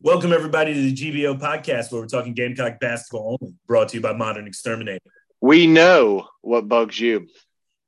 Welcome, 0.00 0.32
everybody, 0.32 0.74
to 0.74 0.80
the 0.80 0.94
GBO 0.94 1.40
podcast 1.40 1.90
where 1.90 2.00
we're 2.00 2.06
talking 2.06 2.32
Gamecock 2.32 2.78
basketball 2.78 3.36
only, 3.40 3.56
brought 3.66 3.88
to 3.88 3.96
you 3.96 4.00
by 4.00 4.12
Modern 4.12 4.46
Exterminator. 4.46 5.00
We 5.40 5.66
know 5.66 6.28
what 6.40 6.68
bugs 6.68 7.00
you. 7.00 7.26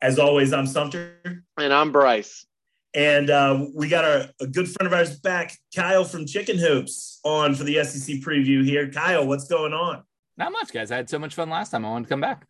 As 0.03 0.19
always, 0.19 0.53
I'm 0.53 0.67
Sumter. 0.67 1.45
And 1.57 1.73
I'm 1.73 1.93
Bryce. 1.93 2.47
And 2.95 3.31
uh, 3.31 3.65
we 3.77 3.89
got 3.89 4.05
our, 4.05 4.25
a 4.41 4.49
good 4.49 4.69
friend 4.69 4.89
of 4.89 4.93
ours 4.93 5.21
back, 5.21 5.57
Kyle 5.73 6.03
from 6.03 6.27
Chicken 6.27 6.59
Hoops, 6.59 7.21
on 7.23 7.55
for 7.55 7.63
the 7.63 7.85
SEC 7.85 8.17
preview 8.17 8.65
here. 8.65 8.91
Kyle, 8.91 9.25
what's 9.25 9.47
going 9.47 9.73
on? 9.73 10.03
Not 10.37 10.51
much, 10.51 10.73
guys. 10.73 10.91
I 10.91 10.97
had 10.97 11.09
so 11.09 11.21
much 11.21 11.37
fun 11.37 11.49
last 11.49 11.71
time. 11.71 11.85
I 11.85 11.91
wanted 11.91 12.07
to 12.07 12.09
come 12.09 12.21
back. 12.21 12.45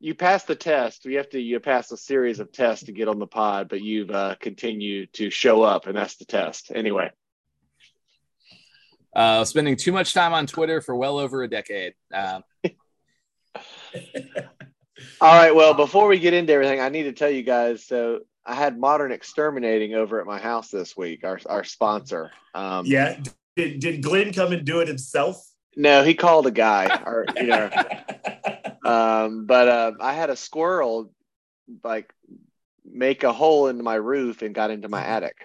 You 0.00 0.16
passed 0.16 0.48
the 0.48 0.56
test. 0.56 1.04
We 1.04 1.14
have 1.14 1.30
to 1.30 1.40
you 1.40 1.60
pass 1.60 1.92
a 1.92 1.96
series 1.96 2.40
of 2.40 2.50
tests 2.50 2.86
to 2.86 2.92
get 2.92 3.06
on 3.06 3.20
the 3.20 3.26
pod, 3.28 3.68
but 3.68 3.82
you've 3.82 4.10
uh, 4.10 4.34
continued 4.40 5.12
to 5.12 5.30
show 5.30 5.62
up, 5.62 5.86
and 5.86 5.96
that's 5.96 6.16
the 6.16 6.24
test. 6.24 6.72
Anyway. 6.74 7.12
Uh, 9.14 9.44
spending 9.44 9.76
too 9.76 9.92
much 9.92 10.14
time 10.14 10.32
on 10.32 10.46
Twitter 10.46 10.80
for 10.80 10.96
well 10.96 11.18
over 11.18 11.42
a 11.42 11.48
decade. 11.48 11.94
Um, 12.14 12.42
All 15.20 15.34
right. 15.34 15.54
Well, 15.54 15.74
before 15.74 16.08
we 16.08 16.18
get 16.18 16.34
into 16.34 16.52
everything, 16.52 16.80
I 16.80 16.88
need 16.88 17.04
to 17.04 17.12
tell 17.12 17.30
you 17.30 17.42
guys. 17.42 17.84
So 17.84 18.20
I 18.46 18.54
had 18.54 18.78
Modern 18.78 19.12
Exterminating 19.12 19.94
over 19.94 20.20
at 20.20 20.26
my 20.26 20.38
house 20.38 20.70
this 20.70 20.96
week. 20.96 21.24
Our 21.24 21.38
our 21.46 21.64
sponsor. 21.64 22.30
Um, 22.54 22.86
yeah. 22.86 23.20
Did, 23.56 23.80
did 23.80 24.02
Glenn 24.02 24.32
come 24.32 24.52
and 24.52 24.64
do 24.64 24.80
it 24.80 24.88
himself? 24.88 25.46
No, 25.76 26.02
he 26.02 26.14
called 26.14 26.46
a 26.46 26.50
guy. 26.50 27.02
or 27.04 27.26
you 27.36 27.46
know. 27.48 27.70
um, 28.84 29.46
but 29.46 29.68
uh, 29.68 29.92
I 30.00 30.14
had 30.14 30.30
a 30.30 30.36
squirrel 30.36 31.12
like 31.84 32.12
make 32.84 33.22
a 33.22 33.32
hole 33.32 33.68
into 33.68 33.82
my 33.82 33.94
roof 33.94 34.42
and 34.42 34.54
got 34.54 34.70
into 34.70 34.88
my 34.88 35.04
attic. 35.04 35.36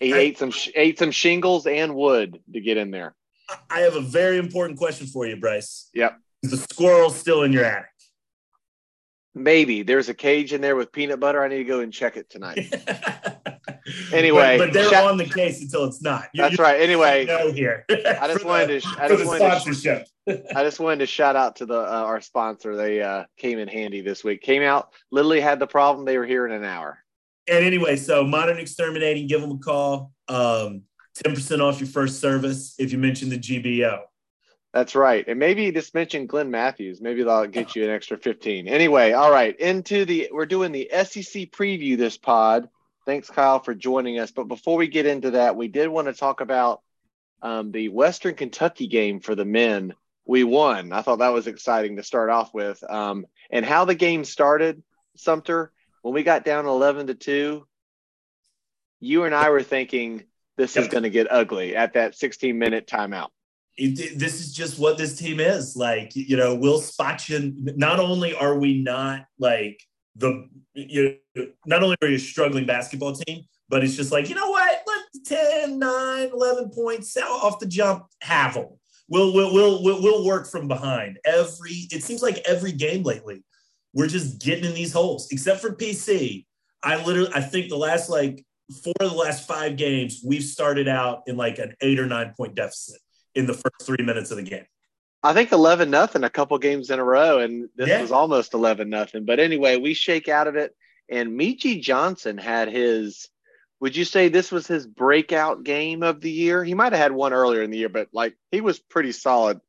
He 0.00 0.14
I, 0.14 0.18
ate 0.18 0.38
some 0.38 0.52
ate 0.74 0.98
some 0.98 1.10
shingles 1.10 1.66
and 1.66 1.94
wood 1.94 2.40
to 2.52 2.60
get 2.60 2.78
in 2.78 2.90
there. 2.90 3.14
I 3.68 3.80
have 3.80 3.96
a 3.96 4.00
very 4.00 4.38
important 4.38 4.78
question 4.78 5.06
for 5.06 5.26
you, 5.26 5.36
Bryce. 5.36 5.90
Yep. 5.92 6.18
Is 6.42 6.50
the 6.52 6.56
squirrel 6.56 7.10
still 7.10 7.42
in 7.42 7.52
your 7.52 7.64
attic? 7.64 7.86
Maybe 9.34 9.82
there's 9.82 10.08
a 10.08 10.14
cage 10.14 10.52
in 10.52 10.60
there 10.60 10.74
with 10.74 10.90
peanut 10.90 11.20
butter. 11.20 11.44
I 11.44 11.48
need 11.48 11.58
to 11.58 11.64
go 11.64 11.80
and 11.80 11.92
check 11.92 12.16
it 12.16 12.30
tonight. 12.30 12.58
anyway, 14.12 14.58
but, 14.58 14.66
but 14.66 14.72
they're 14.72 14.90
shout- 14.90 15.08
on 15.08 15.18
the 15.18 15.26
case 15.26 15.60
until 15.60 15.84
it's 15.84 16.02
not. 16.02 16.28
You, 16.32 16.42
That's 16.42 16.58
right. 16.58 16.80
Anyway, 16.80 17.24
no 17.28 17.52
here. 17.52 17.84
I 17.90 18.26
just 18.26 18.44
wanted 18.44 18.82
to. 18.82 18.88
I 18.98 19.08
just 19.08 19.26
wanted 19.26 19.74
to. 19.74 20.04
I 20.56 20.64
just 20.64 20.80
wanted 20.80 21.00
to 21.00 21.06
shout 21.06 21.36
out 21.36 21.56
to 21.56 21.66
the 21.66 21.78
uh, 21.78 22.04
our 22.06 22.22
sponsor. 22.22 22.74
They 22.74 23.02
uh, 23.02 23.24
came 23.36 23.58
in 23.58 23.68
handy 23.68 24.00
this 24.00 24.24
week. 24.24 24.40
Came 24.40 24.62
out. 24.62 24.92
Literally 25.10 25.40
had 25.40 25.58
the 25.58 25.66
problem. 25.66 26.06
They 26.06 26.16
were 26.16 26.26
here 26.26 26.46
in 26.46 26.52
an 26.52 26.64
hour 26.64 27.04
and 27.50 27.64
anyway, 27.64 27.96
so 27.96 28.24
Modern 28.24 28.58
Exterminating, 28.58 29.26
give 29.26 29.40
them 29.40 29.50
a 29.50 29.58
call. 29.58 30.12
Um, 30.28 30.82
10% 31.24 31.60
off 31.60 31.80
your 31.80 31.88
first 31.88 32.20
service 32.20 32.74
if 32.78 32.92
you 32.92 32.98
mention 32.98 33.28
the 33.28 33.38
GBO. 33.38 34.02
That's 34.72 34.94
right. 34.94 35.24
And 35.26 35.38
maybe 35.38 35.70
just 35.72 35.94
mention 35.94 36.26
Glenn 36.26 36.50
Matthews. 36.50 37.00
Maybe 37.00 37.24
they'll 37.24 37.46
get 37.46 37.74
you 37.74 37.84
an 37.84 37.90
extra 37.90 38.16
15. 38.16 38.68
Anyway, 38.68 39.12
all 39.12 39.30
right. 39.30 39.58
Into 39.58 40.04
the 40.04 40.28
we're 40.32 40.46
doing 40.46 40.70
the 40.70 40.88
SEC 40.92 41.50
preview 41.50 41.98
this 41.98 42.16
pod. 42.16 42.68
Thanks, 43.04 43.28
Kyle, 43.28 43.58
for 43.58 43.74
joining 43.74 44.20
us. 44.20 44.30
But 44.30 44.44
before 44.44 44.76
we 44.76 44.86
get 44.86 45.06
into 45.06 45.32
that, 45.32 45.56
we 45.56 45.66
did 45.66 45.88
want 45.88 46.06
to 46.06 46.12
talk 46.12 46.40
about 46.40 46.82
um, 47.42 47.72
the 47.72 47.88
Western 47.88 48.34
Kentucky 48.34 48.86
game 48.86 49.18
for 49.18 49.34
the 49.34 49.44
men. 49.44 49.94
We 50.24 50.44
won. 50.44 50.92
I 50.92 51.02
thought 51.02 51.18
that 51.18 51.32
was 51.32 51.48
exciting 51.48 51.96
to 51.96 52.04
start 52.04 52.30
off 52.30 52.54
with. 52.54 52.80
Um, 52.88 53.26
and 53.50 53.64
how 53.64 53.84
the 53.84 53.96
game 53.96 54.24
started, 54.24 54.84
Sumter, 55.16 55.72
when 56.02 56.14
we 56.14 56.22
got 56.22 56.44
down 56.44 56.66
11 56.66 57.08
to 57.08 57.14
2, 57.14 57.66
you 59.00 59.24
and 59.24 59.34
I 59.34 59.50
were 59.50 59.62
thinking 59.62 60.24
this 60.56 60.76
is 60.76 60.88
going 60.88 61.04
to 61.04 61.10
get 61.10 61.30
ugly 61.30 61.74
at 61.74 61.94
that 61.94 62.14
16 62.14 62.58
minute 62.58 62.86
timeout. 62.86 63.28
It, 63.76 64.18
this 64.18 64.40
is 64.40 64.52
just 64.52 64.78
what 64.78 64.98
this 64.98 65.16
team 65.18 65.40
is 65.40 65.74
like. 65.74 66.14
You 66.14 66.36
know, 66.36 66.54
we'll 66.54 66.80
spot 66.80 67.28
you. 67.28 67.54
Not 67.56 67.98
only 67.98 68.34
are 68.34 68.58
we 68.58 68.82
not 68.82 69.24
like 69.38 69.80
the, 70.16 70.48
you 70.74 71.16
know, 71.34 71.46
not 71.64 71.82
only 71.82 71.96
are 72.02 72.08
you 72.08 72.16
a 72.16 72.18
struggling 72.18 72.66
basketball 72.66 73.14
team, 73.14 73.44
but 73.70 73.82
it's 73.82 73.96
just 73.96 74.12
like, 74.12 74.28
you 74.28 74.34
know 74.34 74.50
what? 74.50 74.82
Let 74.86 75.24
10, 75.24 75.78
9, 75.78 76.30
11 76.32 76.70
points 76.70 77.16
off 77.16 77.58
the 77.58 77.66
jump, 77.66 78.04
have 78.20 78.54
them. 78.54 78.68
We'll, 79.08 79.32
we'll, 79.32 79.52
we'll, 79.52 80.02
we'll 80.02 80.26
work 80.26 80.46
from 80.46 80.68
behind 80.68 81.18
every, 81.24 81.88
it 81.90 82.02
seems 82.02 82.22
like 82.22 82.38
every 82.46 82.72
game 82.72 83.02
lately 83.02 83.44
we're 83.92 84.08
just 84.08 84.40
getting 84.40 84.64
in 84.64 84.74
these 84.74 84.92
holes, 84.92 85.28
except 85.30 85.60
for 85.60 85.74
PC. 85.74 86.46
I 86.82 87.02
literally, 87.04 87.30
I 87.34 87.40
think 87.40 87.68
the 87.68 87.76
last 87.76 88.08
like 88.08 88.44
four 88.82 88.94
of 89.00 89.10
the 89.10 89.16
last 89.16 89.46
five 89.46 89.76
games, 89.76 90.20
we've 90.24 90.44
started 90.44 90.88
out 90.88 91.22
in 91.26 91.36
like 91.36 91.58
an 91.58 91.74
eight 91.80 91.98
or 91.98 92.06
nine 92.06 92.32
point 92.36 92.54
deficit 92.54 93.00
in 93.34 93.46
the 93.46 93.54
first 93.54 93.82
three 93.84 94.04
minutes 94.04 94.30
of 94.30 94.36
the 94.36 94.42
game. 94.42 94.64
I 95.22 95.34
think 95.34 95.52
11 95.52 95.90
nothing 95.90 96.24
a 96.24 96.30
couple 96.30 96.56
games 96.58 96.90
in 96.90 96.98
a 96.98 97.04
row, 97.04 97.40
and 97.40 97.68
this 97.76 97.88
yeah. 97.88 98.00
was 98.00 98.10
almost 98.10 98.54
11 98.54 98.88
nothing. 98.88 99.26
But 99.26 99.38
anyway, 99.38 99.76
we 99.76 99.92
shake 99.92 100.28
out 100.28 100.46
of 100.46 100.56
it. 100.56 100.74
And 101.10 101.38
Meechie 101.38 101.82
Johnson 101.82 102.38
had 102.38 102.68
his, 102.68 103.28
would 103.80 103.96
you 103.96 104.04
say 104.04 104.28
this 104.28 104.50
was 104.50 104.66
his 104.66 104.86
breakout 104.86 105.62
game 105.62 106.02
of 106.02 106.20
the 106.20 106.30
year? 106.30 106.64
He 106.64 106.72
might 106.72 106.92
have 106.92 107.02
had 107.02 107.12
one 107.12 107.34
earlier 107.34 107.62
in 107.62 107.70
the 107.70 107.78
year, 107.78 107.88
but 107.90 108.08
like 108.12 108.34
he 108.50 108.62
was 108.62 108.78
pretty 108.78 109.12
solid 109.12 109.60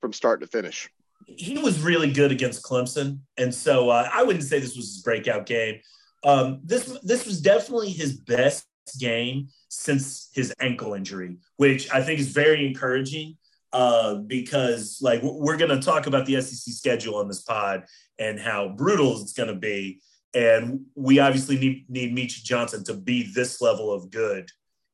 from 0.00 0.14
start 0.14 0.40
to 0.40 0.46
finish 0.46 0.88
he 1.26 1.58
was 1.58 1.80
really 1.80 2.12
good 2.12 2.32
against 2.32 2.62
Clemson, 2.62 3.20
and 3.36 3.54
so 3.54 3.90
uh, 3.90 4.08
I 4.12 4.22
wouldn't 4.22 4.44
say 4.44 4.58
this 4.58 4.76
was 4.76 4.86
his 4.86 5.02
breakout 5.02 5.46
game. 5.46 5.80
Um, 6.24 6.60
this 6.64 6.98
this 7.02 7.26
was 7.26 7.40
definitely 7.40 7.90
his 7.90 8.16
best 8.16 8.66
game 8.98 9.48
since 9.68 10.30
his 10.34 10.54
ankle 10.60 10.94
injury, 10.94 11.36
which 11.56 11.90
I 11.90 12.02
think 12.02 12.20
is 12.20 12.28
very 12.28 12.66
encouraging 12.66 13.36
uh, 13.72 14.16
because 14.16 14.98
like 15.00 15.20
we're 15.22 15.56
going 15.56 15.70
to 15.70 15.84
talk 15.84 16.06
about 16.06 16.26
the 16.26 16.40
SEC 16.40 16.74
schedule 16.74 17.16
on 17.16 17.28
this 17.28 17.42
pod 17.42 17.84
and 18.18 18.38
how 18.38 18.68
brutal 18.68 19.20
it's 19.20 19.32
going 19.32 19.48
to 19.48 19.54
be, 19.54 20.00
and 20.34 20.80
we 20.94 21.18
obviously 21.18 21.58
need 21.58 21.86
need 21.88 22.16
Meechie 22.16 22.44
Johnson 22.44 22.84
to 22.84 22.94
be 22.94 23.32
this 23.32 23.60
level 23.60 23.92
of 23.92 24.10
good 24.10 24.48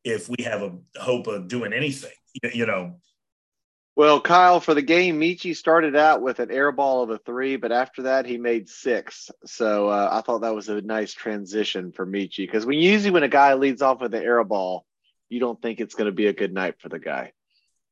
if 0.05 0.29
we 0.29 0.45
have 0.45 0.63
a 0.63 0.73
hope 1.01 1.27
of 1.27 1.49
doing 1.49 1.73
anything. 1.73 2.13
You 2.55 2.67
know, 2.67 3.01
well, 3.99 4.21
Kyle, 4.21 4.61
for 4.61 4.75
the 4.75 4.83
game, 4.83 5.19
Meechie 5.19 5.57
started 5.57 5.97
out 5.97 6.23
with 6.23 6.39
an 6.39 6.53
air 6.53 6.71
ball 6.71 7.03
of 7.03 7.11
a 7.11 7.19
three, 7.19 7.57
but 7.57 7.73
after 7.73 8.03
that, 8.03 8.27
he 8.27 8.39
made 8.39 8.69
six. 8.69 9.29
So 9.45 9.89
uh, 9.89 10.09
I 10.13 10.21
thought 10.21 10.43
that 10.43 10.55
was 10.55 10.69
a 10.69 10.81
nice 10.81 11.13
transition 11.13 11.91
for 11.91 12.07
Meechie 12.07 12.47
because 12.47 12.65
when 12.65 12.79
usually 12.79 13.11
when 13.11 13.25
a 13.25 13.29
guy 13.29 13.55
leads 13.55 13.83
off 13.83 14.01
with 14.01 14.15
an 14.15 14.23
air 14.23 14.45
ball, 14.45 14.87
you 15.29 15.41
don't 15.41 15.61
think 15.61 15.81
it's 15.81 15.97
going 15.97 16.07
to 16.07 16.13
be 16.13 16.29
a 16.29 16.33
good 16.33 16.55
night 16.55 16.77
for 16.79 16.89
the 16.89 17.01
guy. 17.01 17.33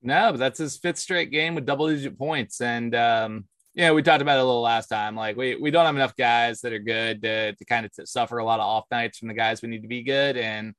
No, 0.01 0.31
but 0.31 0.39
that's 0.39 0.61
his 0.61 0.77
fifth 0.77 0.99
straight 0.99 1.33
game 1.33 1.57
with 1.57 1.67
double 1.67 1.89
digit 1.89 2.17
points. 2.17 2.61
And, 2.61 2.95
um, 2.95 3.47
yeah, 3.75 3.91
we 3.91 4.05
talked 4.05 4.23
about 4.23 4.39
it 4.39 4.43
a 4.43 4.45
little 4.45 4.63
last 4.63 4.87
time. 4.87 5.17
Like, 5.17 5.37
we, 5.37 5.57
we 5.57 5.73
don't 5.73 5.87
have 5.87 5.97
enough 5.97 6.15
guys 6.15 6.61
that 6.61 6.73
are 6.73 6.79
good 6.79 7.23
to, 7.23 7.57
to 7.57 7.65
kind 7.65 7.85
of 7.85 7.93
t- 7.93 8.07
suffer 8.07 8.39
a 8.39 8.45
lot 8.45 8.61
of 8.61 8.67
off 8.67 8.85
nights 8.93 9.19
from 9.19 9.27
the 9.27 9.35
guys 9.35 9.61
we 9.61 9.71
need 9.71 9.83
to 9.83 9.89
be 9.89 10.05
good. 10.05 10.37
And 10.37 10.73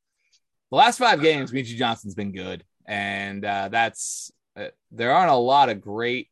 the 0.71 0.77
last 0.77 0.99
five 0.99 1.21
games, 1.21 1.51
Meechie 1.51 1.75
Johnson's 1.75 2.15
been 2.15 2.31
good. 2.31 2.63
And 2.87 3.43
uh, 3.43 3.67
that's 3.67 4.31
there 4.91 5.11
aren't 5.11 5.31
a 5.31 5.35
lot 5.35 5.69
of 5.69 5.81
great 5.81 6.29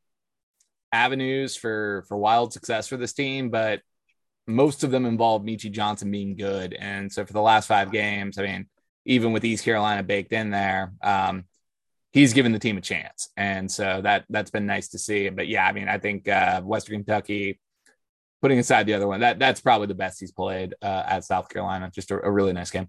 avenues 0.91 1.56
for 1.56 2.03
for 2.08 2.18
wild 2.18 2.53
success 2.53 2.88
for 2.88 2.97
this 2.97 3.13
team, 3.13 3.50
but 3.50 3.81
most 4.47 4.84
of 4.84 4.91
them 4.91 5.06
involve 5.06 5.44
Meechie 5.44 5.72
Johnson 5.72 6.12
being 6.12 6.36
good. 6.36 6.74
And 6.74 7.12
so 7.12 7.25
for 7.25 7.34
the 7.34 7.41
last 7.41 7.68
five 7.68 7.91
games, 7.91 8.38
I 8.38 8.44
mean, 8.44 8.68
even 9.06 9.31
with 9.31 9.44
East 9.46 9.66
Carolina 9.66 10.03
baked 10.03 10.34
in 10.34 10.52
there, 10.52 10.94
um, 11.02 11.46
he's 12.12 12.34
given 12.34 12.52
the 12.52 12.59
team 12.59 12.78
a 12.78 12.81
chance. 12.81 13.30
And 13.36 13.69
so 13.69 14.02
that 14.03 14.25
that's 14.30 14.52
been 14.52 14.66
nice 14.66 14.90
to 14.90 15.00
see. 15.00 15.30
But 15.30 15.47
yeah, 15.47 15.66
I 15.66 15.72
mean, 15.72 15.88
I 15.88 15.97
think 15.97 16.28
uh, 16.28 16.62
Western 16.62 16.97
Kentucky, 16.97 17.59
putting 18.42 18.59
aside 18.59 18.86
the 18.86 18.94
other 18.94 19.07
one, 19.07 19.22
that 19.22 19.40
that's 19.40 19.62
probably 19.62 19.88
the 19.88 19.96
best 19.96 20.19
he's 20.19 20.31
played 20.31 20.75
uh, 20.81 21.03
at 21.07 21.24
South 21.24 21.50
Carolina. 21.50 21.92
Just 21.94 22.12
a, 22.12 22.22
a 22.24 22.31
really 22.31 22.53
nice 22.53 22.72
game. 22.72 22.88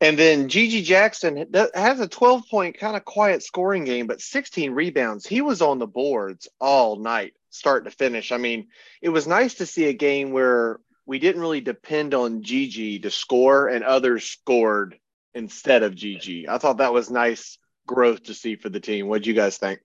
And 0.00 0.16
then 0.16 0.48
GG 0.48 0.84
Jackson 0.84 1.46
has 1.74 1.98
a 1.98 2.06
12 2.06 2.48
point 2.48 2.78
kind 2.78 2.96
of 2.96 3.04
quiet 3.04 3.42
scoring 3.42 3.84
game, 3.84 4.06
but 4.06 4.20
16 4.20 4.72
rebounds. 4.72 5.26
He 5.26 5.40
was 5.40 5.60
on 5.60 5.78
the 5.78 5.88
boards 5.88 6.48
all 6.60 6.96
night, 6.96 7.34
start 7.50 7.84
to 7.84 7.90
finish. 7.90 8.30
I 8.30 8.36
mean, 8.36 8.68
it 9.02 9.08
was 9.08 9.26
nice 9.26 9.54
to 9.54 9.66
see 9.66 9.86
a 9.86 9.92
game 9.92 10.30
where 10.30 10.78
we 11.04 11.18
didn't 11.18 11.40
really 11.40 11.60
depend 11.60 12.14
on 12.14 12.42
GG 12.42 13.02
to 13.02 13.10
score 13.10 13.66
and 13.66 13.82
others 13.82 14.24
scored 14.24 14.96
instead 15.34 15.82
of 15.82 15.94
GG. 15.94 16.46
I 16.48 16.58
thought 16.58 16.78
that 16.78 16.92
was 16.92 17.10
nice 17.10 17.58
growth 17.86 18.24
to 18.24 18.34
see 18.34 18.54
for 18.54 18.68
the 18.68 18.80
team. 18.80 19.08
What 19.08 19.22
do 19.22 19.30
you 19.30 19.34
guys 19.34 19.56
think? 19.56 19.80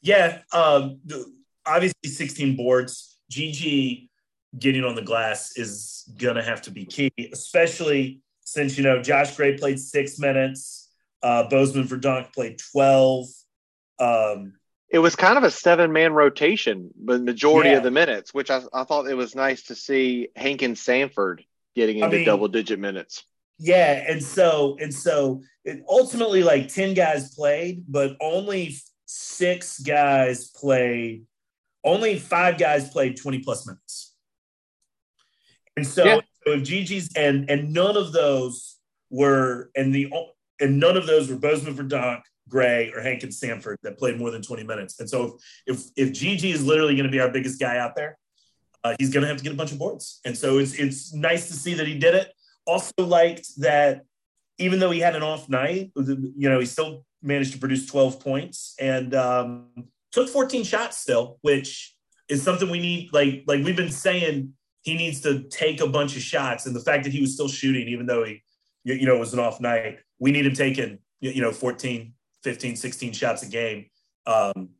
Yeah, 0.00 0.42
um, 0.52 1.00
obviously 1.66 2.10
16 2.10 2.56
boards. 2.56 3.16
GG 3.32 4.10
getting 4.58 4.84
on 4.84 4.94
the 4.94 5.02
glass 5.02 5.56
is 5.56 6.10
going 6.18 6.36
to 6.36 6.42
have 6.42 6.62
to 6.62 6.70
be 6.70 6.84
key, 6.84 7.12
especially 7.32 8.20
since, 8.44 8.76
you 8.76 8.84
know, 8.84 9.00
Josh 9.00 9.36
Gray 9.36 9.56
played 9.56 9.78
six 9.78 10.18
minutes, 10.18 10.90
uh, 11.22 11.48
Bosmans-Verdonk 11.48 12.32
played 12.32 12.60
12. 12.72 13.26
Um, 13.98 14.54
it 14.90 14.98
was 14.98 15.16
kind 15.16 15.38
of 15.38 15.44
a 15.44 15.50
seven 15.50 15.92
man 15.92 16.12
rotation, 16.12 16.90
the 17.02 17.18
majority 17.18 17.70
yeah. 17.70 17.78
of 17.78 17.82
the 17.82 17.90
minutes, 17.90 18.34
which 18.34 18.50
I, 18.50 18.60
I, 18.74 18.84
thought 18.84 19.08
it 19.08 19.14
was 19.14 19.34
nice 19.34 19.62
to 19.64 19.74
see 19.74 20.28
Hankins-Sanford 20.36 21.44
getting 21.74 21.96
into 21.96 22.08
I 22.08 22.10
mean, 22.10 22.26
double 22.26 22.48
digit 22.48 22.78
minutes. 22.78 23.24
Yeah, 23.58 24.04
and 24.06 24.22
so 24.22 24.76
and 24.80 24.92
so 24.92 25.42
it, 25.64 25.82
ultimately, 25.88 26.42
like 26.42 26.68
ten 26.68 26.94
guys 26.94 27.34
played, 27.34 27.84
but 27.88 28.16
only 28.20 28.76
six 29.06 29.78
guys 29.78 30.50
played. 30.50 31.24
Only 31.84 32.18
five 32.18 32.58
guys 32.58 32.90
played 32.90 33.16
twenty 33.16 33.38
plus 33.38 33.66
minutes, 33.66 34.11
and 35.76 35.86
so, 35.86 36.04
yeah. 36.04 36.20
so 36.46 36.58
GG's 36.58 37.10
and 37.16 37.48
and 37.50 37.72
none 37.72 37.96
of 37.96 38.12
those 38.12 38.78
were 39.10 39.70
and 39.76 39.94
the 39.94 40.12
and 40.60 40.78
none 40.78 40.96
of 40.96 41.06
those 41.06 41.30
were 41.30 41.36
Bosmans-Verdonk, 41.36 42.22
Gray, 42.48 42.92
or 42.94 43.00
Hankins-Sanford 43.00 43.78
that 43.82 43.98
played 43.98 44.18
more 44.18 44.30
than 44.30 44.42
twenty 44.42 44.64
minutes. 44.64 45.00
And 45.00 45.08
so 45.08 45.38
if 45.66 45.84
if, 45.96 46.08
if 46.08 46.12
GG 46.12 46.44
is 46.52 46.64
literally 46.64 46.94
going 46.94 47.06
to 47.06 47.12
be 47.12 47.20
our 47.20 47.30
biggest 47.30 47.58
guy 47.60 47.78
out 47.78 47.96
there, 47.96 48.18
uh, 48.84 48.94
he's 48.98 49.10
going 49.10 49.22
to 49.22 49.28
have 49.28 49.38
to 49.38 49.44
get 49.44 49.52
a 49.52 49.56
bunch 49.56 49.72
of 49.72 49.78
boards. 49.78 50.20
And 50.24 50.36
so 50.36 50.58
it's 50.58 50.74
it's 50.74 51.12
nice 51.12 51.48
to 51.48 51.54
see 51.54 51.74
that 51.74 51.86
he 51.86 51.98
did 51.98 52.14
it. 52.14 52.32
Also 52.66 52.92
liked 52.98 53.48
that 53.60 54.02
even 54.58 54.78
though 54.78 54.90
he 54.90 55.00
had 55.00 55.16
an 55.16 55.22
off 55.22 55.48
night, 55.48 55.90
you 55.96 56.48
know, 56.48 56.60
he 56.60 56.66
still 56.66 57.04
managed 57.22 57.52
to 57.52 57.58
produce 57.58 57.86
12 57.86 58.20
points 58.20 58.74
and 58.80 59.14
um, 59.14 59.66
took 60.10 60.28
14 60.28 60.64
shots 60.64 60.98
still, 60.98 61.38
which 61.42 61.94
is 62.28 62.42
something 62.42 62.70
we 62.70 62.80
need. 62.80 63.12
Like 63.12 63.44
like 63.46 63.64
we've 63.64 63.76
been 63.76 63.90
saying, 63.90 64.54
he 64.82 64.94
needs 64.94 65.20
to 65.22 65.44
take 65.44 65.80
a 65.80 65.86
bunch 65.86 66.16
of 66.16 66.22
shots, 66.22 66.66
and 66.66 66.76
the 66.76 66.80
fact 66.80 67.04
that 67.04 67.12
he 67.12 67.20
was 67.20 67.34
still 67.34 67.48
shooting, 67.48 67.88
even 67.88 68.06
though 68.06 68.24
he, 68.24 68.42
you 68.84 69.06
know, 69.06 69.16
it 69.16 69.20
was 69.20 69.32
an 69.32 69.38
off 69.38 69.60
night, 69.60 69.98
we 70.18 70.30
need 70.32 70.46
him 70.46 70.54
taking 70.54 70.98
you 71.20 71.40
know 71.40 71.52
14, 71.52 72.12
15, 72.42 72.76
16 72.76 73.12
shots 73.12 73.42
a 73.42 73.46
game. 73.46 73.86
Um, 74.26 74.70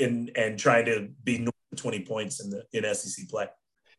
and 0.00 0.30
and 0.36 0.58
trying 0.58 0.86
to 0.86 1.08
be 1.24 1.38
north 1.38 1.54
of 1.72 1.78
20 1.78 2.04
points 2.04 2.40
in 2.40 2.50
the 2.50 2.64
in 2.72 2.94
SEC 2.94 3.28
play. 3.28 3.46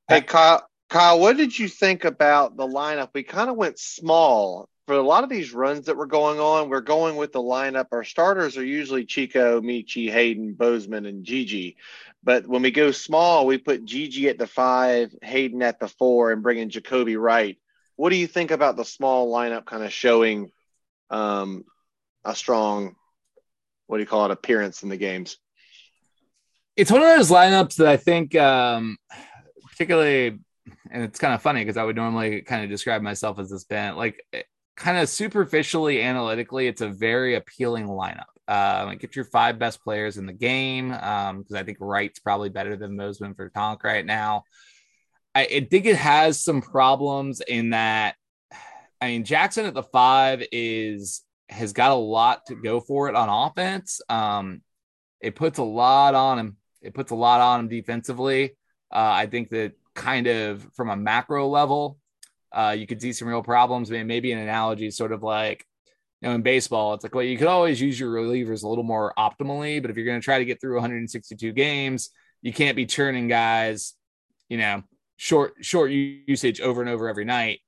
Hey 0.07 0.21
Kyle, 0.21 0.67
Kyle, 0.89 1.19
what 1.19 1.37
did 1.37 1.57
you 1.57 1.67
think 1.67 2.05
about 2.05 2.57
the 2.57 2.67
lineup? 2.67 3.09
We 3.13 3.23
kind 3.23 3.49
of 3.49 3.55
went 3.55 3.79
small 3.79 4.67
for 4.87 4.95
a 4.95 5.01
lot 5.01 5.23
of 5.23 5.29
these 5.29 5.53
runs 5.53 5.85
that 5.85 5.95
were 5.95 6.07
going 6.07 6.39
on. 6.39 6.69
We're 6.69 6.81
going 6.81 7.15
with 7.15 7.31
the 7.31 7.39
lineup. 7.39 7.87
Our 7.91 8.03
starters 8.03 8.57
are 8.57 8.65
usually 8.65 9.05
Chico, 9.05 9.61
Meechie, 9.61 10.11
Hayden, 10.11 10.55
Bosmans, 10.55 11.07
and 11.07 11.25
GG. 11.25 11.75
But 12.23 12.47
when 12.47 12.61
we 12.61 12.71
go 12.71 12.91
small, 12.91 13.45
we 13.45 13.57
put 13.57 13.85
GG 13.85 14.29
at 14.29 14.37
the 14.37 14.47
five, 14.47 15.13
Hayden 15.21 15.61
at 15.63 15.79
the 15.79 15.87
four, 15.87 16.31
and 16.31 16.43
bring 16.43 16.59
in 16.59 16.69
Jacobi 16.69 17.19
Wright. 17.19 17.57
What 17.95 18.09
do 18.09 18.15
you 18.15 18.27
think 18.27 18.51
about 18.51 18.77
the 18.77 18.85
small 18.85 19.31
lineup 19.33 19.65
kind 19.65 19.83
of 19.83 19.91
showing 19.91 20.51
um, 21.09 21.65
a 22.23 22.35
strong, 22.35 22.95
what 23.87 23.97
do 23.97 24.03
you 24.03 24.07
call 24.07 24.25
it, 24.25 24.31
appearance 24.31 24.83
in 24.83 24.89
the 24.89 24.97
games? 24.97 25.37
It's 26.75 26.91
one 26.91 27.01
of 27.01 27.07
those 27.07 27.31
lineups 27.31 27.75
that 27.77 27.87
I 27.87 27.97
think, 27.97 28.35
um, 28.35 28.97
particularly 29.69 30.39
and 30.91 31.03
it's 31.03 31.19
kind 31.19 31.33
of 31.33 31.41
funny 31.41 31.61
because 31.61 31.77
I 31.77 31.83
would 31.83 31.95
normally 31.95 32.41
kind 32.41 32.63
of 32.63 32.69
describe 32.69 33.01
myself 33.01 33.39
as 33.39 33.49
this 33.49 33.63
band, 33.63 33.97
like 33.97 34.23
eh, 34.33 34.43
kind 34.75 34.97
of 34.97 35.09
superficially 35.09 36.01
analytically, 36.01 36.67
it's 36.67 36.81
a 36.81 36.89
very 36.89 37.35
appealing 37.35 37.87
lineup. 37.87 38.25
Um, 38.51 38.97
get 38.97 39.15
your 39.15 39.23
five 39.23 39.59
best 39.59 39.81
players 39.81 40.17
in 40.17 40.25
the 40.25 40.33
game 40.33 40.89
because 40.89 41.29
um, 41.29 41.55
I 41.55 41.63
think 41.63 41.77
Wright's 41.79 42.19
probably 42.19 42.49
better 42.49 42.75
than 42.75 42.97
Bosmans-Verdonk 42.97 43.81
right 43.83 44.05
now. 44.05 44.43
I, 45.33 45.43
I 45.43 45.67
think 45.71 45.85
it 45.85 45.95
has 45.95 46.43
some 46.43 46.61
problems 46.61 47.39
in 47.39 47.69
that. 47.69 48.15
I 48.99 49.07
mean, 49.07 49.23
Jackson 49.23 49.65
at 49.65 49.73
the 49.73 49.83
five 49.83 50.43
is 50.51 51.23
has 51.47 51.71
got 51.71 51.91
a 51.91 51.95
lot 51.95 52.45
to 52.47 52.55
go 52.55 52.81
for 52.81 53.07
it 53.07 53.15
on 53.15 53.29
offense. 53.29 54.01
Um, 54.09 54.61
it 55.21 55.35
puts 55.35 55.57
a 55.57 55.63
lot 55.63 56.13
on 56.13 56.37
him. 56.37 56.57
It 56.81 56.93
puts 56.93 57.11
a 57.11 57.15
lot 57.15 57.39
on 57.39 57.61
him 57.61 57.67
defensively. 57.69 58.57
Uh, 58.91 59.13
I 59.23 59.27
think 59.27 59.49
that 59.51 59.73
kind 59.95 60.27
of 60.27 60.67
from 60.73 60.89
a 60.89 60.97
macro 60.97 61.47
level, 61.47 61.99
uh, 62.51 62.75
you 62.77 62.85
could 62.85 63.01
see 63.01 63.13
some 63.13 63.29
real 63.29 63.43
problems. 63.43 63.89
I 63.89 63.93
mean, 63.93 64.07
maybe 64.07 64.33
an 64.33 64.39
analogy 64.39 64.91
sort 64.91 65.13
of 65.13 65.23
like, 65.23 65.65
you 66.21 66.29
know, 66.29 66.35
in 66.35 66.41
baseball, 66.41 66.93
it's 66.93 67.03
like, 67.03 67.15
well, 67.15 67.23
you 67.23 67.37
could 67.37 67.47
always 67.47 67.81
use 67.81 67.99
your 67.99 68.13
relievers 68.13 68.63
a 68.63 68.67
little 68.67 68.83
more 68.83 69.13
optimally, 69.17 69.81
but 69.81 69.89
if 69.89 69.97
you're 69.97 70.05
going 70.05 70.19
to 70.19 70.23
try 70.23 70.37
to 70.37 70.45
get 70.45 70.61
through 70.61 70.75
162 70.75 71.51
games, 71.51 72.11
you 72.41 72.53
can't 72.53 72.75
be 72.75 72.85
churning 72.85 73.27
guys, 73.27 73.95
you 74.49 74.57
know, 74.57 74.83
short 75.17 75.53
short 75.61 75.91
usage 75.91 76.61
over 76.61 76.81
and 76.81 76.89
over 76.89 77.09
every 77.09 77.25
night. 77.25 77.59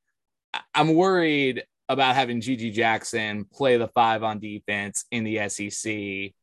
I'm 0.73 0.93
worried 0.93 1.63
about 1.89 2.15
having 2.15 2.41
GG 2.41 2.73
Jackson 2.73 3.45
play 3.45 3.77
the 3.77 3.87
five 3.89 4.23
on 4.23 4.39
defense 4.39 5.05
in 5.11 5.23
the 5.23 5.49
SEC 5.49 6.33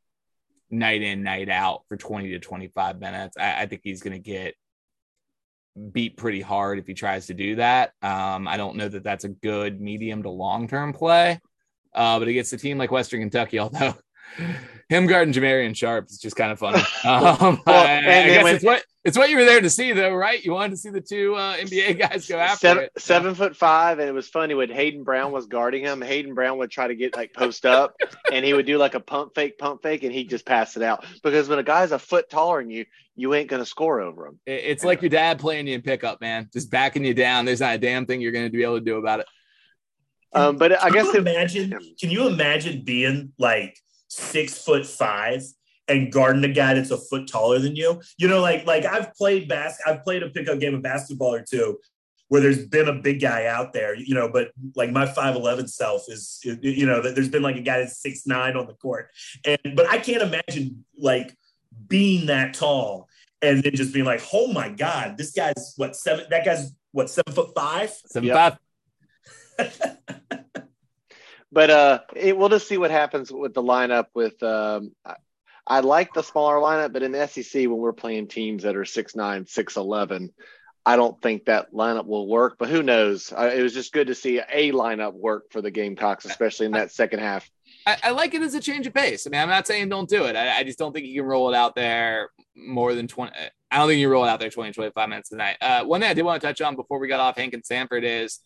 night 0.71 1.03
in, 1.03 1.23
night 1.23 1.49
out 1.49 1.83
for 1.89 1.97
20 1.97 2.31
to 2.31 2.39
25 2.39 3.01
minutes. 3.01 3.37
I, 3.37 3.63
I 3.63 3.67
think 3.67 3.83
he's 3.85 4.03
going 4.03 4.13
to 4.13 4.19
get 4.19 4.55
beat 5.93 6.17
pretty 6.17 6.41
hard 6.41 6.79
if 6.79 6.87
he 6.87 6.95
tries 6.95 7.27
to 7.27 7.35
do 7.35 7.57
that. 7.57 7.93
Um, 8.03 8.47
I 8.47 8.57
don't 8.57 8.77
know 8.77 8.89
that 8.89 9.05
that's 9.05 9.25
a 9.25 9.29
good 9.29 9.81
medium 9.81 10.23
to 10.25 10.31
long 10.31 10.69
term 10.69 10.93
play, 10.93 11.41
uh, 11.95 12.19
but 12.19 12.29
against 12.29 12.53
a 12.53 12.59
team 12.59 12.79
like 12.79 12.91
Western 12.91 13.21
Kentucky, 13.21 13.59
although 13.61 13.95
him 14.89 15.07
guarding 15.07 15.33
Jamarion 15.33 15.77
Sharp 15.77 16.09
is 16.11 16.19
just 16.19 16.37
kind 16.37 16.53
of 16.53 16.59
funny. 16.59 16.83
Um, 17.03 17.63
well, 17.67 17.87
I, 17.87 17.99
I 17.99 18.03
guess 18.03 18.45
when, 18.45 18.55
it's 18.57 18.65
what 18.65 18.85
it's 19.03 19.17
what 19.17 19.31
you 19.31 19.39
were 19.39 19.45
there 19.47 19.63
to 19.63 19.71
see, 19.71 19.93
though, 19.93 20.15
right? 20.15 20.45
You 20.45 20.53
wanted 20.53 20.73
to 20.73 20.77
see 20.77 20.91
the 20.91 21.01
two 21.01 21.35
uh, 21.35 21.57
NBA 21.57 21.99
guys 22.11 22.29
go 22.29 22.39
after 22.39 22.59
seven, 22.59 22.85
it. 22.85 22.93
Seven 22.99 23.35
foot 23.35 23.57
five, 23.57 23.99
and 23.99 24.09
it 24.09 24.13
was 24.13 24.29
funny 24.29 24.53
when 24.53 24.69
Hayden 24.69 25.03
Brown 25.03 25.33
was 25.33 25.47
guarding 25.47 25.83
him. 25.83 26.03
Hayden 26.03 26.35
Brown 26.35 26.59
would 26.59 26.71
try 26.71 26.89
to 26.89 26.95
get 26.95 27.17
like 27.17 27.33
post 27.33 27.65
up, 27.65 27.95
and 28.31 28.45
he 28.45 28.53
would 28.53 28.67
do 28.67 28.77
like 28.77 28.95
a 28.95 29.01
pump 29.01 29.35
fake, 29.35 29.57
pump 29.57 29.83
fake, 29.83 30.03
and 30.03 30.13
he'd 30.13 30.29
just 30.29 30.45
pass 30.45 30.77
it 30.77 30.83
out. 30.83 31.07
Because 31.23 31.49
when 31.49 31.59
a 31.59 31.63
guy's 31.63 31.93
a 31.93 31.99
foot 31.99 32.29
taller 32.29 32.61
than 32.61 32.71
you, 32.71 32.85
you 33.17 33.33
ain't 33.33 33.49
gonna 33.49 33.65
score 33.65 34.01
over 34.01 34.27
him. 34.27 34.39
It's 34.47 34.85
like 34.85 35.01
your 35.01 35.11
dad 35.11 35.39
playing 35.39 35.67
you 35.67 35.75
in 35.77 35.83
pickup, 35.83 36.21
man, 36.21 36.51
just 36.53 36.71
backing 36.71 37.05
you 37.05 37.15
down. 37.15 37.47
There's 37.47 37.61
not 37.61 37.77
a 37.77 37.79
damn 37.79 38.05
thing 38.05 38.21
you're 38.21 38.33
gonna 38.33 38.51
be 38.51 38.63
able 38.63 38.79
to 38.79 38.85
do 38.85 38.99
about 38.99 39.21
it. 39.21 39.27
Um, 40.33 40.57
but 40.57 40.83
I 40.83 40.91
guess 40.91 41.15
imagine. 41.15 41.71
Can 42.01 42.11
you 42.11 42.29
imagine 42.29 42.83
being 42.83 43.33
like 43.39 43.77
six 44.09 44.63
foot 44.63 44.87
five 44.87 45.43
and 45.91 46.13
guarding 46.13 46.45
a 46.45 46.49
guy 46.49 46.75
that's 46.75 46.91
a 46.91 46.97
foot 46.97 47.27
taller 47.27 47.59
than 47.59 47.77
you. 47.77 48.01
You 48.17 48.29
know, 48.29 48.41
like 48.41 48.67
like 48.67 48.85
I've 48.85 49.13
played 49.15 49.49
bas- 49.49 49.81
I've 49.87 50.05
played 50.05 50.23
a 50.23 50.31
pickup 50.31 50.61
game 50.61 50.75
of 50.75 50.83
basketball 50.83 51.35
or 51.35 51.43
two 51.43 51.79
where 52.29 52.41
there's 52.41 52.65
been 52.69 52.89
a 52.89 52.93
big 52.93 53.21
guy 53.21 53.47
out 53.47 53.73
there, 53.73 53.93
you 53.93 54.15
know, 54.15 54.31
but 54.33 54.53
like 54.77 54.93
my 54.93 55.05
5'11 55.05 55.69
self 55.69 56.03
is, 56.07 56.39
you 56.45 56.87
know, 56.87 57.03
there's 57.03 57.29
been 57.29 57.43
like 57.43 57.57
a 57.57 57.61
guy 57.61 57.81
that's 57.81 58.01
six 58.01 58.25
nine 58.25 58.57
on 58.57 58.69
the 58.69 58.75
court. 58.75 59.11
And, 59.45 59.59
but 59.75 59.91
I 59.91 59.99
can't 59.99 60.23
imagine 60.23 60.85
like 60.97 61.37
being 61.89 62.27
that 62.27 62.55
tall 62.55 63.09
and 63.43 63.65
then 63.65 63.75
just 63.75 63.93
being 63.93 64.05
like, 64.05 64.23
oh 64.33 64.53
my 64.53 64.69
God, 64.69 65.17
this 65.19 65.33
guy's 65.33 65.75
what, 65.77 65.97
seven, 65.97 66.27
that 66.31 66.45
guy's 66.45 66.73
what, 66.93 67.11
seven 67.11 67.33
foot 67.33 67.51
five? 67.53 67.91
Seven 68.07 68.29
yep. 68.29 68.37
five. 68.37 68.59
But 71.53 71.71
uh, 71.71 71.99
it, 72.15 72.37
we'll 72.37 72.49
just 72.49 72.69
see 72.69 72.79
what 72.79 72.91
happens 72.91 73.33
with 73.33 73.55
the 73.55 73.63
lineup 73.63 74.07
with, 74.15 74.41
um, 74.43 74.93
I 75.67 75.81
like 75.81 76.15
the 76.15 76.23
smaller 76.23 76.57
lineup, 76.57 76.93
but 76.93 77.03
in 77.03 77.13
the 77.13 77.27
SEC, 77.27 77.63
when 77.63 77.79
we're 77.79 77.93
playing 77.93 78.29
teams 78.29 78.63
that 78.63 78.77
are 78.77 78.85
6'9, 78.85 79.17
6'11, 79.53 80.31
I 80.87 80.97
don't 80.97 81.21
think 81.21 81.47
that 81.47 81.73
lineup 81.73 82.07
will 82.07 82.27
work, 82.27 82.57
but 82.59 82.69
who 82.69 82.83
knows? 82.83 83.33
I, 83.33 83.51
it 83.51 83.63
was 83.63 83.75
just 83.75 83.93
good 83.93 84.07
to 84.07 84.15
see 84.15 84.39
a 84.39 84.73
lineup 84.73 85.13
work 85.13 85.51
for 85.51 85.61
the 85.61 85.71
Gamecocks, 85.71 86.25
especially 86.25 86.67
in 86.67 86.73
that 86.73 86.93
second 86.93 87.19
half. 87.19 87.51
I, 87.87 87.97
I, 88.05 88.11
like 88.11 88.35
it 88.35 88.43
as 88.43 88.55
a 88.55 88.61
change 88.61 88.87
of 88.87 88.95
pace. 88.95 89.27
I 89.27 89.31
mean, 89.31 89.41
I'm 89.41 89.49
not 89.49 89.67
saying 89.67 89.89
don't 89.89 90.09
do 90.09 90.25
it. 90.25 90.37
I, 90.37 90.59
I, 90.59 90.65
just 90.65 90.79
don't 90.79 90.93
think 90.93 91.07
you 91.07 91.21
can 91.21 91.29
roll 91.29 91.53
it 91.53 91.57
out 91.57 91.75
there 91.75 92.31
more 92.57 92.95
than 92.95 93.09
20. 93.09 93.33
I 93.71 93.79
don't 93.79 93.89
think 93.89 94.01
you 94.01 94.09
roll 94.09 94.25
it 94.25 94.29
out 94.29 94.41
there 94.41 94.51
20, 94.51 94.73
25 94.73 95.09
minutes 95.09 95.29
tonight. 95.29 95.57
Uh, 95.61 95.85
one 95.85 96.01
thing 96.01 96.11
I 96.11 96.15
did 96.15 96.25
want 96.25 96.41
to 96.41 96.47
touch 96.47 96.61
on 96.61 96.77
before 96.77 96.99
we 96.99 97.09
got 97.09 97.21
off 97.21 97.37
Hankins-Sanford 97.37 98.05
is 98.05 98.41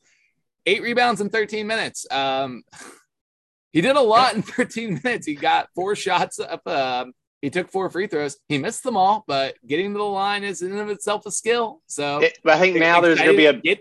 eight 0.66 0.82
rebounds 0.82 1.20
in 1.20 1.30
13 1.30 1.66
minutes. 1.66 2.06
Um, 2.10 2.62
he 3.72 3.80
did 3.80 3.96
a 3.96 4.00
lot 4.00 4.34
in 4.34 4.42
13 4.42 5.00
minutes. 5.04 5.26
He 5.26 5.34
got 5.34 5.68
four 5.74 5.96
shots 5.96 6.38
up. 6.38 6.66
Um, 6.66 7.12
he 7.42 7.50
took 7.50 7.70
four 7.70 7.90
free 7.90 8.06
throws. 8.06 8.38
He 8.48 8.56
missed 8.56 8.84
them 8.84 8.96
all, 8.96 9.22
but 9.26 9.56
getting 9.66 9.92
to 9.92 9.98
the 9.98 10.04
line 10.04 10.44
is 10.44 10.62
in 10.62 10.72
and 10.72 10.80
of 10.80 10.88
itself 10.88 11.26
a 11.26 11.30
skill. 11.30 11.82
So 11.86 12.20
it, 12.20 12.38
I 12.44 12.58
think 12.58 12.76
now 12.76 13.02
there's 13.02 13.18
going 13.18 13.32
to 13.32 13.36
be 13.36 13.46
a 13.46 13.52
get, 13.52 13.80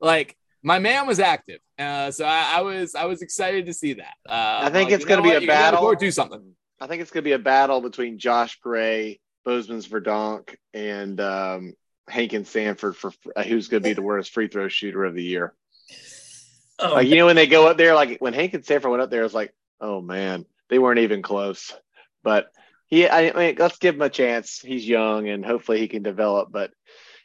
like 0.00 0.36
my 0.64 0.80
man 0.80 1.06
was 1.06 1.20
active, 1.20 1.60
uh, 1.78 2.10
so 2.10 2.24
I, 2.24 2.54
I, 2.56 2.60
was 2.62 2.96
I 2.96 3.04
was 3.04 3.22
excited 3.22 3.66
to 3.66 3.74
see 3.74 3.92
that. 3.92 4.14
Uh, 4.28 4.62
I 4.62 4.70
think 4.70 4.90
like, 4.90 4.94
it's 4.94 5.04
going 5.04 5.22
to 5.22 5.28
be 5.28 5.34
what? 5.34 5.44
a 5.44 5.46
battle. 5.46 5.84
Or 5.84 5.94
do 5.94 6.10
something. 6.10 6.56
I 6.80 6.88
think 6.88 7.02
it's 7.02 7.12
going 7.12 7.22
to 7.22 7.28
be 7.28 7.32
a 7.32 7.38
battle 7.38 7.80
between 7.80 8.18
Josh 8.18 8.58
Gray, 8.60 9.20
Bosmans-Verdonk, 9.46 10.56
and 10.72 11.20
um, 11.20 11.74
Hankins-Sanford 12.08 12.96
for 12.96 13.12
uh, 13.36 13.44
who's 13.44 13.68
going 13.68 13.84
to 13.84 13.88
be 13.88 13.94
the 13.94 14.02
worst 14.02 14.32
free 14.32 14.48
throw 14.48 14.66
shooter 14.66 15.04
of 15.04 15.14
the 15.14 15.22
year. 15.22 15.54
Oh, 16.78 16.94
like, 16.94 17.08
you 17.08 17.16
know, 17.16 17.26
when 17.26 17.36
they 17.36 17.46
go 17.46 17.66
up 17.68 17.76
there, 17.76 17.94
like 17.94 18.18
when 18.18 18.32
Hankins-Sanford 18.32 18.90
went 18.90 19.02
up 19.02 19.10
there, 19.10 19.20
it 19.20 19.24
was 19.24 19.34
like, 19.34 19.54
oh 19.80 20.00
man, 20.00 20.44
they 20.68 20.78
weren't 20.78 21.00
even 21.00 21.22
close. 21.22 21.72
But 22.22 22.46
he, 22.86 23.08
I 23.08 23.32
mean, 23.32 23.56
let's 23.58 23.78
give 23.78 23.94
him 23.94 24.02
a 24.02 24.10
chance. 24.10 24.60
He's 24.60 24.86
young, 24.86 25.28
and 25.28 25.44
hopefully 25.44 25.78
he 25.78 25.88
can 25.88 26.02
develop. 26.02 26.50
But 26.50 26.72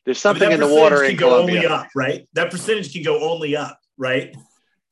there's 0.05 0.19
something 0.19 0.51
in 0.51 0.59
the 0.59 0.67
water 0.67 1.03
in 1.03 1.17
Columbia. 1.17 1.57
Only 1.57 1.67
up, 1.67 1.87
right? 1.95 2.27
That 2.33 2.51
percentage 2.51 2.93
can 2.93 3.03
go 3.03 3.29
only 3.29 3.55
up, 3.55 3.79
right? 3.97 4.35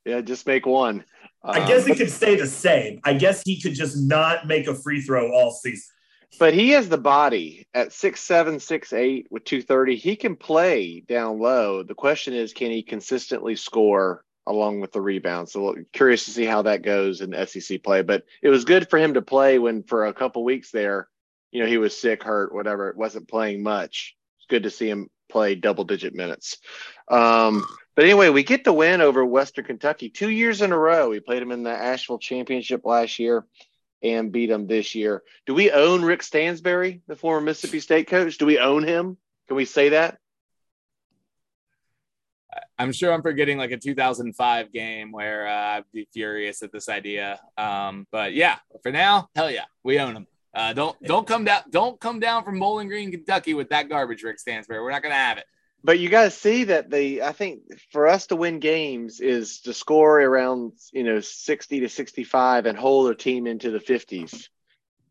Yeah, 0.05 0.21
just 0.21 0.47
make 0.47 0.65
one. 0.65 1.03
I 1.43 1.59
um, 1.59 1.67
guess 1.67 1.87
it 1.87 1.97
could 1.97 2.11
stay 2.11 2.35
the 2.35 2.47
same. 2.47 2.99
I 3.03 3.13
guess 3.13 3.43
he 3.43 3.61
could 3.61 3.73
just 3.73 3.97
not 3.97 4.47
make 4.47 4.67
a 4.67 4.75
free 4.75 5.01
throw 5.01 5.31
all 5.31 5.51
season. 5.51 5.93
But 6.39 6.53
he 6.53 6.71
has 6.71 6.89
the 6.89 6.97
body 6.97 7.67
at 7.73 7.93
six 7.93 8.21
seven, 8.21 8.59
six 8.59 8.91
eight 8.91 9.27
with 9.29 9.43
two 9.45 9.61
thirty. 9.61 9.95
He 9.95 10.15
can 10.15 10.35
play 10.35 11.01
down 11.07 11.39
low. 11.39 11.83
The 11.83 11.95
question 11.95 12.33
is, 12.33 12.53
can 12.53 12.71
he 12.71 12.83
consistently 12.83 13.55
score 13.55 14.23
along 14.47 14.79
with 14.79 14.91
the 14.91 15.01
rebound. 15.01 15.49
So 15.49 15.75
curious 15.93 16.25
to 16.25 16.31
see 16.31 16.45
how 16.45 16.63
that 16.63 16.81
goes 16.81 17.21
in 17.21 17.47
SEC 17.47 17.83
play. 17.83 18.01
But 18.01 18.23
it 18.41 18.49
was 18.49 18.65
good 18.65 18.89
for 18.89 18.97
him 18.97 19.13
to 19.15 19.21
play 19.21 19.59
when 19.59 19.83
for 19.83 20.05
a 20.05 20.13
couple 20.13 20.43
weeks 20.43 20.71
there, 20.71 21.07
you 21.51 21.61
know, 21.61 21.69
he 21.69 21.77
was 21.77 21.97
sick, 21.97 22.23
hurt, 22.23 22.53
whatever. 22.53 22.89
It 22.89 22.97
wasn't 22.97 23.27
playing 23.27 23.63
much. 23.63 24.15
It's 24.39 24.47
good 24.47 24.63
to 24.63 24.69
see 24.69 24.89
him 24.89 25.09
play 25.29 25.55
double 25.55 25.83
digit 25.83 26.15
minutes. 26.15 26.57
Um, 27.09 27.65
but 27.95 28.05
anyway, 28.05 28.29
we 28.29 28.43
get 28.43 28.63
the 28.63 28.73
win 28.73 29.01
over 29.01 29.25
Western 29.25 29.65
Kentucky 29.65 30.09
two 30.09 30.29
years 30.29 30.61
in 30.61 30.71
a 30.71 30.77
row. 30.77 31.09
We 31.09 31.19
played 31.19 31.41
them 31.41 31.51
in 31.51 31.63
the 31.63 31.71
Asheville 31.71 32.19
Championship 32.19 32.85
last 32.85 33.19
year 33.19 33.45
and 34.03 34.31
beat 34.31 34.47
them 34.47 34.67
this 34.67 34.95
year. 34.95 35.23
Do 35.45 35.53
we 35.53 35.71
own 35.71 36.03
Rick 36.03 36.23
Stansbury, 36.23 37.01
the 37.07 37.15
former 37.15 37.41
Mississippi 37.41 37.79
State 37.79 38.07
coach? 38.07 38.37
Do 38.37 38.45
we 38.45 38.59
own 38.59 38.83
him? 38.83 39.17
Can 39.47 39.57
we 39.57 39.65
say 39.65 39.89
that? 39.89 40.19
I'm 42.79 42.91
sure 42.91 43.11
I'm 43.11 43.23
forgetting 43.23 43.57
like 43.57 43.71
a 43.71 43.77
2005 43.77 44.71
game 44.71 45.11
where 45.11 45.47
uh, 45.47 45.77
I'd 45.77 45.83
be 45.91 46.07
furious 46.13 46.61
at 46.61 46.71
this 46.71 46.89
idea. 46.89 47.39
Um, 47.57 48.05
but 48.11 48.33
yeah, 48.33 48.57
for 48.83 48.91
now, 48.91 49.29
hell 49.35 49.49
yeah, 49.49 49.65
we 49.83 49.99
own 49.99 50.13
them. 50.13 50.27
Uh, 50.53 50.73
don't 50.73 51.01
don't 51.03 51.27
come 51.27 51.43
down 51.43 51.61
don't 51.69 51.99
come 51.99 52.19
down 52.19 52.43
from 52.43 52.59
Bowling 52.59 52.87
Green, 52.87 53.11
Kentucky 53.11 53.53
with 53.53 53.69
that 53.69 53.89
garbage, 53.89 54.23
Rick 54.23 54.39
Stansbury. 54.39 54.81
We're 54.81 54.91
not 54.91 55.03
gonna 55.03 55.15
have 55.15 55.37
it. 55.37 55.45
But 55.83 55.99
you 55.99 56.09
guys 56.09 56.35
see 56.35 56.65
that 56.65 56.89
the 56.89 57.21
I 57.21 57.31
think 57.31 57.61
for 57.91 58.07
us 58.07 58.27
to 58.27 58.35
win 58.35 58.59
games 58.59 59.19
is 59.19 59.61
to 59.61 59.73
score 59.73 60.19
around 60.19 60.73
you 60.91 61.03
know 61.03 61.19
60 61.19 61.79
to 61.81 61.89
65 61.89 62.65
and 62.65 62.77
hold 62.77 63.11
a 63.11 63.15
team 63.15 63.47
into 63.47 63.71
the 63.71 63.79
50s. 63.79 64.49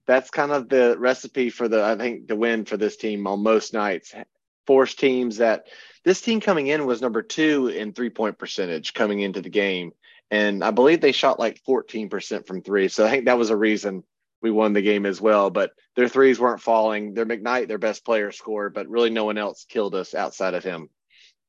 That's 0.06 0.30
kind 0.30 0.52
of 0.52 0.68
the 0.68 0.96
recipe 0.98 1.50
for 1.50 1.68
the 1.68 1.84
I 1.84 1.96
think 1.96 2.28
the 2.28 2.36
win 2.36 2.64
for 2.64 2.76
this 2.76 2.96
team 2.96 3.26
on 3.26 3.42
most 3.42 3.72
nights. 3.72 4.14
Force 4.66 4.94
teams 4.94 5.36
that 5.36 5.66
this 6.06 6.20
team 6.20 6.40
coming 6.40 6.68
in 6.68 6.86
was 6.86 7.02
number 7.02 7.20
two 7.20 7.66
in 7.66 7.92
three 7.92 8.10
point 8.10 8.38
percentage 8.38 8.94
coming 8.94 9.20
into 9.20 9.42
the 9.42 9.50
game. 9.50 9.90
And 10.30 10.62
I 10.62 10.70
believe 10.70 11.00
they 11.00 11.10
shot 11.10 11.40
like 11.40 11.60
14% 11.68 12.46
from 12.46 12.62
three. 12.62 12.86
So 12.86 13.04
I 13.04 13.10
think 13.10 13.24
that 13.24 13.38
was 13.38 13.50
a 13.50 13.56
reason 13.56 14.04
we 14.40 14.52
won 14.52 14.72
the 14.72 14.82
game 14.82 15.04
as 15.04 15.20
well. 15.20 15.50
But 15.50 15.72
their 15.96 16.08
threes 16.08 16.38
weren't 16.38 16.62
falling. 16.62 17.14
Their 17.14 17.26
McKnight, 17.26 17.66
their 17.66 17.78
best 17.78 18.04
player, 18.04 18.30
scored, 18.30 18.72
but 18.72 18.88
really 18.88 19.10
no 19.10 19.24
one 19.24 19.36
else 19.36 19.66
killed 19.68 19.96
us 19.96 20.14
outside 20.14 20.54
of 20.54 20.62
him. 20.62 20.90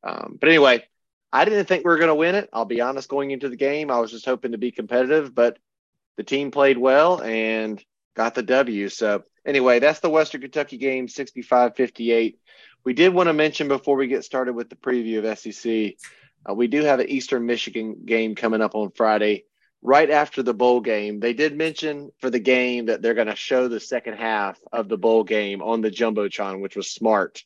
Um, 0.03 0.37
but 0.41 0.49
anyway, 0.49 0.83
I 1.31 1.45
didn't 1.45 1.65
think 1.65 1.85
we 1.85 1.89
were 1.89 1.97
going 1.97 2.07
to 2.07 2.15
win 2.15 2.33
it. 2.33 2.49
I'll 2.51 2.65
be 2.65 2.81
honest, 2.81 3.09
going 3.09 3.29
into 3.29 3.49
the 3.49 3.57
game, 3.57 3.91
I 3.91 3.99
was 3.99 4.09
just 4.09 4.25
hoping 4.25 4.53
to 4.53 4.57
be 4.57 4.71
competitive, 4.71 5.35
but 5.35 5.59
the 6.15 6.23
team 6.23 6.49
played 6.49 6.79
well 6.79 7.21
and 7.21 7.83
got 8.15 8.33
the 8.33 8.41
W. 8.41 8.89
So 8.89 9.23
anyway, 9.45 9.77
that's 9.77 9.99
the 9.99 10.09
Western 10.09 10.41
Kentucky 10.41 10.77
game, 10.77 11.07
65 11.07 11.75
58. 11.75 12.39
We 12.87 12.93
did 12.93 13.13
want 13.13 13.27
to 13.27 13.33
mention 13.33 13.67
before 13.67 13.97
we 13.97 14.07
get 14.07 14.23
started 14.23 14.53
with 14.53 14.69
the 14.69 14.77
preview 14.77 15.17
of 15.19 15.37
SEC, 15.37 15.95
uh, 16.49 16.53
we 16.53 16.67
do 16.67 16.83
have 16.83 17.01
an 17.01 17.09
Eastern 17.09 17.45
Michigan 17.45 17.97
game 18.05 18.33
coming 18.33 18.61
up 18.61 18.75
on 18.75 18.91
Friday, 18.91 19.43
right 19.81 20.09
after 20.09 20.41
the 20.41 20.53
bowl 20.53 20.79
game. 20.79 21.19
They 21.19 21.33
did 21.33 21.57
mention 21.57 22.13
for 22.19 22.29
the 22.29 22.39
game 22.39 22.85
that 22.85 23.01
they're 23.01 23.13
going 23.13 23.27
to 23.27 23.35
show 23.35 23.67
the 23.67 23.81
second 23.81 24.13
half 24.13 24.57
of 24.71 24.87
the 24.87 24.97
bowl 24.97 25.25
game 25.25 25.61
on 25.61 25.81
the 25.81 25.91
jumbotron, 25.91 26.61
which 26.61 26.77
was 26.77 26.89
smart. 26.89 27.43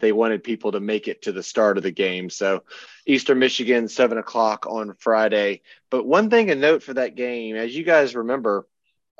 They 0.00 0.12
wanted 0.12 0.42
people 0.42 0.72
to 0.72 0.80
make 0.80 1.06
it 1.06 1.20
to 1.24 1.32
the 1.32 1.42
start 1.42 1.76
of 1.76 1.82
the 1.82 1.90
game. 1.90 2.30
So, 2.30 2.62
Eastern 3.04 3.38
Michigan, 3.38 3.88
seven 3.88 4.16
o'clock 4.16 4.64
on 4.66 4.94
Friday. 5.00 5.60
But 5.90 6.06
one 6.06 6.30
thing 6.30 6.46
to 6.46 6.54
note 6.54 6.82
for 6.82 6.94
that 6.94 7.14
game, 7.14 7.56
as 7.56 7.76
you 7.76 7.84
guys 7.84 8.16
remember, 8.16 8.66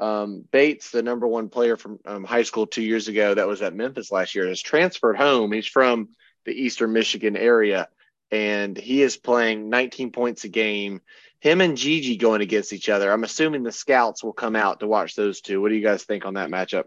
um, 0.00 0.44
Bates, 0.50 0.90
the 0.90 1.02
number 1.02 1.26
one 1.26 1.48
player 1.48 1.76
from 1.76 1.98
um, 2.04 2.24
high 2.24 2.42
school 2.42 2.66
two 2.66 2.82
years 2.82 3.08
ago 3.08 3.34
that 3.34 3.48
was 3.48 3.62
at 3.62 3.74
Memphis 3.74 4.12
last 4.12 4.34
year, 4.34 4.48
has 4.48 4.60
transferred 4.60 5.16
home. 5.16 5.52
He's 5.52 5.66
from 5.66 6.10
the 6.44 6.52
Eastern 6.52 6.92
Michigan 6.92 7.36
area, 7.36 7.88
and 8.30 8.76
he 8.76 9.02
is 9.02 9.16
playing 9.16 9.68
19 9.68 10.12
points 10.12 10.44
a 10.44 10.48
game. 10.48 11.00
Him 11.40 11.60
and 11.60 11.76
GG 11.76 12.18
going 12.18 12.40
against 12.40 12.72
each 12.72 12.88
other. 12.88 13.10
I'm 13.12 13.24
assuming 13.24 13.62
the 13.62 13.72
scouts 13.72 14.22
will 14.22 14.32
come 14.32 14.56
out 14.56 14.80
to 14.80 14.88
watch 14.88 15.14
those 15.14 15.40
two. 15.40 15.60
What 15.60 15.68
do 15.68 15.76
you 15.76 15.84
guys 15.84 16.04
think 16.04 16.26
on 16.26 16.34
that 16.34 16.50
matchup? 16.50 16.84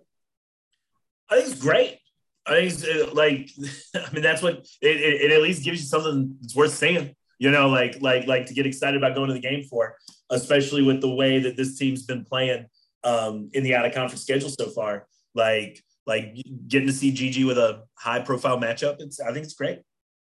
I 1.29 1.35
think 1.35 1.51
it's 1.51 1.61
great. 1.61 1.99
I 2.45 2.51
think 2.51 2.73
it's 2.73 2.83
uh, 2.83 3.13
like, 3.13 3.49
I 3.95 4.13
mean, 4.13 4.23
that's 4.23 4.41
what 4.41 4.67
it, 4.81 4.97
it, 4.97 5.21
it 5.21 5.31
at 5.31 5.41
least 5.41 5.63
gives 5.63 5.79
you 5.79 5.87
something 5.87 6.37
that's 6.41 6.55
worth 6.55 6.73
seeing. 6.73 7.15
You 7.39 7.49
know, 7.49 7.69
like 7.69 7.99
like 8.01 8.27
like 8.27 8.45
to 8.47 8.53
get 8.53 8.67
excited 8.67 8.97
about 8.97 9.15
going 9.15 9.29
to 9.29 9.33
the 9.33 9.39
game 9.39 9.63
for, 9.63 9.95
especially 10.29 10.83
with 10.83 11.01
the 11.01 11.09
way 11.09 11.39
that 11.39 11.57
this 11.57 11.75
team's 11.75 12.03
been 12.03 12.23
playing 12.23 12.67
um, 13.03 13.49
in 13.53 13.63
the 13.63 13.75
out 13.75 13.85
of 13.85 13.93
conference 13.93 14.21
schedule 14.21 14.49
so 14.49 14.69
far. 14.69 15.07
Like 15.33 15.83
like 16.05 16.35
getting 16.67 16.87
to 16.87 16.93
see 16.93 17.11
GG 17.11 17.45
with 17.45 17.57
a 17.57 17.83
high 17.95 18.19
profile 18.19 18.59
matchup. 18.59 18.97
It's 18.99 19.19
I 19.19 19.31
think 19.31 19.45
it's 19.45 19.53
great. 19.53 19.81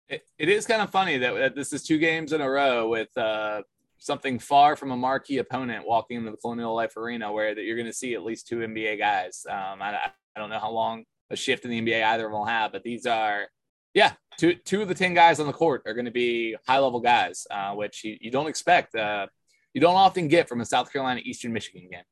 it, 0.09 0.23
it 0.39 0.49
is 0.49 0.67
kind 0.67 0.83
of 0.83 0.91
funny 0.91 1.19
that, 1.19 1.35
that, 1.35 1.55
this 1.55 1.73
is 1.73 1.83
two 1.83 1.99
games 1.99 2.33
in 2.33 2.41
a 2.41 2.51
row 2.51 2.89
with 2.89 3.17
uh, 3.17 3.63
something 3.99 4.39
far 4.39 4.77
from 4.77 4.91
a 4.91 4.97
marquee 4.97 5.39
opponent 5.39 5.87
walking 5.87 6.19
into 6.19 6.31
the 6.31 6.37
Colonial 6.37 6.75
Life 6.75 6.97
Arena, 6.97 7.33
where 7.33 7.55
that 7.55 7.63
you're 7.63 7.77
going 7.77 7.87
to 7.87 7.93
see 7.93 8.15
at 8.15 8.25
least 8.25 8.49
two 8.49 8.59
NBA 8.59 8.99
guys. 8.99 9.47
Um, 9.49 9.83
I, 9.83 10.11
I 10.37 10.41
don't 10.41 10.51
know 10.51 10.59
how 10.59 10.71
long 10.71 11.05
a 11.31 11.37
shift 11.37 11.65
in 11.65 11.71
the 11.71 11.81
NBA 11.81 12.05
either 12.05 12.27
of 12.27 12.33
them 12.33 12.41
will 12.41 12.47
have, 12.47 12.73
but 12.73 12.83
these 12.83 13.07
are 13.07 13.49
yeah, 13.95 14.13
two 14.39 14.55
two 14.55 14.83
of 14.83 14.89
the 14.89 14.95
ten 14.95 15.15
guys 15.15 15.41
on 15.41 15.47
the 15.47 15.53
court 15.53 15.83
are 15.87 15.95
going 15.95 16.05
to 16.05 16.11
be 16.11 16.57
high 16.67 16.79
level 16.79 17.01
guys, 17.01 17.47
uh, 17.51 17.73
which 17.75 18.05
you, 18.05 18.17
you 18.21 18.31
don't 18.31 18.47
expect. 18.47 18.95
Uh, 18.95 19.27
you 19.75 19.81
don't 19.81 19.95
often 19.95 20.29
get 20.29 20.49
from 20.49 20.61
a 20.61 20.65
South 20.65 20.93
Carolina 20.93 21.21
Eastern 21.25 21.53
Michigan 21.53 21.89
game. 21.91 22.03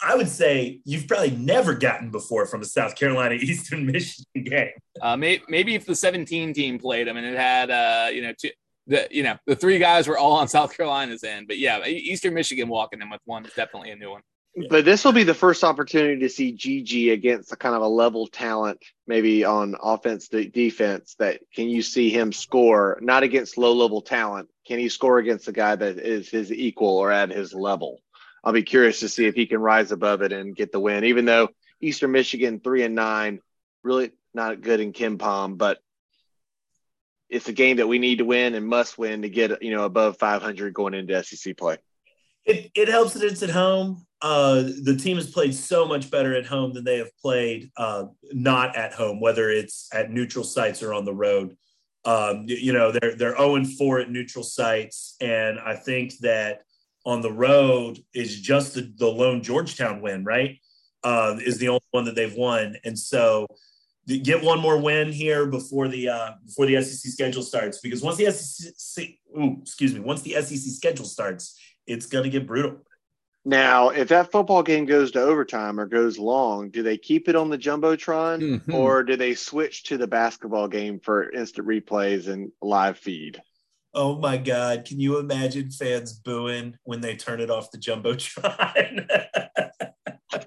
I 0.00 0.16
would 0.16 0.28
say 0.28 0.80
you've 0.84 1.06
probably 1.06 1.30
never 1.30 1.74
gotten 1.74 2.10
before 2.10 2.46
from 2.46 2.62
a 2.62 2.64
South 2.64 2.96
Carolina 2.96 3.34
Eastern 3.40 3.86
Michigan 3.86 4.44
game. 4.44 4.70
Uh, 5.00 5.16
may, 5.16 5.40
maybe 5.48 5.74
if 5.74 5.86
the 5.86 5.94
17 5.94 6.54
team 6.54 6.78
played 6.78 7.06
them 7.06 7.16
and 7.16 7.26
it 7.26 7.36
had, 7.36 7.70
uh, 7.70 8.08
you 8.12 8.22
know, 8.22 8.32
two, 8.38 8.50
the 8.88 9.06
you 9.10 9.22
know 9.22 9.36
the 9.46 9.54
three 9.54 9.78
guys 9.78 10.08
were 10.08 10.18
all 10.18 10.32
on 10.32 10.48
South 10.48 10.76
Carolina's 10.76 11.24
end, 11.24 11.46
but 11.46 11.58
yeah, 11.58 11.84
Eastern 11.86 12.34
Michigan 12.34 12.68
walking 12.68 13.00
in 13.00 13.10
with 13.10 13.20
one 13.24 13.44
is 13.44 13.52
definitely 13.54 13.90
a 13.90 13.96
new 13.96 14.10
one. 14.10 14.22
But 14.68 14.84
this 14.84 15.02
will 15.02 15.12
be 15.12 15.24
the 15.24 15.32
first 15.32 15.64
opportunity 15.64 16.20
to 16.20 16.28
see 16.28 16.52
GG 16.52 17.10
against 17.12 17.52
a 17.52 17.56
kind 17.56 17.74
of 17.74 17.80
a 17.80 17.88
level 17.88 18.26
talent, 18.26 18.84
maybe 19.06 19.44
on 19.44 19.76
offense, 19.82 20.28
defense. 20.28 21.14
That 21.18 21.40
can 21.54 21.70
you 21.70 21.80
see 21.80 22.10
him 22.10 22.32
score 22.32 22.98
not 23.00 23.22
against 23.22 23.56
low 23.56 23.72
level 23.72 24.02
talent? 24.02 24.50
Can 24.66 24.78
he 24.78 24.90
score 24.90 25.18
against 25.18 25.48
a 25.48 25.52
guy 25.52 25.74
that 25.74 25.98
is 25.98 26.28
his 26.28 26.52
equal 26.52 26.98
or 26.98 27.10
at 27.10 27.30
his 27.30 27.54
level? 27.54 28.00
I'll 28.44 28.52
be 28.52 28.62
curious 28.62 29.00
to 29.00 29.08
see 29.08 29.26
if 29.26 29.34
he 29.34 29.46
can 29.46 29.60
rise 29.60 29.92
above 29.92 30.22
it 30.22 30.32
and 30.32 30.56
get 30.56 30.72
the 30.72 30.80
win. 30.80 31.04
Even 31.04 31.24
though 31.24 31.48
Eastern 31.80 32.12
Michigan 32.12 32.60
three 32.60 32.82
and 32.82 32.94
nine, 32.94 33.40
really 33.82 34.10
not 34.34 34.60
good 34.60 34.80
in 34.80 34.92
KenPom, 34.92 35.58
but 35.58 35.78
it's 37.28 37.48
a 37.48 37.52
game 37.52 37.78
that 37.78 37.88
we 37.88 37.98
need 37.98 38.18
to 38.18 38.24
win 38.24 38.54
and 38.54 38.66
must 38.66 38.98
win 38.98 39.22
to 39.22 39.28
get 39.28 39.62
you 39.62 39.70
know 39.70 39.84
above 39.84 40.18
500 40.18 40.74
going 40.74 40.94
into 40.94 41.22
SEC 41.22 41.56
play. 41.56 41.78
It 42.44 42.70
it 42.74 42.88
helps 42.88 43.14
that 43.14 43.24
it's 43.24 43.42
at 43.42 43.50
home. 43.50 44.04
Uh, 44.20 44.62
the 44.82 44.96
team 44.96 45.16
has 45.16 45.30
played 45.30 45.54
so 45.54 45.86
much 45.86 46.10
better 46.10 46.34
at 46.34 46.46
home 46.46 46.72
than 46.72 46.84
they 46.84 46.98
have 46.98 47.16
played 47.18 47.70
uh, 47.76 48.04
not 48.32 48.76
at 48.76 48.92
home, 48.92 49.20
whether 49.20 49.50
it's 49.50 49.88
at 49.92 50.10
neutral 50.10 50.44
sites 50.44 50.82
or 50.82 50.94
on 50.94 51.04
the 51.04 51.14
road. 51.14 51.56
Um, 52.04 52.44
you 52.46 52.72
know, 52.72 52.92
they're 52.92 53.14
they're 53.16 53.36
0 53.36 53.56
and 53.56 53.72
4 53.72 54.00
at 54.00 54.10
neutral 54.10 54.44
sites, 54.44 55.16
and 55.20 55.58
I 55.58 55.76
think 55.76 56.18
that 56.18 56.62
on 57.04 57.20
the 57.20 57.32
road 57.32 57.98
is 58.14 58.40
just 58.40 58.74
the, 58.74 58.92
the 58.96 59.06
lone 59.06 59.42
Georgetown 59.42 60.00
win, 60.00 60.24
right? 60.24 60.58
Uh, 61.04 61.36
is 61.44 61.58
the 61.58 61.68
only 61.68 61.80
one 61.90 62.04
that 62.04 62.14
they've 62.14 62.34
won, 62.34 62.76
and 62.84 62.96
so 62.96 63.46
get 64.06 64.42
one 64.42 64.60
more 64.60 64.78
win 64.78 65.10
here 65.12 65.46
before 65.46 65.88
the 65.88 66.08
uh, 66.08 66.32
before 66.44 66.66
the 66.66 66.80
SEC 66.82 67.12
schedule 67.12 67.42
starts. 67.42 67.80
Because 67.80 68.02
once 68.02 68.16
the 68.16 68.30
SEC, 68.30 69.08
ooh, 69.36 69.58
excuse 69.62 69.94
me, 69.94 70.00
once 70.00 70.22
the 70.22 70.32
SEC 70.32 70.58
schedule 70.58 71.04
starts, 71.04 71.58
it's 71.86 72.06
going 72.06 72.24
to 72.24 72.30
get 72.30 72.46
brutal. 72.46 72.78
Now, 73.44 73.88
if 73.88 74.08
that 74.08 74.30
football 74.30 74.62
game 74.62 74.86
goes 74.86 75.10
to 75.12 75.20
overtime 75.20 75.80
or 75.80 75.86
goes 75.86 76.16
long, 76.16 76.70
do 76.70 76.84
they 76.84 76.96
keep 76.96 77.28
it 77.28 77.34
on 77.34 77.50
the 77.50 77.58
jumbotron, 77.58 78.40
mm-hmm. 78.40 78.74
or 78.74 79.02
do 79.02 79.16
they 79.16 79.34
switch 79.34 79.84
to 79.84 79.96
the 79.96 80.06
basketball 80.06 80.68
game 80.68 81.00
for 81.00 81.30
instant 81.30 81.66
replays 81.66 82.28
and 82.28 82.52
live 82.60 82.98
feed? 82.98 83.42
Oh 83.94 84.16
my 84.16 84.38
God. 84.38 84.84
Can 84.84 85.00
you 85.00 85.18
imagine 85.18 85.70
fans 85.70 86.12
booing 86.12 86.76
when 86.84 87.00
they 87.00 87.16
turn 87.16 87.40
it 87.40 87.50
off 87.50 87.70
the 87.70 87.78
Jumbotron? 87.78 89.06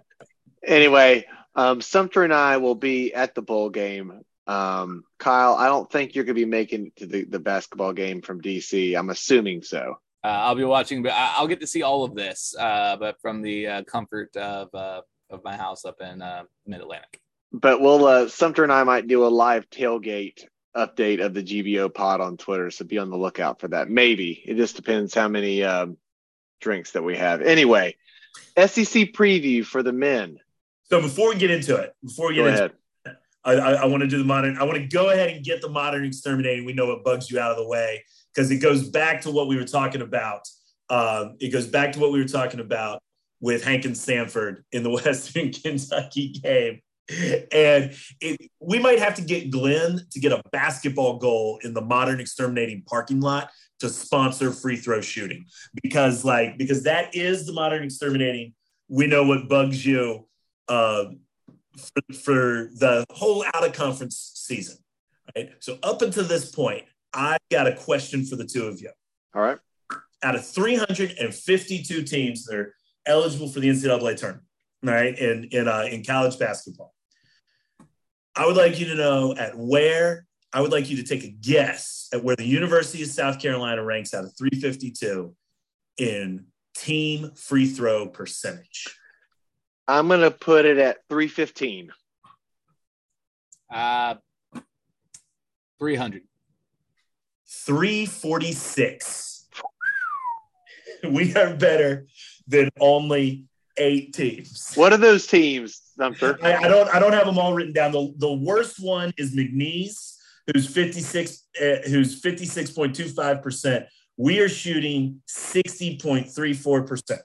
anyway, 0.66 1.26
um, 1.56 1.82
Sumter 1.82 2.24
and 2.24 2.34
I 2.34 2.58
will 2.58 2.76
be 2.76 3.14
at 3.14 3.36
the 3.36 3.44
bowl 3.44 3.70
game. 3.70 4.22
Um, 4.48 5.04
Kyle, 5.20 5.56
I 5.56 5.68
don't 5.68 5.92
think 5.92 6.16
you're 6.16 6.24
going 6.24 6.36
to 6.36 6.42
be 6.42 6.46
making 6.46 6.88
it 6.88 6.96
to 6.98 7.06
the, 7.06 7.26
the 7.26 7.40
basketball 7.40 7.94
game 7.94 8.22
from 8.22 8.42
DC. 8.42 8.98
I'm 8.98 9.10
assuming 9.10 9.62
so. 9.62 9.96
Uh, 10.24 10.28
I'll 10.28 10.56
be 10.56 10.64
watching, 10.64 11.04
but 11.04 11.14
I'll 11.14 11.48
get 11.48 11.60
to 11.62 11.68
see 11.68 11.84
all 11.84 12.04
of 12.04 12.16
this, 12.16 12.56
uh, 12.60 12.98
but 12.98 13.22
from 13.22 13.44
the 13.44 13.68
uh, 13.68 13.84
comfort 13.84 14.36
of, 14.36 14.74
uh, 14.74 15.02
of 15.30 15.44
my 15.44 15.56
house 15.56 15.86
up 15.86 16.02
in 16.02 16.22
uh, 16.22 16.44
Mid 16.66 16.82
Atlantic. 16.82 17.22
But 17.52 17.80
we'll, 17.80 18.06
uh, 18.06 18.28
Sumter 18.28 18.64
and 18.64 18.74
I 18.74 18.84
might 18.84 19.08
do 19.08 19.26
a 19.26 19.30
live 19.30 19.70
tailgate 19.70 20.46
update 20.76 21.24
of 21.24 21.34
the 21.34 21.44
GBO 21.44 21.94
pod 21.94 22.22
on 22.22 22.38
Twitter. 22.38 22.70
So 22.70 22.86
be 22.86 22.98
on 22.98 23.10
the 23.10 23.18
lookout 23.18 23.60
for 23.60 23.68
that. 23.70 23.90
Maybe 23.90 24.44
it 24.46 24.56
just 24.56 24.76
depends 24.76 25.14
how 25.14 25.28
many 25.28 25.64
um, 25.64 25.98
drinks 26.60 26.92
that 26.92 27.04
we 27.04 27.16
have. 27.18 27.42
Anyway, 27.42 27.96
SEC 28.58 29.14
preview 29.14 29.66
for 29.66 29.84
the 29.84 29.94
men. 29.94 30.40
So 30.84 31.02
before 31.02 31.30
we 31.30 31.36
get 31.38 31.52
into 31.52 31.76
it, 31.78 31.94
before 32.04 32.30
we 32.30 32.36
get 32.36 32.42
go 32.42 32.48
into 32.48 32.60
ahead. 32.60 32.72
it, 32.72 33.16
I, 33.44 33.54
I, 33.54 33.72
I 33.74 33.86
want 33.86 34.02
to 34.02 34.08
do 34.08 34.18
the 34.18 34.24
modern. 34.24 34.58
I 34.58 34.64
want 34.64 34.78
to 34.78 34.88
go 34.88 35.10
ahead 35.10 35.30
and 35.30 35.44
get 35.44 35.62
the 35.62 35.70
modern 35.70 36.04
exterminating. 36.06 36.66
We 36.66 36.74
know 36.74 36.88
what 36.88 37.04
bugs 37.04 37.32
you 37.32 37.40
out 37.40 37.52
of 37.52 37.58
the 37.58 37.68
way 37.68 38.04
because 38.34 38.52
it 38.52 38.58
goes 38.58 38.90
back 38.90 39.22
to 39.22 39.32
what 39.32 39.48
we 39.48 39.56
were 39.56 39.66
talking 39.66 40.02
about. 40.02 40.48
Um, 40.90 41.38
it 41.40 41.50
goes 41.50 41.68
back 41.68 41.94
to 41.94 42.00
what 42.00 42.12
we 42.12 42.20
were 42.20 42.28
talking 42.28 42.60
about 42.60 43.02
with 43.40 43.64
Hankins-Sanford 43.64 44.64
in 44.72 44.84
the 44.84 44.90
Western 45.06 45.52
Kentucky 45.52 46.30
game. 46.30 46.82
And 47.10 47.94
it, 48.20 48.50
we 48.60 48.80
might 48.80 49.00
have 49.00 49.16
to 49.16 49.22
get 49.22 49.52
Glenn 49.52 50.02
to 50.12 50.20
get 50.20 50.32
a 50.32 50.42
basketball 50.52 51.20
goal 51.20 51.60
in 51.64 51.74
the 51.74 51.82
modern 51.82 52.20
exterminating 52.20 52.84
parking 52.88 53.22
lot 53.22 53.52
to 53.80 53.90
sponsor 53.90 54.52
free 54.52 54.78
throw 54.78 55.02
shooting. 55.02 55.46
Because 55.84 56.26
like 56.26 56.58
because 56.58 56.84
that 56.84 57.16
is 57.16 57.46
the 57.46 57.54
modern 57.54 57.84
exterminating. 57.84 58.54
We 58.88 59.08
know 59.08 59.24
what 59.24 59.50
bugs 59.50 59.86
you 59.86 60.28
uh, 60.68 61.06
for, 61.78 62.14
for 62.14 62.70
the 62.74 63.06
whole 63.12 63.44
out 63.54 63.66
of 63.66 63.74
conference 63.74 64.32
season 64.36 64.78
right? 65.36 65.52
So 65.60 65.78
up 65.84 66.02
until 66.02 66.24
this 66.24 66.52
point 66.52 66.84
i 67.14 67.38
got 67.52 67.68
a 67.68 67.76
question 67.76 68.26
for 68.26 68.36
the 68.36 68.46
two 68.46 68.66
of 68.66 68.82
you. 68.82 68.90
All 69.34 69.42
right. 69.42 69.58
out 70.24 70.36
of 70.36 70.46
352 70.46 72.04
teams 72.04 72.46
that 72.46 72.56
are 72.56 72.76
eligible 73.06 73.48
for 73.48 73.60
the 73.60 73.70
ncaa 73.70 74.18
tournament 74.18 74.46
right 74.84 75.18
in 75.18 75.46
in, 75.52 75.68
uh, 75.68 75.88
in 75.90 76.04
college 76.04 76.40
basketball 76.40 76.94
i 78.36 78.46
would 78.46 78.58
like 78.58 78.80
you 78.80 78.88
to 78.88 78.96
know 78.96 79.36
at 79.36 79.58
where 79.58 80.26
I 80.56 80.62
would 80.62 80.72
like 80.72 80.90
you 80.90 80.96
to 80.96 81.04
take 81.04 81.26
a 81.26 81.28
guess 81.28 82.08
at 82.14 82.24
where 82.24 82.38
the 82.38 82.46
University 82.46 83.04
of 83.04 83.10
South 83.10 83.42
Carolina 83.42 83.84
ranks 83.84 84.14
out 84.14 84.24
of 84.24 84.38
352 84.38 85.36
in 85.98 86.46
team 86.74 87.32
free 87.36 87.68
throw 87.68 88.08
percentage. 88.08 88.96
I'm 89.86 90.08
gonna 90.08 90.32
put 90.32 90.64
it 90.64 90.78
at 90.78 91.00
315. 91.10 91.92
Uh, 93.70 94.16
300. 95.78 96.22
346. 97.66 99.48
we 101.10 101.36
are 101.36 101.54
better 101.54 102.08
than 102.48 102.70
only 102.80 103.44
eight 103.76 104.14
teams. 104.14 104.74
What 104.76 104.94
are 104.94 104.98
those 104.98 105.28
teams, 105.28 105.82
Sumter? 105.98 106.38
I, 106.42 106.56
I 106.56 106.68
don't 106.68 106.94
I 106.94 107.00
don't 107.00 107.14
have 107.14 107.26
them 107.26 107.38
all 107.38 107.54
written 107.54 107.74
down. 107.74 107.92
The, 107.92 108.14
the 108.18 108.34
worst 108.34 108.80
one 108.80 109.14
is 109.18 109.36
McNeese, 109.36 110.16
who's 110.48 110.68
56 110.68 111.44
uh, 111.62 111.76
who's 111.88 112.22
56.25%. 112.22 113.86
We 114.18 114.40
are 114.40 114.50
shooting 114.50 115.22
60.34%. 115.30 117.20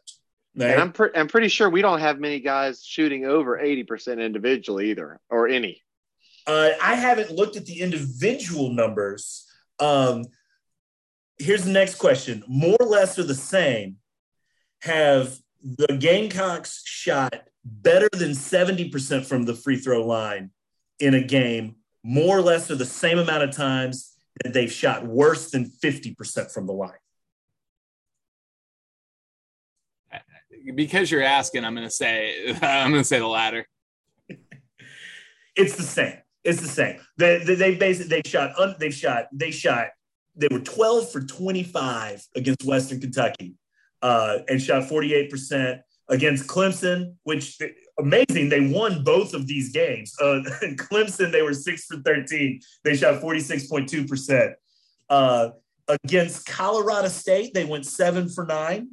And 0.57 0.81
I'm 0.81 0.93
pre- 0.93 1.11
I'm 1.15 1.29
pretty 1.29 1.49
sure 1.49 1.71
we 1.71 1.83
don't 1.83 2.01
have 2.01 2.19
many 2.19 2.41
guys 2.41 2.85
shooting 2.85 3.25
over 3.25 3.57
80% 3.59 4.25
individually 4.25 4.91
either, 4.91 5.21
or 5.31 5.47
any. 5.49 5.81
Uh, 6.47 6.71
I 6.83 6.95
haven't 6.97 7.31
looked 7.31 7.57
at 7.57 7.67
the 7.67 7.81
individual 7.81 8.71
numbers. 8.71 9.47
Um, 9.79 10.25
here's 11.39 11.65
the 11.65 11.71
next 11.71 11.97
question: 11.97 12.43
More 12.49 12.77
or 12.81 12.87
less 12.87 13.19
or 13.19 13.23
the 13.23 13.35
same? 13.35 13.97
Have 14.83 15.37
the 15.63 15.97
Gamecocks 15.99 16.83
shot 16.85 17.50
better 17.65 18.09
than 18.13 18.31
70% 18.31 19.25
from 19.25 19.45
the 19.45 19.55
free 19.55 19.77
throw 19.77 20.07
line 20.07 20.51
in 20.99 21.15
a 21.15 21.23
game, 21.23 21.77
more 22.03 22.39
or 22.39 22.43
less 22.43 22.71
or 22.71 22.77
the 22.77 22.87
same 22.87 23.19
amount 23.19 23.43
of 23.43 23.55
times 23.55 24.17
that 24.43 24.53
they've 24.53 24.73
shot 24.73 25.07
worse 25.07 25.51
than 25.51 25.67
50% 25.67 26.53
from 26.53 26.67
the 26.67 26.73
line? 26.73 26.93
Because 30.75 31.11
you're 31.11 31.23
asking, 31.23 31.65
I'm 31.65 31.75
going 31.75 31.87
to 31.87 31.91
say 31.93 32.55
I'm 32.63 32.91
going 32.91 33.03
to 33.03 33.09
say 33.09 33.19
the 33.19 33.27
latter. 33.27 33.67
It's 35.57 35.77
the 35.77 35.83
same. 35.83 36.19
It's 36.45 36.61
the 36.61 36.69
same. 36.69 37.01
They 37.17 37.39
they, 37.39 37.55
they 37.55 37.75
basically 37.75 38.09
they 38.09 38.29
shot 38.29 38.79
they 38.79 38.91
shot 38.91 39.27
they 39.33 39.51
shot 39.51 39.89
they 40.37 40.49
were 40.51 40.61
12 40.61 41.11
for 41.11 41.21
25 41.21 42.27
against 42.37 42.65
Western 42.65 43.01
Kentucky 43.01 43.55
uh, 44.01 44.39
and 44.49 44.61
shot 44.61 44.85
48% 44.85 45.81
against 46.11 46.47
Clemson, 46.47 47.15
which 47.23 47.59
amazing. 47.99 48.49
They 48.49 48.69
won 48.69 49.03
both 49.05 49.33
of 49.33 49.47
these 49.47 49.73
games. 49.73 50.15
Uh, 50.21 50.41
Clemson, 50.77 51.33
they 51.33 51.43
were 51.43 51.55
six 51.55 51.87
for 51.87 51.97
13. 51.99 52.61
They 52.85 52.97
shot 52.97 53.23
46.2%. 53.23 54.55
Uh, 55.09 55.51
against 55.89 56.47
Colorado 56.47 57.09
State, 57.09 57.55
they 57.55 57.65
went 57.65 57.87
seven 57.87 58.29
for 58.29 58.45
nine. 58.45 58.91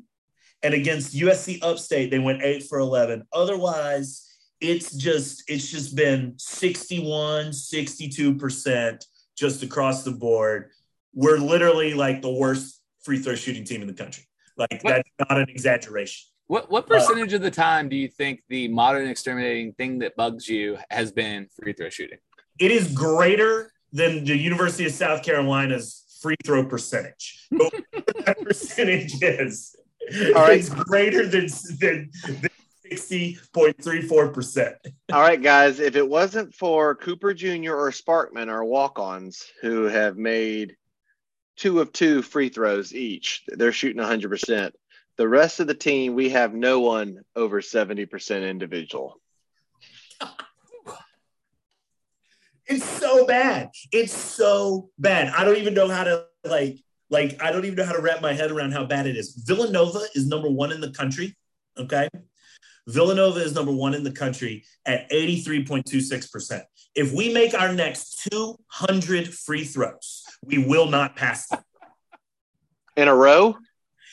And 0.63 0.73
against 0.73 1.15
USC 1.15 1.59
Upstate, 1.61 2.09
they 2.09 2.19
went 2.19 2.41
eight 2.41 2.63
for 2.63 2.79
11. 2.79 3.23
Otherwise, 3.33 4.23
it's 4.59 4.91
just 4.95 5.43
it's 5.47 5.69
just 5.69 5.95
been 5.95 6.33
61 6.37 7.51
62% 7.51 9.05
just 9.37 9.61
across 9.63 10.03
the 10.03 10.11
board 10.11 10.71
we're 11.13 11.37
literally 11.37 11.93
like 11.93 12.21
the 12.21 12.31
worst 12.31 12.81
free 13.03 13.19
throw 13.19 13.35
shooting 13.35 13.63
team 13.63 13.81
in 13.81 13.87
the 13.87 13.93
country 13.93 14.27
like 14.57 14.81
What- 14.81 14.95
that's 14.95 15.09
not 15.29 15.39
an 15.39 15.49
exaggeration 15.49 16.27
What 16.47 16.71
what 16.71 16.85
uh, 16.85 16.87
percentage 16.87 17.33
of 17.33 17.41
the 17.41 17.51
time 17.51 17.89
do 17.89 17.95
you 17.95 18.07
think 18.07 18.41
the 18.49 18.67
modern 18.69 19.07
exterminating 19.07 19.73
thing 19.73 19.99
that 19.99 20.15
bugs 20.15 20.47
you 20.47 20.77
has 20.89 21.11
been 21.11 21.47
free 21.61 21.73
throw 21.73 21.89
shooting? 21.89 22.19
it 22.59 22.71
is 22.71 22.91
greater 22.91 23.71
than 23.93 24.25
the 24.25 24.35
university 24.35 24.85
of 24.85 24.91
south 24.91 25.23
carolina's 25.23 26.03
free 26.21 26.35
throw 26.45 26.65
percentage 26.65 27.47
but 27.51 27.71
whatever 27.71 28.23
that 28.25 28.41
percentage 28.43 29.13
is 29.21 29.75
All 30.35 30.43
right. 30.43 30.59
it's 30.59 30.69
greater 30.69 31.27
than 31.27 31.47
than, 31.79 32.09
than 32.25 32.49
60.34% 32.91 34.75
All 35.11 35.19
right, 35.19 35.41
guys. 35.41 35.81
If 35.81 35.97
it 35.97 36.07
wasn't 36.07 36.55
for 36.55 36.95
Cooper 36.95 37.33
Jr. 37.33 37.73
or 37.73 37.91
Sparkman, 37.91 38.49
our 38.49 38.63
walk-ons, 38.63 39.45
who 39.61 39.83
have 39.83 40.15
made 40.15 40.77
two 41.57 41.81
of 41.81 41.91
two 41.91 42.21
free 42.21 42.47
throws 42.47 42.95
each, 42.95 43.43
they're 43.49 43.73
shooting 43.73 44.01
100%. 44.01 44.71
The 45.17 45.27
rest 45.27 45.59
of 45.59 45.67
the 45.67 45.73
team, 45.73 46.13
we 46.13 46.29
have 46.29 46.53
no 46.53 46.79
one 46.79 47.21
over 47.35 47.61
70% 47.61 48.49
individual. 48.49 49.19
It's 52.69 52.83
so 52.83 53.25
bad. 53.25 53.69
It's 53.93 54.11
so 54.11 54.89
bad. 54.99 55.33
I 55.33 55.45
don't 55.45 55.55
even 55.55 55.73
know 55.73 55.87
how 55.87 56.03
to 56.03 56.25
like 56.43 56.79
like 57.09 57.41
I 57.41 57.51
don't 57.51 57.63
even 57.63 57.77
know 57.77 57.85
how 57.85 57.93
to 57.93 58.01
wrap 58.01 58.21
my 58.21 58.33
head 58.33 58.51
around 58.51 58.73
how 58.73 58.85
bad 58.85 59.07
it 59.07 59.15
is. 59.15 59.41
Villanova 59.45 60.01
is 60.15 60.27
number 60.27 60.49
1 60.49 60.73
in 60.73 60.81
the 60.81 60.91
country, 60.91 61.37
okay? 61.77 62.09
Villanova 62.87 63.39
is 63.39 63.53
number 63.53 63.71
1 63.71 63.93
in 63.93 64.03
the 64.03 64.11
country 64.11 64.65
at 64.85 65.09
83.26%. 65.11 66.63
If 66.95 67.13
we 67.13 67.33
make 67.33 67.53
our 67.53 67.71
next 67.71 68.27
200 68.31 69.33
free 69.33 69.63
throws, 69.63 70.23
we 70.43 70.57
will 70.57 70.87
not 70.87 71.15
pass 71.15 71.47
them. 71.47 71.61
In 72.95 73.07
a 73.07 73.15
row? 73.15 73.55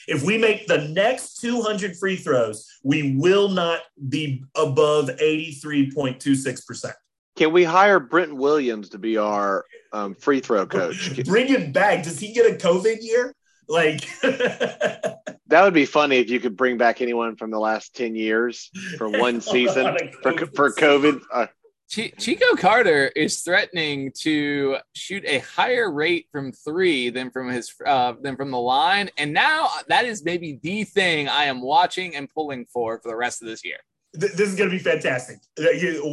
If 0.09 0.23
we 0.23 0.39
make 0.39 0.67
the 0.67 0.89
next 0.89 1.41
200 1.41 1.97
free 1.97 2.17
throws, 2.17 2.69
we 2.83 3.17
will 3.17 3.49
not 3.49 3.81
be 4.09 4.45
above 4.57 5.09
83.26%. 5.09 6.93
Can 7.37 7.53
we 7.53 7.65
hire 7.65 7.99
Brenton 7.99 8.37
Williams 8.37 8.91
to 8.91 8.99
be 8.99 9.17
our 9.17 9.65
um, 9.93 10.15
free 10.15 10.41
throw 10.41 10.67
coach? 10.67 11.25
Bring 11.25 11.49
him 11.49 11.73
back. 11.73 12.05
Does 12.05 12.21
he 12.21 12.33
get 12.33 12.51
a 12.51 12.55
COVID 12.55 12.99
year? 13.01 13.35
Like, 13.69 14.07
That 15.55 15.63
would 15.63 15.75
be 15.75 15.85
funny 15.85 16.17
if 16.17 16.31
you 16.31 16.41
could 16.41 16.57
bring 16.57 16.79
back 16.79 17.01
anyone 17.01 17.37
from 17.37 17.51
the 17.51 17.61
last 17.61 17.95
10 17.95 18.17
years 18.17 18.71
for 18.97 19.09
one 19.09 19.41
season 19.41 19.97
for, 20.23 20.33
COVID 20.33 20.57
for 20.57 20.73
COVID. 20.73 21.21
Uh, 21.33 21.47
Chi- 21.93 22.13
Chico 22.19 22.57
Carter 22.57 23.09
is 23.15 23.41
threatening 23.41 24.13
to 24.21 24.77
shoot 24.95 25.25
a 25.27 25.39
higher 25.39 25.91
rate 25.91 26.27
from 26.33 26.53
three 26.53 27.11
than 27.11 27.31
from 27.31 27.49
his 27.49 27.73
uh, 27.85 28.15
than 28.21 28.37
from 28.37 28.51
the 28.51 28.59
line, 28.61 29.11
and 29.19 29.33
now 29.33 29.69
that 29.89 30.05
is 30.05 30.25
maybe 30.25 30.59
the 30.63 30.85
thing 30.85 31.29
I 31.29 31.45
am 31.45 31.61
watching 31.61 32.17
and 32.17 32.29
pulling 32.29 32.67
for 32.67 33.01
for 33.01 33.09
the 33.09 33.17
rest 33.17 33.43
of 33.43 33.49
this 33.49 33.65
year. 33.65 33.79
This 34.13 34.41
is 34.41 34.55
going 34.55 34.71
to 34.71 34.77
be 34.77 34.83
fantastic. 34.83 35.39
Uh, 35.59 35.65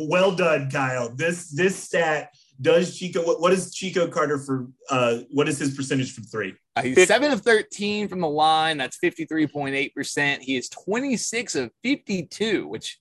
Well 0.09 0.35
done, 0.35 0.69
Kyle. 0.71 1.13
This 1.15 1.51
this 1.51 1.75
stat 1.75 2.29
does 2.59 2.97
Chico. 2.97 3.23
What, 3.25 3.41
what 3.41 3.53
is 3.53 3.73
Chico 3.73 4.07
Carter 4.07 4.39
for? 4.39 4.67
Uh, 4.89 5.19
what 5.31 5.47
is 5.47 5.59
his 5.59 5.75
percentage 5.75 6.13
from 6.13 6.23
three? 6.25 6.53
Uh, 6.75 6.83
he's 6.83 7.07
seven 7.07 7.31
of 7.31 7.41
thirteen 7.41 8.07
from 8.07 8.19
the 8.19 8.29
line. 8.29 8.77
That's 8.77 8.97
fifty 8.97 9.25
three 9.25 9.47
point 9.47 9.75
eight 9.75 9.93
percent. 9.93 10.41
He 10.41 10.57
is 10.57 10.67
twenty 10.69 11.15
six 11.17 11.55
of 11.55 11.71
fifty 11.83 12.23
two, 12.23 12.67
which, 12.67 12.99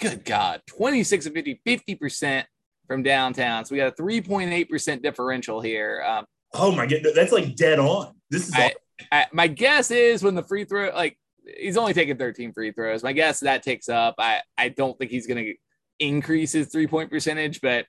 good 0.00 0.24
God, 0.24 0.62
twenty 0.66 1.02
six 1.02 1.26
of 1.26 1.32
50 1.32 1.60
50% 1.66 2.44
from 2.86 3.02
downtown. 3.02 3.64
So 3.64 3.74
we 3.74 3.78
got 3.78 3.88
a 3.92 3.96
three 3.96 4.20
point 4.20 4.52
eight 4.52 4.70
percent 4.70 5.02
differential 5.02 5.60
here. 5.60 6.04
Um, 6.06 6.24
Oh 6.54 6.72
my 6.72 6.86
god, 6.86 7.00
that's 7.14 7.32
like 7.32 7.54
dead 7.56 7.78
on. 7.78 8.14
This 8.30 8.48
is 8.48 8.54
I- 8.54 8.74
I, 9.12 9.26
my 9.30 9.46
guess 9.46 9.90
is 9.90 10.22
when 10.22 10.34
the 10.34 10.42
free 10.42 10.64
throw, 10.64 10.90
like 10.94 11.18
he's 11.58 11.76
only 11.76 11.92
taking 11.92 12.16
13 12.16 12.52
free 12.54 12.72
throws. 12.72 13.02
My 13.02 13.12
guess 13.12 13.40
that 13.40 13.62
takes 13.62 13.90
up. 13.90 14.14
I, 14.18 14.40
I 14.56 14.70
don't 14.70 14.98
think 14.98 15.10
he's 15.10 15.26
going 15.26 15.44
to 15.44 15.54
increase 16.00 16.52
his 16.52 16.68
three 16.68 16.86
point 16.86 17.10
percentage, 17.10 17.60
but 17.60 17.84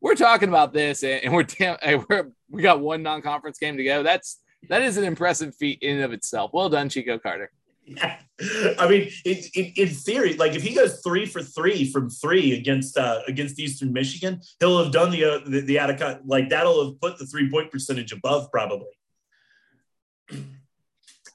we're 0.00 0.14
talking 0.14 0.48
about 0.48 0.72
this 0.72 1.02
and, 1.02 1.24
and 1.24 1.34
we're, 1.34 1.42
damn, 1.42 1.76
and 1.82 2.04
we're 2.08 2.30
we 2.48 2.62
got 2.62 2.78
one 2.80 3.02
non 3.02 3.22
conference 3.22 3.58
game 3.58 3.76
to 3.76 3.82
go. 3.82 4.04
That's 4.04 4.38
that 4.68 4.82
is 4.82 4.98
an 4.98 5.04
impressive 5.04 5.54
feat 5.56 5.80
in 5.82 5.96
and 5.96 6.04
of 6.04 6.12
itself. 6.12 6.52
Well 6.54 6.68
done, 6.68 6.88
Chico 6.88 7.18
Carter. 7.18 7.50
Yeah. 7.86 8.18
I 8.78 8.88
mean, 8.88 9.10
in, 9.24 9.36
in, 9.54 9.72
in 9.76 9.88
theory, 9.88 10.34
like 10.34 10.54
if 10.54 10.62
he 10.62 10.74
goes 10.74 11.00
three 11.02 11.24
for 11.24 11.40
three 11.40 11.90
from 11.90 12.10
three 12.10 12.54
against 12.58 12.98
uh, 12.98 13.20
against 13.28 13.58
Eastern 13.60 13.92
Michigan, 13.92 14.40
he'll 14.60 14.82
have 14.82 14.92
done 14.92 15.10
the 15.10 15.24
uh, 15.24 15.38
the, 15.46 15.60
the 15.60 15.78
out 15.78 15.90
of 15.90 15.98
con- 15.98 16.20
like 16.26 16.48
that'll 16.50 16.84
have 16.84 17.00
put 17.00 17.16
the 17.18 17.26
three 17.26 17.48
point 17.50 17.70
percentage 17.70 18.12
above 18.12 18.50
probably. 18.50 18.88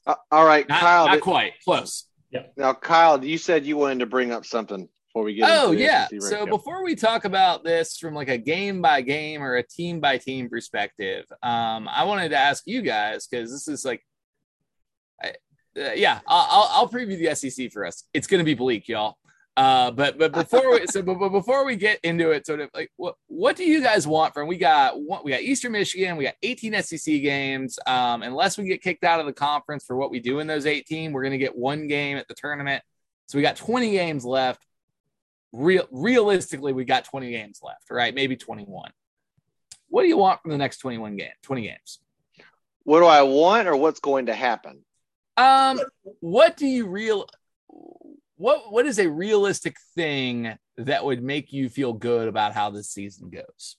Uh, 0.07 0.15
all 0.31 0.45
right, 0.45 0.67
Not, 0.67 0.79
Kyle. 0.79 1.05
not 1.05 1.13
did- 1.13 1.21
quite 1.21 1.53
close. 1.63 2.05
Yeah. 2.31 2.47
Now, 2.57 2.73
Kyle, 2.73 3.23
you 3.23 3.37
said 3.37 3.67
you 3.67 3.77
wanted 3.77 3.99
to 3.99 4.07
bring 4.07 4.31
up 4.31 4.47
something 4.47 4.89
before 5.07 5.23
we 5.23 5.35
get. 5.35 5.47
Oh 5.47 5.65
into 5.65 5.77
the 5.77 5.83
yeah. 5.83 6.07
SEC 6.07 6.21
So 6.23 6.45
recap. 6.45 6.49
before 6.49 6.83
we 6.83 6.95
talk 6.95 7.25
about 7.25 7.63
this 7.63 7.97
from 7.99 8.15
like 8.15 8.27
a 8.29 8.37
game 8.39 8.81
by 8.81 9.01
game 9.01 9.43
or 9.43 9.57
a 9.57 9.63
team 9.63 9.99
by 9.99 10.17
team 10.17 10.49
perspective, 10.49 11.25
um, 11.43 11.87
I 11.87 12.05
wanted 12.05 12.29
to 12.29 12.37
ask 12.37 12.63
you 12.65 12.81
guys 12.81 13.27
because 13.27 13.51
this 13.51 13.67
is 13.67 13.85
like, 13.85 14.03
I, 15.21 15.33
uh, 15.77 15.91
yeah, 15.93 16.19
I'll, 16.27 16.69
I'll 16.71 16.89
preview 16.89 17.17
the 17.17 17.36
SEC 17.36 17.71
for 17.71 17.86
us. 17.86 18.03
It's 18.13 18.27
gonna 18.27 18.43
be 18.43 18.53
bleak, 18.53 18.88
y'all. 18.88 19.17
Uh, 19.57 19.91
but 19.91 20.17
but 20.17 20.31
before 20.31 20.71
we 20.71 20.88
so 20.88 21.01
but, 21.01 21.19
but 21.19 21.29
before 21.29 21.65
we 21.65 21.75
get 21.75 21.99
into 22.03 22.31
it, 22.31 22.45
sort 22.45 22.62
of 22.62 22.69
like 22.73 22.91
what 22.97 23.15
what 23.27 23.55
do 23.55 23.63
you 23.63 23.81
guys 23.81 24.07
want 24.07 24.34
from? 24.34 24.47
We 24.47 24.57
got 24.57 24.99
one, 25.01 25.21
we 25.23 25.31
got 25.31 25.41
Eastern 25.41 25.73
Michigan, 25.73 26.17
we 26.17 26.23
got 26.23 26.36
18 26.41 26.81
SEC 26.81 27.21
games. 27.21 27.77
Um, 27.86 28.23
unless 28.23 28.57
we 28.57 28.65
get 28.65 28.81
kicked 28.81 29.03
out 29.03 29.19
of 29.19 29.25
the 29.25 29.34
conference 29.34 29.86
for 29.86 29.95
what 29.95 30.12
we 30.12 30.19
do 30.19 30.39
in 30.39 30.47
those 30.47 30.65
18, 30.65 31.12
we're 31.12 31.23
gonna 31.23 31.38
get 31.38 31.55
one 31.55 31.88
game 31.88 32.17
at 32.17 32.27
the 32.27 32.34
tournament. 32.34 32.84
So 33.27 33.38
we 33.38 33.41
got 33.41 33.55
20 33.55 33.91
games 33.91 34.25
left 34.25 34.65
real 35.53 35.86
realistically 35.91 36.71
we 36.71 36.86
got 36.86 37.03
20 37.03 37.29
games 37.29 37.60
left 37.62 37.89
right 37.89 38.15
maybe 38.15 38.38
21 38.38 38.89
what 39.89 40.01
do 40.01 40.07
you 40.07 40.15
want 40.15 40.41
from 40.41 40.51
the 40.51 40.57
next 40.57 40.77
21 40.77 41.17
game 41.17 41.31
20 41.43 41.62
games 41.63 41.99
what 42.84 42.99
do 42.99 43.05
I 43.05 43.21
want, 43.23 43.67
or 43.67 43.75
what's 43.75 43.99
going 43.99 44.27
to 44.27 44.34
happen? 44.34 44.84
Um 45.37 45.79
what 46.19 46.57
do 46.57 46.67
you 46.67 46.87
real 46.87 47.27
what 48.35 48.71
what 48.71 48.85
is 48.85 48.99
a 48.99 49.09
realistic 49.09 49.77
thing 49.95 50.57
that 50.77 51.05
would 51.05 51.23
make 51.23 51.53
you 51.53 51.69
feel 51.69 51.93
good 51.93 52.27
about 52.27 52.53
how 52.53 52.69
this 52.69 52.89
season 52.89 53.29
goes 53.29 53.77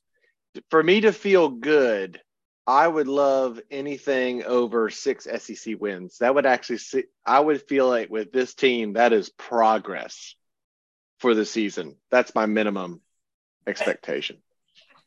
For 0.70 0.82
me 0.82 1.00
to 1.02 1.12
feel 1.12 1.48
good, 1.48 2.20
I 2.66 2.86
would 2.86 3.08
love 3.08 3.60
anything 3.70 4.44
over 4.44 4.90
six 4.90 5.24
SEC 5.24 5.80
wins. 5.80 6.18
That 6.18 6.34
would 6.34 6.46
actually 6.46 6.78
see. 6.78 7.04
I 7.26 7.40
would 7.40 7.62
feel 7.62 7.88
like 7.88 8.10
with 8.10 8.32
this 8.32 8.54
team, 8.54 8.92
that 8.94 9.12
is 9.12 9.30
progress 9.30 10.36
for 11.18 11.34
the 11.34 11.44
season. 11.44 11.96
That's 12.10 12.34
my 12.34 12.46
minimum 12.46 13.00
expectation. 13.66 14.38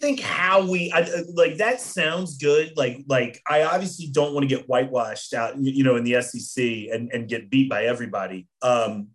Think 0.01 0.19
how 0.19 0.69
we 0.69 0.91
I, 0.91 1.07
like 1.33 1.57
that 1.57 1.79
sounds 1.79 2.37
good. 2.37 2.73
Like 2.75 3.03
like 3.07 3.41
I 3.47 3.63
obviously 3.63 4.07
don't 4.11 4.33
want 4.33 4.47
to 4.47 4.55
get 4.55 4.67
whitewashed 4.67 5.33
out, 5.33 5.57
you 5.57 5.83
know, 5.83 5.95
in 5.95 6.03
the 6.03 6.21
SEC 6.21 6.63
and 6.91 7.09
and 7.13 7.29
get 7.29 7.49
beat 7.49 7.69
by 7.69 7.85
everybody. 7.85 8.47
Um, 8.61 9.09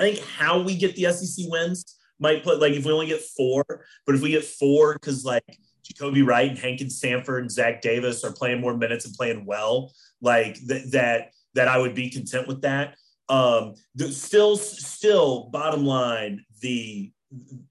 I 0.00 0.04
think 0.04 0.26
how 0.26 0.62
we 0.62 0.76
get 0.76 0.96
the 0.96 1.12
SEC 1.12 1.46
wins 1.48 1.96
might 2.18 2.44
put 2.44 2.60
like 2.60 2.72
if 2.72 2.84
we 2.84 2.92
only 2.92 3.06
get 3.06 3.22
four, 3.36 3.64
but 4.06 4.14
if 4.14 4.22
we 4.22 4.30
get 4.30 4.44
four 4.44 4.94
because 4.94 5.24
like 5.24 5.58
Jacobi 5.86 6.26
Wright 6.26 6.50
and 6.50 6.58
Hankins-Sanford 6.58 7.42
and 7.42 7.50
Zach 7.50 7.80
Davis 7.80 8.24
are 8.24 8.32
playing 8.32 8.60
more 8.60 8.76
minutes 8.76 9.04
and 9.04 9.14
playing 9.14 9.44
well, 9.46 9.92
like 10.20 10.56
th- 10.66 10.90
that 10.92 11.30
that 11.54 11.68
I 11.68 11.78
would 11.78 11.94
be 11.94 12.10
content 12.10 12.48
with 12.48 12.62
that. 12.62 12.96
Um, 13.28 13.74
the, 13.94 14.12
still 14.12 14.56
still 14.56 15.48
bottom 15.50 15.84
line 15.84 16.44
the 16.60 17.12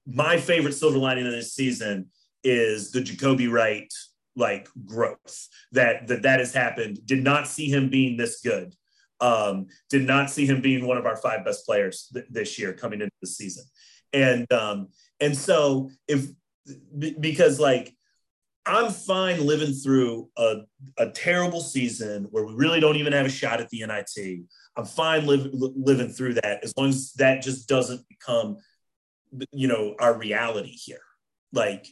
my 0.06 0.36
favorite 0.36 0.72
silver 0.72 0.98
lining 0.98 1.26
of 1.26 1.32
this 1.32 1.54
season 1.54 2.06
is 2.44 2.92
the 2.92 3.00
Jacobi 3.00 3.50
Wright 3.50 3.92
like 4.36 4.68
growth 4.84 5.48
that 5.72 6.06
that 6.08 6.22
that 6.22 6.38
has 6.38 6.52
happened. 6.52 6.98
Did 7.06 7.24
not 7.24 7.48
see 7.48 7.68
him 7.68 7.88
being 7.88 8.16
this 8.16 8.40
good. 8.40 8.74
Um, 9.20 9.66
did 9.88 10.06
not 10.06 10.30
see 10.30 10.46
him 10.46 10.60
being 10.60 10.86
one 10.86 10.98
of 10.98 11.06
our 11.06 11.16
five 11.16 11.44
best 11.44 11.64
players 11.64 12.10
th- 12.12 12.26
this 12.28 12.58
year 12.58 12.74
coming 12.74 13.00
into 13.00 13.12
the 13.22 13.26
season. 13.26 13.64
And 14.12 14.50
um, 14.52 14.88
and 15.20 15.36
so 15.36 15.90
if 16.06 16.26
because 16.98 17.58
like 17.58 17.94
I'm 18.66 18.90
fine 18.90 19.46
living 19.46 19.72
through 19.72 20.28
a, 20.36 20.56
a 20.98 21.10
terrible 21.10 21.60
season 21.60 22.26
where 22.30 22.44
we 22.44 22.52
really 22.54 22.80
don't 22.80 22.96
even 22.96 23.12
have 23.12 23.26
a 23.26 23.30
shot 23.30 23.60
at 23.60 23.70
the 23.70 23.86
NIT. 23.86 24.40
I'm 24.76 24.84
fine 24.84 25.24
live, 25.24 25.46
li- 25.52 25.72
living 25.76 26.08
through 26.08 26.34
that 26.34 26.64
as 26.64 26.76
long 26.76 26.88
as 26.88 27.12
that 27.14 27.42
just 27.42 27.68
doesn't 27.68 28.06
become 28.08 28.56
you 29.52 29.68
know 29.68 29.94
our 30.00 30.16
reality 30.16 30.70
here. 30.70 31.00
Like 31.52 31.86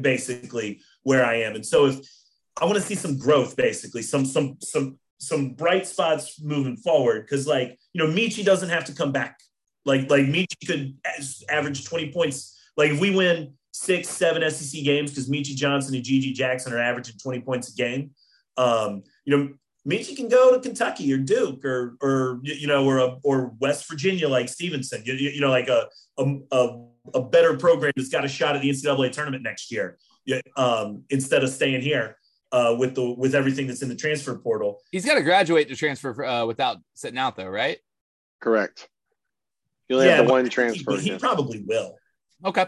basically 0.00 0.80
where 1.02 1.24
i 1.24 1.36
am. 1.36 1.54
And 1.54 1.64
so 1.64 1.86
if 1.86 1.98
i 2.60 2.64
want 2.64 2.76
to 2.76 2.82
see 2.82 2.94
some 2.94 3.16
growth 3.16 3.56
basically 3.56 4.02
some 4.02 4.24
some 4.24 4.56
some 4.60 4.98
some 5.18 5.50
bright 5.50 5.86
spots 5.86 6.40
moving 6.40 6.76
forward. 6.76 7.22
Because 7.22 7.46
like 7.46 7.78
you 7.92 8.04
know 8.04 8.12
Meechie 8.12 8.44
doesn't 8.44 8.70
have 8.70 8.84
to 8.86 8.94
come 8.94 9.12
back. 9.12 9.38
Like 9.84 10.10
like 10.10 10.26
Meechie 10.26 10.66
could 10.66 10.96
average 11.48 11.84
20 11.84 12.12
points. 12.12 12.56
Like 12.76 12.92
if 12.92 13.00
we 13.00 13.14
win 13.14 13.54
six 13.72 14.08
seven 14.08 14.48
sec 14.50 14.82
games 14.82 15.10
because 15.10 15.30
Meechie 15.30 15.54
johnson 15.54 15.94
and 15.94 16.04
gg 16.04 16.34
jackson 16.34 16.72
are 16.72 16.80
averaging 16.80 17.16
20 17.22 17.40
points 17.42 17.72
a 17.72 17.76
game 17.76 18.10
um 18.56 19.02
you 19.24 19.36
know 19.36 19.48
Meechie 19.88 20.16
can 20.16 20.28
go 20.28 20.52
to 20.54 20.60
Kentucky 20.60 21.12
or 21.12 21.18
Duke 21.18 21.64
or 21.64 21.96
or 22.00 22.40
you 22.42 22.66
know 22.66 22.84
or 22.84 22.98
a, 22.98 23.16
or 23.22 23.54
West 23.58 23.88
Virginia 23.88 24.28
like 24.28 24.48
Stevenson. 24.48 25.02
You, 25.04 25.14
you, 25.14 25.30
you 25.30 25.40
know 25.40 25.50
like 25.50 25.68
a, 25.68 25.88
a 26.18 26.36
a 26.52 26.84
a 27.14 27.22
better 27.22 27.56
program 27.56 27.92
that's 27.96 28.10
got 28.10 28.24
a 28.24 28.28
shot 28.28 28.54
at 28.54 28.62
the 28.62 28.70
NCAA 28.70 29.12
tournament 29.12 29.42
next 29.42 29.72
year. 29.72 29.98
Um, 30.56 31.04
instead 31.08 31.42
of 31.42 31.48
staying 31.48 31.80
here 31.80 32.18
uh, 32.52 32.76
with 32.78 32.94
the 32.94 33.12
with 33.12 33.34
everything 33.34 33.66
that's 33.66 33.82
in 33.82 33.88
the 33.88 33.96
transfer 33.96 34.36
portal. 34.36 34.80
he's 34.90 35.04
got 35.04 35.14
to 35.14 35.22
graduate 35.22 35.68
to 35.68 35.76
transfer 35.76 36.24
uh, 36.24 36.44
without 36.44 36.78
sitting 36.94 37.18
out 37.18 37.36
though 37.36 37.46
right 37.46 37.78
Correct. 38.40 38.88
You 39.88 39.96
only 39.96 40.08
have 40.08 40.26
the 40.26 40.32
one 40.32 40.48
transfer. 40.48 40.96
He, 40.98 41.10
he 41.10 41.18
probably 41.18 41.64
will. 41.66 41.96
okay 42.44 42.66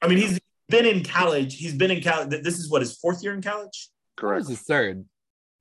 I 0.00 0.08
mean, 0.08 0.18
he's 0.18 0.40
been 0.68 0.84
in 0.84 1.04
college. 1.04 1.54
He's 1.56 1.74
been 1.74 1.92
in 1.92 2.02
college. 2.02 2.42
This 2.42 2.58
is 2.58 2.68
what 2.68 2.82
his 2.82 2.96
fourth 2.96 3.22
year 3.22 3.34
in 3.34 3.42
college. 3.42 3.90
what 4.18 4.34
was 4.34 4.46
Correct. 4.46 4.48
his 4.48 4.60
third 4.60 5.04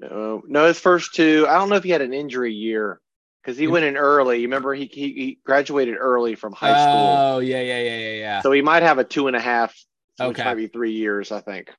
No, 0.02 0.42
no, 0.48 0.66
his 0.66 0.80
first 0.80 1.14
two. 1.14 1.46
I 1.48 1.54
don't 1.60 1.70
know 1.70 1.76
if 1.76 1.84
he 1.84 1.92
had 1.92 2.02
an 2.02 2.12
injury 2.14 2.54
year 2.54 3.00
because 3.44 3.56
he 3.56 3.68
went 3.68 3.86
in 3.86 3.98
early. 3.98 4.38
You 4.38 4.48
remember 4.48 4.74
he, 4.74 4.86
he 4.86 5.14
he 5.14 5.40
graduated 5.46 5.96
early 6.00 6.34
from 6.34 6.54
high 6.54 6.76
school, 6.76 7.16
oh 7.18 7.40
yeah 7.40 7.62
yeah 7.62 7.80
yeah 7.80 7.98
yeah 7.98 8.14
yeah 8.14 8.42
so 8.42 8.52
he 8.52 8.64
might 8.64 8.82
have 8.82 8.98
a 8.98 9.04
two 9.04 9.28
and 9.28 9.36
a 9.36 9.40
half, 9.40 9.76
which 10.18 10.30
Okay. 10.38 10.44
might 10.44 10.56
be 10.56 10.66
three 10.68 10.94
years. 10.94 11.32
I 11.32 11.42
think. 11.42 11.70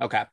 okay 0.00 0.24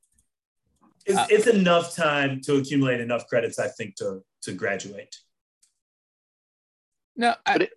It's, 1.08 1.18
Uh, 1.18 1.26
it's 1.32 1.48
enough 1.48 1.96
time 1.96 2.40
to 2.42 2.58
accumulate 2.58 3.02
enough 3.02 3.26
credits, 3.28 3.58
I 3.58 3.68
think, 3.70 3.96
to 3.96 4.22
to 4.44 4.54
graduate. 4.54 5.16
no 7.16 7.34
I, 7.48 7.54
But 7.54 7.62
it- 7.64 7.74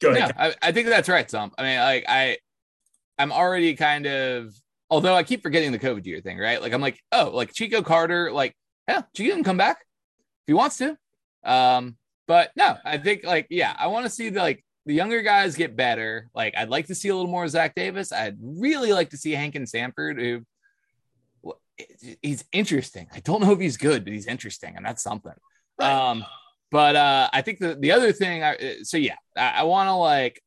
Go 0.00 0.12
Yeah, 0.12 0.26
ahead. 0.26 0.34
I, 0.62 0.68
I 0.68 0.72
think 0.72 0.88
that's 0.88 1.08
right, 1.08 1.28
Sump. 1.28 1.54
I 1.58 1.62
mean, 1.62 1.78
like 1.80 2.04
I, 2.06 2.36
I'm 3.18 3.32
already 3.32 3.74
kind 3.74 4.06
of. 4.06 4.54
Although 4.90 5.14
I 5.14 5.22
keep 5.22 5.42
forgetting 5.42 5.72
the 5.72 5.78
COVID 5.78 6.06
year 6.06 6.20
thing, 6.20 6.38
right? 6.38 6.62
Like 6.62 6.72
I'm 6.72 6.80
like, 6.80 6.98
oh, 7.12 7.30
like 7.34 7.52
Chico 7.52 7.82
Carter, 7.82 8.32
like, 8.32 8.56
yeah, 8.88 9.02
Chico 9.14 9.34
can 9.34 9.44
come 9.44 9.58
back 9.58 9.80
if 9.80 10.46
he 10.46 10.54
wants 10.54 10.78
to. 10.78 10.96
Um, 11.44 11.96
but 12.26 12.50
no, 12.56 12.76
I 12.84 12.98
think 12.98 13.24
like, 13.24 13.46
yeah, 13.50 13.74
I 13.78 13.88
want 13.88 14.06
to 14.06 14.10
see 14.10 14.30
the 14.30 14.40
like 14.40 14.64
the 14.86 14.94
younger 14.94 15.20
guys 15.20 15.56
get 15.56 15.76
better. 15.76 16.30
Like, 16.34 16.56
I'd 16.56 16.70
like 16.70 16.86
to 16.86 16.94
see 16.94 17.10
a 17.10 17.14
little 17.14 17.30
more 17.30 17.46
Zach 17.48 17.74
Davis. 17.74 18.12
I'd 18.12 18.38
really 18.40 18.92
like 18.92 19.10
to 19.10 19.18
see 19.18 19.32
Hankins-Sanford, 19.32 20.18
who 20.18 20.42
well, 21.42 21.60
he's 22.22 22.44
interesting. 22.52 23.08
I 23.12 23.20
don't 23.20 23.42
know 23.42 23.52
if 23.52 23.60
he's 23.60 23.76
good, 23.76 24.04
but 24.04 24.12
he's 24.14 24.26
interesting, 24.26 24.76
and 24.76 24.86
that's 24.86 25.02
something. 25.02 25.34
Right. 25.78 25.90
Um, 25.90 26.24
but 26.70 26.96
uh, 26.96 27.28
I 27.32 27.42
think 27.42 27.58
the 27.58 27.74
the 27.74 27.92
other 27.92 28.12
thing, 28.12 28.42
I, 28.42 28.76
so 28.82 28.96
yeah, 28.96 29.16
I, 29.36 29.60
I 29.60 29.62
want 29.64 29.88
to 29.88 29.94
like, 29.94 30.42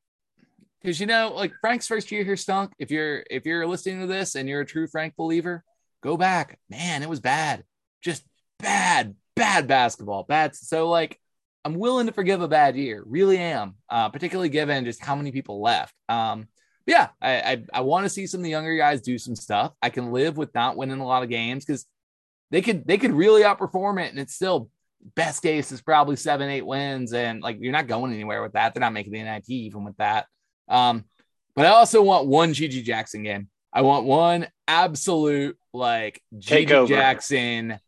because 0.82 1.00
you 1.00 1.06
know, 1.06 1.34
like 1.36 1.54
Frank's 1.62 1.88
first 1.88 2.12
year 2.12 2.24
here 2.24 2.38
stunk. 2.38 2.72
If 2.80 2.92
you're 2.92 3.24
if 3.30 3.46
you're 3.46 3.68
listening 3.68 4.02
to 4.02 4.08
this 4.08 4.36
and 4.36 4.48
you're 4.48 4.62
a 4.62 4.66
true 4.66 4.88
Frank 4.88 5.16
believer, 5.16 5.64
go 6.02 6.18
back. 6.18 6.60
Man, 6.70 7.04
it 7.04 7.10
was 7.10 7.20
bad, 7.20 7.64
just 8.02 8.24
bad, 8.60 9.16
bad 9.36 9.68
basketball, 9.68 10.24
bad. 10.24 10.56
So 10.56 10.90
like, 10.90 11.20
I'm 11.64 11.76
willing 11.76 12.08
to 12.08 12.14
forgive 12.14 12.42
a 12.42 12.48
bad 12.48 12.76
year, 12.76 13.04
really 13.06 13.38
am. 13.38 13.76
Uh, 13.90 14.10
particularly 14.10 14.50
given 14.50 14.86
just 14.86 15.04
how 15.04 15.16
many 15.16 15.32
people 15.32 15.62
left. 15.62 15.94
Um, 16.10 16.48
yeah, 16.88 17.10
I 17.22 17.42
I, 17.42 17.64
I 17.74 17.82
want 17.82 18.06
to 18.06 18.10
see 18.10 18.26
some 18.28 18.40
of 18.40 18.44
the 18.44 18.50
younger 18.50 18.76
guys 18.76 19.02
do 19.02 19.18
some 19.18 19.36
stuff. 19.36 19.74
I 19.82 19.90
can 19.90 20.12
live 20.12 20.38
with 20.38 20.54
not 20.56 20.78
winning 20.78 21.00
a 21.00 21.08
lot 21.08 21.24
of 21.24 21.30
games 21.30 21.64
because 21.64 21.86
they 22.50 22.62
could 22.62 22.86
they 22.88 22.98
could 22.98 23.14
really 23.14 23.44
outperform 23.44 24.04
it, 24.04 24.10
and 24.10 24.20
it's 24.20 24.34
still 24.34 24.70
best 25.16 25.42
case 25.42 25.72
is 25.72 25.82
probably 25.82 26.16
seven, 26.16 26.50
eight 26.50 26.66
wins, 26.66 27.14
and 27.14 27.42
like 27.42 27.58
you're 27.60 27.72
not 27.72 27.88
going 27.88 28.14
anywhere 28.14 28.42
with 28.42 28.54
that. 28.54 28.74
They're 28.74 28.82
not 28.82 28.94
making 28.94 29.14
the 29.14 29.24
NIT 29.24 29.50
even 29.50 29.84
with 29.84 29.98
that. 29.98 30.26
Um, 30.72 31.06
but 31.56 31.66
I 31.66 31.70
also 31.70 32.02
want 32.02 32.28
one 32.28 32.54
GG 32.54 32.84
Jackson 32.84 33.24
game. 33.24 33.50
I 33.74 33.82
want 33.82 34.06
one 34.06 34.48
absolute 34.68 35.58
like 35.74 36.22
GG 36.36 36.68
Takeover. 36.68 36.88
Jackson 36.88 37.80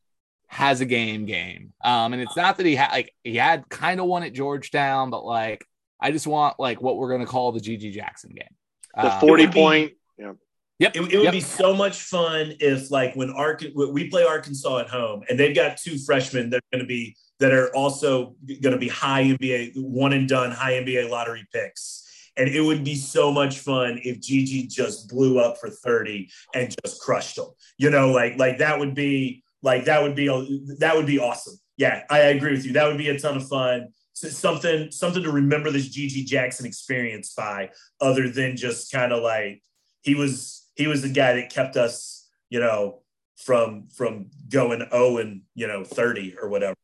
has 0.48 0.82
a 0.82 0.86
game 0.86 1.26
game. 1.26 1.74
Um, 1.84 2.14
and 2.14 2.22
it's 2.22 2.38
not 2.38 2.58
that 2.58 2.66
he 2.66 2.76
had 2.76 2.92
like 2.92 3.14
he 3.24 3.36
had 3.36 3.68
kind 3.70 4.00
of 4.00 4.06
one 4.06 4.24
at 4.24 4.34
Georgetown, 4.34 5.10
but 5.10 5.26
like 5.26 5.66
I 6.00 6.12
just 6.12 6.28
want 6.28 6.60
like 6.60 6.82
what 6.82 6.98
we're 6.98 7.10
gonna 7.12 7.26
call 7.26 7.52
the 7.52 7.60
GG 7.60 7.94
Jackson 7.94 8.32
game. 8.32 8.56
The 8.96 9.14
Um, 9.14 9.20
forty 9.20 9.44
it 9.44 9.54
be- 9.54 9.60
point. 9.60 9.94
Yeah. 10.18 10.34
Yep. 10.80 10.96
It, 10.96 11.02
it 11.14 11.18
would 11.18 11.24
yep. 11.26 11.34
be 11.34 11.40
so 11.40 11.74
much 11.74 11.98
fun 12.02 12.56
if, 12.60 12.90
like, 12.92 13.16
when 13.16 13.30
Ark 13.30 13.64
we 13.76 14.10
play 14.10 14.24
Arkansas 14.24 14.80
at 14.80 14.90
home, 14.90 15.24
and 15.30 15.40
they've 15.40 15.56
got 15.56 15.78
two 15.78 15.98
freshmen 15.98 16.50
that 16.50 16.58
are 16.58 16.78
going 16.78 16.84
to 16.84 16.88
be 16.88 17.16
that 17.40 17.54
are 17.54 17.74
also 17.76 18.36
going 18.62 18.74
to 18.74 18.78
be 18.78 18.88
high 18.90 19.24
NBA 19.24 19.74
one 19.78 20.14
and 20.14 20.28
done 20.28 20.52
high 20.52 20.74
NBA 20.74 21.10
lottery 21.10 21.48
picks, 21.54 22.03
And 22.38 22.50
it 22.50 22.62
would 22.62 22.84
be 22.84 22.96
so 22.96 23.32
much 23.32 23.60
fun 23.60 24.00
if 24.04 24.20
GG 24.20 24.70
just 24.70 25.10
blew 25.10 25.40
up 25.40 25.58
for 25.60 25.70
30 25.70 26.30
and 26.56 26.76
just 26.84 27.02
crushed 27.02 27.36
them. 27.36 27.48
You 27.78 27.90
know, 27.90 28.12
like 28.12 28.38
like 28.38 28.58
that 28.58 28.80
would 28.80 28.96
be 28.96 29.44
like 29.62 29.86
that 29.86 30.02
would 30.02 30.16
be 30.16 30.28
that 30.80 30.96
would 30.96 31.06
be 31.06 31.20
awesome. 31.20 31.56
Yeah, 31.78 32.04
I 32.10 32.20
agree 32.20 32.52
with 32.52 32.66
you. 32.66 32.74
That 32.74 32.88
would 32.88 32.98
be 32.98 33.10
a 33.10 33.20
ton 33.20 33.38
of 33.38 33.48
fun. 33.48 33.90
So 34.14 34.30
something 34.30 34.92
something 34.92 35.24
to 35.24 35.32
remember 35.32 35.72
this 35.72 35.90
GG 35.90 36.26
Jackson 36.26 36.66
experience 36.66 37.34
by, 37.36 37.72
other 38.00 38.30
than 38.30 38.56
just 38.58 38.92
kind 38.92 39.12
of 39.12 39.24
like 39.24 39.64
he 40.02 40.16
was 40.16 40.68
he 40.76 40.88
was 40.88 41.02
the 41.02 41.10
guy 41.10 41.34
that 41.34 41.52
kept 41.52 41.78
us, 41.78 42.30
you 42.50 42.60
know, 42.60 43.02
from 43.38 43.88
from 43.90 44.28
going 44.50 44.88
0 44.92 45.18
and 45.18 45.42
you 45.56 45.68
know 45.68 45.84
30 45.84 46.36
or 46.42 46.50
whatever. 46.50 46.76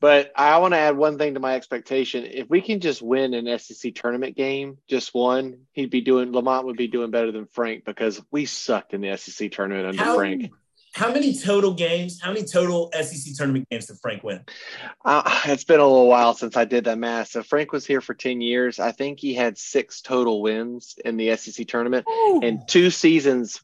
But 0.00 0.32
I 0.36 0.58
want 0.58 0.74
to 0.74 0.78
add 0.78 0.96
one 0.96 1.18
thing 1.18 1.34
to 1.34 1.40
my 1.40 1.54
expectation. 1.54 2.24
If 2.26 2.50
we 2.50 2.60
can 2.60 2.80
just 2.80 3.00
win 3.00 3.34
an 3.34 3.58
SEC 3.58 3.94
tournament 3.94 4.36
game, 4.36 4.78
just 4.88 5.14
one, 5.14 5.60
he'd 5.72 5.90
be 5.90 6.00
doing 6.00 6.32
Lamont 6.32 6.66
would 6.66 6.76
be 6.76 6.88
doing 6.88 7.10
better 7.10 7.32
than 7.32 7.46
Frank 7.46 7.84
because 7.84 8.20
we 8.30 8.44
sucked 8.44 8.94
in 8.94 9.00
the 9.00 9.16
SEC 9.16 9.50
tournament 9.50 9.86
under 9.86 10.04
How- 10.04 10.16
Frank. 10.16 10.50
How 10.94 11.12
many 11.12 11.36
total 11.36 11.74
games? 11.74 12.20
How 12.20 12.32
many 12.32 12.46
total 12.46 12.88
SEC 12.92 13.34
tournament 13.34 13.68
games 13.68 13.86
did 13.86 13.98
Frank 14.00 14.22
win? 14.22 14.44
Uh, 15.04 15.40
it's 15.46 15.64
been 15.64 15.80
a 15.80 15.86
little 15.86 16.06
while 16.06 16.34
since 16.34 16.56
I 16.56 16.66
did 16.66 16.84
that 16.84 16.98
math. 16.98 17.28
So 17.28 17.42
Frank 17.42 17.72
was 17.72 17.84
here 17.84 18.00
for 18.00 18.14
10 18.14 18.40
years. 18.40 18.78
I 18.78 18.92
think 18.92 19.18
he 19.18 19.34
had 19.34 19.58
six 19.58 20.02
total 20.02 20.40
wins 20.40 20.94
in 21.04 21.16
the 21.16 21.36
SEC 21.36 21.66
tournament 21.66 22.06
and 22.42 22.60
two 22.68 22.90
seasons 22.90 23.60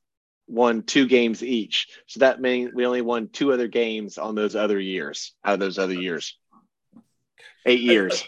won 0.51 0.83
two 0.83 1.07
games 1.07 1.43
each. 1.43 1.89
So 2.07 2.21
that 2.21 2.41
means 2.41 2.73
we 2.75 2.87
only 2.87 3.03
won 3.03 3.29
two 3.29 3.53
other 3.53 3.69
games 3.69 4.19
on 4.19 4.35
those 4.35 4.57
other 4.57 4.79
years 4.79 5.35
out 5.45 5.55
of 5.55 5.61
those 5.61 5.79
other 5.79 5.95
years. 5.95 6.37
Eight 7.67 7.81
years. 7.81 8.23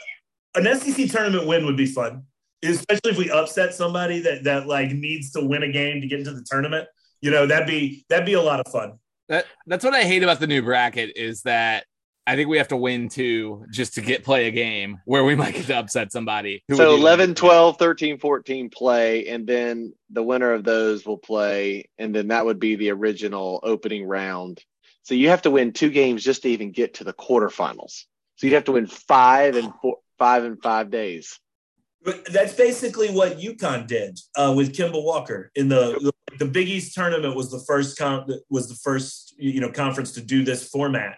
Uh, 0.55 0.61
an 0.61 0.79
SEC 0.79 1.11
tournament 1.11 1.47
win 1.47 1.65
would 1.65 1.77
be 1.77 1.87
fun, 1.87 2.25
especially 2.63 3.11
if 3.11 3.19
we 3.19 3.31
upset 3.31 3.75
somebody 3.75 4.21
that 4.21 4.45
that 4.45 4.67
like 4.67 4.93
needs 4.93 5.33
to 5.33 5.45
win 5.45 5.63
a 5.63 5.73
game 5.73 6.01
to 6.01 6.07
get 6.07 6.19
into 6.19 6.33
the 6.33 6.45
tournament. 6.49 6.87
You 7.21 7.31
know, 7.31 7.47
that'd 7.47 7.67
be 7.67 8.05
that'd 8.09 8.27
be 8.27 8.35
a 8.35 8.43
lot 8.43 8.61
of 8.61 8.71
fun. 8.71 8.99
That 9.29 9.47
that's 9.67 9.85
what 9.85 9.95
I 9.95 10.05
hate 10.05 10.23
about 10.23 10.41
the 10.41 10.47
new 10.47 10.63
bracket 10.63 11.17
is 11.17 11.43
that 11.43 11.87
I 12.27 12.37
think 12.37 12.49
we 12.49 12.59
have 12.59 12.69
to 12.69 12.77
win 12.77 13.09
two 13.09 13.65
just 13.71 13.95
to 13.95 14.01
get 14.01 14.25
play 14.25 14.47
a 14.47 14.51
game 14.51 15.01
where 15.05 15.25
we 15.25 15.35
might 15.37 15.55
get 15.55 15.67
to 15.67 15.77
upset 15.77 16.13
somebody. 16.13 16.63
who 16.69 16.77
So 16.77 16.93
would 16.93 17.01
11, 17.01 17.35
12, 17.35 17.79
13, 17.79 18.19
14 18.19 18.71
play, 18.71 19.29
and 19.29 19.47
then 19.47 19.93
the 20.11 20.23
winner 20.23 20.53
of 20.53 20.65
those 20.65 21.05
will 21.05 21.19
play, 21.19 21.89
and 21.99 22.15
then 22.15 22.29
that 22.29 22.45
would 22.45 22.61
be 22.61 22.77
the 22.77 22.91
original 22.91 23.61
opening 23.63 24.07
round. 24.07 24.63
So 25.03 25.15
you 25.15 25.31
have 25.31 25.43
to 25.43 25.51
win 25.51 25.73
two 25.73 25.91
games 25.91 26.23
just 26.23 26.43
to 26.43 26.49
even 26.49 26.71
get 26.71 26.95
to 26.95 27.05
the 27.05 27.13
quarterfinals. 27.13 28.05
So 28.37 28.47
you'd 28.47 28.55
have 28.55 28.65
to 28.65 28.73
win 28.73 28.87
five 28.87 29.57
and 29.57 29.73
four, 29.83 29.97
five 30.19 30.45
and 30.45 30.63
five 30.63 30.91
days. 30.91 31.39
But 32.05 32.25
that's 32.33 32.55
basically 32.55 33.11
what 33.11 33.39
UConn 33.39 33.87
did 33.87 34.19
uh, 34.37 34.53
with 34.57 34.75
Kemba 34.75 35.03
Walker 35.03 35.51
in 35.55 35.69
the 35.69 36.13
the 36.39 36.47
Big 36.47 36.69
East 36.69 36.95
tournament 36.95 37.37
was 37.37 37.51
the 37.51 37.63
first 37.67 37.97
con- 37.97 38.29
was 38.51 38.69
the 38.69 38.75
first 38.75 39.35
you 39.39 39.61
know 39.61 39.71
conference 39.71 40.13
to 40.13 40.21
do 40.21 40.45
this 40.45 40.69
format. 40.69 41.17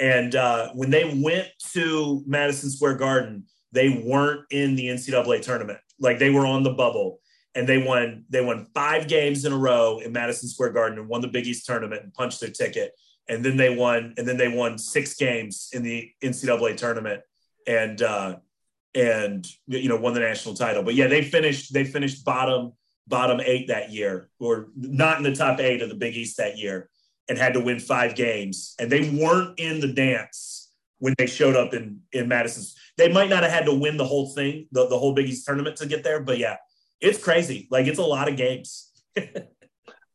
And 0.00 0.34
uh, 0.34 0.70
when 0.72 0.90
they 0.90 1.20
went 1.22 1.48
to 1.72 2.22
Madison 2.26 2.70
Square 2.70 2.96
Garden, 2.96 3.44
they 3.72 4.02
weren't 4.04 4.46
in 4.50 4.74
the 4.74 4.86
NCAA 4.86 5.42
tournament. 5.42 5.78
Like 5.98 6.18
they 6.18 6.30
were 6.30 6.46
on 6.46 6.62
the 6.62 6.72
bubble, 6.72 7.20
and 7.54 7.68
they 7.68 7.78
won. 7.78 8.24
They 8.30 8.42
won 8.42 8.66
five 8.74 9.08
games 9.08 9.44
in 9.44 9.52
a 9.52 9.58
row 9.58 9.98
in 9.98 10.12
Madison 10.12 10.48
Square 10.48 10.72
Garden 10.72 10.98
and 10.98 11.08
won 11.08 11.20
the 11.20 11.28
Big 11.28 11.46
East 11.46 11.66
tournament 11.66 12.02
and 12.02 12.14
punched 12.14 12.40
their 12.40 12.50
ticket. 12.50 12.92
And 13.28 13.44
then 13.44 13.56
they 13.56 13.76
won. 13.76 14.14
And 14.16 14.26
then 14.26 14.38
they 14.38 14.48
won 14.48 14.78
six 14.78 15.14
games 15.14 15.68
in 15.72 15.82
the 15.82 16.10
NCAA 16.22 16.76
tournament. 16.76 17.20
And 17.66 18.00
uh, 18.00 18.36
and 18.94 19.46
you 19.66 19.88
know 19.88 19.96
won 19.96 20.14
the 20.14 20.20
national 20.20 20.54
title. 20.54 20.82
But 20.82 20.94
yeah, 20.94 21.06
they 21.06 21.22
finished 21.22 21.72
they 21.72 21.84
finished 21.84 22.24
bottom 22.24 22.72
bottom 23.06 23.40
eight 23.44 23.68
that 23.68 23.90
year, 23.90 24.30
or 24.38 24.68
not 24.74 25.18
in 25.18 25.22
the 25.22 25.34
top 25.34 25.60
eight 25.60 25.82
of 25.82 25.88
the 25.88 25.94
Big 25.94 26.16
East 26.16 26.36
that 26.38 26.58
year, 26.58 26.88
and 27.30 27.38
had 27.38 27.54
to 27.54 27.60
win 27.60 27.78
five 27.78 28.14
games. 28.14 28.74
And 28.78 28.90
they 28.90 29.08
weren't 29.08 29.58
in 29.58 29.80
the 29.80 29.92
dance 29.92 30.70
when 30.98 31.14
they 31.16 31.26
showed 31.26 31.56
up 31.56 31.72
in 31.72 32.00
in 32.12 32.28
Madison. 32.28 32.64
They 32.98 33.10
might 33.10 33.30
not 33.30 33.44
have 33.44 33.52
had 33.52 33.64
to 33.64 33.74
win 33.74 33.96
the 33.96 34.04
whole 34.04 34.34
thing, 34.34 34.66
the, 34.72 34.86
the 34.88 34.98
whole 34.98 35.14
Big 35.14 35.28
East 35.28 35.46
tournament 35.46 35.76
to 35.76 35.86
get 35.86 36.04
there. 36.04 36.20
But 36.20 36.36
yeah, 36.38 36.56
it's 37.00 37.22
crazy. 37.22 37.68
Like 37.70 37.86
it's 37.86 37.98
a 38.00 38.02
lot 38.02 38.28
of 38.28 38.36
games. 38.36 38.90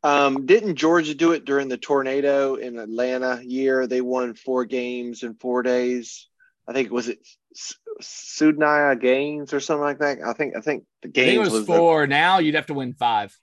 Um, 0.03 0.45
didn't 0.45 0.75
Georgia 0.75 1.15
do 1.15 1.31
it 1.31 1.45
during 1.45 1.67
the 1.67 1.77
tornado 1.79 2.53
in 2.53 2.77
Atlanta 2.77 3.41
year? 3.43 3.87
They 3.87 4.01
won 4.01 4.35
four 4.35 4.63
games 4.63 5.23
in 5.23 5.33
four 5.33 5.63
days. 5.63 6.27
I 6.67 6.73
think 6.73 6.91
was 6.91 7.09
it 7.09 7.27
S- 7.55 7.73
Sundiata 8.03 9.01
Gaines 9.01 9.51
or 9.51 9.59
something 9.59 9.81
like 9.81 9.97
that. 9.97 10.19
I 10.23 10.33
think 10.33 10.55
I 10.55 10.61
think 10.61 10.83
the 11.01 11.09
I 11.09 11.11
think 11.11 11.33
it 11.33 11.39
was, 11.39 11.49
was 11.49 11.65
the- 11.65 11.75
four. 11.75 12.05
Now 12.05 12.37
you'd 12.37 12.53
have 12.53 12.67
to 12.67 12.75
win 12.75 12.93
five. 12.93 13.35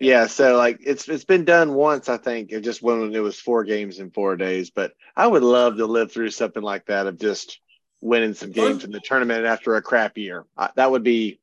Yeah, 0.00 0.26
so 0.26 0.56
like 0.56 0.80
it's 0.84 1.08
it's 1.08 1.24
been 1.24 1.44
done 1.44 1.74
once, 1.74 2.08
I 2.08 2.16
think. 2.16 2.50
It 2.50 2.62
just 2.62 2.82
when 2.82 3.14
it 3.14 3.20
was 3.20 3.38
four 3.38 3.64
games 3.64 4.00
in 4.00 4.10
four 4.10 4.36
days. 4.36 4.70
But 4.70 4.92
I 5.16 5.26
would 5.26 5.42
love 5.42 5.76
to 5.76 5.86
live 5.86 6.12
through 6.12 6.30
something 6.30 6.62
like 6.62 6.86
that 6.86 7.06
of 7.06 7.18
just 7.18 7.60
winning 8.00 8.34
some 8.34 8.50
games 8.50 8.84
in 8.84 8.90
the 8.90 9.00
tournament 9.00 9.46
after 9.46 9.76
a 9.76 9.82
crap 9.82 10.18
year. 10.18 10.44
I, 10.56 10.70
that 10.76 10.90
would 10.90 11.04
be 11.04 11.40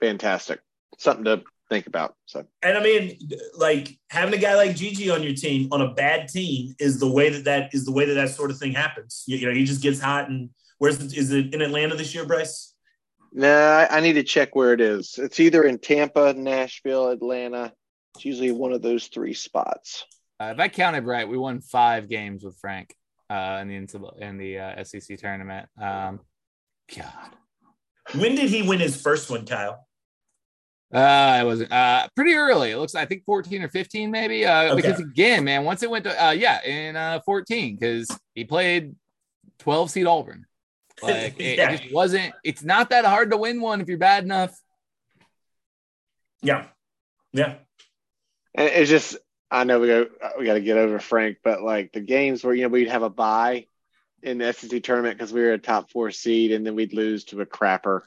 fantastic. 0.00 0.60
Something 0.98 1.24
to 1.24 1.42
think 1.68 1.86
about. 1.86 2.14
So 2.26 2.46
And 2.62 2.76
I 2.76 2.82
mean, 2.82 3.18
like 3.56 3.98
having 4.10 4.34
a 4.34 4.38
guy 4.38 4.54
like 4.54 4.72
GG 4.72 5.12
on 5.14 5.22
your 5.22 5.34
team 5.34 5.68
on 5.70 5.80
a 5.80 5.92
bad 5.94 6.28
team 6.28 6.74
is 6.78 6.98
the 6.98 7.10
way 7.10 7.30
that 7.30 7.44
that 7.44 7.74
is 7.74 7.84
the 7.84 7.92
way 7.92 8.06
that 8.06 8.14
that 8.14 8.30
sort 8.30 8.50
of 8.50 8.58
thing 8.58 8.72
happens. 8.72 9.24
You, 9.26 9.38
you 9.38 9.46
know, 9.46 9.54
he 9.54 9.64
just 9.64 9.82
gets 9.82 10.00
hot 10.00 10.28
and 10.28 10.50
where's 10.78 10.98
the, 10.98 11.06
is 11.16 11.32
it 11.32 11.54
in 11.54 11.62
Atlanta 11.62 11.96
this 11.96 12.14
year, 12.14 12.24
Bryce? 12.24 12.73
No, 13.34 13.52
I, 13.52 13.98
I 13.98 14.00
need 14.00 14.14
to 14.14 14.22
check 14.22 14.54
where 14.54 14.72
it 14.72 14.80
is. 14.80 15.18
It's 15.18 15.40
either 15.40 15.64
in 15.64 15.78
Tampa, 15.78 16.32
Nashville, 16.34 17.08
Atlanta. 17.10 17.72
It's 18.14 18.24
usually 18.24 18.52
one 18.52 18.72
of 18.72 18.80
those 18.80 19.08
three 19.08 19.34
spots. 19.34 20.04
Uh, 20.40 20.52
if 20.54 20.60
I 20.60 20.68
counted 20.68 21.04
right, 21.04 21.28
we 21.28 21.36
won 21.36 21.60
five 21.60 22.08
games 22.08 22.44
with 22.44 22.56
Frank 22.58 22.94
uh, 23.28 23.58
in 23.60 23.68
the 23.68 23.74
NCAA 23.74 24.18
in 24.20 24.38
the 24.38 24.58
uh, 24.60 24.84
SEC 24.84 25.18
tournament. 25.18 25.68
Um, 25.80 26.20
God, 26.96 27.12
When 28.16 28.34
did 28.36 28.50
he 28.50 28.62
win 28.62 28.78
his 28.80 29.00
first 29.00 29.28
one, 29.30 29.44
Kyle? 29.46 29.86
uh, 30.92 31.38
it 31.40 31.44
was 31.44 31.62
uh, 31.62 32.06
pretty 32.14 32.34
early. 32.34 32.70
It 32.70 32.78
looks, 32.78 32.94
I 32.94 33.04
think, 33.04 33.24
fourteen 33.24 33.62
or 33.62 33.68
fifteen, 33.68 34.10
maybe. 34.12 34.46
Uh, 34.46 34.74
Okay. 34.74 34.76
Because 34.76 35.00
again, 35.00 35.42
man, 35.44 35.64
once 35.64 35.82
it 35.82 35.90
went 35.90 36.04
to, 36.04 36.24
uh, 36.26 36.30
yeah, 36.30 36.62
in 36.64 36.94
uh, 36.94 37.18
fourteen, 37.24 37.76
because 37.76 38.08
he 38.34 38.44
played 38.44 38.94
twelve 39.58 39.90
seed 39.90 40.06
Auburn. 40.06 40.46
Like 41.02 41.34
it, 41.40 41.58
Yeah. 41.58 41.70
it 41.72 41.80
just 41.80 41.92
wasn't. 41.92 42.34
It's 42.44 42.62
not 42.62 42.90
that 42.90 43.04
hard 43.04 43.30
to 43.30 43.36
win 43.36 43.60
one 43.60 43.80
if 43.80 43.88
you're 43.88 43.98
bad 43.98 44.24
enough. 44.24 44.58
Yeah, 46.42 46.66
yeah. 47.32 47.54
And 48.54 48.68
it's 48.68 48.90
just 48.90 49.16
I 49.50 49.64
know 49.64 49.80
we 49.80 49.86
go 49.88 50.06
we 50.38 50.44
got 50.44 50.54
to 50.54 50.60
get 50.60 50.76
over 50.76 50.98
Frank, 50.98 51.38
but 51.42 51.62
like 51.62 51.92
the 51.92 52.00
games 52.00 52.44
where 52.44 52.54
you 52.54 52.62
know 52.62 52.68
we'd 52.68 52.88
have 52.88 53.02
a 53.02 53.10
bye 53.10 53.66
in 54.22 54.38
the 54.38 54.52
SEC 54.52 54.82
tournament 54.82 55.16
because 55.18 55.32
we 55.32 55.42
were 55.42 55.52
a 55.52 55.58
top 55.58 55.90
four 55.90 56.10
seed, 56.10 56.52
and 56.52 56.66
then 56.66 56.74
we'd 56.74 56.92
lose 56.94 57.24
to 57.24 57.40
a 57.40 57.46
crapper 57.46 58.00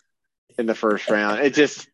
in 0.58 0.66
the 0.66 0.76
first 0.76 1.10
round. 1.10 1.40
It 1.42 1.54
just 1.54 1.88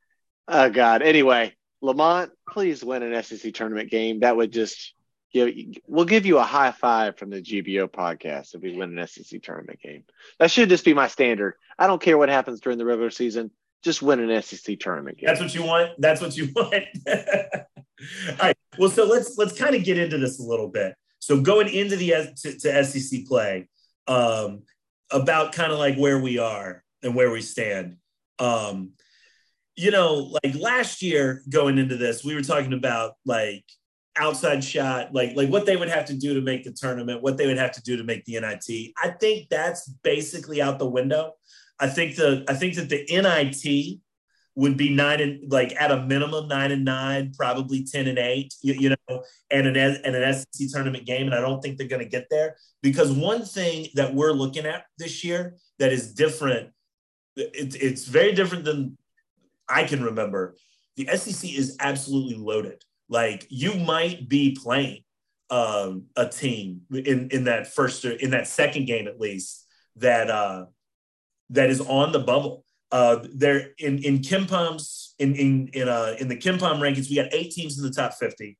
oh 0.47 0.69
god. 0.69 1.01
Anyway, 1.01 1.53
Lamont, 1.81 2.31
please 2.49 2.83
win 2.83 3.03
an 3.03 3.23
SEC 3.23 3.53
tournament 3.53 3.89
game. 3.89 4.19
That 4.21 4.35
would 4.35 4.51
just 4.51 4.93
give 5.33 5.49
we'll 5.87 6.05
give 6.05 6.25
you 6.25 6.37
a 6.37 6.43
high 6.43 6.71
five 6.71 7.17
from 7.17 7.29
the 7.29 7.41
GBO 7.41 7.87
podcast 7.87 8.55
if 8.55 8.61
we 8.61 8.75
win 8.75 8.97
an 8.97 9.07
SEC 9.07 9.41
tournament 9.41 9.79
game. 9.81 10.03
That 10.39 10.51
should 10.51 10.69
just 10.69 10.85
be 10.85 10.93
my 10.93 11.07
standard. 11.07 11.55
I 11.77 11.87
don't 11.87 12.01
care 12.01 12.17
what 12.17 12.29
happens 12.29 12.59
during 12.59 12.77
the 12.77 12.85
regular 12.85 13.09
season. 13.09 13.51
Just 13.83 14.01
win 14.01 14.19
an 14.19 14.41
SEC 14.41 14.79
tournament 14.79 15.17
game. 15.17 15.27
That's 15.27 15.41
what 15.41 15.53
you 15.53 15.63
want. 15.63 15.91
That's 15.97 16.21
what 16.21 16.37
you 16.37 16.49
want. 16.55 16.85
All 17.07 18.35
right. 18.41 18.57
Well, 18.77 18.89
so 18.89 19.05
let's 19.05 19.37
let's 19.37 19.57
kind 19.57 19.75
of 19.75 19.83
get 19.83 19.97
into 19.97 20.17
this 20.17 20.39
a 20.39 20.43
little 20.43 20.69
bit. 20.69 20.95
So 21.19 21.41
going 21.41 21.69
into 21.69 21.95
the 21.95 22.33
to, 22.41 22.59
to 22.59 22.83
SEC 22.85 23.25
play, 23.25 23.67
um, 24.07 24.63
about 25.11 25.53
kind 25.53 25.71
of 25.71 25.79
like 25.79 25.95
where 25.95 26.19
we 26.19 26.37
are 26.37 26.83
and 27.01 27.15
where 27.15 27.31
we 27.31 27.41
stand. 27.41 27.97
Um, 28.39 28.91
you 29.75 29.91
know, 29.91 30.37
like 30.43 30.55
last 30.55 31.01
year 31.01 31.41
going 31.49 31.77
into 31.77 31.97
this, 31.97 32.23
we 32.23 32.35
were 32.35 32.41
talking 32.41 32.73
about 32.73 33.13
like 33.25 33.63
outside 34.15 34.63
shot, 34.63 35.13
like 35.13 35.35
like 35.35 35.49
what 35.49 35.65
they 35.65 35.75
would 35.75 35.89
have 35.89 36.05
to 36.05 36.13
do 36.13 36.33
to 36.33 36.41
make 36.41 36.63
the 36.63 36.71
tournament, 36.71 37.21
what 37.21 37.37
they 37.37 37.47
would 37.47 37.57
have 37.57 37.71
to 37.73 37.81
do 37.81 37.97
to 37.97 38.03
make 38.03 38.25
the 38.25 38.39
NIT. 38.39 38.93
I 39.01 39.09
think 39.09 39.49
that's 39.49 39.89
basically 40.03 40.61
out 40.61 40.79
the 40.79 40.89
window. 40.89 41.33
I 41.79 41.87
think 41.87 42.15
the 42.15 42.45
I 42.47 42.53
think 42.53 42.75
that 42.75 42.89
the 42.89 43.05
NIT 43.09 43.99
would 44.55 44.77
be 44.77 44.93
nine 44.93 45.19
and 45.19 45.51
like 45.51 45.73
at 45.81 45.91
a 45.91 46.03
minimum 46.03 46.47
nine 46.47 46.71
and 46.71 46.85
nine, 46.85 47.33
probably 47.35 47.83
ten 47.83 48.07
and 48.07 48.19
eight, 48.19 48.53
you, 48.61 48.73
you 48.73 48.89
know, 48.89 49.23
and 49.49 49.67
an 49.67 49.75
and 49.75 50.15
an 50.15 50.33
SEC 50.33 50.67
tournament 50.69 51.05
game. 51.05 51.25
And 51.25 51.35
I 51.35 51.41
don't 51.41 51.61
think 51.61 51.77
they're 51.77 51.87
going 51.87 52.03
to 52.03 52.09
get 52.09 52.27
there 52.29 52.55
because 52.81 53.11
one 53.11 53.43
thing 53.43 53.87
that 53.95 54.13
we're 54.13 54.31
looking 54.31 54.65
at 54.65 54.85
this 54.97 55.23
year 55.23 55.55
that 55.79 55.91
is 55.91 56.13
different, 56.13 56.69
it, 57.35 57.75
it's 57.81 58.05
very 58.05 58.33
different 58.33 58.65
than 58.65 58.97
I 59.67 59.85
can 59.85 60.03
remember. 60.03 60.55
The 60.97 61.07
SEC 61.17 61.49
is 61.51 61.75
absolutely 61.79 62.35
loaded. 62.35 62.83
Like 63.09 63.45
you 63.49 63.75
might 63.75 64.27
be 64.27 64.57
playing 64.61 65.03
um, 65.49 66.05
a 66.15 66.27
team 66.27 66.81
in 66.91 67.29
in 67.29 67.43
that 67.45 67.67
first 67.67 68.05
in 68.05 68.31
that 68.31 68.47
second 68.47 68.85
game 68.85 69.07
at 69.07 69.19
least 69.19 69.67
that 69.97 70.29
uh, 70.29 70.65
that 71.51 71.69
is 71.69 71.81
on 71.81 72.11
the 72.11 72.19
bubble. 72.19 72.65
Uh, 72.91 73.25
there 73.33 73.71
in 73.79 74.03
in 74.03 74.19
KenPom's 74.19 75.15
in 75.19 75.35
in 75.35 75.69
in 75.73 75.87
uh 75.87 76.15
in 76.19 76.27
the 76.27 76.35
KenPom 76.35 76.79
rankings, 76.79 77.09
we 77.09 77.15
got 77.15 77.33
eight 77.33 77.51
teams 77.51 77.77
in 77.77 77.83
the 77.83 77.91
top 77.91 78.13
50, 78.13 78.57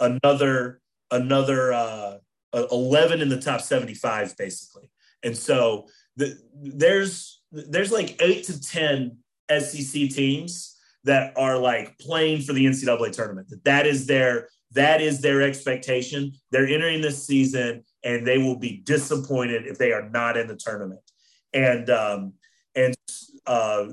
another 0.00 0.80
another 1.10 1.72
uh, 1.72 2.18
11 2.52 3.20
in 3.20 3.28
the 3.28 3.40
top 3.40 3.60
75, 3.60 4.36
basically. 4.36 4.90
And 5.22 5.36
so 5.36 5.86
the, 6.16 6.38
there's 6.54 7.40
there's 7.50 7.92
like 7.92 8.20
eight 8.20 8.44
to 8.44 8.60
10 8.60 9.18
SEC 9.58 10.10
teams 10.10 10.77
that 11.08 11.32
are 11.38 11.56
like 11.56 11.98
playing 11.98 12.42
for 12.42 12.52
the 12.52 12.66
NCAA 12.66 13.12
tournament. 13.12 13.48
That 13.48 13.64
that 13.64 13.86
is 13.86 14.06
their 14.06 14.48
that 14.72 15.00
is 15.00 15.22
their 15.22 15.40
expectation. 15.40 16.32
They're 16.50 16.68
entering 16.68 17.00
this 17.00 17.26
season 17.26 17.82
and 18.04 18.26
they 18.26 18.36
will 18.36 18.58
be 18.58 18.82
disappointed 18.84 19.66
if 19.66 19.78
they 19.78 19.92
are 19.92 20.08
not 20.10 20.36
in 20.36 20.46
the 20.46 20.56
tournament. 20.56 21.00
And 21.54 21.88
um, 21.88 22.34
and 22.74 22.94
uh, 23.46 23.86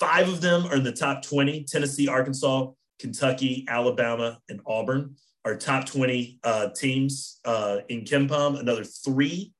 five 0.00 0.28
of 0.28 0.40
them 0.40 0.66
are 0.66 0.76
in 0.76 0.82
the 0.82 0.92
top 0.92 1.22
20: 1.22 1.64
Tennessee, 1.64 2.08
Arkansas, 2.08 2.68
Kentucky, 2.98 3.66
Alabama, 3.68 4.38
and 4.48 4.62
Auburn 4.66 5.16
are 5.44 5.56
top 5.56 5.84
20 5.84 6.40
uh, 6.42 6.68
teams 6.74 7.38
uh, 7.44 7.78
in 7.90 8.00
KenPom. 8.00 8.58
Another 8.58 8.82
three 8.82 9.52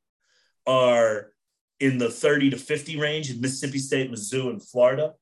are 0.67 1.33
in 1.79 1.99
the 1.99 2.11
30 2.11 2.51
to 2.51 2.57
50 2.57 2.99
range 2.99 3.31
in 3.31 3.41
Mississippi 3.41 3.79
State, 3.79 4.11
Mizzou, 4.11 4.49
and 4.49 4.67
Florida. 4.67 5.13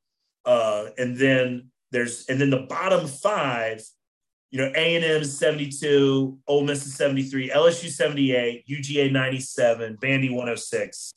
Uh, 0.44 0.86
and 0.98 1.16
then 1.16 1.70
there's 1.90 2.26
and 2.28 2.40
then 2.40 2.50
the 2.50 2.66
bottom 2.68 3.06
five, 3.06 3.82
you 4.50 4.58
know, 4.58 4.70
A 4.74 4.96
and 4.96 5.04
M 5.04 5.22
is 5.22 5.38
72, 5.38 6.38
Ole 6.46 6.64
Miss 6.64 6.86
is 6.86 6.94
73, 6.96 7.50
LSU 7.50 7.88
78, 7.88 8.66
UGA 8.68 9.12
97, 9.12 9.96
Vandy 9.96 10.30
106, 10.30 11.14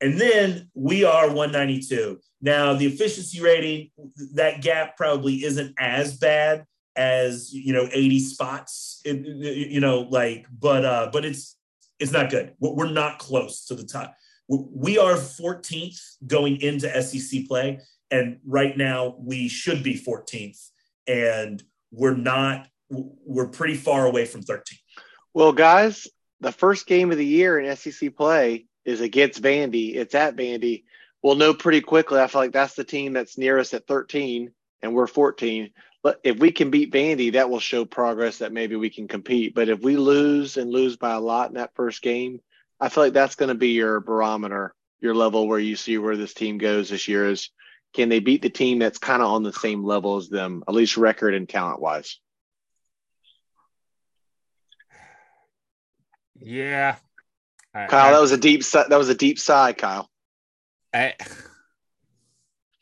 and 0.00 0.20
then 0.20 0.70
we 0.74 1.04
are 1.04 1.26
192. 1.26 2.18
Now 2.40 2.74
the 2.74 2.86
efficiency 2.86 3.40
rating, 3.40 3.90
that 4.34 4.62
gap 4.62 4.96
probably 4.96 5.44
isn't 5.44 5.74
as 5.78 6.16
bad 6.16 6.64
as 6.96 7.52
you 7.52 7.72
know 7.72 7.88
80 7.92 8.18
spots, 8.20 9.00
you 9.04 9.80
know, 9.80 10.00
like, 10.10 10.46
but 10.58 10.84
uh, 10.84 11.10
but 11.12 11.24
it's 11.24 11.56
it's 11.98 12.12
not 12.12 12.30
good. 12.30 12.52
We're 12.58 12.90
not 12.90 13.18
close 13.18 13.64
to 13.66 13.74
the 13.74 13.84
top. 13.84 14.14
We 14.48 14.98
are 14.98 15.14
14th 15.14 16.00
going 16.26 16.60
into 16.60 17.02
SEC 17.02 17.46
play, 17.46 17.80
and 18.12 18.38
right 18.46 18.76
now 18.76 19.16
we 19.18 19.48
should 19.48 19.82
be 19.82 19.98
14th 19.98 20.68
and 21.08 21.62
we're 21.90 22.14
not 22.14 22.68
we're 22.90 23.48
pretty 23.48 23.74
far 23.74 24.06
away 24.06 24.24
from 24.24 24.42
13 24.42 24.78
well 25.34 25.52
guys 25.52 26.06
the 26.40 26.52
first 26.52 26.86
game 26.86 27.10
of 27.10 27.18
the 27.18 27.26
year 27.26 27.58
in 27.58 27.76
sec 27.76 28.14
play 28.16 28.66
is 28.84 29.00
against 29.00 29.40
vandy. 29.40 29.94
It's 29.94 30.14
at 30.14 30.36
vandy. 30.36 30.84
We'll 31.22 31.36
know 31.36 31.54
pretty 31.54 31.80
quickly. 31.80 32.20
I 32.20 32.26
feel 32.26 32.40
like 32.40 32.52
that's 32.52 32.74
the 32.74 32.84
team 32.84 33.12
that's 33.12 33.38
nearest 33.38 33.74
at 33.74 33.86
13 33.86 34.52
and 34.82 34.94
we're 34.94 35.06
14 35.06 35.70
but 36.02 36.20
if 36.24 36.36
we 36.40 36.50
can 36.50 36.70
beat 36.70 36.92
vandy 36.92 37.32
that 37.34 37.48
will 37.48 37.60
show 37.60 37.84
progress 37.84 38.38
that 38.38 38.52
maybe 38.52 38.74
we 38.74 38.90
can 38.90 39.06
compete. 39.06 39.54
But 39.54 39.68
if 39.68 39.80
we 39.80 39.96
lose 39.96 40.56
and 40.56 40.68
lose 40.68 40.96
by 40.96 41.12
a 41.12 41.20
lot 41.20 41.50
in 41.50 41.54
that 41.54 41.74
first 41.76 42.02
game 42.02 42.40
i 42.80 42.88
feel 42.88 43.04
like 43.04 43.12
that's 43.12 43.36
going 43.36 43.50
to 43.50 43.54
be 43.54 43.68
your 43.68 44.00
barometer 44.00 44.74
your 45.00 45.14
level 45.14 45.46
where 45.46 45.60
you 45.60 45.76
see 45.76 45.98
where 45.98 46.16
this 46.16 46.34
team 46.34 46.58
goes 46.58 46.88
this 46.88 47.06
year 47.06 47.30
is 47.30 47.50
can 47.92 48.08
they 48.08 48.20
beat 48.20 48.42
the 48.42 48.50
team 48.50 48.78
that's 48.78 48.98
kind 48.98 49.22
of 49.22 49.28
on 49.28 49.42
the 49.42 49.52
same 49.52 49.84
level 49.84 50.16
as 50.16 50.28
them, 50.28 50.64
at 50.66 50.74
least 50.74 50.96
record 50.96 51.34
and 51.34 51.48
talent 51.48 51.80
wise? 51.80 52.18
Yeah. 56.40 56.96
Kyle, 57.74 58.08
I, 58.08 58.12
that 58.12 58.20
was 58.20 58.32
a 58.32 58.36
deep 58.36 58.64
that 58.64 58.90
was 58.90 59.08
a 59.08 59.14
deep 59.14 59.38
sigh, 59.38 59.72
Kyle. 59.72 60.10
I, 60.92 61.14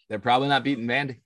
they're 0.09 0.19
probably 0.19 0.49
not 0.49 0.65
beating 0.65 0.87
Vandy. 0.87 1.21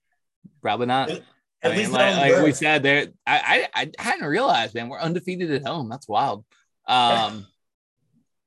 Probably 0.60 0.86
not. 0.86 1.10
At 1.10 1.22
I 1.62 1.76
mean, 1.76 1.90
like, 1.90 2.16
like 2.16 2.44
we 2.44 2.52
said, 2.52 2.82
there. 2.82 3.06
I, 3.26 3.68
I 3.74 3.90
I 3.98 4.02
hadn't 4.02 4.26
realized, 4.26 4.74
man. 4.74 4.90
We're 4.90 5.00
undefeated 5.00 5.50
at 5.50 5.66
home. 5.66 5.88
That's 5.88 6.06
wild. 6.06 6.44
Um, 6.86 7.46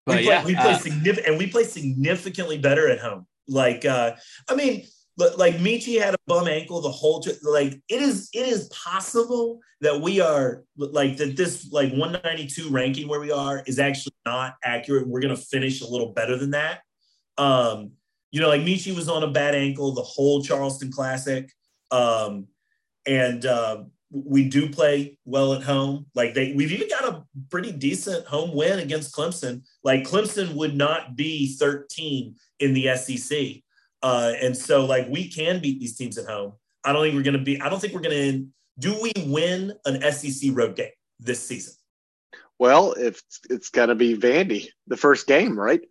but 0.06 0.17
we 0.17 0.23
play, 0.23 0.34
yeah, 0.34 0.45
we 0.45 0.54
play 0.54 0.73
uh, 0.73 0.78
significant, 0.78 1.28
and 1.28 1.38
we 1.39 1.47
play 1.47 1.63
significantly 1.63 2.60
better 2.60 2.88
at 2.88 3.00
home. 3.00 3.26
Like, 3.47 3.86
uh, 3.86 4.12
I 4.47 4.54
mean, 4.54 4.86
like 5.18 5.56
Meechie 5.56 6.02
had 6.02 6.14
a 6.14 6.18
bum 6.28 6.48
ankle 6.48 6.82
the 6.82 6.92
whole. 6.92 7.26
Like 7.42 7.74
it 7.90 8.02
is, 8.02 8.30
it 8.34 8.48
is 8.48 8.70
possible 8.70 9.60
that 9.82 10.00
we 10.00 10.22
are 10.22 10.64
like 10.78 11.18
that. 11.18 11.36
This 11.36 11.72
like 11.72 11.90
192 11.92 12.70
ranking 12.70 13.08
where 13.08 13.20
we 13.20 13.32
are 13.32 13.64
is 13.66 13.80
actually 13.80 14.14
not 14.26 14.56
accurate. 14.64 15.08
We're 15.08 15.22
gonna 15.22 15.36
finish 15.36 15.82
a 15.82 15.88
little 15.88 16.14
better 16.14 16.38
than 16.38 16.52
that. 16.52 16.82
Um, 17.38 17.92
you 18.32 18.42
know, 18.42 18.50
like 18.50 18.62
Meechie 18.62 18.96
was 18.96 19.10
on 19.10 19.24
a 19.24 19.32
bad 19.32 19.56
ankle 19.56 19.92
the 19.94 20.04
whole 20.04 20.44
Charleston 20.44 20.92
Classic, 20.92 21.52
um, 21.90 22.48
and 23.08 23.44
uh, 23.46 23.84
we 24.12 24.48
do 24.48 24.70
play 24.70 25.18
well 25.26 25.54
at 25.54 25.64
home. 25.64 26.06
Like 26.14 26.36
they, 26.36 26.54
we've 26.54 26.72
even 26.72 26.90
got 26.90 27.06
a 27.06 27.24
pretty 27.50 27.72
decent 27.72 28.28
home 28.28 28.54
win 28.54 28.80
against 28.80 29.16
Clemson. 29.16 29.64
Like 29.84 30.04
Clemson 30.04 30.54
would 30.54 30.76
not 30.76 31.16
be 31.16 31.56
13 31.58 32.36
in 32.60 32.74
the 32.74 32.96
SEC 32.96 33.64
uh, 34.02 34.34
and 34.42 34.56
so 34.56 34.86
like 34.86 35.08
we 35.10 35.30
can 35.30 35.60
beat 35.60 35.80
these 35.80 35.96
teams 35.96 36.18
at 36.18 36.26
home. 36.26 36.54
I 36.84 36.94
don't 36.94 37.04
think 37.04 37.16
we're 37.16 37.24
going 37.24 37.38
to 37.38 37.44
be, 37.44 37.60
I 37.60 37.70
don't 37.70 37.80
think 37.80 37.94
we're 37.94 38.02
going 38.02 38.16
to, 38.16 38.48
do 38.80 39.02
we 39.02 39.12
win 39.26 39.74
an 39.86 40.12
SEC 40.12 40.52
road 40.54 40.76
game 40.76 40.92
this 41.20 41.46
season? 41.46 41.74
Well, 42.60 42.94
it's, 42.94 43.24
it's 43.50 43.70
going 43.70 43.90
to 43.90 43.96
be 43.96 44.16
Vandy, 44.16 44.68
the 44.88 44.98
first 44.98 45.28
game, 45.28 45.60
right? 45.60 45.82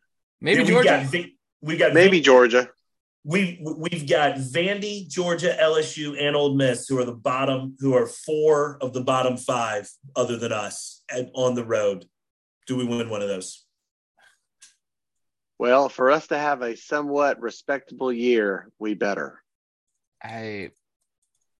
Maybe 0.40 0.62
yeah, 0.62 0.68
Georgia. 0.68 1.08
We 1.12 1.18
got, 1.18 1.30
we 1.62 1.76
got 1.76 1.94
maybe 1.94 2.20
Vandy. 2.20 2.24
Georgia. 2.24 2.68
We 3.24 3.60
we've 3.60 4.08
got 4.08 4.36
Vandy, 4.36 5.08
Georgia, 5.08 5.56
LSU, 5.60 6.16
and 6.16 6.36
Ole 6.36 6.54
Miss, 6.54 6.86
who 6.86 6.96
are 7.00 7.04
the 7.04 7.12
bottom, 7.12 7.74
who 7.80 7.92
are 7.94 8.06
four 8.06 8.78
of 8.80 8.92
the 8.92 9.00
bottom 9.00 9.36
five, 9.36 9.90
other 10.14 10.36
than 10.36 10.52
us, 10.52 11.02
on 11.34 11.56
the 11.56 11.64
road. 11.64 12.04
Do 12.68 12.76
we 12.76 12.84
win 12.84 13.10
one 13.10 13.22
of 13.22 13.28
those? 13.28 13.65
Well, 15.58 15.88
for 15.88 16.10
us 16.10 16.26
to 16.28 16.38
have 16.38 16.62
a 16.62 16.76
somewhat 16.76 17.40
respectable 17.40 18.12
year, 18.12 18.68
we 18.78 18.94
better. 18.94 19.42
I 20.22 20.70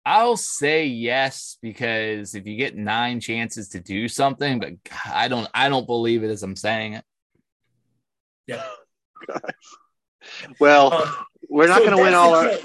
I'll 0.05 0.37
say 0.37 0.87
yes 0.87 1.59
because 1.61 2.35
if 2.35 2.47
you 2.47 2.57
get 2.57 2.77
nine 2.77 3.21
chances 3.21 3.71
to 3.71 3.81
do 3.81 4.07
something, 4.09 4.61
but 4.61 4.73
I 5.05 5.29
don't 5.29 5.49
I 5.55 5.69
don't 5.69 5.87
believe 5.87 6.23
it 6.23 6.31
as 6.31 6.43
I'm 6.43 6.57
saying 6.57 6.95
it. 6.95 7.05
Yeah. 8.47 8.65
well, 10.61 10.93
um, 10.93 11.15
we're 11.49 11.67
not 11.67 11.79
so 11.79 11.87
going 11.87 11.97
to 11.97 12.03
win 12.03 12.15
all 12.15 12.35
our 12.35 12.57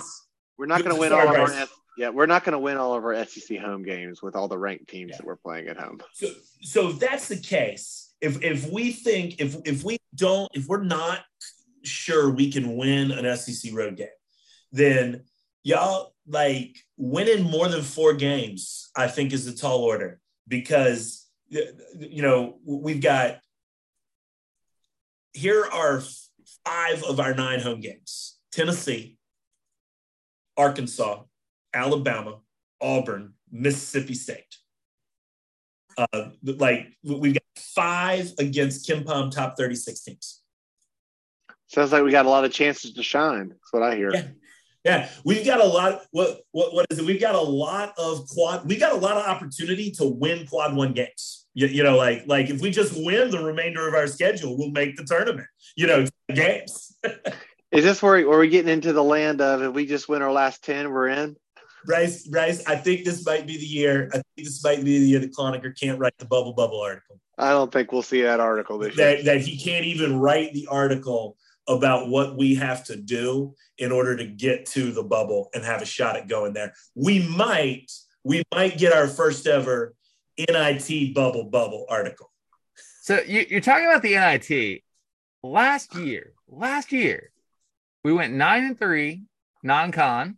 we're 0.57 0.67
not 0.67 0.83
going 0.83 0.93
to 0.93 0.99
win 0.99 1.13
all 1.13 1.27
of 1.27 1.35
our 1.35 1.67
yeah, 1.97 2.09
we're 2.09 2.25
not 2.25 2.43
going 2.43 2.53
to 2.53 2.59
win 2.59 2.77
all 2.77 2.93
of 2.93 3.03
our 3.03 3.25
SEC 3.25 3.57
home 3.59 3.83
games 3.83 4.21
with 4.21 4.35
all 4.35 4.47
the 4.47 4.57
ranked 4.57 4.87
teams 4.87 5.11
yeah. 5.11 5.17
that 5.17 5.25
we're 5.25 5.35
playing 5.35 5.67
at 5.67 5.77
home. 5.77 5.99
So, 6.13 6.27
so 6.61 6.89
if 6.89 6.99
that's 6.99 7.27
the 7.27 7.37
case, 7.37 8.10
if 8.21 8.41
if 8.43 8.71
we 8.71 8.91
think 8.91 9.41
if 9.41 9.57
if 9.65 9.83
we 9.83 9.97
don't 10.15 10.49
if 10.53 10.67
we're 10.67 10.83
not 10.83 11.21
sure 11.83 12.29
we 12.29 12.51
can 12.51 12.77
win 12.77 13.11
an 13.11 13.35
SEC 13.35 13.73
road 13.73 13.97
game, 13.97 14.07
then 14.71 15.23
y'all 15.63 16.13
like 16.27 16.77
winning 16.97 17.43
more 17.43 17.67
than 17.67 17.81
four 17.81 18.13
games. 18.13 18.91
I 18.95 19.07
think 19.07 19.33
is 19.33 19.47
a 19.47 19.55
tall 19.55 19.79
order 19.79 20.19
because 20.47 21.27
you 21.49 22.21
know 22.21 22.59
we've 22.65 23.01
got 23.01 23.39
here 25.33 25.65
are 25.71 26.03
five 26.65 27.03
of 27.03 27.19
our 27.19 27.33
nine 27.33 27.59
home 27.59 27.79
games: 27.79 28.37
Tennessee, 28.51 29.17
Arkansas, 30.57 31.23
Alabama, 31.73 32.39
Auburn, 32.79 33.33
Mississippi 33.51 34.13
State. 34.13 34.57
Uh, 36.13 36.29
like 36.43 36.87
we've 37.03 37.33
got 37.33 37.43
five 37.55 38.31
against 38.39 38.87
KenPom 38.89 39.31
top 39.31 39.57
36 39.57 40.03
teams. 40.03 40.41
Sounds 41.67 41.91
like 41.91 42.03
we 42.03 42.11
got 42.11 42.25
a 42.25 42.29
lot 42.29 42.43
of 42.43 42.51
chances 42.51 42.93
to 42.93 43.03
shine. 43.03 43.49
That's 43.49 43.71
what 43.71 43.83
I 43.83 43.95
hear. 43.95 44.11
Yeah. 44.13 44.27
Yeah, 44.83 45.09
we've 45.23 45.45
got 45.45 45.61
a 45.61 45.65
lot. 45.65 46.01
What 46.09 46.41
what 46.51 46.73
what 46.73 46.87
is 46.89 46.97
it? 46.97 47.05
We've 47.05 47.21
got 47.21 47.35
a 47.35 47.41
lot 47.41 47.93
of 47.99 48.27
quad. 48.29 48.67
We 48.67 48.77
got 48.77 48.93
a 48.93 48.97
lot 48.97 49.15
of 49.15 49.27
opportunity 49.27 49.91
to 49.91 50.07
win 50.07 50.47
quad 50.47 50.75
one 50.75 50.93
games. 50.93 51.45
You, 51.53 51.67
you 51.67 51.83
know, 51.83 51.97
like 51.97 52.23
like 52.25 52.49
if 52.49 52.61
we 52.61 52.71
just 52.71 52.93
win 52.95 53.29
the 53.29 53.43
remainder 53.43 53.87
of 53.87 53.93
our 53.93 54.07
schedule, 54.07 54.57
we'll 54.57 54.71
make 54.71 54.95
the 54.95 55.03
tournament. 55.03 55.47
You 55.75 55.85
know, 55.85 56.07
games. 56.33 56.97
is 57.71 57.83
this 57.83 58.01
where 58.01 58.27
where 58.27 58.39
we 58.39 58.49
getting 58.49 58.73
into 58.73 58.91
the 58.91 59.03
land 59.03 59.39
of 59.39 59.61
if 59.61 59.71
we 59.71 59.85
just 59.85 60.09
win 60.09 60.23
our 60.23 60.31
last 60.31 60.63
ten, 60.63 60.89
we're 60.89 61.09
in? 61.09 61.35
Bryce, 61.85 62.27
Bryce, 62.27 62.65
I 62.67 62.75
think 62.75 63.05
this 63.05 63.25
might 63.25 63.47
be 63.47 63.57
the 63.57 63.65
year. 63.65 64.09
I 64.11 64.15
think 64.15 64.47
this 64.47 64.63
might 64.63 64.83
be 64.83 64.99
the 64.99 65.05
year 65.05 65.19
that 65.19 65.33
Cloninger 65.33 65.79
can't 65.79 65.99
write 65.99 66.17
the 66.17 66.25
bubble 66.25 66.53
bubble 66.53 66.81
article. 66.81 67.19
I 67.37 67.51
don't 67.51 67.71
think 67.71 67.91
we'll 67.91 68.01
see 68.01 68.21
that 68.21 68.39
article 68.39 68.77
this 68.77 68.95
that, 68.97 69.23
year. 69.23 69.25
That 69.25 69.41
he 69.41 69.57
can't 69.57 69.85
even 69.85 70.19
write 70.19 70.53
the 70.53 70.67
article 70.69 71.37
about 71.67 72.09
what 72.09 72.37
we 72.37 72.55
have 72.55 72.83
to 72.85 72.95
do 72.95 73.55
in 73.77 73.91
order 73.91 74.15
to 74.17 74.25
get 74.25 74.65
to 74.67 74.91
the 74.91 75.03
bubble 75.03 75.49
and 75.53 75.63
have 75.63 75.81
a 75.81 75.85
shot 75.85 76.15
at 76.15 76.27
going 76.27 76.53
there. 76.53 76.73
We 76.95 77.27
might, 77.27 77.91
we 78.23 78.43
might 78.53 78.77
get 78.77 78.93
our 78.93 79.07
first 79.07 79.47
ever 79.47 79.95
NIT 80.37 81.13
bubble 81.13 81.45
bubble 81.45 81.85
article. 81.89 82.31
So 83.01 83.19
you, 83.21 83.45
you're 83.49 83.61
talking 83.61 83.85
about 83.85 84.01
the 84.01 84.15
NIT. 84.15 84.83
Last 85.43 85.95
year, 85.95 86.33
last 86.47 86.91
year, 86.91 87.31
we 88.03 88.13
went 88.13 88.33
nine 88.33 88.63
and 88.63 88.77
three 88.77 89.23
non-con. 89.63 90.37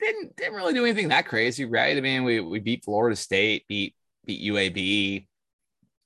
Didn't 0.00 0.36
didn't 0.36 0.54
really 0.54 0.74
do 0.74 0.84
anything 0.84 1.08
that 1.08 1.26
crazy, 1.26 1.64
right? 1.64 1.96
I 1.96 2.00
mean, 2.00 2.24
we 2.24 2.40
we 2.40 2.58
beat 2.60 2.84
Florida 2.84 3.16
State, 3.16 3.66
beat 3.68 3.94
beat 4.24 4.42
UAB, 4.52 5.26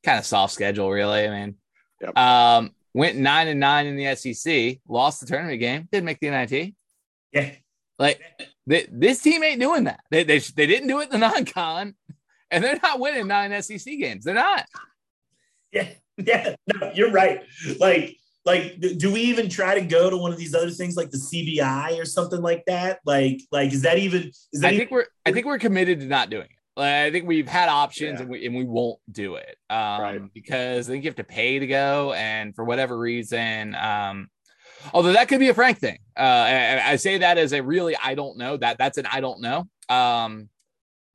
kind 0.04 0.18
of 0.18 0.24
soft 0.26 0.52
schedule, 0.54 0.90
really. 0.90 1.26
I 1.26 1.30
mean, 1.30 1.56
Yep. 2.00 2.16
um, 2.16 2.70
went 2.94 3.16
nine 3.16 3.48
and 3.48 3.58
nine 3.58 3.86
in 3.86 3.96
the 3.96 4.14
SEC, 4.14 4.78
lost 4.86 5.20
the 5.20 5.26
tournament 5.26 5.58
game, 5.58 5.88
didn't 5.90 6.04
make 6.04 6.20
the 6.20 6.30
NIT. 6.30 6.74
Yeah. 7.32 7.54
Like 7.98 8.20
th- 8.68 8.88
this 8.92 9.20
team 9.22 9.42
ain't 9.42 9.60
doing 9.60 9.84
that. 9.84 10.00
They, 10.10 10.22
they 10.22 10.38
they 10.38 10.66
didn't 10.66 10.88
do 10.88 11.00
it 11.00 11.12
in 11.12 11.18
the 11.18 11.18
non-con, 11.28 11.94
and 12.50 12.62
they're 12.64 12.78
not 12.82 13.00
winning 13.00 13.26
nine 13.26 13.60
SEC 13.62 13.84
games. 13.84 14.24
They're 14.24 14.34
not. 14.34 14.66
Yeah. 15.72 15.88
Yeah. 16.20 16.56
No, 16.74 16.90
you're 16.94 17.12
right. 17.12 17.42
Like, 17.78 18.16
like, 18.48 18.80
do 18.96 19.12
we 19.12 19.20
even 19.20 19.50
try 19.50 19.78
to 19.78 19.82
go 19.82 20.08
to 20.08 20.16
one 20.16 20.32
of 20.32 20.38
these 20.38 20.54
other 20.54 20.70
things 20.70 20.96
like 20.96 21.10
the 21.10 21.18
CBI 21.18 22.00
or 22.00 22.06
something 22.06 22.40
like 22.40 22.64
that? 22.66 22.98
Like, 23.04 23.42
like, 23.52 23.74
is 23.74 23.82
that 23.82 23.98
even? 23.98 24.22
Is 24.52 24.60
that 24.62 24.68
I 24.68 24.70
even, 24.70 24.78
think 24.78 24.90
we're 24.90 25.06
I 25.26 25.32
think 25.32 25.44
we're 25.44 25.58
committed 25.58 26.00
to 26.00 26.06
not 26.06 26.30
doing 26.30 26.46
it. 26.46 26.80
Like, 26.80 26.88
I 26.88 27.10
think 27.10 27.26
we've 27.28 27.46
had 27.46 27.68
options 27.68 28.14
Yeah. 28.14 28.22
and 28.22 28.30
we 28.30 28.46
and 28.46 28.56
we 28.56 28.64
won't 28.64 29.00
do 29.12 29.34
it 29.34 29.56
um, 29.68 30.00
Right. 30.00 30.22
because 30.32 30.88
I 30.88 30.92
think 30.92 31.04
you 31.04 31.10
have 31.10 31.16
to 31.16 31.24
pay 31.24 31.58
to 31.58 31.66
go, 31.66 32.14
and 32.14 32.54
for 32.54 32.64
whatever 32.64 32.96
reason, 32.98 33.74
um, 33.74 34.28
although 34.94 35.12
that 35.12 35.28
could 35.28 35.40
be 35.40 35.50
a 35.50 35.54
Frank 35.54 35.78
thing. 35.78 35.98
Uh, 36.16 36.22
I, 36.22 36.92
I 36.92 36.96
say 36.96 37.18
that 37.18 37.36
as 37.36 37.52
a 37.52 37.62
really 37.62 37.96
I 38.02 38.14
don't 38.14 38.38
know 38.38 38.56
that 38.56 38.78
that's 38.78 38.96
an 38.96 39.04
I 39.12 39.20
don't 39.20 39.42
know. 39.42 39.68
Um, 39.90 40.48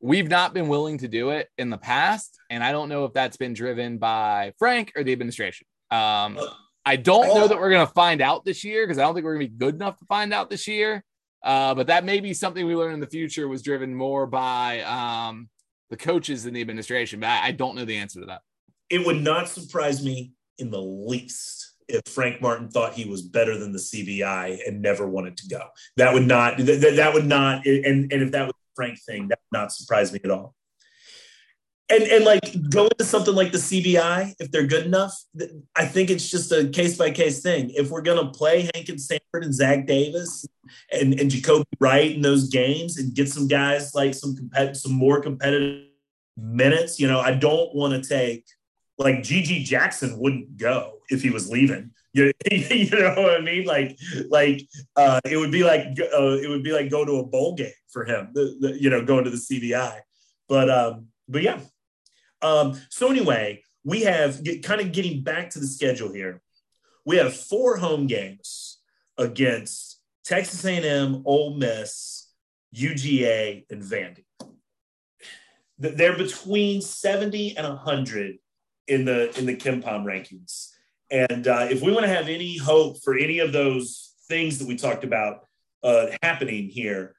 we've 0.02 0.30
not 0.30 0.54
been 0.54 0.68
willing 0.68 1.00
to 1.00 1.08
do 1.08 1.32
it 1.32 1.50
in 1.58 1.72
the 1.72 1.80
past, 1.80 2.38
and 2.52 2.64
I 2.64 2.72
don't 2.72 2.90
know 2.90 3.06
if 3.06 3.14
that's 3.14 3.38
been 3.38 3.54
driven 3.54 3.98
by 3.98 4.54
Frank 4.60 4.92
or 4.96 5.04
the 5.04 5.14
administration. 5.14 5.66
Um, 5.90 6.38
I 6.86 6.98
don't 6.98 7.28
know 7.28 7.48
that 7.48 7.58
we're 7.58 7.70
going 7.70 7.88
to 7.88 7.94
find 7.94 8.22
out 8.22 8.44
this 8.46 8.64
year 8.64 8.86
because 8.86 8.98
I 8.98 9.04
don't 9.04 9.14
think 9.14 9.26
we're 9.26 9.36
going 9.36 9.48
to 9.48 9.52
be 9.52 9.58
good 9.58 9.76
enough 9.76 9.98
to 10.00 10.06
find 10.06 10.34
out 10.34 10.50
this 10.50 10.68
year. 10.68 11.04
Uh, 11.44 11.76
but 11.76 11.88
that 11.88 12.06
may 12.06 12.20
be 12.20 12.34
something 12.34 12.66
we 12.66 12.76
learn 12.76 12.94
in 12.94 13.00
the 13.00 13.08
future 13.08 13.48
was 13.48 13.62
driven 13.62 13.94
more 13.94 14.26
by 14.26 14.82
um, 14.82 15.50
the 15.90 15.98
coaches 15.98 16.44
than 16.44 16.54
the 16.54 16.62
administration. 16.62 17.20
But 17.20 17.28
I, 17.30 17.48
I 17.48 17.52
don't 17.52 17.76
know 17.76 17.86
the 17.86 17.98
answer 17.98 18.20
to 18.22 18.26
that. 18.28 18.42
it 18.90 19.06
would 19.06 19.22
not 19.22 19.50
surprise 19.50 20.04
me 20.04 20.34
in 20.60 20.70
the 20.72 20.82
least 20.82 21.74
if 21.90 22.02
Frank 22.08 22.42
Martin 22.42 22.70
thought 22.70 22.94
he 22.94 23.06
was 23.06 23.22
better 23.22 23.58
than 23.58 23.72
the 23.72 23.80
CBI 23.80 24.60
and 24.68 24.82
never 24.82 25.08
wanted 25.08 25.36
to 25.38 25.48
go. 25.48 25.68
That 25.98 26.14
would 26.14 26.28
not. 26.28 26.58
That, 26.58 26.94
that 26.96 27.14
would 27.14 27.26
not. 27.26 27.66
And 27.66 28.12
and 28.12 28.22
if 28.22 28.32
that 28.32 28.46
was 28.46 28.54
Frank 28.76 29.00
thing, 29.06 29.28
that 29.30 29.40
would 29.52 29.60
not 29.60 29.72
surprise 29.72 30.14
me 30.14 30.20
at 30.24 30.32
all. 30.32 30.56
And 31.90 32.04
and 32.04 32.24
like 32.24 32.70
go 32.70 32.88
into 32.88 33.04
something 33.04 33.36
like 33.36 33.52
the 33.52 33.58
CBI 33.58 34.36
if 34.40 34.52
they're 34.52 34.66
good 34.66 34.86
enough. 34.86 35.14
I 35.76 35.86
think 35.86 36.10
it's 36.10 36.30
just 36.32 36.52
a 36.52 36.68
case 36.70 36.98
by 36.98 37.12
case 37.12 37.42
thing. 37.42 37.72
If 37.76 37.90
we're 37.92 38.02
gonna 38.02 38.32
play 38.32 38.70
Hankins-Sanford 38.74 39.44
and 39.44 39.54
Zach 39.54 39.86
Davis 39.86 40.46
and 40.92 41.20
and 41.20 41.30
Jacobi 41.30 41.66
Wright 41.80 42.12
in 42.12 42.22
those 42.22 42.50
games 42.50 42.98
and 42.98 43.14
get 43.14 43.30
some 43.30 43.48
guys 43.48 43.94
like 43.94 44.14
some 44.14 44.36
compet- 44.36 44.78
some 44.78 44.94
more 44.94 45.22
competitive 45.22 45.88
minutes, 46.38 47.00
you 47.00 47.08
know, 47.08 47.20
I 47.20 47.34
don't 47.34 47.76
want 47.76 48.02
to 48.02 48.10
take 48.10 48.46
like 48.98 49.18
GG 49.18 49.66
Jackson 49.66 50.18
wouldn't 50.20 50.58
go 50.58 51.00
if 51.10 51.22
he 51.22 51.30
was 51.30 51.50
leaving. 51.50 51.92
You, 52.16 52.32
you 52.70 52.92
know 52.92 53.16
what 53.16 53.40
I 53.40 53.42
mean? 53.42 53.66
Like, 53.66 53.98
like 54.30 54.62
uh, 54.96 55.20
it 55.26 55.36
would 55.36 55.50
be 55.50 55.64
like 55.64 55.98
uh, 56.00 56.38
it 56.44 56.48
would 56.48 56.62
be 56.62 56.72
like 56.72 56.92
go 56.92 57.04
to 57.04 57.14
a 57.14 57.26
bowl 57.26 57.56
game 57.56 57.72
for 57.92 58.06
him. 58.06 58.30
The, 58.36 58.56
the, 58.60 58.80
you 58.80 58.92
know, 58.92 59.04
going 59.04 59.24
to 59.24 59.32
the 59.32 59.38
CBI. 59.38 59.98
But 60.48 60.70
um, 60.70 61.08
but 61.28 61.42
yeah. 61.42 61.60
Um, 62.44 62.80
so 62.90 63.10
anyway, 63.10 63.64
we 63.84 64.02
have 64.02 64.44
get, 64.44 64.64
kind 64.64 64.82
of 64.82 64.92
getting 64.92 65.24
back 65.24 65.50
to 65.52 65.60
the 65.60 65.68
schedule 65.68 66.12
here. 66.12 66.42
We 67.06 67.18
have 67.18 67.36
four 67.36 67.78
home 67.78 68.08
games 68.08 68.80
against 69.18 70.00
Texas 70.24 70.64
A&M, 70.66 71.24
Ole 71.26 71.56
Miss, 71.56 72.30
UGA, 72.76 73.66
and 73.70 73.82
Vandy. 73.82 74.26
They're 75.80 76.18
between 76.18 76.82
70 76.82 77.58
and 77.58 77.68
100 77.68 78.38
in 78.88 79.06
the 79.06 79.38
in 79.38 79.46
the 79.46 79.56
KenPom 79.56 80.04
rankings. 80.06 80.70
And 81.12 81.48
uh, 81.48 81.68
if 81.70 81.82
we 81.82 81.92
want 81.92 82.06
to 82.06 82.14
have 82.14 82.30
any 82.30 82.58
hope 82.58 83.02
for 83.04 83.16
any 83.16 83.40
of 83.40 83.52
those 83.52 84.14
things 84.28 84.60
that 84.60 84.68
we 84.68 84.76
talked 84.76 85.04
about 85.04 85.46
uh, 85.84 86.08
happening 86.22 86.70
here, 86.70 87.16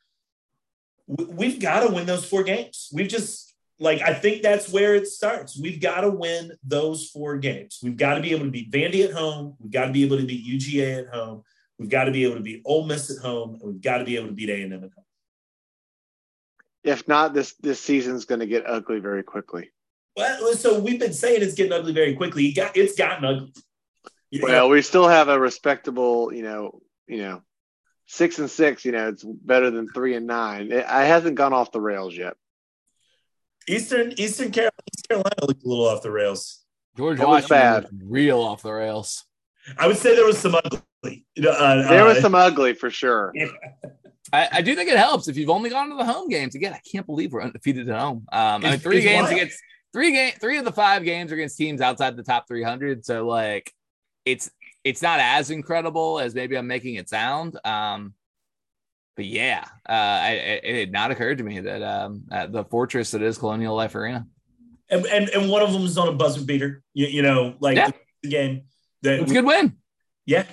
we've 1.06 1.60
got 1.60 1.80
to 1.80 1.92
win 1.92 2.06
those 2.06 2.24
four 2.24 2.42
games. 2.42 2.88
We've 2.92 3.08
just 3.08 3.53
like 3.80 4.02
I 4.02 4.14
think 4.14 4.42
that's 4.42 4.72
where 4.72 4.94
it 4.94 5.06
starts. 5.06 5.58
We've 5.58 5.80
got 5.80 6.02
to 6.02 6.10
win 6.10 6.52
those 6.62 7.08
four 7.08 7.38
games. 7.38 7.80
We've 7.82 7.96
got 7.96 8.14
to 8.14 8.20
be 8.20 8.32
able 8.32 8.44
to 8.44 8.50
beat 8.50 8.70
Vandy 8.70 9.04
at 9.04 9.12
home. 9.12 9.56
We've 9.58 9.72
got 9.72 9.86
to 9.86 9.92
be 9.92 10.04
able 10.04 10.18
to 10.18 10.26
beat 10.26 10.46
UGA 10.46 11.06
at 11.06 11.14
home. 11.14 11.42
We've 11.78 11.88
got 11.88 12.04
to 12.04 12.12
be 12.12 12.24
able 12.24 12.36
to 12.36 12.40
beat 12.40 12.62
Ole 12.64 12.86
Miss 12.86 13.10
at 13.10 13.22
home, 13.22 13.54
and 13.54 13.62
we've 13.62 13.80
got 13.80 13.98
to 13.98 14.04
be 14.04 14.16
able 14.16 14.28
to 14.28 14.32
beat 14.32 14.48
A 14.48 14.62
and 14.62 14.72
M 14.72 14.84
at 14.84 14.90
home. 14.94 15.04
If 16.84 17.08
not, 17.08 17.34
this 17.34 17.54
this 17.54 17.80
season's 17.80 18.26
going 18.26 18.40
to 18.40 18.46
get 18.46 18.68
ugly 18.68 19.00
very 19.00 19.22
quickly. 19.22 19.70
Well, 20.16 20.54
so 20.54 20.78
we've 20.78 21.00
been 21.00 21.12
saying 21.12 21.42
it's 21.42 21.54
getting 21.54 21.72
ugly 21.72 21.92
very 21.92 22.14
quickly. 22.14 22.46
It 22.46 22.54
got, 22.54 22.76
it's 22.76 22.94
gotten 22.94 23.24
ugly. 23.24 23.52
You 24.30 24.40
know, 24.40 24.46
Well, 24.46 24.68
we 24.68 24.82
still 24.82 25.08
have 25.08 25.28
a 25.28 25.38
respectable, 25.38 26.32
you 26.32 26.42
know, 26.42 26.80
you 27.08 27.18
know, 27.18 27.42
six 28.06 28.38
and 28.38 28.48
six. 28.48 28.84
You 28.84 28.92
know, 28.92 29.08
it's 29.08 29.24
better 29.24 29.70
than 29.70 29.88
three 29.88 30.14
and 30.14 30.26
nine. 30.26 30.70
It, 30.70 30.78
it 30.78 30.86
hasn't 30.86 31.34
gone 31.34 31.52
off 31.52 31.72
the 31.72 31.80
rails 31.80 32.16
yet. 32.16 32.36
Eastern 33.68 34.12
Eastern 34.16 34.50
Carolina, 34.50 34.72
East 34.94 35.08
Carolina 35.08 35.34
looked 35.46 35.64
a 35.64 35.68
little 35.68 35.86
off 35.86 36.02
the 36.02 36.10
rails. 36.10 36.60
George 36.96 37.18
That 37.18 37.28
was 37.28 37.48
Washington 37.50 37.98
bad. 37.98 38.10
real 38.10 38.40
off 38.40 38.62
the 38.62 38.72
rails. 38.72 39.24
I 39.78 39.86
would 39.86 39.96
say 39.96 40.14
there 40.14 40.26
was 40.26 40.38
some 40.38 40.54
ugly. 40.54 40.80
Uh, 41.04 41.88
There 41.88 42.02
uh, 42.02 42.08
was 42.08 42.20
some 42.20 42.34
ugly 42.34 42.74
for 42.74 42.90
sure. 42.90 43.32
I, 44.32 44.48
I 44.52 44.62
do 44.62 44.74
think 44.74 44.90
it 44.90 44.96
helps 44.96 45.28
if 45.28 45.36
you've 45.36 45.50
only 45.50 45.70
gone 45.70 45.90
to 45.90 45.96
the 45.96 46.04
home 46.04 46.28
games. 46.28 46.54
Again, 46.54 46.72
I 46.72 46.80
can't 46.90 47.06
believe 47.06 47.32
we're 47.32 47.42
undefeated 47.42 47.88
at 47.88 47.98
home. 47.98 48.26
Um, 48.32 48.64
I 48.64 48.70
mean, 48.70 48.78
three 48.78 49.00
games 49.00 49.24
wild. 49.24 49.36
against 49.36 49.58
three 49.92 50.12
game, 50.12 50.32
three 50.40 50.58
of 50.58 50.64
the 50.64 50.72
five 50.72 51.04
games 51.04 51.30
are 51.32 51.34
against 51.34 51.56
teams 51.56 51.80
outside 51.80 52.16
the 52.16 52.22
top 52.22 52.46
300. 52.48 53.04
So 53.04 53.26
like, 53.26 53.72
it's 54.24 54.50
it's 54.82 55.02
not 55.02 55.20
as 55.20 55.50
incredible 55.50 56.20
as 56.20 56.34
maybe 56.34 56.56
I'm 56.56 56.66
making 56.66 56.96
it 56.96 57.08
sound. 57.08 57.58
Um, 57.64 58.14
but 59.16 59.24
yeah, 59.24 59.64
uh, 59.88 59.92
I, 59.92 60.30
it, 60.32 60.60
it 60.64 60.80
had 60.80 60.92
not 60.92 61.10
occurred 61.10 61.38
to 61.38 61.44
me 61.44 61.60
that 61.60 61.82
um, 61.82 62.24
uh, 62.32 62.46
the 62.46 62.64
fortress 62.64 63.12
that 63.12 63.22
is 63.22 63.38
Colonial 63.38 63.74
Life 63.76 63.94
Arena. 63.94 64.26
and, 64.90 65.06
and 65.06 65.28
and 65.30 65.50
one 65.50 65.62
of 65.62 65.72
them 65.72 65.82
is 65.82 65.96
on 65.98 66.08
a 66.08 66.12
buzzer 66.12 66.42
beater. 66.44 66.82
You, 66.94 67.06
you 67.06 67.22
know, 67.22 67.54
like 67.60 67.76
Yeah. 67.76 67.90
the 68.22 68.28
game 68.28 68.62
that 69.02 69.20
It's 69.20 69.30
a 69.30 69.34
good 69.34 69.44
win. 69.46 69.76
yeah, 70.26 70.44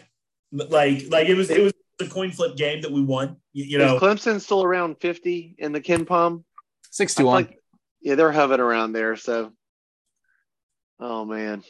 like 0.51 1.03
like 1.09 1.27
it 1.29 1.35
was 1.35 1.49
it 1.49 1.61
was 1.61 1.73
a 2.01 2.05
coin 2.07 2.31
flip 2.31 2.55
game 2.55 2.81
that 2.81 2.91
we 2.91 3.01
won. 3.01 3.37
You, 3.53 3.63
you 3.65 3.77
know, 3.77 3.95
Is 3.95 4.01
Clemson 4.01 4.39
still 4.41 4.63
around 4.63 4.95
fifty 5.01 5.55
in 5.57 5.71
the 5.71 5.81
KenPom? 5.81 6.43
Six 6.89 7.13
I 7.13 7.15
to 7.15 7.17
feel 7.19 7.25
one. 7.27 7.35
like- 7.43 7.57
yeah, 8.01 8.15
they're 8.15 8.31
hovering 8.31 8.59
around 8.61 8.93
there. 8.93 9.15
So, 9.15 9.51
oh 10.99 11.25
man, 11.25 11.63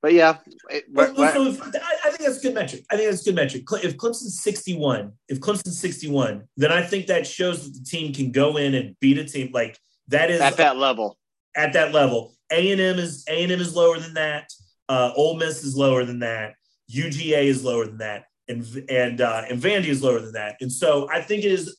but 0.00 0.12
yeah, 0.12 0.38
it, 0.70 0.84
Well, 0.92 1.14
so 1.32 1.46
if, 1.46 1.60
I, 1.60 2.10
think 2.10 2.20
that's 2.20 2.38
a 2.38 2.42
good 2.42 2.54
metric. 2.54 2.84
I 2.90 2.96
think 2.96 3.10
that's 3.10 3.22
a 3.22 3.24
good 3.24 3.34
metric. 3.34 3.64
If 3.82 3.96
Clemson's 3.96 4.40
61, 4.40 5.12
if 5.28 5.40
Clemson's 5.40 5.80
61, 5.80 6.44
then 6.56 6.70
I 6.70 6.82
think 6.82 7.08
that 7.08 7.26
shows 7.26 7.64
that 7.64 7.78
the 7.78 7.84
team 7.84 8.12
can 8.12 8.30
go 8.30 8.56
in 8.56 8.74
and 8.74 8.94
beat 9.00 9.18
a 9.18 9.24
team 9.24 9.50
like 9.52 9.78
that 10.08 10.30
is 10.30 10.40
at 10.40 10.56
that 10.56 10.76
level. 10.76 11.18
at 11.56 11.72
that 11.72 11.92
level. 11.92 12.34
A 12.52 12.72
and 12.72 12.80
M 12.80 12.98
is 12.98 13.24
A 13.28 13.42
and 13.42 13.52
M 13.52 13.60
is 13.60 13.74
lower 13.74 13.98
than 13.98 14.14
that. 14.14 14.50
Uh, 14.88 15.12
Ole 15.16 15.36
Miss 15.36 15.64
is 15.64 15.76
lower 15.76 16.04
than 16.04 16.20
that. 16.20 16.54
UGA 16.90 17.44
is 17.44 17.64
lower 17.64 17.84
than 17.84 17.98
that, 17.98 18.24
and 18.48 18.64
and 18.88 19.20
uh, 19.20 19.42
and 19.50 19.60
Vandy 19.60 19.86
is 19.86 20.02
lower 20.02 20.20
than 20.20 20.32
that. 20.32 20.56
And 20.60 20.72
so 20.72 21.08
I 21.12 21.20
think 21.20 21.44
it 21.44 21.52
is. 21.52 21.76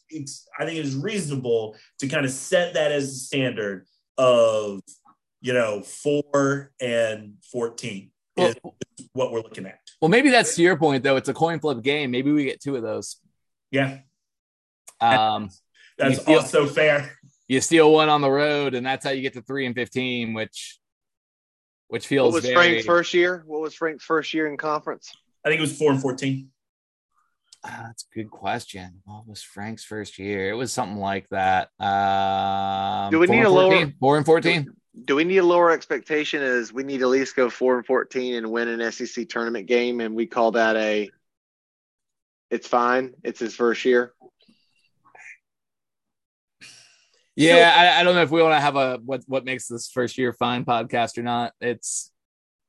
I 0.59 0.65
think 0.65 0.77
it 0.77 0.85
is 0.85 0.95
reasonable 0.95 1.75
to 1.99 2.07
kind 2.07 2.25
of 2.25 2.31
set 2.31 2.73
that 2.73 2.91
as 2.91 3.05
a 3.05 3.15
standard 3.15 3.85
of 4.17 4.81
you 5.41 5.53
know 5.53 5.81
four 5.81 6.71
and 6.81 7.35
fourteen 7.51 8.11
Well, 8.37 8.49
is 8.49 8.55
what 9.13 9.31
we're 9.31 9.41
looking 9.41 9.65
at. 9.65 9.79
well, 10.01 10.09
maybe 10.09 10.29
that's 10.29 10.55
to 10.55 10.61
your 10.61 10.77
point 10.77 11.03
though. 11.03 11.15
It's 11.15 11.29
a 11.29 11.33
coin 11.33 11.59
flip 11.59 11.81
game. 11.81 12.11
Maybe 12.11 12.31
we 12.31 12.43
get 12.45 12.61
two 12.61 12.75
of 12.75 12.81
those. 12.83 13.17
Yeah, 13.71 13.99
Um, 14.99 15.49
that's 15.97 16.17
You 16.17 16.23
feel- 16.23 16.39
also 16.39 16.67
fair. 16.67 17.17
you 17.47 17.61
steal 17.61 17.91
one 17.93 18.09
on 18.09 18.21
the 18.21 18.29
road, 18.31 18.73
and 18.73 18.85
that's 18.85 19.05
how 19.05 19.11
you 19.11 19.21
get 19.21 19.33
to 19.33 19.41
three 19.41 19.65
and 19.65 19.75
fifteen, 19.75 20.33
which 20.33 20.77
which 21.87 22.05
feels 22.07 22.33
What 22.33 22.43
was 22.43 22.51
very. 22.51 22.55
Frank's 22.55 22.85
first 22.85 23.13
year? 23.13 23.43
What 23.47 23.61
was 23.61 23.73
Frank's 23.73 24.03
first 24.03 24.33
year 24.33 24.47
in 24.47 24.57
conference? 24.57 25.11
I 25.45 25.49
think 25.49 25.59
it 25.59 25.61
was 25.61 25.77
four 25.77 25.91
and 25.91 26.01
fourteen. 26.01 26.51
Ah, 27.63 27.83
that's 27.87 28.05
a 28.11 28.15
good 28.15 28.29
question. 28.31 29.01
What 29.05 29.27
was 29.27 29.41
Frank's 29.43 29.83
first 29.83 30.17
year? 30.17 30.49
It 30.49 30.53
was 30.53 30.71
something 30.71 30.97
like 30.97 31.27
that. 31.29 31.69
Um, 31.79 33.11
Do 33.11 33.19
we 33.19 33.27
need 33.27 33.39
and 33.39 33.47
a 33.47 33.49
lower- 33.49 33.71
14? 33.71 33.95
Four 33.99 34.17
and 34.17 34.25
fourteen. 34.25 34.75
Do 35.05 35.15
we 35.15 35.23
need 35.23 35.37
a 35.37 35.43
lower 35.43 35.71
expectation? 35.71 36.41
Is 36.41 36.73
we 36.73 36.83
need 36.83 36.99
to 36.99 37.05
at 37.05 37.09
least 37.09 37.35
go 37.35 37.49
four 37.49 37.77
and 37.77 37.85
fourteen 37.85 38.35
and 38.35 38.51
win 38.51 38.67
an 38.67 38.91
SEC 38.91 39.27
tournament 39.29 39.67
game, 39.67 40.01
and 40.01 40.15
we 40.15 40.25
call 40.25 40.51
that 40.51 40.75
a. 40.75 41.09
It's 42.49 42.67
fine. 42.67 43.13
It's 43.23 43.39
his 43.39 43.55
first 43.55 43.85
year. 43.85 44.13
Yeah, 47.35 47.73
I, 47.75 48.01
I 48.01 48.03
don't 48.03 48.15
know 48.15 48.21
if 48.21 48.31
we 48.31 48.41
want 48.41 48.55
to 48.55 48.59
have 48.59 48.75
a 48.75 48.99
what 49.05 49.23
what 49.27 49.45
makes 49.45 49.67
this 49.67 49.89
first 49.89 50.17
year 50.17 50.33
fine 50.33 50.65
podcast 50.65 51.17
or 51.17 51.23
not. 51.23 51.53
It's 51.61 52.11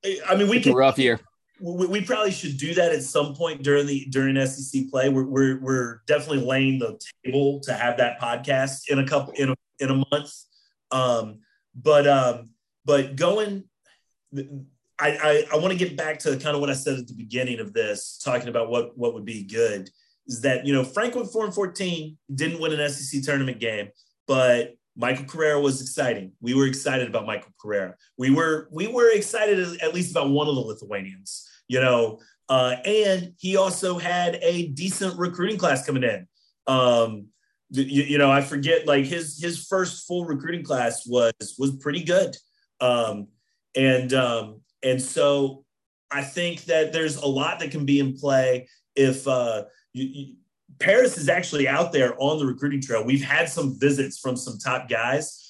I 0.04 0.36
mean, 0.36 0.48
we 0.48 0.58
it's 0.58 0.66
a 0.66 0.70
can 0.70 0.76
rough 0.76 0.98
year. 0.98 1.20
we, 1.60 1.86
we, 1.86 2.00
probably 2.00 2.30
should 2.30 2.56
do 2.56 2.74
that 2.74 2.92
at 2.92 3.02
some 3.02 3.34
point 3.34 3.62
during 3.62 3.86
the 3.86 4.06
during 4.06 4.34
SEC 4.46 4.88
play. 4.90 5.08
We're, 5.08 5.24
we're, 5.24 5.60
we're 5.60 6.02
definitely 6.06 6.44
laying 6.44 6.78
the 6.78 6.98
table 7.24 7.60
to 7.64 7.74
have 7.74 7.96
that 7.98 8.20
podcast 8.20 8.88
in 8.88 8.98
a 8.98 9.06
couple 9.06 9.32
in 9.34 9.50
a, 9.50 9.56
in 9.80 9.90
a 9.90 10.04
month. 10.10 10.32
Um, 10.90 11.40
but 11.74 12.06
um, 12.06 12.50
but 12.84 13.16
going, 13.16 13.64
I 14.34 14.48
I, 14.98 15.44
I 15.52 15.56
want 15.56 15.72
to 15.72 15.78
get 15.78 15.96
back 15.96 16.18
to 16.20 16.36
kind 16.36 16.54
of 16.54 16.60
what 16.60 16.70
I 16.70 16.74
said 16.74 16.98
at 16.98 17.06
the 17.06 17.14
beginning 17.14 17.60
of 17.60 17.72
this, 17.72 18.18
talking 18.22 18.48
about 18.48 18.70
what 18.70 18.96
what 18.96 19.14
would 19.14 19.24
be 19.24 19.44
good. 19.44 19.90
Is 20.26 20.42
that 20.42 20.66
you 20.66 20.72
know 20.72 20.84
Frank 20.84 21.14
went 21.14 21.32
four 21.32 21.44
and 21.44 21.54
fourteen, 21.54 22.18
didn't 22.34 22.60
win 22.60 22.78
an 22.78 22.88
SEC 22.90 23.22
tournament 23.22 23.58
game, 23.58 23.88
but 24.26 24.74
Michael 24.96 25.24
Carrera 25.24 25.60
was 25.60 25.80
exciting. 25.80 26.32
We 26.40 26.54
were 26.54 26.66
excited 26.66 27.08
about 27.08 27.26
Michael 27.26 27.52
Carrera. 27.60 27.94
We 28.16 28.30
were 28.30 28.68
we 28.70 28.86
were 28.86 29.10
excited 29.10 29.80
at 29.80 29.94
least 29.94 30.10
about 30.10 30.30
one 30.30 30.48
of 30.48 30.54
the 30.54 30.60
Lithuanians 30.60 31.48
you 31.70 31.80
know, 31.80 32.18
uh, 32.48 32.74
and 32.84 33.32
he 33.38 33.56
also 33.56 33.96
had 33.96 34.40
a 34.42 34.66
decent 34.70 35.16
recruiting 35.16 35.56
class 35.56 35.86
coming 35.86 36.02
in. 36.02 36.26
Um, 36.66 37.26
you, 37.70 38.02
you, 38.02 38.18
know, 38.18 38.30
I 38.30 38.40
forget 38.40 38.86
like 38.86 39.04
his 39.04 39.40
his 39.40 39.66
first 39.66 40.06
full 40.06 40.24
recruiting 40.24 40.64
class 40.64 41.06
was 41.06 41.32
was 41.58 41.76
pretty 41.76 42.02
good, 42.02 42.36
um, 42.80 43.28
and 43.76 44.12
um, 44.12 44.60
and 44.82 45.00
so 45.00 45.64
I 46.10 46.22
think 46.22 46.64
that 46.64 46.92
there's 46.92 47.16
a 47.16 47.26
lot 47.26 47.60
that 47.60 47.70
can 47.70 47.86
be 47.86 48.00
in 48.00 48.16
play 48.16 48.68
if 48.96 49.26
uh, 49.28 49.64
you, 49.92 50.04
you, 50.04 50.34
Paris 50.78 51.16
is 51.16 51.28
actually 51.28 51.68
out 51.68 51.92
there 51.92 52.14
on 52.18 52.38
the 52.38 52.46
recruiting 52.46 52.80
trail. 52.80 53.04
We've 53.04 53.22
had 53.22 53.48
some 53.48 53.78
visits 53.78 54.18
from 54.18 54.36
some 54.36 54.58
top 54.58 54.88
guys. 54.88 55.46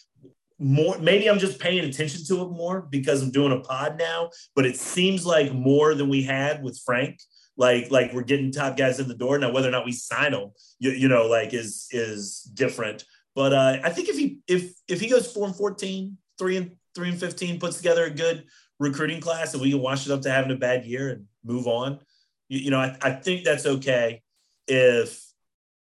More 0.63 0.99
maybe 0.99 1.27
i'm 1.27 1.39
just 1.39 1.59
paying 1.59 1.83
attention 1.87 2.23
to 2.27 2.43
it 2.43 2.51
more 2.51 2.83
because 2.83 3.23
i'm 3.23 3.31
doing 3.31 3.51
a 3.51 3.61
pod 3.61 3.99
now 3.99 4.29
but 4.55 4.67
it 4.67 4.77
seems 4.77 5.25
like 5.25 5.55
more 5.55 5.95
than 5.95 6.11
we 6.11 6.23
had 6.23 6.63
with 6.63 6.79
frank 6.85 7.19
like 7.61 7.91
like 7.91 8.13
we're 8.15 8.23
getting 8.23 8.51
top 8.51 8.77
guys 8.77 8.99
in 8.99 9.07
the 9.07 9.15
door. 9.15 9.39
Now 9.39 9.53
whether 9.53 9.69
or 9.69 9.71
not 9.71 9.85
we 9.85 9.93
sign 9.93 10.33
them 10.33 10.51
you, 10.79 10.91
you 10.93 11.09
know 11.09 11.27
like 11.27 11.53
is 11.53 11.87
is 11.93 12.51
different. 12.55 13.05
But 13.37 13.53
uh 13.53 13.79
i 13.85 13.91
think 13.91 14.09
if 14.09 14.17
he 14.17 14.39
if 14.49 14.73
if 14.89 15.01
he 15.01 15.09
goes 15.09 15.31
4 15.33 15.47
and 15.47 15.57
14 15.57 16.19
3 16.39 16.57
and 16.57 16.71
3 16.97 17.09
and 17.11 17.21
15 17.21 17.61
puts 17.61 17.77
together 17.77 18.05
a 18.05 18.11
good 18.11 18.45
recruiting 18.81 19.21
class 19.21 19.53
and 19.53 19.63
we 19.63 19.71
can 19.71 19.81
wash 19.81 20.07
it 20.07 20.13
up 20.13 20.23
to 20.23 20.31
having 20.31 20.51
a 20.51 20.57
bad 20.57 20.85
year 20.85 21.11
and 21.11 21.27
move 21.45 21.67
on 21.69 22.01
you, 22.49 22.59
you 22.59 22.71
know 22.71 22.81
I, 22.81 22.97
I 23.01 23.13
think 23.13 23.45
that's 23.45 23.67
okay. 23.67 24.23
If 24.67 25.25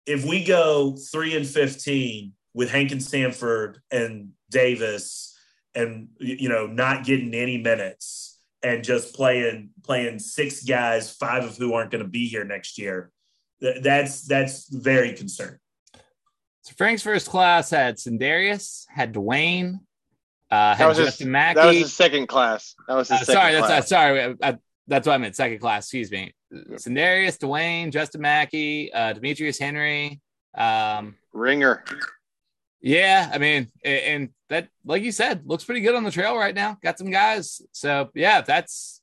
if 0.06 0.26
we 0.26 0.44
go 0.44 0.98
3 1.12 1.38
and 1.38 1.48
15 1.48 2.34
with 2.54 2.70
Hankins-Sanford 2.70 3.82
and 3.92 4.32
Davis 4.50 5.38
and 5.74 6.10
you 6.20 6.50
know 6.50 6.68
not 6.68 7.06
getting 7.06 7.34
any 7.34 7.58
minutes 7.58 8.31
and 8.64 8.84
just 8.84 9.14
playing 9.16 9.70
playing 9.84 10.20
six 10.20 10.64
guys, 10.64 11.12
five 11.12 11.44
of 11.44 11.58
who 11.58 11.74
aren't 11.74 11.92
going 11.92 12.04
to 12.04 12.10
be 12.10 12.28
here 12.28 12.44
next 12.44 12.78
year. 12.78 13.12
That's 13.60 14.28
that's 14.28 14.68
very 14.70 15.14
concerning. 15.14 15.60
So 16.64 16.74
Frank's 16.78 17.04
first 17.04 17.28
class 17.28 17.70
had 17.72 17.98
Sindarius, 17.98 18.86
had 18.90 19.14
Duane, 19.14 19.80
uh, 20.50 20.76
had 20.76 20.96
Justin 20.96 21.28
his, 21.28 21.36
McKie. 21.36 21.56
That 21.56 21.66
was 21.66 21.78
his 21.78 21.94
second 21.94 22.28
class. 22.28 22.76
That 22.88 22.96
was 22.96 23.10
his 23.10 23.22
uh, 23.22 23.34
sorry. 23.34 23.58
Class. 23.58 23.70
That's 23.70 23.92
uh, 23.92 23.96
sorry. 23.96 24.36
I, 24.42 24.58
that's 24.88 25.08
what 25.08 25.14
I 25.14 25.18
meant. 25.18 25.36
Second 25.36 25.60
class. 25.60 25.86
Excuse 25.86 26.12
me. 26.12 26.34
Sindarius, 26.54 27.40
Duane, 27.40 27.92
Justin 27.92 28.22
McKie, 28.22 28.90
uh, 28.94 29.14
Demetrius 29.14 29.58
Henry, 29.58 30.20
um, 30.56 31.16
Ringer. 31.34 31.84
Yeah, 32.82 33.30
I 33.32 33.38
mean, 33.38 33.72
and 33.84 34.30
that, 34.50 34.68
like 34.86 35.04
you 35.04 35.12
said, 35.12 35.44
looks 35.46 35.64
pretty 35.64 35.82
good 35.82 35.96
on 35.96 36.04
the 36.04 36.12
trail 36.12 36.36
right 36.36 36.56
now. 36.56 36.78
Got 36.82 36.98
some 36.98 37.12
guys. 37.12 37.62
So 37.72 38.10
yeah, 38.16 38.40
if 38.40 38.46
that's 38.48 39.02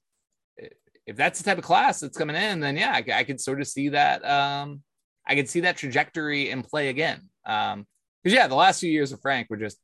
if 1.07 1.17
that's 1.17 1.41
the 1.41 1.45
type 1.49 1.59
of 1.59 1.65
class 1.65 2.01
that's 2.01 2.19
coming 2.19 2.37
in, 2.37 2.61
then 2.61 2.77
yeah, 2.77 2.93
I, 2.93 3.05
I 3.21 3.25
could 3.25 3.41
sort 3.41 3.61
of 3.61 3.69
see 3.69 3.91
that. 3.91 4.25
Um, 4.29 4.83
I 5.27 5.37
could 5.37 5.49
see 5.49 5.61
that 5.61 5.77
trajectory 5.77 6.51
in 6.51 6.63
play 6.63 6.89
again. 6.89 7.29
Um, 7.47 7.87
because 8.23 8.35
yeah, 8.35 8.49
the 8.49 8.57
last 8.57 8.81
few 8.81 8.91
years 8.91 9.13
of 9.13 9.21
Frank 9.23 9.49
were 9.49 9.57
just 9.57 9.79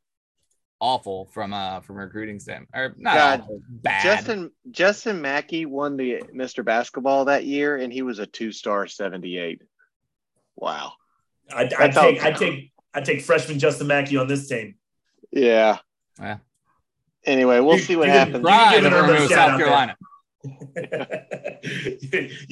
awful 0.80 1.26
from 1.32 1.54
uh 1.54 1.80
from 1.80 1.96
recruiting 1.96 2.38
stand 2.38 2.66
or 2.74 2.94
not 2.98 3.14
God, 3.14 3.40
awful, 3.42 3.62
bad. 3.68 4.02
Justin 4.02 4.50
Justin 4.70 5.22
McKie 5.22 5.66
won 5.66 5.96
the 5.96 6.22
Mr. 6.34 6.64
Basketball 6.64 7.26
that 7.26 7.44
year, 7.44 7.76
and 7.76 7.92
he 7.92 8.02
was 8.02 8.18
a 8.18 8.26
two 8.26 8.50
star 8.50 8.86
seventy 8.86 9.38
eight. 9.38 9.62
Wow. 10.56 10.92
I, 11.50 11.70
I 11.78 11.88
take 11.88 12.22
I 12.24 12.32
take 12.32 12.72
I 12.94 13.00
take 13.00 13.22
freshman 13.22 13.58
Justin 13.58 13.88
McKie 13.88 14.20
on 14.20 14.28
this 14.28 14.48
team. 14.48 14.74
Yeah. 15.30 15.78
Yeah. 16.20 16.38
Anyway, 17.24 17.60
we'll 17.60 17.76
you, 17.76 17.82
see 17.82 17.96
what 17.96 18.08
happens. 18.08 18.36
You 18.36 18.42
can 18.42 18.82
give 18.82 18.92
Irmo 18.92 19.28
South 19.28 19.58
Carolina. 19.58 19.96
you 20.44 20.50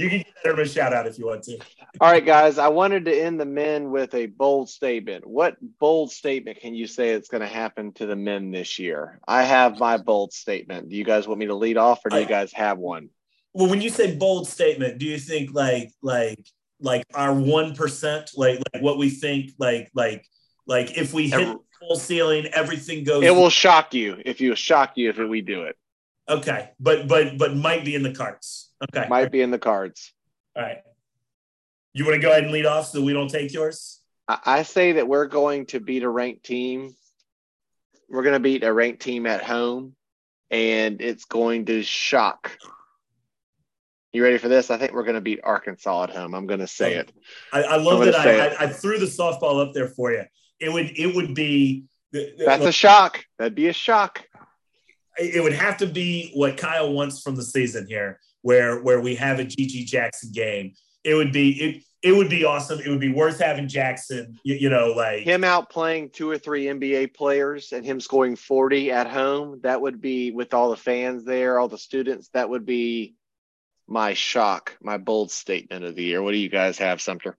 can 0.08 0.18
give 0.18 0.34
Irmo 0.46 0.62
a 0.62 0.68
shout 0.68 0.94
out 0.94 1.06
if 1.06 1.18
you 1.18 1.26
want 1.26 1.42
to. 1.44 1.58
All 2.00 2.10
right, 2.10 2.24
guys. 2.24 2.58
I 2.58 2.68
wanted 2.68 3.04
to 3.04 3.14
end 3.14 3.38
the 3.38 3.44
men 3.44 3.90
with 3.90 4.14
a 4.14 4.26
bold 4.26 4.70
statement. 4.70 5.26
What 5.26 5.56
bold 5.78 6.10
statement 6.10 6.60
can 6.60 6.74
you 6.74 6.86
say 6.86 7.10
it's 7.10 7.28
going 7.28 7.42
to 7.42 7.46
happen 7.46 7.92
to 7.94 8.06
the 8.06 8.16
men 8.16 8.50
this 8.50 8.78
year? 8.78 9.20
I 9.28 9.42
have 9.42 9.78
my 9.78 9.98
bold 9.98 10.32
statement. 10.32 10.88
Do 10.88 10.96
you 10.96 11.04
guys 11.04 11.28
want 11.28 11.38
me 11.38 11.46
to 11.46 11.54
lead 11.54 11.76
off, 11.76 12.00
or 12.04 12.08
do 12.08 12.18
you 12.18 12.26
guys 12.26 12.52
have 12.54 12.78
one? 12.78 13.10
Well, 13.52 13.68
when 13.68 13.82
you 13.82 13.90
say 13.90 14.16
bold 14.16 14.48
statement, 14.48 14.98
do 14.98 15.04
you 15.04 15.18
think 15.18 15.52
like 15.52 15.92
like 16.00 16.46
like 16.80 17.04
our 17.14 17.34
one 17.34 17.74
percent, 17.74 18.30
like 18.36 18.58
like 18.72 18.82
what 18.82 18.98
we 18.98 19.10
think, 19.10 19.50
like 19.58 19.90
like 19.94 20.24
like 20.66 20.96
if 20.96 21.12
we 21.12 21.28
hit 21.28 21.56
full 21.80 21.96
ceiling, 21.96 22.46
everything 22.46 23.04
goes. 23.04 23.24
It 23.24 23.34
will 23.34 23.50
shock 23.50 23.94
you 23.94 24.20
if 24.24 24.40
you 24.40 24.54
shock 24.54 24.92
you 24.96 25.10
if 25.10 25.18
we 25.18 25.40
do 25.40 25.62
it. 25.62 25.76
Okay, 26.28 26.70
but 26.78 27.08
but 27.08 27.38
but 27.38 27.56
might 27.56 27.84
be 27.84 27.94
in 27.94 28.02
the 28.02 28.12
cards. 28.12 28.70
Okay, 28.82 29.08
might 29.08 29.30
be 29.30 29.42
in 29.42 29.50
the 29.50 29.58
cards. 29.58 30.12
All 30.56 30.62
right. 30.62 30.78
You 31.94 32.04
want 32.04 32.16
to 32.16 32.22
go 32.22 32.30
ahead 32.30 32.44
and 32.44 32.52
lead 32.52 32.64
off 32.64 32.86
so 32.86 33.02
we 33.02 33.12
don't 33.12 33.28
take 33.28 33.52
yours? 33.52 34.00
I 34.28 34.62
say 34.62 34.92
that 34.92 35.08
we're 35.08 35.26
going 35.26 35.66
to 35.66 35.80
beat 35.80 36.04
a 36.04 36.08
ranked 36.08 36.44
team. 36.44 36.94
We're 38.08 38.22
going 38.22 38.34
to 38.34 38.40
beat 38.40 38.64
a 38.64 38.72
ranked 38.72 39.02
team 39.02 39.26
at 39.26 39.42
home, 39.42 39.94
and 40.50 41.02
it's 41.02 41.26
going 41.26 41.66
to 41.66 41.82
shock 41.82 42.56
you 44.12 44.22
ready 44.22 44.38
for 44.38 44.48
this? 44.48 44.70
I 44.70 44.76
think 44.76 44.92
we're 44.92 45.04
going 45.04 45.14
to 45.14 45.22
beat 45.22 45.40
Arkansas 45.42 46.04
at 46.04 46.10
home. 46.10 46.34
I'm 46.34 46.46
going 46.46 46.60
to 46.60 46.66
say 46.66 46.96
oh, 46.96 47.00
it. 47.00 47.12
I, 47.52 47.62
I 47.62 47.76
love 47.76 48.04
that 48.04 48.14
I, 48.14 48.48
I, 48.48 48.64
I, 48.64 48.66
threw 48.66 48.98
the 48.98 49.06
softball 49.06 49.66
up 49.66 49.72
there 49.72 49.88
for 49.88 50.12
you. 50.12 50.24
It 50.62 50.72
would 50.72 50.96
it 50.96 51.14
would 51.14 51.34
be 51.34 51.84
that's 52.12 52.64
a 52.64 52.72
shock. 52.72 53.24
That'd 53.38 53.54
be 53.54 53.68
a 53.68 53.72
shock. 53.72 54.24
It 55.18 55.42
would 55.42 55.52
have 55.52 55.76
to 55.78 55.86
be 55.86 56.30
what 56.34 56.56
Kyle 56.56 56.92
wants 56.92 57.20
from 57.20 57.36
the 57.36 57.42
season 57.42 57.86
here, 57.88 58.20
where 58.42 58.80
where 58.80 59.00
we 59.00 59.16
have 59.16 59.40
a 59.40 59.44
GG 59.44 59.86
Jackson 59.86 60.30
game. 60.32 60.74
It 61.04 61.14
would 61.14 61.32
be 61.32 61.50
it 61.50 61.82
it 62.02 62.12
would 62.16 62.30
be 62.30 62.44
awesome. 62.44 62.80
It 62.80 62.88
would 62.88 63.00
be 63.00 63.12
worth 63.12 63.40
having 63.40 63.68
Jackson. 63.68 64.38
You, 64.44 64.54
you 64.54 64.70
know, 64.70 64.92
like 64.96 65.22
him 65.22 65.44
out 65.44 65.68
playing 65.68 66.10
two 66.10 66.30
or 66.30 66.38
three 66.38 66.66
NBA 66.66 67.14
players 67.14 67.72
and 67.72 67.84
him 67.84 68.00
scoring 68.00 68.36
40 68.36 68.90
at 68.90 69.08
home. 69.08 69.60
That 69.62 69.80
would 69.80 70.00
be 70.00 70.30
with 70.30 70.54
all 70.54 70.70
the 70.70 70.76
fans 70.76 71.24
there, 71.24 71.58
all 71.58 71.68
the 71.68 71.78
students. 71.78 72.28
That 72.34 72.50
would 72.50 72.66
be 72.66 73.14
my 73.86 74.14
shock, 74.14 74.76
my 74.80 74.98
bold 74.98 75.30
statement 75.30 75.84
of 75.84 75.94
the 75.94 76.04
year. 76.04 76.22
What 76.22 76.32
do 76.32 76.38
you 76.38 76.48
guys 76.48 76.78
have, 76.78 77.00
Sumter? 77.00 77.36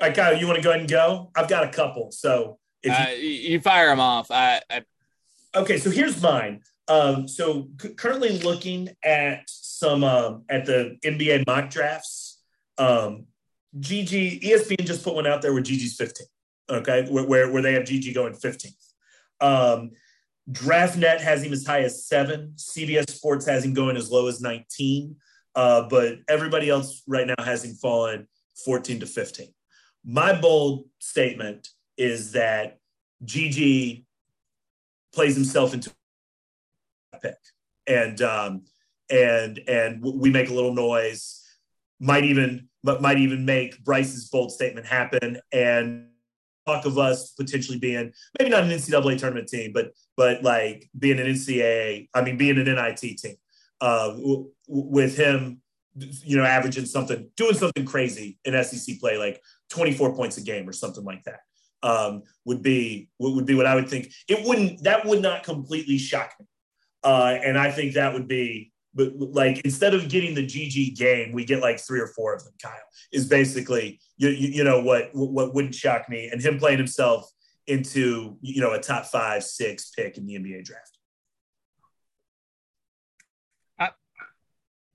All 0.00 0.08
right, 0.08 0.16
Kyle, 0.16 0.36
you 0.36 0.46
want 0.46 0.56
to 0.56 0.62
go 0.62 0.70
ahead 0.70 0.80
and 0.80 0.90
go? 0.90 1.30
I've 1.36 1.48
got 1.48 1.64
a 1.64 1.68
couple. 1.68 2.10
So 2.12 2.58
if 2.82 2.98
you, 2.98 3.04
uh, 3.04 3.10
you 3.18 3.60
fire 3.60 3.88
them 3.88 4.00
off. 4.00 4.30
I, 4.30 4.60
I... 4.70 4.82
Okay, 5.54 5.78
so 5.78 5.90
here's 5.90 6.20
mine. 6.20 6.62
Um, 6.88 7.28
so 7.28 7.68
c- 7.80 7.94
currently 7.94 8.38
looking 8.38 8.88
at 9.04 9.42
some 9.46 10.02
um, 10.02 10.44
at 10.48 10.66
the 10.66 10.96
NBA 11.04 11.46
mock 11.46 11.70
drafts. 11.70 12.40
Um, 12.78 13.26
GG 13.78 14.42
ESPN 14.42 14.84
just 14.84 15.04
put 15.04 15.14
one 15.14 15.26
out 15.26 15.42
there 15.42 15.52
where 15.52 15.62
GG's 15.62 15.96
15. 15.96 16.26
Okay, 16.70 17.06
where 17.10 17.24
where, 17.24 17.52
where 17.52 17.62
they 17.62 17.74
have 17.74 17.84
GG 17.84 18.14
going 18.14 18.34
15th. 18.34 18.92
Um, 19.40 19.90
DraftNet 20.50 21.20
has 21.20 21.42
him 21.42 21.52
as 21.52 21.64
high 21.64 21.82
as 21.82 22.06
seven. 22.06 22.54
CBS 22.56 23.10
Sports 23.10 23.46
has 23.46 23.64
him 23.64 23.74
going 23.74 23.96
as 23.96 24.10
low 24.10 24.26
as 24.26 24.40
19. 24.40 25.16
Uh, 25.54 25.86
but 25.88 26.16
everybody 26.28 26.68
else 26.68 27.02
right 27.06 27.26
now 27.26 27.44
has 27.44 27.64
him 27.64 27.74
fallen 27.74 28.26
14 28.64 29.00
to 29.00 29.06
15. 29.06 29.52
My 30.04 30.38
bold 30.38 30.86
statement 30.98 31.68
is 31.96 32.32
that 32.32 32.78
GG 33.24 34.04
plays 35.14 35.34
himself 35.34 35.74
into 35.74 35.90
a 37.12 37.18
pick, 37.18 37.36
and 37.86 38.20
um, 38.22 38.64
and 39.10 39.60
and 39.68 40.02
we 40.02 40.30
make 40.30 40.48
a 40.50 40.54
little 40.54 40.74
noise. 40.74 41.40
Might 42.00 42.24
even 42.24 42.68
might 42.82 43.18
even 43.18 43.44
make 43.44 43.82
Bryce's 43.84 44.28
bold 44.28 44.50
statement 44.50 44.86
happen, 44.86 45.38
and 45.52 46.08
talk 46.66 46.84
of 46.84 46.98
us 46.98 47.30
potentially 47.32 47.78
being 47.78 48.12
maybe 48.38 48.50
not 48.50 48.64
an 48.64 48.70
NCAA 48.70 49.18
tournament 49.18 49.48
team, 49.48 49.72
but 49.72 49.92
but 50.16 50.42
like 50.42 50.88
being 50.98 51.18
an 51.18 51.26
NCAA, 51.26 52.08
I 52.14 52.22
mean, 52.22 52.36
being 52.36 52.58
an 52.58 52.64
NIT 52.64 52.98
team 52.98 53.36
uh, 53.80 54.08
w- 54.08 54.50
with 54.66 55.16
him, 55.16 55.60
you 55.96 56.36
know, 56.36 56.44
averaging 56.44 56.86
something, 56.86 57.28
doing 57.36 57.54
something 57.54 57.84
crazy 57.84 58.38
in 58.44 58.62
SEC 58.64 58.98
play, 59.00 59.18
like 59.18 59.42
24 59.72 60.14
points 60.14 60.36
a 60.36 60.42
game 60.42 60.68
or 60.68 60.72
something 60.72 61.04
like 61.04 61.24
that. 61.24 61.40
Um, 61.84 62.22
would 62.44 62.62
be 62.62 63.08
what 63.16 63.34
would 63.34 63.46
be 63.46 63.56
what 63.56 63.66
I 63.66 63.74
would 63.74 63.88
think. 63.88 64.12
It 64.28 64.46
wouldn't 64.46 64.84
that 64.84 65.04
would 65.04 65.20
not 65.20 65.42
completely 65.42 65.98
shock 65.98 66.32
me, 66.38 66.46
uh, 67.02 67.38
and 67.42 67.58
I 67.58 67.72
think 67.72 67.94
that 67.94 68.14
would 68.14 68.28
be 68.28 68.72
but 68.94 69.12
like 69.16 69.60
instead 69.64 69.94
of 69.94 70.08
getting 70.08 70.34
the 70.34 70.46
GG 70.46 70.96
game, 70.96 71.32
we 71.32 71.44
get 71.44 71.60
like 71.60 71.80
three 71.80 72.00
or 72.00 72.08
four 72.08 72.34
of 72.34 72.44
them. 72.44 72.52
Kyle 72.62 72.72
is 73.12 73.26
basically 73.26 74.00
you, 74.16 74.28
you, 74.28 74.48
you 74.48 74.64
know 74.64 74.80
what 74.80 75.10
what 75.12 75.54
wouldn't 75.54 75.74
shock 75.74 76.08
me, 76.08 76.28
and 76.30 76.42
him 76.42 76.58
playing 76.58 76.78
himself 76.78 77.30
into 77.66 78.36
you 78.42 78.60
know 78.60 78.72
a 78.72 78.78
top 78.78 79.06
five 79.06 79.44
six 79.44 79.90
pick 79.96 80.18
in 80.18 80.26
the 80.26 80.34
NBA 80.34 80.64
draft. 80.64 80.98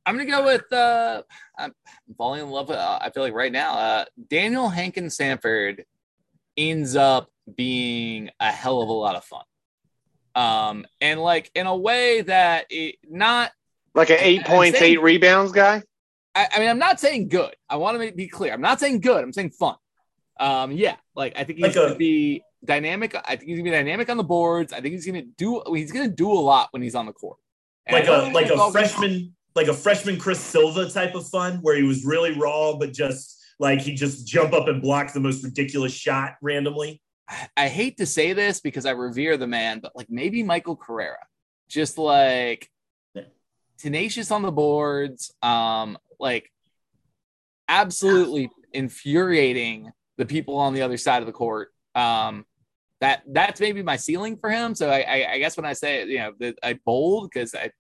I'm 0.08 0.16
gonna 0.16 0.30
go 0.30 0.46
with 0.46 0.72
uh, 0.72 1.22
I'm 1.58 1.74
falling 2.18 2.42
in 2.42 2.50
love 2.50 2.70
with. 2.70 2.78
Uh, 2.78 2.98
I 3.02 3.10
feel 3.10 3.24
like 3.24 3.34
right 3.34 3.52
now, 3.52 3.74
uh, 3.74 4.06
Daniel 4.30 4.70
Hankins-Sanford 4.70 5.84
ends 6.56 6.96
up 6.96 7.30
being 7.58 8.30
a 8.40 8.50
hell 8.50 8.82
of 8.82 8.88
a 8.88 8.94
lot 8.94 9.18
of 9.18 9.26
fun. 9.26 9.44
Um, 10.34 10.86
and 11.02 11.20
like 11.20 11.52
in 11.56 11.68
a 11.68 11.76
way 11.76 12.22
that 12.22 12.68
it 12.70 12.96
not 13.04 13.52
like 13.96 14.10
an 14.10 14.20
eight 14.22 14.46
points, 14.46 14.80
saying, 14.80 14.94
eight 14.94 15.02
rebounds 15.02 15.52
guy. 15.52 15.84
I, 16.34 16.48
I, 16.54 16.60
mean, 16.60 16.70
I'm 16.70 16.80
not 16.80 17.02
saying 17.02 17.28
good. 17.28 17.54
I 17.70 17.76
want 17.76 18.02
to 18.02 18.12
be 18.14 18.30
clear. 18.30 18.54
I'm 18.54 18.62
not 18.62 18.80
saying 18.80 19.02
good. 19.02 19.22
I'm 19.22 19.34
saying 19.34 19.50
fun. 19.50 19.76
Um, 20.40 20.72
yeah, 20.72 20.96
like 21.16 21.34
I 21.36 21.44
think 21.44 21.58
he's 21.58 21.64
like 21.64 21.76
going 21.76 21.92
to 21.92 21.98
be 21.98 22.44
dynamic. 22.64 23.14
I 23.14 23.36
think 23.36 23.50
he's 23.50 23.58
gonna 23.58 23.72
be 23.72 23.72
dynamic 23.72 24.10
on 24.10 24.16
the 24.16 24.24
boards. 24.24 24.72
I 24.72 24.80
think 24.80 24.94
he's 24.94 25.06
gonna 25.06 25.24
do. 25.24 25.64
He's 25.74 25.92
gonna 25.92 26.08
do 26.08 26.32
a 26.32 26.40
lot 26.40 26.70
when 26.72 26.82
he's 26.82 26.96
on 26.96 27.08
the 27.08 27.14
court. 27.14 27.40
And 27.86 27.94
like 27.94 28.08
a 28.08 28.32
like 28.32 28.50
a 28.50 28.72
freshman, 28.72 29.36
like 29.58 29.68
a 29.68 29.74
freshman 29.74 30.18
Chris 30.18 30.40
Silva 30.40 30.90
type 30.90 31.16
of 31.16 31.28
fun, 31.28 31.58
where 31.62 31.76
he 31.76 31.84
was 31.84 32.06
really 32.06 32.38
raw, 32.38 32.78
but 32.78 32.94
just 32.94 33.44
like 33.60 33.82
he 33.82 33.96
just 33.96 34.26
jump 34.26 34.54
up 34.54 34.68
and 34.68 34.82
block 34.82 35.12
the 35.12 35.20
most 35.20 35.44
ridiculous 35.44 35.92
shot 35.92 36.36
randomly. 36.42 37.02
I 37.58 37.68
hate 37.68 37.98
to 37.98 38.06
say 38.06 38.32
this 38.32 38.62
because 38.62 38.86
I 38.86 38.92
revere 38.92 39.36
the 39.36 39.48
man, 39.48 39.80
but 39.80 39.96
like 39.96 40.10
maybe 40.10 40.44
Michael 40.44 40.78
Carrera, 40.78 41.26
just 41.68 41.98
like 41.98 42.70
tenacious 43.78 44.32
on 44.32 44.44
the 44.44 44.52
boards, 44.52 45.34
um, 45.42 45.98
like 46.20 46.50
absolutely 47.68 48.50
infuriating 48.72 49.92
the 50.18 50.26
people 50.26 50.56
on 50.58 50.74
the 50.74 50.84
other 50.84 50.98
side 50.98 51.22
of 51.22 51.26
the 51.26 51.34
court. 51.34 51.74
Um, 51.96 52.46
that 53.02 53.24
that's 53.28 53.60
maybe 53.60 53.84
my 53.84 53.96
ceiling 53.96 54.38
for 54.38 54.50
him. 54.50 54.74
So 54.74 54.90
I, 54.90 55.00
I, 55.00 55.32
I 55.34 55.40
guess 55.40 55.58
when 55.58 55.66
I 55.66 55.74
say 55.74 56.06
you 56.06 56.20
know 56.20 56.34
that 56.40 56.58
I 56.64 56.80
bold 56.86 57.30
because 57.32 57.54
I 57.54 57.72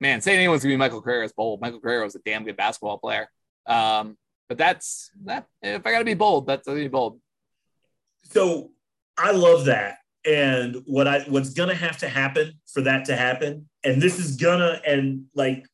man 0.00 0.20
saying 0.20 0.38
anyone's 0.38 0.62
gonna 0.62 0.72
be 0.72 0.78
Michael 0.78 1.02
Carrera 1.02 1.24
is 1.24 1.32
bold. 1.32 1.60
Michael 1.60 1.80
Carrera 1.80 2.04
was 2.04 2.14
a 2.14 2.20
damn 2.20 2.44
good 2.44 2.56
basketball 2.56 2.98
player. 2.98 3.28
Um, 3.66 4.16
but 4.48 4.58
that's 4.58 5.10
that 5.24 5.46
if 5.62 5.86
I 5.86 5.90
gotta 5.90 6.04
be 6.04 6.14
bold, 6.14 6.46
that's 6.46 6.66
gonna 6.66 6.80
be 6.80 6.88
bold. 6.88 7.20
So 8.24 8.70
I 9.18 9.32
love 9.32 9.66
that. 9.66 9.98
And 10.24 10.82
what 10.86 11.06
I 11.06 11.20
what's 11.28 11.50
gonna 11.50 11.74
have 11.74 11.98
to 11.98 12.08
happen 12.08 12.54
for 12.72 12.82
that 12.82 13.04
to 13.06 13.16
happen, 13.16 13.68
and 13.84 14.00
this 14.02 14.18
is 14.18 14.36
gonna 14.36 14.80
and 14.86 15.24
like 15.34 15.66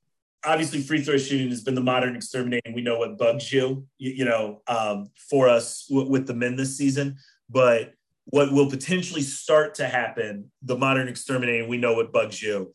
obviously 0.44 0.80
free 0.82 1.02
throw 1.02 1.16
shooting 1.16 1.48
has 1.50 1.62
been 1.62 1.74
the 1.74 1.80
modern 1.80 2.16
exterminating. 2.16 2.74
We 2.74 2.82
know 2.82 2.98
what 2.98 3.16
bugs 3.16 3.52
you, 3.52 3.86
you, 3.98 4.10
you 4.12 4.24
know, 4.24 4.60
um, 4.66 5.08
for 5.30 5.48
us 5.48 5.86
w- 5.88 6.10
with 6.10 6.26
the 6.26 6.34
men 6.34 6.56
this 6.56 6.76
season. 6.76 7.16
But 7.48 7.94
what 8.24 8.52
will 8.52 8.68
potentially 8.68 9.22
start 9.22 9.74
to 9.76 9.86
happen, 9.86 10.50
the 10.62 10.76
modern 10.76 11.08
exterminating, 11.08 11.68
we 11.68 11.76
know 11.76 11.94
what 11.94 12.12
bugs 12.12 12.42
you. 12.42 12.74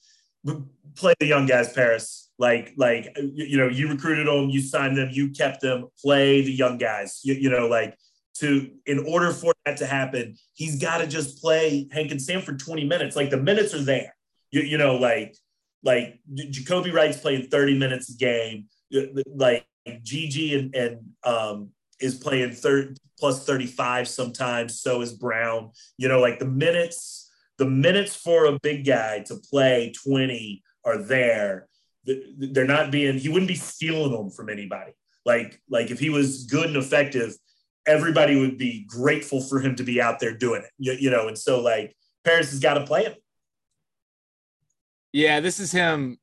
Play 0.95 1.13
the 1.19 1.27
young 1.27 1.45
guys, 1.45 1.71
Paris. 1.73 2.31
Like, 2.39 2.73
like 2.77 3.15
you 3.17 3.57
know, 3.57 3.67
you 3.67 3.87
recruited 3.87 4.27
them, 4.27 4.49
you 4.49 4.61
signed 4.61 4.97
them, 4.97 5.09
you 5.11 5.31
kept 5.31 5.61
them. 5.61 5.87
Play 6.01 6.41
the 6.41 6.51
young 6.51 6.77
guys. 6.77 7.19
You, 7.23 7.33
you 7.33 7.49
know, 7.49 7.67
like 7.67 7.97
to 8.35 8.69
in 8.85 8.99
order 9.07 9.31
for 9.31 9.53
that 9.65 9.77
to 9.77 9.85
happen, 9.85 10.35
he's 10.53 10.79
got 10.79 10.99
to 10.99 11.07
just 11.07 11.41
play 11.41 11.87
Hankins-Sanford 11.91 12.59
20 12.59 12.85
minutes. 12.85 13.15
Like 13.15 13.29
the 13.29 13.37
minutes 13.37 13.73
are 13.73 13.83
there. 13.83 14.15
You, 14.51 14.61
you 14.61 14.77
know, 14.77 14.95
like 14.95 15.35
like 15.83 16.19
Jacobi 16.33 16.93
Wright's 16.93 17.17
playing 17.17 17.47
30 17.47 17.77
minutes 17.77 18.13
a 18.13 18.17
game. 18.17 18.65
Like 19.27 19.65
GG 19.87 20.57
and, 20.57 20.75
and 20.75 20.99
um, 21.23 21.69
is 21.99 22.15
playing 22.15 22.51
third 22.51 22.97
plus 23.19 23.45
35 23.45 24.07
sometimes. 24.07 24.79
So 24.79 25.01
is 25.01 25.13
Brown. 25.13 25.71
You 25.97 26.07
know, 26.07 26.19
like 26.19 26.39
the 26.39 26.45
minutes, 26.45 27.26
the 27.57 27.65
minutes 27.65 28.15
for 28.15 28.45
a 28.45 28.59
big 28.59 28.85
guy 28.85 29.23
to 29.27 29.35
play 29.49 29.93
20 30.03 30.63
are 30.85 30.97
there. 30.97 31.67
They're 32.05 32.65
not 32.65 32.91
being, 32.91 33.17
he 33.17 33.29
wouldn't 33.29 33.49
be 33.49 33.55
stealing 33.55 34.11
them 34.11 34.29
from 34.29 34.49
anybody. 34.49 34.91
Like, 35.25 35.59
like 35.69 35.91
if 35.91 35.99
he 35.99 36.09
was 36.09 36.45
good 36.45 36.67
and 36.67 36.77
effective, 36.77 37.35
everybody 37.85 38.39
would 38.39 38.57
be 38.57 38.85
grateful 38.87 39.41
for 39.41 39.59
him 39.59 39.75
to 39.75 39.83
be 39.83 40.01
out 40.01 40.19
there 40.19 40.37
doing 40.37 40.61
it. 40.61 40.71
You, 40.77 40.93
you 40.93 41.09
know, 41.09 41.27
and 41.27 41.37
so 41.37 41.61
like 41.61 41.95
Paris 42.23 42.51
has 42.51 42.59
got 42.59 42.75
to 42.75 42.85
play 42.85 43.05
him. 43.05 43.13
Yeah, 45.11 45.39
this 45.39 45.59
is 45.59 45.71
him 45.71 46.17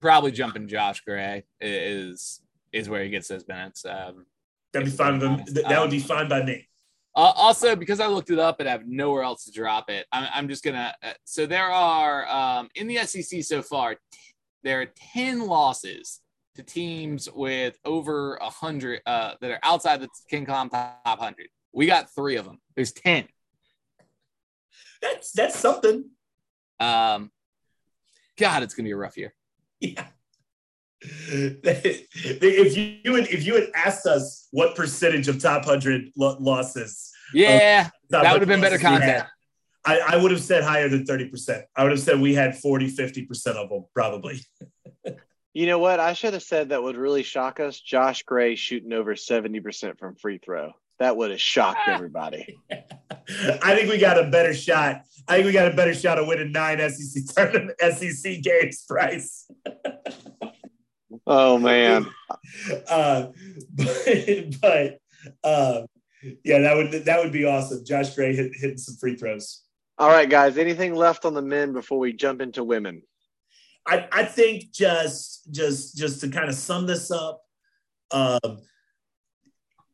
probably 0.00 0.30
jumping 0.30 0.68
Josh 0.68 1.00
Gray 1.00 1.44
is 1.60 2.40
is 2.72 2.88
where 2.88 3.02
he 3.02 3.10
gets 3.10 3.28
those 3.28 3.46
minutes. 3.48 3.84
Um, 3.84 4.26
That'd 4.72 4.90
be 4.90 4.94
fine. 4.94 5.18
That 5.18 5.80
would 5.80 5.90
be 5.90 6.00
fine 6.00 6.28
by 6.28 6.42
me. 6.44 6.68
Uh, 7.16 7.32
also, 7.34 7.74
because 7.74 7.98
I 7.98 8.08
looked 8.08 8.30
it 8.30 8.38
up 8.38 8.60
and 8.60 8.68
I 8.68 8.72
have 8.72 8.86
nowhere 8.86 9.22
else 9.22 9.46
to 9.46 9.50
drop 9.50 9.88
it, 9.88 10.06
I'm, 10.12 10.28
I'm 10.34 10.48
just 10.48 10.62
gonna. 10.62 10.94
Uh, 11.02 11.12
so 11.24 11.46
there 11.46 11.70
are 11.70 12.28
um, 12.28 12.68
in 12.74 12.86
the 12.86 12.98
SEC 12.98 13.42
so 13.42 13.62
far, 13.62 13.94
t- 13.94 14.00
there 14.62 14.82
are 14.82 14.86
ten 15.14 15.46
losses 15.46 16.20
to 16.56 16.62
teams 16.62 17.30
with 17.32 17.78
over 17.86 18.34
a 18.36 18.50
hundred 18.50 19.00
uh, 19.06 19.32
that 19.40 19.50
are 19.50 19.60
outside 19.62 20.02
the 20.02 20.08
KenPom 20.30 20.70
top 20.70 21.18
hundred. 21.18 21.48
We 21.72 21.86
got 21.86 22.14
three 22.14 22.36
of 22.36 22.44
them. 22.44 22.58
There's 22.74 22.92
ten. 22.92 23.26
That's 25.00 25.32
that's 25.32 25.58
something. 25.58 26.10
Um, 26.78 27.30
God, 28.36 28.62
it's 28.62 28.74
gonna 28.74 28.88
be 28.88 28.92
a 28.92 28.96
rough 28.96 29.16
year. 29.16 29.32
Yeah. 29.80 30.04
If 31.02 32.76
you 32.76 33.12
would 33.12 33.28
if 33.28 33.44
you 33.44 33.54
had 33.54 33.68
asked 33.74 34.06
us 34.06 34.48
what 34.50 34.74
percentage 34.74 35.28
of 35.28 35.40
top 35.40 35.64
hundred 35.64 36.10
losses, 36.16 37.12
yeah, 37.32 37.90
that 38.10 38.32
would 38.32 38.40
have 38.40 38.48
been 38.48 38.60
better 38.60 38.78
content. 38.78 39.04
Had, 39.04 39.26
I, 39.86 40.00
I, 40.14 40.16
would 40.16 40.32
have 40.32 40.42
said 40.42 40.64
higher 40.64 40.88
than 40.88 41.04
30%. 41.04 41.62
I 41.76 41.84
would 41.84 41.92
have 41.92 42.00
said 42.00 42.20
we 42.20 42.34
had 42.34 42.58
40, 42.58 42.90
50% 42.90 43.46
of 43.54 43.68
them, 43.68 43.84
probably. 43.94 44.40
you 45.54 45.66
know 45.66 45.78
what? 45.78 46.00
I 46.00 46.12
should 46.12 46.32
have 46.32 46.42
said 46.42 46.70
that 46.70 46.82
would 46.82 46.96
really 46.96 47.22
shock 47.22 47.60
us. 47.60 47.80
Josh 47.80 48.24
Gray 48.24 48.56
shooting 48.56 48.92
over 48.92 49.14
70% 49.14 49.96
from 49.96 50.16
free 50.16 50.38
throw. 50.38 50.72
That 50.98 51.16
would 51.16 51.30
have 51.30 51.40
shocked 51.40 51.80
ah. 51.86 51.94
everybody. 51.94 52.58
I 52.70 53.76
think 53.76 53.88
we 53.88 53.98
got 53.98 54.18
a 54.18 54.28
better 54.28 54.54
shot. 54.54 55.02
I 55.28 55.36
think 55.36 55.46
we 55.46 55.52
got 55.52 55.70
a 55.70 55.76
better 55.76 55.94
shot 55.94 56.18
of 56.18 56.26
winning 56.26 56.52
nine 56.52 56.78
SEC 56.90 57.22
tournament, 57.34 57.78
SEC 57.80 58.42
games, 58.42 58.84
Price. 58.88 59.48
Oh 61.26 61.58
man. 61.58 62.06
uh, 62.88 63.28
but, 63.74 64.60
but 64.60 65.00
uh, 65.42 65.82
yeah, 66.44 66.60
that 66.60 66.76
would 66.76 67.04
that 67.04 67.22
would 67.22 67.32
be 67.32 67.44
awesome. 67.44 67.84
Josh 67.84 68.14
Gray 68.14 68.34
hit, 68.34 68.52
hitting 68.54 68.78
some 68.78 68.96
free 68.96 69.16
throws. 69.16 69.62
All 69.98 70.08
right, 70.08 70.28
guys. 70.28 70.58
Anything 70.58 70.94
left 70.94 71.24
on 71.24 71.34
the 71.34 71.42
men 71.42 71.72
before 71.72 71.98
we 71.98 72.12
jump 72.12 72.40
into 72.40 72.62
women? 72.64 73.02
I, 73.86 74.08
I 74.12 74.24
think 74.24 74.72
just 74.72 75.50
just 75.50 75.96
just 75.96 76.20
to 76.20 76.28
kind 76.28 76.48
of 76.48 76.54
sum 76.54 76.86
this 76.86 77.10
up, 77.10 77.42
um, 78.10 78.58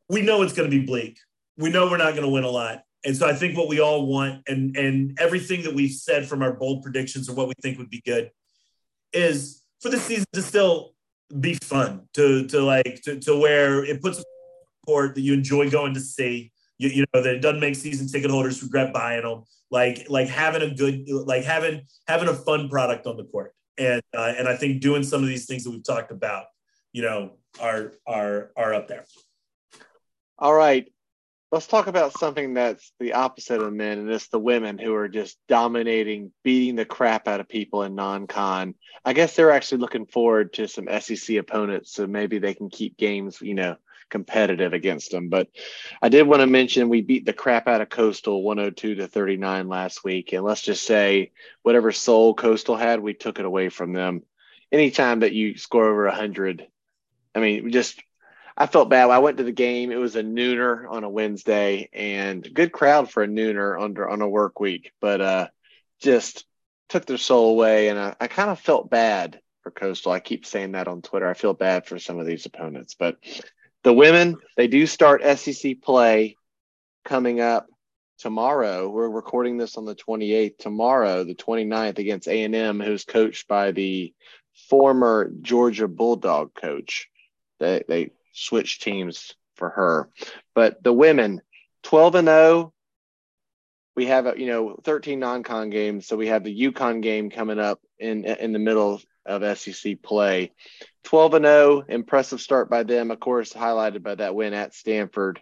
we 0.08 0.22
know 0.22 0.42
it's 0.42 0.54
going 0.54 0.70
to 0.70 0.76
be 0.76 0.84
bleak. 0.84 1.18
We 1.56 1.70
know 1.70 1.88
we're 1.88 1.98
not 1.98 2.12
going 2.12 2.22
to 2.22 2.28
win 2.28 2.44
a 2.44 2.48
lot, 2.48 2.82
and 3.04 3.16
so 3.16 3.28
I 3.28 3.34
think 3.34 3.56
what 3.56 3.68
we 3.68 3.80
all 3.80 4.06
want, 4.06 4.42
and 4.48 4.76
and 4.76 5.18
everything 5.20 5.62
that 5.64 5.74
we've 5.74 5.92
said 5.92 6.26
from 6.26 6.42
our 6.42 6.52
bold 6.52 6.82
predictions 6.82 7.28
or 7.28 7.34
what 7.34 7.48
we 7.48 7.54
think 7.60 7.78
would 7.78 7.90
be 7.90 8.02
good, 8.04 8.30
is 9.12 9.62
for 9.80 9.90
the 9.90 9.98
season 9.98 10.26
to 10.32 10.42
still 10.42 10.91
be 11.40 11.54
fun 11.54 12.08
to 12.14 12.46
to 12.48 12.60
like 12.60 13.00
to, 13.04 13.18
to 13.20 13.38
where 13.38 13.84
it 13.84 14.02
puts 14.02 14.18
a 14.20 14.24
court 14.86 15.14
that 15.14 15.22
you 15.22 15.32
enjoy 15.32 15.70
going 15.70 15.94
to 15.94 16.00
see. 16.00 16.52
You, 16.78 16.88
you 16.88 17.04
know 17.14 17.22
that 17.22 17.34
it 17.34 17.40
doesn't 17.40 17.60
make 17.60 17.76
season 17.76 18.08
ticket 18.08 18.30
holders 18.30 18.62
regret 18.62 18.92
buying 18.92 19.22
them. 19.22 19.44
Like 19.70 20.06
like 20.08 20.28
having 20.28 20.62
a 20.62 20.74
good 20.74 21.08
like 21.08 21.44
having 21.44 21.82
having 22.06 22.28
a 22.28 22.34
fun 22.34 22.68
product 22.68 23.06
on 23.06 23.16
the 23.16 23.24
court. 23.24 23.54
And 23.78 24.02
uh, 24.14 24.34
and 24.36 24.48
I 24.48 24.56
think 24.56 24.82
doing 24.82 25.02
some 25.02 25.22
of 25.22 25.28
these 25.28 25.46
things 25.46 25.64
that 25.64 25.70
we've 25.70 25.84
talked 25.84 26.10
about, 26.10 26.46
you 26.92 27.02
know, 27.02 27.38
are 27.60 27.92
are 28.06 28.50
are 28.56 28.74
up 28.74 28.88
there. 28.88 29.06
All 30.38 30.52
right. 30.52 30.91
Let's 31.52 31.66
talk 31.66 31.86
about 31.86 32.18
something 32.18 32.54
that's 32.54 32.94
the 32.98 33.12
opposite 33.12 33.60
of 33.60 33.74
men, 33.74 33.98
and 33.98 34.10
it's 34.10 34.28
the 34.28 34.38
women 34.38 34.78
who 34.78 34.94
are 34.94 35.06
just 35.06 35.36
dominating, 35.48 36.32
beating 36.42 36.76
the 36.76 36.86
crap 36.86 37.28
out 37.28 37.40
of 37.40 37.48
people 37.48 37.82
in 37.82 37.94
non-con. 37.94 38.74
I 39.04 39.12
guess 39.12 39.36
they're 39.36 39.50
actually 39.50 39.82
looking 39.82 40.06
forward 40.06 40.54
to 40.54 40.66
some 40.66 40.88
SEC 41.00 41.36
opponents, 41.36 41.92
so 41.92 42.06
maybe 42.06 42.38
they 42.38 42.54
can 42.54 42.70
keep 42.70 42.96
games, 42.96 43.42
you 43.42 43.52
know, 43.52 43.76
competitive 44.08 44.72
against 44.72 45.10
them. 45.10 45.28
But 45.28 45.48
I 46.00 46.08
did 46.08 46.26
want 46.26 46.40
to 46.40 46.46
mention 46.46 46.88
we 46.88 47.02
beat 47.02 47.26
the 47.26 47.34
crap 47.34 47.68
out 47.68 47.82
of 47.82 47.90
Coastal 47.90 48.42
102 48.42 48.94
to 48.94 49.06
39 49.06 49.68
last 49.68 50.02
week, 50.04 50.32
and 50.32 50.44
let's 50.44 50.62
just 50.62 50.86
say 50.86 51.32
whatever 51.60 51.92
soul 51.92 52.32
Coastal 52.32 52.76
had, 52.76 53.00
we 53.00 53.12
took 53.12 53.38
it 53.38 53.44
away 53.44 53.68
from 53.68 53.92
them. 53.92 54.22
Anytime 54.72 55.20
that 55.20 55.34
you 55.34 55.58
score 55.58 55.84
over 55.84 56.06
100, 56.06 56.66
I 57.34 57.40
mean, 57.40 57.70
just 57.70 58.02
I 58.56 58.66
felt 58.66 58.90
bad. 58.90 59.10
I 59.10 59.18
went 59.18 59.38
to 59.38 59.44
the 59.44 59.52
game. 59.52 59.90
It 59.90 59.96
was 59.96 60.16
a 60.16 60.22
nooner 60.22 60.88
on 60.90 61.04
a 61.04 61.08
Wednesday, 61.08 61.88
and 61.92 62.46
good 62.52 62.72
crowd 62.72 63.10
for 63.10 63.22
a 63.22 63.28
nooner 63.28 63.80
under 63.80 64.08
on 64.08 64.20
a 64.20 64.28
work 64.28 64.60
week, 64.60 64.92
but 65.00 65.20
uh, 65.20 65.48
just 66.00 66.44
took 66.88 67.06
their 67.06 67.18
soul 67.18 67.50
away, 67.50 67.88
and 67.88 67.98
I, 67.98 68.14
I 68.20 68.26
kind 68.26 68.50
of 68.50 68.60
felt 68.60 68.90
bad 68.90 69.40
for 69.62 69.70
Coastal. 69.70 70.12
I 70.12 70.20
keep 70.20 70.44
saying 70.44 70.72
that 70.72 70.88
on 70.88 71.02
Twitter. 71.02 71.28
I 71.28 71.34
feel 71.34 71.54
bad 71.54 71.86
for 71.86 71.98
some 71.98 72.18
of 72.18 72.26
these 72.26 72.44
opponents, 72.44 72.94
but 72.94 73.16
the 73.82 73.92
women 73.92 74.36
they 74.56 74.68
do 74.68 74.86
start 74.86 75.22
SEC 75.38 75.80
play 75.80 76.36
coming 77.04 77.40
up 77.40 77.66
tomorrow. 78.18 78.88
We're 78.88 79.08
recording 79.08 79.56
this 79.56 79.76
on 79.76 79.84
the 79.84 79.96
28th. 79.96 80.58
Tomorrow, 80.58 81.24
the 81.24 81.34
29th, 81.34 81.98
against 81.98 82.28
A&M, 82.28 82.80
who's 82.80 83.04
coached 83.04 83.48
by 83.48 83.72
the 83.72 84.12
former 84.68 85.32
Georgia 85.40 85.88
Bulldog 85.88 86.54
coach. 86.54 87.08
They 87.58 87.82
they 87.88 88.10
switched 88.32 88.82
teams 88.82 89.34
for 89.54 89.70
her, 89.70 90.08
but 90.54 90.82
the 90.82 90.92
women 90.92 91.42
12 91.82 92.14
and 92.16 92.28
0 92.28 92.72
we 93.94 94.06
have 94.06 94.26
a 94.26 94.34
you 94.36 94.46
know 94.46 94.76
13 94.84 95.18
non-con 95.18 95.70
games. 95.70 96.06
So 96.06 96.16
we 96.16 96.28
have 96.28 96.44
the 96.44 96.62
UConn 96.72 97.02
game 97.02 97.30
coming 97.30 97.58
up 97.58 97.80
in 97.98 98.24
in 98.24 98.52
the 98.52 98.58
middle 98.58 99.00
of 99.26 99.58
SEC 99.58 100.02
play. 100.02 100.52
12 101.04 101.34
and 101.34 101.44
0 101.44 101.84
impressive 101.88 102.40
start 102.40 102.70
by 102.70 102.82
them. 102.82 103.10
Of 103.10 103.20
course 103.20 103.52
highlighted 103.52 104.02
by 104.02 104.14
that 104.16 104.34
win 104.34 104.54
at 104.54 104.74
Stanford. 104.74 105.40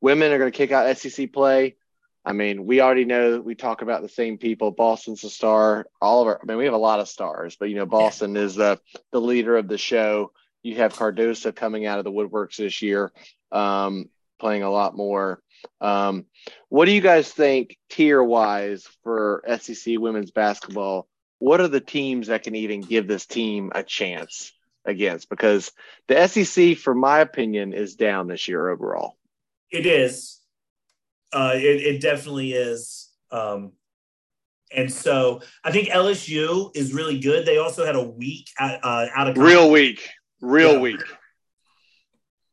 Women 0.00 0.32
are 0.32 0.38
going 0.38 0.52
to 0.52 0.56
kick 0.56 0.70
out 0.70 0.96
SEC 0.96 1.32
play. 1.32 1.76
I 2.24 2.32
mean 2.32 2.66
we 2.66 2.80
already 2.80 3.06
know 3.06 3.40
we 3.40 3.54
talk 3.54 3.80
about 3.80 4.02
the 4.02 4.08
same 4.08 4.38
people. 4.38 4.70
Boston's 4.70 5.24
a 5.24 5.30
star. 5.30 5.86
All 6.00 6.20
of 6.20 6.28
our 6.28 6.40
I 6.42 6.46
mean 6.46 6.58
we 6.58 6.66
have 6.66 6.74
a 6.74 6.78
lot 6.78 7.00
of 7.00 7.08
stars 7.08 7.56
but 7.58 7.70
you 7.70 7.76
know 7.76 7.86
Boston 7.86 8.36
is 8.36 8.54
the 8.54 8.78
the 9.12 9.20
leader 9.20 9.56
of 9.56 9.68
the 9.68 9.78
show 9.78 10.32
you 10.62 10.76
have 10.76 10.94
Cardoso 10.94 11.54
coming 11.54 11.86
out 11.86 11.98
of 11.98 12.04
the 12.04 12.12
woodworks 12.12 12.56
this 12.56 12.82
year 12.82 13.12
um, 13.52 14.08
playing 14.38 14.62
a 14.62 14.70
lot 14.70 14.96
more 14.96 15.40
um, 15.80 16.26
what 16.68 16.86
do 16.86 16.92
you 16.92 17.00
guys 17.00 17.30
think 17.30 17.76
tier 17.88 18.22
wise 18.22 18.86
for 19.02 19.44
SEC 19.60 19.98
women's 19.98 20.30
basketball? 20.30 21.08
What 21.38 21.60
are 21.60 21.68
the 21.68 21.80
teams 21.80 22.28
that 22.28 22.42
can 22.42 22.54
even 22.54 22.80
give 22.80 23.06
this 23.06 23.26
team 23.26 23.72
a 23.74 23.82
chance 23.82 24.52
against? 24.84 25.28
Because 25.28 25.72
the 26.08 26.26
SEC, 26.26 26.76
for 26.76 26.94
my 26.94 27.20
opinion, 27.20 27.72
is 27.72 27.94
down 27.94 28.26
this 28.26 28.48
year 28.48 28.68
overall. 28.68 29.16
It 29.70 29.86
is. 29.86 30.40
Uh, 31.32 31.52
it, 31.54 31.60
it 31.60 32.00
definitely 32.00 32.52
is. 32.52 33.10
Um, 33.30 33.72
and 34.74 34.92
so 34.92 35.40
I 35.64 35.70
think 35.70 35.88
LSU 35.88 36.74
is 36.76 36.92
really 36.92 37.20
good. 37.20 37.46
They 37.46 37.58
also 37.58 37.86
had 37.86 37.96
a 37.96 38.02
week 38.02 38.48
out, 38.58 38.80
uh, 38.82 39.06
out 39.14 39.28
of 39.28 39.38
real 39.38 39.70
week, 39.70 40.08
real 40.40 40.74
yeah. 40.74 40.80
week. 40.80 41.02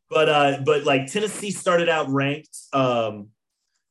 But 0.10 0.30
uh, 0.30 0.58
but 0.66 0.84
like 0.84 1.12
Tennessee 1.12 1.52
started 1.52 1.90
out 1.90 2.10
ranked 2.10 2.56
um, 2.74 3.30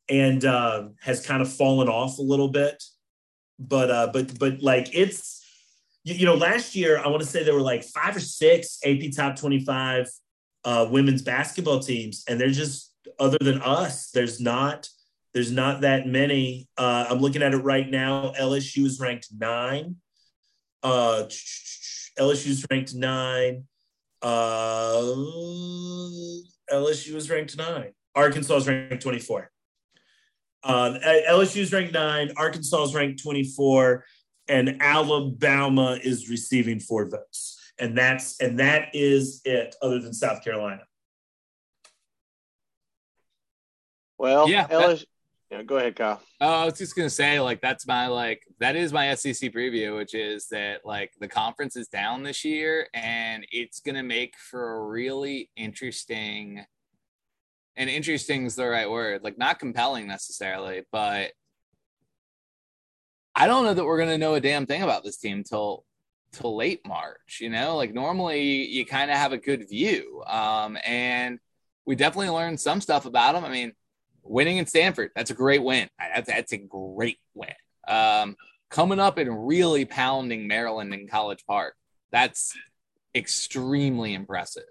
and 0.08 0.44
uh, 0.44 0.88
has 1.00 1.26
kind 1.26 1.42
of 1.42 1.52
fallen 1.52 1.88
off 1.88 2.18
a 2.18 2.22
little 2.22 2.48
bit. 2.48 2.82
But 3.58 3.90
uh, 3.90 4.10
but 4.12 4.38
but 4.38 4.60
like 4.62 4.88
it's 4.92 5.44
you, 6.04 6.14
you 6.14 6.26
know 6.26 6.34
last 6.34 6.76
year 6.76 6.98
I 6.98 7.08
want 7.08 7.22
to 7.22 7.28
say 7.28 7.42
there 7.42 7.54
were 7.54 7.60
like 7.60 7.82
five 7.84 8.16
or 8.16 8.20
six 8.20 8.78
AP 8.84 9.12
top 9.16 9.36
twenty 9.36 9.64
five 9.64 10.08
uh, 10.64 10.86
women's 10.90 11.22
basketball 11.22 11.80
teams, 11.80 12.24
and 12.28 12.40
they're 12.40 12.50
just 12.50 12.92
other 13.18 13.38
than 13.40 13.60
us, 13.60 14.10
there's 14.10 14.40
not 14.40 14.88
there's 15.32 15.50
not 15.50 15.80
that 15.80 16.06
many. 16.06 16.68
Uh, 16.78 17.06
I'm 17.10 17.18
looking 17.18 17.42
at 17.42 17.54
it 17.54 17.58
right 17.58 17.88
now. 17.88 18.32
LSU 18.38 18.86
is 18.86 19.00
ranked 19.00 19.28
nine. 19.36 19.96
Uh, 20.82 21.24
LSU 22.18 22.50
is 22.50 22.64
ranked 22.70 22.94
nine. 22.94 23.64
Uh, 24.24 25.02
LSU 26.72 27.14
is 27.14 27.28
ranked 27.28 27.58
nine. 27.58 27.92
Arkansas 28.14 28.56
is 28.56 28.66
ranked 28.66 29.02
24. 29.02 29.50
Uh, 30.62 30.98
LSU 31.28 31.60
is 31.60 31.72
ranked 31.74 31.92
nine. 31.92 32.32
Arkansas 32.38 32.84
is 32.84 32.94
ranked 32.94 33.22
24, 33.22 34.02
and 34.48 34.78
Alabama 34.80 35.98
is 36.02 36.30
receiving 36.30 36.80
four 36.80 37.04
votes, 37.06 37.60
and 37.78 37.98
that's 37.98 38.40
and 38.40 38.58
that 38.60 38.88
is 38.94 39.42
it. 39.44 39.76
Other 39.82 39.98
than 39.98 40.14
South 40.14 40.42
Carolina. 40.42 40.84
Well, 44.16 44.48
yeah. 44.48 44.66
LSU, 44.68 45.04
yeah, 45.54 45.62
go 45.62 45.76
ahead, 45.76 45.94
Kyle. 45.94 46.20
Oh, 46.40 46.62
I 46.62 46.64
was 46.64 46.78
just 46.78 46.96
gonna 46.96 47.08
say, 47.08 47.38
like, 47.38 47.60
that's 47.60 47.86
my 47.86 48.08
like 48.08 48.42
that 48.58 48.74
is 48.74 48.92
my 48.92 49.14
SEC 49.14 49.52
preview, 49.52 49.96
which 49.96 50.12
is 50.12 50.48
that 50.48 50.84
like 50.84 51.12
the 51.20 51.28
conference 51.28 51.76
is 51.76 51.86
down 51.86 52.24
this 52.24 52.44
year, 52.44 52.88
and 52.92 53.46
it's 53.52 53.78
gonna 53.78 54.02
make 54.02 54.34
for 54.36 54.72
a 54.72 54.84
really 54.86 55.50
interesting. 55.56 56.64
And 57.76 57.88
interesting 57.88 58.46
is 58.46 58.56
the 58.56 58.66
right 58.66 58.90
word, 58.90 59.22
like 59.22 59.38
not 59.38 59.60
compelling 59.60 60.08
necessarily, 60.08 60.82
but 60.90 61.32
I 63.36 63.46
don't 63.46 63.64
know 63.64 63.74
that 63.74 63.84
we're 63.84 63.98
gonna 63.98 64.18
know 64.18 64.34
a 64.34 64.40
damn 64.40 64.66
thing 64.66 64.82
about 64.82 65.04
this 65.04 65.18
team 65.18 65.44
till 65.44 65.84
till 66.32 66.56
late 66.56 66.84
March. 66.84 67.38
You 67.40 67.50
know, 67.50 67.76
like 67.76 67.94
normally 67.94 68.42
you, 68.42 68.64
you 68.80 68.86
kind 68.86 69.10
of 69.10 69.16
have 69.18 69.32
a 69.32 69.38
good 69.38 69.68
view, 69.68 70.24
um, 70.26 70.76
and 70.84 71.38
we 71.86 71.94
definitely 71.94 72.30
learned 72.30 72.58
some 72.58 72.80
stuff 72.80 73.06
about 73.06 73.34
them. 73.34 73.44
I 73.44 73.50
mean 73.50 73.72
winning 74.24 74.56
in 74.56 74.66
Stanford, 74.66 75.10
that's 75.14 75.30
a 75.30 75.34
great 75.34 75.62
win. 75.62 75.88
That's, 75.98 76.28
that's 76.28 76.52
a 76.52 76.58
great 76.58 77.18
win. 77.34 77.54
Um, 77.86 78.36
coming 78.70 79.00
up 79.00 79.18
and 79.18 79.46
really 79.46 79.84
pounding 79.84 80.48
Maryland 80.48 80.92
in 80.94 81.06
College 81.06 81.44
Park, 81.46 81.74
that's 82.10 82.56
extremely 83.14 84.14
impressive. 84.14 84.64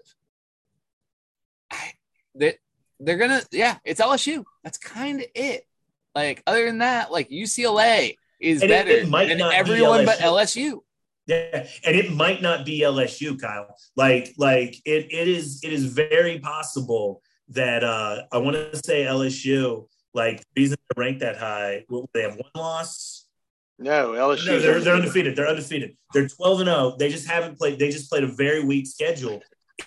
That 2.36 2.56
they're 3.00 3.16
gonna, 3.16 3.42
yeah, 3.52 3.78
it's 3.84 4.00
LSU. 4.00 4.44
That's 4.62 4.78
kind 4.78 5.20
of 5.20 5.26
it. 5.34 5.66
Like 6.14 6.42
other 6.46 6.66
than 6.66 6.78
that, 6.78 7.12
like 7.12 7.30
UCLA 7.30 8.16
is 8.40 8.62
and 8.62 8.68
better 8.68 8.90
it, 8.90 9.08
it 9.08 9.10
than 9.10 9.40
everyone 9.40 10.04
but 10.04 10.18
LSU. 10.18 10.80
Yeah, 11.26 11.66
and 11.84 11.96
it 11.96 12.12
might 12.12 12.42
not 12.42 12.66
be 12.66 12.80
LSU, 12.80 13.40
Kyle. 13.40 13.74
Like, 13.96 14.34
like 14.36 14.76
it, 14.84 15.10
it 15.10 15.26
is. 15.26 15.60
It 15.64 15.72
is 15.72 15.86
very 15.86 16.38
possible 16.38 17.22
that 17.48 17.84
uh, 17.84 18.22
I 18.32 18.38
want 18.38 18.56
to 18.56 18.76
say 18.84 19.04
LSU, 19.04 19.86
like 20.12 20.38
the 20.54 20.62
reason 20.62 20.76
they 20.94 21.00
rank 21.00 21.20
that 21.20 21.36
high, 21.36 21.84
they 22.12 22.22
have 22.22 22.36
one 22.36 22.50
loss. 22.54 23.26
No, 23.78 24.12
LSU. 24.12 24.46
No, 24.46 24.60
they're, 24.60 24.80
they're 24.80 24.94
undefeated. 24.94 25.36
They're 25.36 25.48
undefeated. 25.48 25.96
They're 26.12 26.28
12 26.28 26.60
and 26.60 26.68
0. 26.68 26.96
They 26.98 27.08
just 27.08 27.26
haven't 27.26 27.58
played. 27.58 27.78
They 27.78 27.90
just 27.90 28.08
played 28.08 28.24
a 28.24 28.28
very 28.28 28.64
weak 28.64 28.86
schedule. 28.86 29.42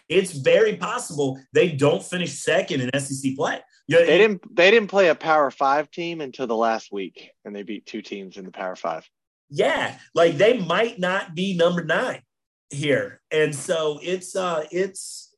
It's 0.09 0.31
very 0.31 0.75
possible 0.75 1.39
they 1.53 1.71
don't 1.71 2.03
finish 2.03 2.33
second 2.33 2.81
in 2.81 2.99
SEC 2.99 3.35
play. 3.35 3.61
You 3.87 3.99
know, 3.99 4.05
they 4.05 4.17
didn't. 4.17 4.55
They 4.55 4.69
didn't 4.69 4.89
play 4.89 5.07
a 5.07 5.15
Power 5.15 5.49
Five 5.49 5.89
team 5.89 6.19
until 6.19 6.45
the 6.45 6.55
last 6.55 6.91
week, 6.91 7.31
and 7.45 7.55
they 7.55 7.63
beat 7.63 7.85
two 7.85 8.01
teams 8.01 8.35
in 8.35 8.43
the 8.43 8.51
Power 8.51 8.75
Five. 8.75 9.09
Yeah, 9.49 9.97
like 10.13 10.37
they 10.37 10.57
might 10.59 10.99
not 10.99 11.33
be 11.33 11.55
number 11.55 11.85
nine 11.85 12.21
here, 12.69 13.21
and 13.31 13.55
so 13.55 13.99
it's 14.03 14.35
uh 14.35 14.65
it's 14.71 15.33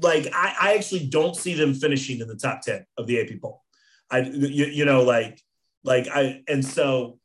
like 0.00 0.26
I, 0.34 0.54
I 0.60 0.74
actually 0.74 1.06
don't 1.06 1.36
see 1.36 1.54
them 1.54 1.74
finishing 1.74 2.20
in 2.20 2.28
the 2.28 2.36
top 2.36 2.62
10 2.62 2.84
of 2.98 3.06
the 3.06 3.20
AP 3.20 3.40
poll. 3.40 3.62
I 4.10 4.20
you, 4.20 4.66
you 4.66 4.84
know 4.84 5.02
like 5.02 5.40
like 5.82 6.08
I 6.08 6.42
and 6.48 6.64
so 6.64 7.18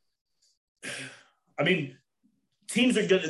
I 1.58 1.64
mean 1.64 1.96
teams 2.68 2.96
are 2.96 3.06
good 3.06 3.24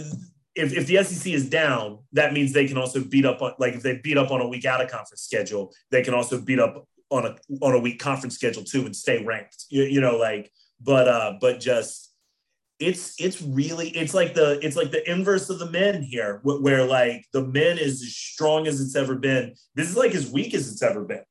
if, 0.55 0.77
if 0.77 0.87
the 0.87 1.03
SEC 1.03 1.33
is 1.33 1.49
down, 1.49 2.01
that 2.13 2.33
means 2.33 2.53
they 2.53 2.67
can 2.67 2.77
also 2.77 3.03
beat 3.03 3.25
up 3.25 3.41
on 3.41 3.55
like 3.59 3.75
if 3.75 3.83
they 3.83 3.97
beat 3.97 4.19
up 4.19 4.31
on 4.31 4.41
a 4.41 4.49
week 4.49 4.65
out 4.65 4.81
of 4.81 4.91
conference 4.91 5.23
schedule, 5.23 5.73
they 5.91 6.03
can 6.03 6.15
also 6.15 6.41
beat 6.41 6.59
up 6.59 6.87
on 7.11 7.27
a 7.27 7.37
on 7.61 7.75
a 7.75 7.79
week 7.79 7.99
conference 7.99 8.35
schedule 8.35 8.65
too 8.65 8.85
and 8.85 8.95
stay 8.95 9.25
ranked. 9.25 9.65
You, 9.69 9.85
you 9.85 10.01
know, 10.01 10.17
like 10.17 10.53
but 10.81 11.09
uh 11.09 11.35
but 11.41 11.61
just 11.61 12.10
it's 12.81 13.15
it's 13.21 13.43
really 13.43 13.91
it's 13.91 14.15
like 14.15 14.35
the 14.35 14.59
it's 14.65 14.75
like 14.75 14.91
the 14.91 15.09
inverse 15.11 15.51
of 15.51 15.59
the 15.59 15.71
men 15.71 16.03
here 16.03 16.41
where, 16.43 16.61
where, 16.61 16.85
like 16.85 17.27
the 17.33 17.45
men 17.45 17.79
is 17.79 18.03
as 18.03 18.17
strong 18.17 18.67
as 18.67 18.81
it's 18.81 18.97
ever 18.97 19.15
been. 19.15 19.55
This 19.75 19.91
is 19.91 19.97
like 19.97 20.15
as 20.15 20.31
weak 20.31 20.55
as 20.55 20.73
it's 20.73 20.83
ever 20.83 21.05
been. 21.05 21.23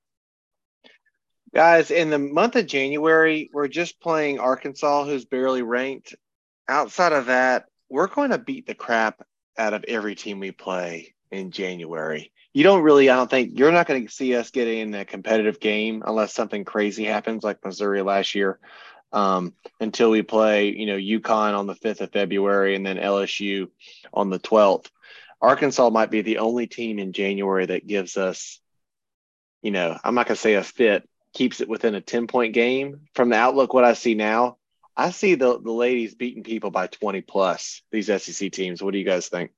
Guys 1.53 1.89
in 1.89 2.11
the 2.11 2.19
month 2.19 2.55
of 2.55 2.67
january 2.67 3.49
we're 3.51 3.67
just 3.67 3.99
playing 3.99 4.39
arkansas 4.39 5.05
who's 5.05 5.25
barely 5.25 5.63
ranked. 5.63 6.15
Outside 6.67 7.13
of 7.13 7.25
that 7.25 7.65
we're 7.89 8.07
going 8.07 8.29
to 8.29 8.37
beat 8.37 8.67
the 8.67 8.75
crap 8.75 9.25
out 9.57 9.73
of 9.73 9.83
every 9.87 10.13
team 10.13 10.39
we 10.39 10.51
play 10.51 11.15
in 11.31 11.49
january. 11.49 12.31
You 12.53 12.63
don't 12.63 12.83
really 12.83 13.09
i 13.09 13.15
don't 13.15 13.29
think 13.29 13.57
you're 13.57 13.71
not 13.71 13.87
going 13.87 14.05
to 14.05 14.13
see 14.13 14.35
us 14.35 14.51
getting 14.51 14.79
in 14.79 14.93
a 14.93 15.05
competitive 15.05 15.59
game 15.59 16.03
unless 16.05 16.33
something 16.33 16.63
crazy 16.63 17.05
happens 17.05 17.43
like 17.43 17.63
missouri 17.65 18.03
last 18.03 18.35
year 18.35 18.59
um, 19.11 19.53
until 19.79 20.11
we 20.11 20.21
play, 20.21 20.69
you 20.75 20.85
know, 20.85 20.97
UConn 20.97 21.57
on 21.57 21.67
the 21.67 21.75
5th 21.75 22.01
of 22.01 22.11
February 22.11 22.75
and 22.75 22.85
then 22.85 22.97
LSU 22.97 23.69
on 24.13 24.29
the 24.29 24.39
12th. 24.39 24.87
Arkansas 25.41 25.89
might 25.89 26.11
be 26.11 26.21
the 26.21 26.39
only 26.39 26.67
team 26.67 26.99
in 26.99 27.13
January 27.13 27.65
that 27.65 27.87
gives 27.87 28.17
us, 28.17 28.59
you 29.61 29.71
know, 29.71 29.97
I'm 30.03 30.15
not 30.15 30.27
going 30.27 30.35
to 30.35 30.41
say 30.41 30.55
a 30.55 30.63
fit, 30.63 31.07
keeps 31.33 31.61
it 31.61 31.69
within 31.69 31.95
a 31.95 32.01
10 32.01 32.27
point 32.27 32.53
game. 32.53 33.01
From 33.15 33.29
the 33.29 33.37
outlook, 33.37 33.73
what 33.73 33.85
I 33.85 33.93
see 33.93 34.15
now, 34.15 34.57
I 34.97 35.11
see 35.11 35.35
the, 35.35 35.59
the 35.59 35.71
ladies 35.71 36.13
beating 36.15 36.43
people 36.43 36.71
by 36.71 36.87
20 36.87 37.21
plus, 37.21 37.81
these 37.91 38.07
SEC 38.07 38.51
teams. 38.51 38.83
What 38.83 38.91
do 38.91 38.99
you 38.99 39.05
guys 39.05 39.29
think? 39.29 39.51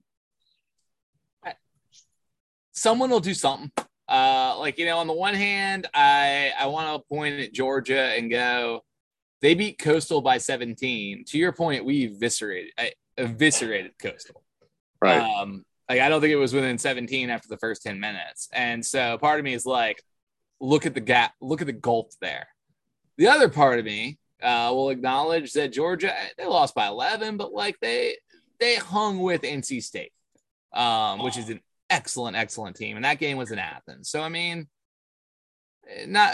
Someone 2.73 3.09
will 3.09 3.19
do 3.19 3.33
something. 3.33 3.71
Uh, 4.07 4.55
like, 4.59 4.77
you 4.77 4.85
know, 4.85 4.97
on 4.97 5.07
the 5.07 5.13
one 5.13 5.33
hand, 5.33 5.87
I, 5.93 6.51
I 6.59 6.67
want 6.67 7.01
to 7.01 7.07
point 7.07 7.39
at 7.39 7.53
Georgia 7.53 8.13
and 8.15 8.29
go, 8.29 8.83
they 9.41 9.55
beat 9.55 9.79
Coastal 9.79 10.21
by 10.21 10.37
17. 10.37 11.25
To 11.25 11.37
your 11.37 11.51
point, 11.51 11.85
we 11.85 12.05
eviscerated 12.05 12.71
eviscerated 13.17 13.97
Coastal. 13.99 14.43
Right. 15.01 15.19
Um, 15.19 15.65
like 15.89 15.99
I 15.99 16.09
don't 16.09 16.21
think 16.21 16.31
it 16.31 16.37
was 16.37 16.53
within 16.53 16.77
17 16.77 17.29
after 17.29 17.47
the 17.47 17.57
first 17.57 17.83
10 17.83 17.99
minutes. 17.99 18.47
And 18.53 18.85
so 18.85 19.17
part 19.17 19.39
of 19.39 19.45
me 19.45 19.53
is 19.53 19.65
like, 19.65 20.01
look 20.59 20.85
at 20.85 20.93
the 20.93 21.01
gap, 21.01 21.33
look 21.41 21.61
at 21.61 21.67
the 21.67 21.73
gulf 21.73 22.13
there. 22.21 22.47
The 23.17 23.27
other 23.27 23.49
part 23.49 23.79
of 23.79 23.85
me 23.85 24.17
uh, 24.41 24.71
will 24.73 24.89
acknowledge 24.89 25.53
that 25.53 25.73
Georgia 25.73 26.13
they 26.37 26.45
lost 26.45 26.75
by 26.75 26.87
11, 26.87 27.37
but 27.37 27.51
like 27.51 27.79
they 27.81 28.17
they 28.59 28.75
hung 28.75 29.19
with 29.19 29.41
NC 29.41 29.83
State, 29.83 30.13
um, 30.71 31.23
which 31.23 31.37
is 31.37 31.49
an 31.49 31.59
excellent, 31.89 32.37
excellent 32.37 32.75
team, 32.75 32.95
and 32.95 33.05
that 33.05 33.19
game 33.19 33.37
was 33.37 33.51
in 33.51 33.59
Athens. 33.59 34.09
So 34.09 34.21
I 34.21 34.29
mean, 34.29 34.67
not 36.07 36.33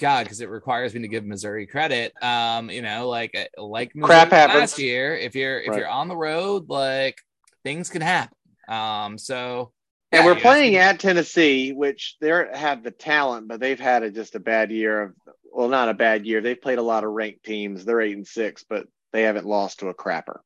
God, 0.00 0.24
because 0.24 0.40
it 0.40 0.48
requires 0.48 0.94
me 0.94 1.02
to 1.02 1.08
give 1.08 1.24
Missouri 1.24 1.66
credit. 1.66 2.12
Um, 2.22 2.70
you 2.70 2.82
know, 2.82 3.08
like 3.08 3.36
like 3.56 3.94
Missouri 3.94 4.08
Crap 4.08 4.30
happens. 4.30 4.58
last 4.60 4.78
year. 4.78 5.16
If 5.16 5.34
you're 5.34 5.60
if 5.60 5.68
Right. 5.68 5.78
you're 5.80 5.88
on 5.88 6.08
the 6.08 6.16
road, 6.16 6.68
like 6.68 7.18
things 7.64 7.90
can 7.90 8.02
happen. 8.02 8.36
Um, 8.68 9.18
so 9.18 9.72
And 10.12 10.20
yeah, 10.22 10.26
we're 10.26 10.40
playing 10.40 10.76
at 10.76 11.00
Tennessee, 11.00 11.72
which 11.72 12.16
they 12.20 12.28
have 12.28 12.82
the 12.82 12.90
talent, 12.90 13.48
but 13.48 13.60
they've 13.60 13.80
had 13.80 14.02
a, 14.02 14.10
just 14.10 14.34
a 14.34 14.40
bad 14.40 14.70
year 14.70 15.02
of 15.02 15.14
well, 15.52 15.68
not 15.68 15.88
a 15.88 15.94
bad 15.94 16.26
year. 16.26 16.40
They've 16.40 16.60
played 16.60 16.78
a 16.78 16.82
lot 16.82 17.04
of 17.04 17.10
ranked 17.12 17.44
teams. 17.44 17.84
They're 17.84 18.00
eight 18.00 18.16
and 18.16 18.26
six, 18.26 18.64
but 18.68 18.86
they 19.12 19.22
haven't 19.22 19.46
lost 19.46 19.80
to 19.80 19.88
a 19.88 19.94
crapper. 19.94 20.40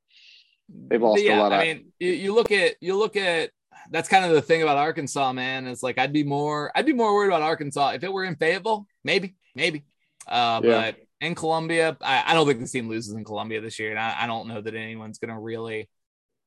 They've 0.69 1.01
lost 1.01 1.23
yeah, 1.23 1.39
a 1.39 1.41
lot 1.41 1.53
of 1.53 1.61
I 1.61 1.65
mean, 1.65 1.93
you, 1.99 2.11
you 2.11 2.35
look 2.35 2.53
at 2.53 2.75
you 2.81 2.99
look 2.99 3.17
at 3.17 3.51
that's 3.91 4.09
kind 4.09 4.25
of 4.25 4.33
the 4.33 4.43
thing 4.43 4.63
about 4.63 4.77
Arkansas, 4.77 5.33
man. 5.33 5.67
It's 5.67 5.83
like 5.83 5.99
I'd 5.99 6.13
be 6.13 6.25
more 6.25 6.71
I'd 6.75 6.87
be 6.87 6.93
more 6.93 7.15
worried 7.15 7.29
about 7.29 7.43
Arkansas 7.43 7.91
if 7.91 8.05
it 8.05 8.13
were 8.13 8.25
in 8.25 8.37
Fayetteville, 8.37 8.87
maybe, 9.05 9.37
maybe. 9.55 9.85
Uh, 10.27 10.61
Yeah. 10.63 10.71
but 10.71 10.97
in 11.21 11.35
Columbia, 11.35 11.97
I, 12.01 12.25
I 12.29 12.35
don't 12.35 12.47
think 12.47 12.61
this 12.61 12.71
team 12.73 12.89
loses 12.89 13.15
in 13.15 13.25
Columbia 13.25 13.61
this 13.61 13.79
year, 13.79 13.91
and 13.91 13.99
I, 13.99 14.23
I 14.23 14.27
don't 14.27 14.49
know 14.49 14.61
that 14.61 14.75
anyone's 14.75 15.19
gonna 15.19 15.41
really. 15.41 15.89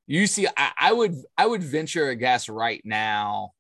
You 0.07 0.27
see, 0.27 0.47
I, 0.57 0.71
I 0.79 0.93
would 0.93 1.15
I 1.37 1.45
would 1.47 1.63
venture 1.63 2.09
a 2.09 2.15
guess 2.15 2.49
right 2.49 2.81
now. 2.85 3.51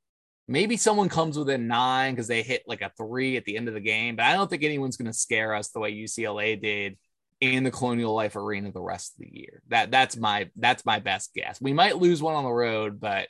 Maybe 0.47 0.75
someone 0.75 1.07
comes 1.07 1.37
within 1.37 1.67
nine 1.67 2.13
because 2.13 2.27
they 2.27 2.41
hit 2.41 2.63
like 2.67 2.81
a 2.81 2.91
three 2.97 3.37
at 3.37 3.45
the 3.45 3.55
end 3.55 3.67
of 3.69 3.73
the 3.73 3.79
game, 3.79 4.15
but 4.17 4.25
I 4.25 4.33
don't 4.33 4.49
think 4.49 4.63
anyone's 4.63 4.97
going 4.97 5.09
to 5.11 5.17
scare 5.17 5.53
us 5.55 5.69
the 5.69 5.79
way 5.79 5.93
UCLA 5.93 6.61
did 6.61 6.97
in 7.39 7.63
the 7.63 7.71
Colonial 7.71 8.13
Life 8.13 8.35
Arena 8.35 8.71
the 8.71 8.81
rest 8.81 9.13
of 9.13 9.19
the 9.25 9.39
year. 9.39 9.61
That 9.69 9.91
that's 9.91 10.17
my 10.17 10.49
that's 10.57 10.85
my 10.85 10.99
best 10.99 11.33
guess. 11.33 11.61
We 11.61 11.71
might 11.73 11.97
lose 11.97 12.21
one 12.21 12.35
on 12.35 12.43
the 12.43 12.51
road, 12.51 12.99
but 12.99 13.29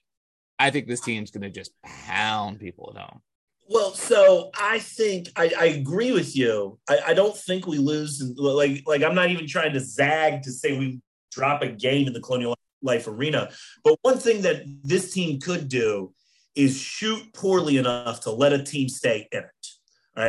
I 0.62 0.70
think 0.70 0.88
this 0.88 1.02
team's 1.02 1.32
going 1.32 1.42
to 1.42 1.50
just 1.50 1.72
pound 1.82 2.60
people 2.60 2.94
at 2.96 3.02
home. 3.02 3.22
Well, 3.68 3.94
so 3.94 4.52
I 4.60 4.78
think 4.78 5.30
I, 5.36 5.52
I 5.58 5.66
agree 5.66 6.12
with 6.12 6.36
you. 6.36 6.78
I, 6.88 7.00
I 7.08 7.14
don't 7.16 7.36
think 7.36 7.66
we 7.66 7.80
lose. 7.80 8.22
Like, 8.36 8.84
like 8.86 9.02
I'm 9.02 9.16
not 9.16 9.32
even 9.32 9.48
trying 9.48 9.74
to 9.74 9.80
zag 9.80 10.44
to 10.44 10.52
say 10.52 10.78
we 10.78 11.02
drop 11.32 11.64
a 11.64 11.70
game 11.70 12.06
in 12.06 12.14
the 12.14 12.20
Colonial 12.22 12.56
Life 12.84 13.08
Arena. 13.08 13.50
But 13.84 13.98
one 14.04 14.20
thing 14.20 14.42
that 14.42 14.64
this 14.84 15.12
team 15.12 15.40
could 15.40 15.68
do 15.68 16.14
is 16.56 16.78
shoot 16.78 17.34
poorly 17.34 17.78
enough 17.78 18.22
to 18.22 18.32
let 18.32 18.54
a 18.54 18.62
team 18.62 18.88
stay 18.88 19.28
in 19.32 19.40
it. 19.40 19.68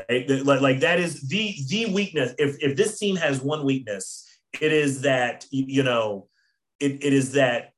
Right? 0.09 0.47
Like, 0.47 0.61
like 0.61 0.81
that 0.81 0.99
is 0.99 1.29
the 1.29 1.55
the 1.69 1.93
weakness. 1.93 2.33
If 2.39 2.57
if 2.63 2.77
this 2.77 2.99
team 2.99 3.17
has 3.17 3.43
one 3.43 3.67
weakness, 3.67 4.25
it 4.63 4.73
is 4.73 5.03
that 5.03 5.45
you 5.51 5.83
know, 5.83 6.29
it, 6.81 7.05
it 7.05 7.13
is 7.13 7.33
that 7.33 7.73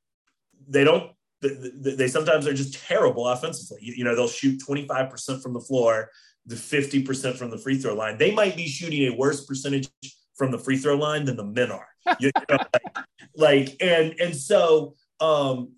they 0.68 0.84
don't 0.84 1.13
they 1.48 2.08
sometimes 2.08 2.46
are 2.46 2.54
just 2.54 2.74
terrible 2.86 3.28
offensively. 3.28 3.78
You, 3.82 4.04
know, 4.04 4.14
they'll 4.14 4.28
shoot 4.28 4.60
25% 4.60 5.42
from 5.42 5.52
the 5.52 5.60
floor, 5.60 6.10
the 6.46 6.54
50% 6.54 7.36
from 7.36 7.50
the 7.50 7.58
free 7.58 7.78
throw 7.78 7.94
line. 7.94 8.18
They 8.18 8.32
might 8.32 8.56
be 8.56 8.66
shooting 8.66 9.12
a 9.12 9.16
worse 9.16 9.44
percentage 9.44 9.88
from 10.36 10.50
the 10.50 10.58
free 10.58 10.76
throw 10.76 10.96
line 10.96 11.24
than 11.24 11.36
the 11.36 11.44
men 11.44 11.70
are. 11.70 11.88
You 12.20 12.30
know, 12.50 12.58
like, 12.58 12.96
like, 13.34 13.76
and 13.80 14.14
and 14.20 14.36
so 14.36 14.94
um 15.18 15.72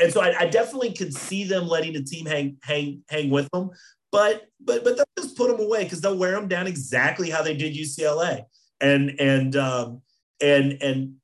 and 0.00 0.12
so 0.12 0.20
I, 0.20 0.40
I 0.40 0.46
definitely 0.46 0.92
could 0.92 1.12
see 1.12 1.42
them 1.42 1.66
letting 1.66 1.92
the 1.94 2.04
team 2.04 2.26
hang 2.26 2.58
hang 2.62 3.02
hang 3.08 3.30
with 3.30 3.50
them, 3.50 3.70
but 4.12 4.46
but 4.60 4.84
but 4.84 4.96
they'll 4.96 5.04
just 5.18 5.36
put 5.36 5.50
them 5.50 5.60
away 5.64 5.84
because 5.84 6.00
they'll 6.00 6.16
wear 6.16 6.32
them 6.32 6.48
down 6.48 6.66
exactly 6.66 7.30
how 7.30 7.42
they 7.42 7.56
did 7.56 7.74
UCLA. 7.74 8.44
And 8.80 9.18
and 9.18 9.56
um 9.56 10.02
and 10.40 10.80
and 10.82 11.14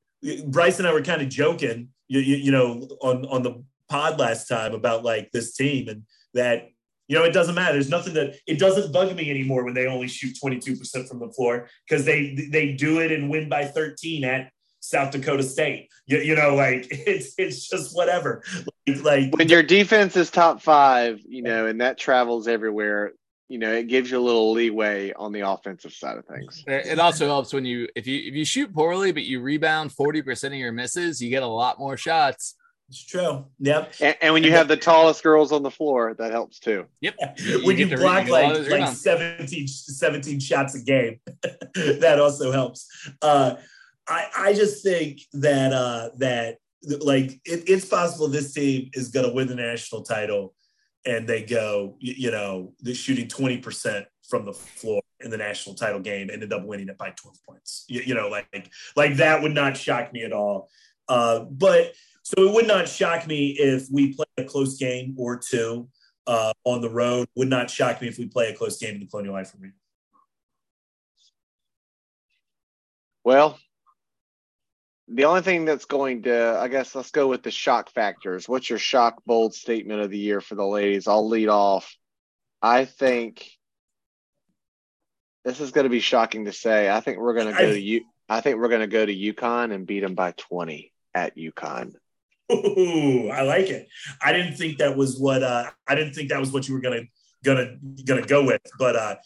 Bryce 0.47 0.79
and 0.79 0.89
I 0.89 0.93
were 0.93 1.03
kind 1.03 1.23
of 1.23 1.29
joking, 1.29 1.89
you, 2.09 2.21
you, 2.21 2.37
you 2.37 2.53
know, 2.53 2.89
on 3.01 3.25
on 3.27 3.43
the 3.43 3.63
pod 3.89 4.19
last 4.19 4.49
time 4.49 4.75
about 4.75 5.05
like 5.05 5.31
this 5.33 5.55
team 5.55 5.89
and 5.89 6.03
that 6.35 6.69
you 7.09 7.17
know 7.17 7.25
it 7.25 7.33
doesn't 7.33 7.55
matter. 7.55 7.75
There's 7.75 7.89
nothing 7.89 8.15
that 8.15 8.37
it 8.47 8.59
doesn't 8.59 8.93
bug 8.93 9.15
me 9.15 9.31
anymore 9.31 9.65
when 9.65 9.75
they 9.75 9.87
only 9.87 10.09
shoot 10.09 10.37
22% 10.43 11.09
from 11.09 11.21
the 11.21 11.31
floor 11.31 11.69
because 11.89 12.05
they 12.05 12.49
they 12.51 12.73
do 12.73 13.01
it 13.01 13.13
and 13.13 13.31
win 13.31 13.49
by 13.49 13.65
13 13.65 14.25
at 14.25 14.51
South 14.81 15.11
Dakota 15.11 15.43
State. 15.43 15.89
You, 16.07 16.19
you 16.19 16.35
know, 16.35 16.55
like 16.55 16.87
it's 16.91 17.35
it's 17.39 17.69
just 17.69 17.97
whatever. 17.97 18.43
Like, 18.87 19.03
like 19.03 19.37
when 19.37 19.49
your 19.49 19.63
defense 19.63 20.17
is 20.17 20.31
top 20.31 20.63
five, 20.63 21.21
you 21.27 21.43
know, 21.43 21.67
and 21.67 21.81
that 21.81 21.99
travels 21.99 22.49
everywhere, 22.49 23.13
you 23.49 23.59
know, 23.59 23.73
it 23.73 23.89
gives 23.89 24.11
you 24.11 24.19
a 24.19 24.21
little 24.21 24.53
leeway 24.53 25.13
on 25.13 25.33
the 25.33 25.41
offensive 25.41 25.93
side 25.93 26.19
of 26.19 26.25
things. 26.27 26.65
It 26.67 26.99
also 26.99 27.27
helps 27.27 27.53
when 27.53 27.65
you 27.65 27.89
if 27.95 28.07
you 28.07 28.19
if 28.29 28.35
you 28.35 28.45
shoot 28.45 28.75
poorly 28.75 29.13
but 29.13 29.25
you 29.25 29.41
rebound 29.41 29.93
40% 29.93 30.47
of 30.47 30.55
your 30.55 30.73
misses, 30.73 31.21
you 31.21 31.31
get 31.31 31.43
a 31.43 31.47
lot 31.47 31.79
more 31.79 31.97
shots. 31.97 32.57
it's 32.89 33.05
true. 33.05 33.47
Yep. 33.61 33.95
And, 34.01 34.17
and 34.21 34.35
when 34.35 34.43
you 34.43 34.51
have 34.53 34.69
the 34.69 34.77
tallest 34.77 35.23
girls 35.23 35.53
on 35.53 35.63
the 35.63 35.71
floor, 35.71 36.15
that 36.19 36.33
helps 36.33 36.59
too. 36.59 36.87
Yep. 37.01 37.17
when 37.65 37.79
you 37.79 37.87
get 37.87 37.99
block 38.01 38.27
you 38.27 38.33
get 38.33 38.45
a 38.45 38.47
lot 38.47 38.53
like 38.53 38.59
like 38.59 38.69
rebounds. 38.69 39.01
17, 39.01 39.69
17 39.69 40.41
shots 40.41 40.75
a 40.75 40.81
game, 40.81 41.21
that 41.75 42.19
also 42.21 42.51
helps. 42.51 42.89
Uh, 43.23 43.55
I 44.09 44.27
I 44.37 44.53
just 44.55 44.83
think 44.83 45.21
that 45.35 45.73
uh, 45.73 46.11
that 46.19 46.59
like 46.83 47.33
it, 47.45 47.69
it's 47.69 47.85
possible 47.85 48.29
this 48.29 48.53
team 48.53 48.91
is 48.95 49.09
going 49.09 49.27
to 49.27 49.33
win 49.33 49.47
the 49.49 49.55
national 49.55 50.03
title, 50.03 50.55
and 51.07 51.27
they 51.27 51.43
go 51.43 51.97
you, 52.01 52.15
you 52.17 52.31
know 52.31 52.73
they're 52.81 52.95
shooting 52.95 53.29
twenty 53.29 53.59
percent 53.59 54.07
from 54.29 54.45
the 54.45 54.53
floor 54.53 55.01
in 55.21 55.31
the 55.31 55.37
national 55.37 55.75
title 55.75 56.01
game, 56.01 56.29
ended 56.31 56.53
up 56.53 56.65
winning 56.65 56.89
it 56.89 56.99
by 56.99 57.11
twelve 57.11 57.39
points. 57.49 57.85
You, 57.89 58.03
you 58.03 58.15
know 58.15 58.29
like 58.29 58.71
like 58.97 59.17
that 59.17 59.43
would 59.43 59.55
not 59.55 59.77
shock 59.77 60.13
me 60.13 60.25
at 60.25 60.33
all. 60.33 60.69
Uh, 61.09 61.41
but 61.41 61.93
so 62.23 62.35
it 62.39 62.53
would 62.53 62.67
not 62.67 62.89
shock 62.89 63.27
me 63.27 63.51
if 63.51 63.87
we 63.91 64.13
play 64.13 64.27
a 64.37 64.45
close 64.45 64.77
game 64.77 65.15
or 65.17 65.39
two 65.39 65.89
uh, 66.27 66.53
on 66.65 66.81
the 66.81 66.91
road. 66.91 67.29
Would 67.37 67.49
not 67.49 67.71
shock 67.71 68.03
me 68.03 68.09
if 68.09 68.19
we 68.19 68.27
play 68.27 68.51
a 68.51 68.55
close 68.55 68.79
game 68.79 68.95
in 68.95 69.01
the 69.01 69.07
Colonial 69.07 69.35
Life 69.35 69.55
Arena. 69.55 69.75
Well, 73.23 73.59
the 75.09 75.25
only 75.25 75.43
thing 75.43 75.65
that's 75.65 75.85
going 75.85 76.23
to, 76.23 76.59
I 76.59 76.69
guess, 76.69 76.95
let's 76.95 77.11
go 77.11 77.29
with 77.29 77.43
the 77.43 77.51
shock 77.51 77.91
factors. 77.91 78.49
What's 78.49 78.69
your 78.69 78.79
shock 78.79 79.23
bold 79.25 79.55
statement 79.55 80.01
of 80.01 80.11
the 80.11 80.19
year 80.19 80.41
for 80.41 80.57
the 80.57 80.67
ladies? 80.67 81.07
I'll 81.07 81.29
lead 81.29 81.49
off. 81.49 81.95
I 82.61 82.85
think 82.85 83.49
this 85.45 85.61
is 85.61 85.71
going 85.71 85.85
to 85.85 85.91
be 85.91 86.01
shocking 86.01 86.47
to 86.47 86.53
say. 86.53 86.91
I 86.91 87.01
think 87.01 87.19
we're 87.19 87.35
going 87.35 87.55
to 87.55 87.61
go 87.61 87.69
I- 87.69 87.73
to 87.73 87.81
you. 87.81 88.05
I 88.29 88.41
think 88.41 88.59
we're 88.59 88.69
going 88.69 88.81
to 88.81 88.89
go 88.89 89.07
to 89.07 89.15
UConn 89.15 89.73
and 89.73 89.87
beat 89.87 90.01
them 90.01 90.17
by 90.17 90.33
20 90.33 90.93
at 91.15 91.37
UConn. 91.37 91.95
Ooh, 92.53 93.29
I 93.29 93.43
like 93.43 93.69
it. 93.69 93.89
I 94.21 94.33
didn't 94.33 94.55
think 94.55 94.79
that 94.79 94.97
was 94.97 95.19
what 95.19 95.43
uh, 95.43 95.71
I 95.87 95.95
didn't 95.95 96.15
think 96.15 96.31
that 96.31 96.39
was 96.41 96.53
what 96.53 96.69
you 96.69 96.75
were 96.75 96.81
gonna 96.81 97.03
gonna 97.45 97.77
gonna 98.05 98.25
go 98.25 98.45
with, 98.45 98.63
but 98.79 98.95
uh, 98.95 99.17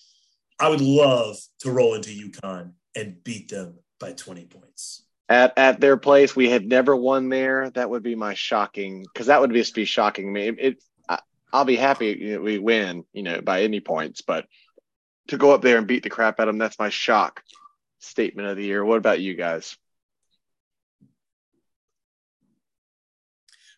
I 0.58 0.68
would 0.70 0.80
love 0.80 1.36
to 1.60 1.70
roll 1.70 1.94
into 1.94 2.10
UConn 2.10 2.72
and 2.96 3.22
beat 3.22 3.50
them 3.50 3.78
by 3.98 4.12
20 4.12 4.46
points. 4.46 5.04
At 5.30 5.56
at 5.56 5.80
their 5.80 5.96
place, 5.96 6.34
we 6.34 6.50
had 6.50 6.66
never 6.66 6.96
won 6.96 7.28
there. 7.28 7.70
That 7.70 7.88
would 7.88 8.02
be 8.02 8.16
my 8.16 8.34
shocking 8.34 9.04
because 9.04 9.28
that 9.28 9.40
would 9.40 9.52
just 9.52 9.76
be 9.76 9.84
shocking 9.84 10.32
me. 10.32 10.48
It, 10.48 10.56
it 10.58 10.82
I, 11.08 11.20
I'll 11.52 11.64
be 11.64 11.76
happy 11.76 12.36
we 12.36 12.58
win, 12.58 13.04
you 13.12 13.22
know, 13.22 13.40
by 13.40 13.62
any 13.62 13.78
points, 13.78 14.22
but 14.22 14.46
to 15.28 15.38
go 15.38 15.52
up 15.52 15.62
there 15.62 15.78
and 15.78 15.86
beat 15.86 16.02
the 16.02 16.10
crap 16.10 16.40
out 16.40 16.48
of 16.48 16.54
them, 16.54 16.58
that's 16.58 16.80
my 16.80 16.88
shock 16.88 17.44
statement 18.00 18.48
of 18.48 18.56
the 18.56 18.64
year. 18.64 18.84
What 18.84 18.98
about 18.98 19.20
you 19.20 19.34
guys? 19.34 19.76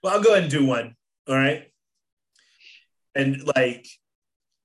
Well, 0.02 0.14
I'll 0.14 0.22
go 0.22 0.30
ahead 0.30 0.44
and 0.44 0.50
do 0.50 0.64
one. 0.64 0.96
All 1.28 1.36
right. 1.36 1.70
And 3.14 3.42
like, 3.54 3.86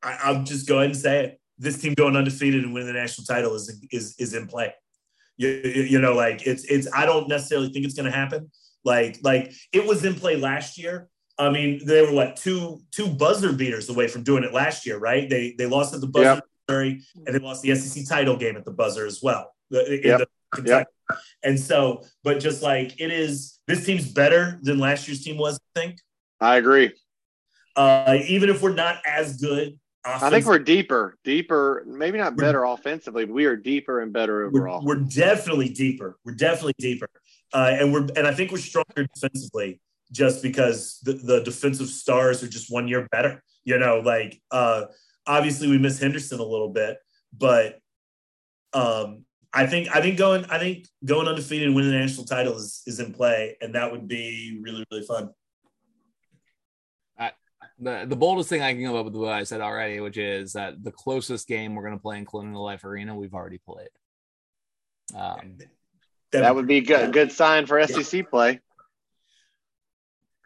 I, 0.02 0.18
I'll 0.24 0.44
just 0.44 0.68
go 0.68 0.78
ahead 0.78 0.92
and 0.92 0.98
say 0.98 1.26
it. 1.26 1.42
This 1.60 1.82
team 1.82 1.96
going 1.96 2.16
undefeated 2.16 2.64
and 2.64 2.74
winning 2.74 2.88
the 2.88 2.94
national 2.94 3.26
title 3.26 3.56
is 3.56 3.84
is 3.92 4.16
is 4.20 4.34
in 4.34 4.48
play. 4.48 4.74
You, 5.38 5.50
you, 5.50 6.00
know, 6.02 6.14
like 6.14 6.46
it's 6.48 6.64
it's. 6.66 6.88
I 6.94 7.06
don't 7.06 7.28
necessarily 7.28 7.70
think 7.70 7.86
it's 7.86 7.94
going 7.94 8.10
to 8.12 8.18
happen. 8.18 8.50
Like 8.84 9.20
like 9.24 9.54
it 9.72 9.86
was 9.86 10.04
in 10.04 10.16
play 10.16 10.36
last 10.36 10.78
year. 10.78 11.10
I 11.38 11.50
mean, 11.52 11.86
they 11.86 12.02
were 12.02 12.12
what 12.12 12.36
two 12.38 12.82
two 12.92 13.08
buzzer 13.08 13.54
beaters 13.54 13.90
away 13.90 14.08
from 14.08 14.24
doing 14.24 14.44
it 14.44 14.54
last 14.54 14.86
year, 14.86 14.98
right? 14.98 15.30
They 15.30 15.54
they 15.58 15.68
lost 15.68 15.94
at 15.94 16.02
the 16.02 16.08
buzzer, 16.08 16.26
Yep. 16.36 16.44
Missouri, 16.68 17.02
and 17.26 17.36
they 17.36 17.40
lost 17.40 17.62
the 17.62 17.76
SEC 17.76 18.06
title 18.08 18.36
game 18.38 18.58
at 18.58 18.66
the 18.66 18.72
buzzer 18.72 19.06
as 19.06 19.22
well. 19.22 19.54
Yep. 19.70 19.86
the 20.02 20.28
Kentucky. 20.52 20.90
And 21.44 21.60
so, 21.60 22.04
but 22.24 22.40
just 22.40 22.64
like 22.64 23.00
it 23.00 23.12
is, 23.12 23.60
this 23.68 23.86
team's 23.86 24.12
better 24.12 24.60
than 24.64 24.80
last 24.80 25.08
year's 25.08 25.24
team 25.24 25.38
was. 25.38 25.60
I 25.76 25.80
think, 25.80 26.00
I 26.42 26.58
agree. 26.58 26.92
uh, 27.76 28.18
even 28.28 28.50
if 28.50 28.62
we're 28.62 28.74
not 28.74 28.98
as 29.06 29.38
good. 29.38 29.78
I 30.08 30.30
think 30.30 30.46
we're 30.46 30.60
deeper, 30.60 31.18
deeper, 31.24 31.84
maybe 31.86 32.18
not 32.18 32.36
better 32.36 32.64
offensively, 32.64 33.26
but 33.26 33.34
we 33.34 33.46
are 33.46 33.56
deeper 33.56 34.02
and 34.02 34.14
better 34.14 34.50
we're, 34.50 34.62
overall. 34.62 34.86
we're 34.86 34.96
definitely 34.96 35.70
deeper. 35.70 36.18
We're 36.24 36.36
definitely 36.36 36.76
deeper. 36.80 37.10
uh, 37.54 37.76
and 37.80 37.94
we're 37.94 38.08
and 38.16 38.26
I 38.28 38.34
think 38.34 38.52
we're 38.52 38.58
stronger 38.58 39.08
defensively 39.14 39.80
just 40.12 40.42
because 40.42 41.00
the, 41.04 41.14
the 41.14 41.44
defensive 41.44 41.88
stars 41.88 42.44
are 42.44 42.48
just 42.48 42.72
one 42.72 42.88
year 42.88 43.08
better. 43.12 43.44
You 43.66 43.78
know, 43.78 44.00
like 44.00 44.42
uh, 44.52 44.86
obviously 45.26 45.68
we 45.70 45.78
miss 45.78 46.00
Henderson 46.00 46.40
a 46.40 46.44
little 46.44 46.70
bit, 46.70 46.98
but 47.38 47.80
um, 48.74 49.26
I 49.54 49.66
think 49.66 49.94
I 49.96 50.02
think 50.02 50.18
going 50.18 50.46
I 50.46 50.60
think 50.60 50.88
going 51.04 51.28
undefeated 51.28 51.68
and 51.68 51.76
winning 51.76 51.92
the 51.92 52.00
national 52.00 52.26
title 52.26 52.56
is 52.56 52.84
is 52.86 53.00
in 53.00 53.14
play, 53.14 53.58
and 53.62 53.76
that 53.76 53.92
would 53.92 54.08
be 54.08 54.60
really 54.62 54.86
really 54.92 55.06
fun. 55.06 55.30
The 57.80 58.06
the 58.08 58.16
boldest 58.16 58.50
thing 58.50 58.62
I 58.62 58.74
can 58.74 58.84
come 58.84 58.96
up 58.96 59.06
with 59.06 59.16
what 59.16 59.32
I 59.32 59.44
said 59.44 59.62
already, 59.62 60.00
which 60.00 60.18
is 60.18 60.54
that 60.54 60.84
the 60.84 60.92
closest 60.92 61.48
game 61.48 61.76
we're 61.76 61.84
going 61.84 61.98
to 61.98 62.02
play 62.02 62.18
in 62.18 62.26
Colonial 62.26 62.64
Life 62.64 62.84
Arena, 62.84 63.16
we've 63.16 63.34
already 63.34 63.60
played. 63.60 63.90
Um, 65.16 65.58
that 66.32 66.56
would 66.56 66.68
be 66.68 66.82
good. 66.82 67.14
Good 67.14 67.32
sign 67.32 67.66
for 67.66 67.86
SEC 67.88 68.30
play. 68.30 68.60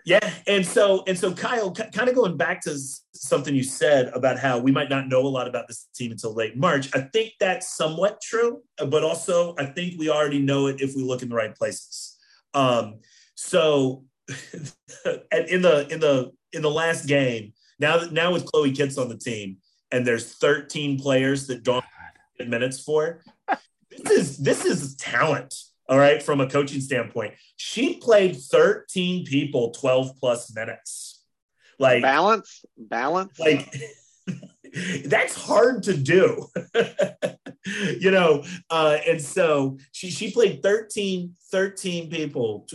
Yeah, 0.03 0.31
and 0.47 0.65
so 0.65 1.03
and 1.07 1.17
so, 1.17 1.33
Kyle, 1.33 1.71
kind 1.71 2.09
of 2.09 2.15
going 2.15 2.35
back 2.35 2.61
to 2.61 2.75
something 3.13 3.53
you 3.53 3.63
said 3.63 4.07
about 4.13 4.39
how 4.39 4.57
we 4.57 4.71
might 4.71 4.89
not 4.89 5.07
know 5.07 5.21
a 5.21 5.29
lot 5.29 5.47
about 5.47 5.67
this 5.67 5.87
team 5.93 6.11
until 6.11 6.33
late 6.33 6.57
March. 6.57 6.89
I 6.95 7.01
think 7.01 7.33
that's 7.39 7.75
somewhat 7.77 8.19
true, 8.21 8.61
but 8.77 9.03
also 9.03 9.55
I 9.59 9.65
think 9.65 9.99
we 9.99 10.09
already 10.09 10.39
know 10.39 10.67
it 10.67 10.81
if 10.81 10.95
we 10.95 11.03
look 11.03 11.21
in 11.21 11.29
the 11.29 11.35
right 11.35 11.55
places. 11.55 12.17
Um, 12.53 12.99
so, 13.35 14.05
in 14.27 15.61
the 15.61 15.87
in 15.91 15.99
the 15.99 16.31
in 16.53 16.61
the 16.61 16.69
last 16.69 17.07
game, 17.07 17.53
now 17.79 17.97
that 17.97 18.11
now 18.11 18.31
with 18.31 18.45
Chloe 18.45 18.71
Kitts 18.71 18.97
on 18.97 19.09
the 19.09 19.17
team, 19.17 19.57
and 19.91 20.05
there's 20.05 20.33
13 20.35 20.99
players 20.99 21.47
that 21.47 21.63
don't 21.63 21.85
get 22.37 22.49
minutes 22.49 22.79
for. 22.79 23.23
This 23.89 24.11
is 24.11 24.37
this 24.37 24.65
is 24.65 24.95
talent 24.95 25.53
all 25.91 25.97
right, 25.97 26.23
from 26.23 26.39
a 26.39 26.47
coaching 26.47 26.79
standpoint. 26.79 27.33
She 27.57 27.97
played 27.97 28.37
13 28.37 29.25
people 29.25 29.71
12 29.71 30.17
plus 30.17 30.55
minutes. 30.55 31.25
Like 31.79 32.01
balance, 32.01 32.63
balance. 32.77 33.37
Like 33.37 33.75
that's 35.05 35.35
hard 35.35 35.83
to 35.83 35.97
do. 35.97 36.47
you 37.99 38.11
know, 38.11 38.45
uh, 38.69 38.99
and 39.05 39.21
so 39.21 39.79
she 39.91 40.09
she 40.09 40.31
played 40.31 40.63
13, 40.63 41.35
13 41.51 42.09
people 42.09 42.67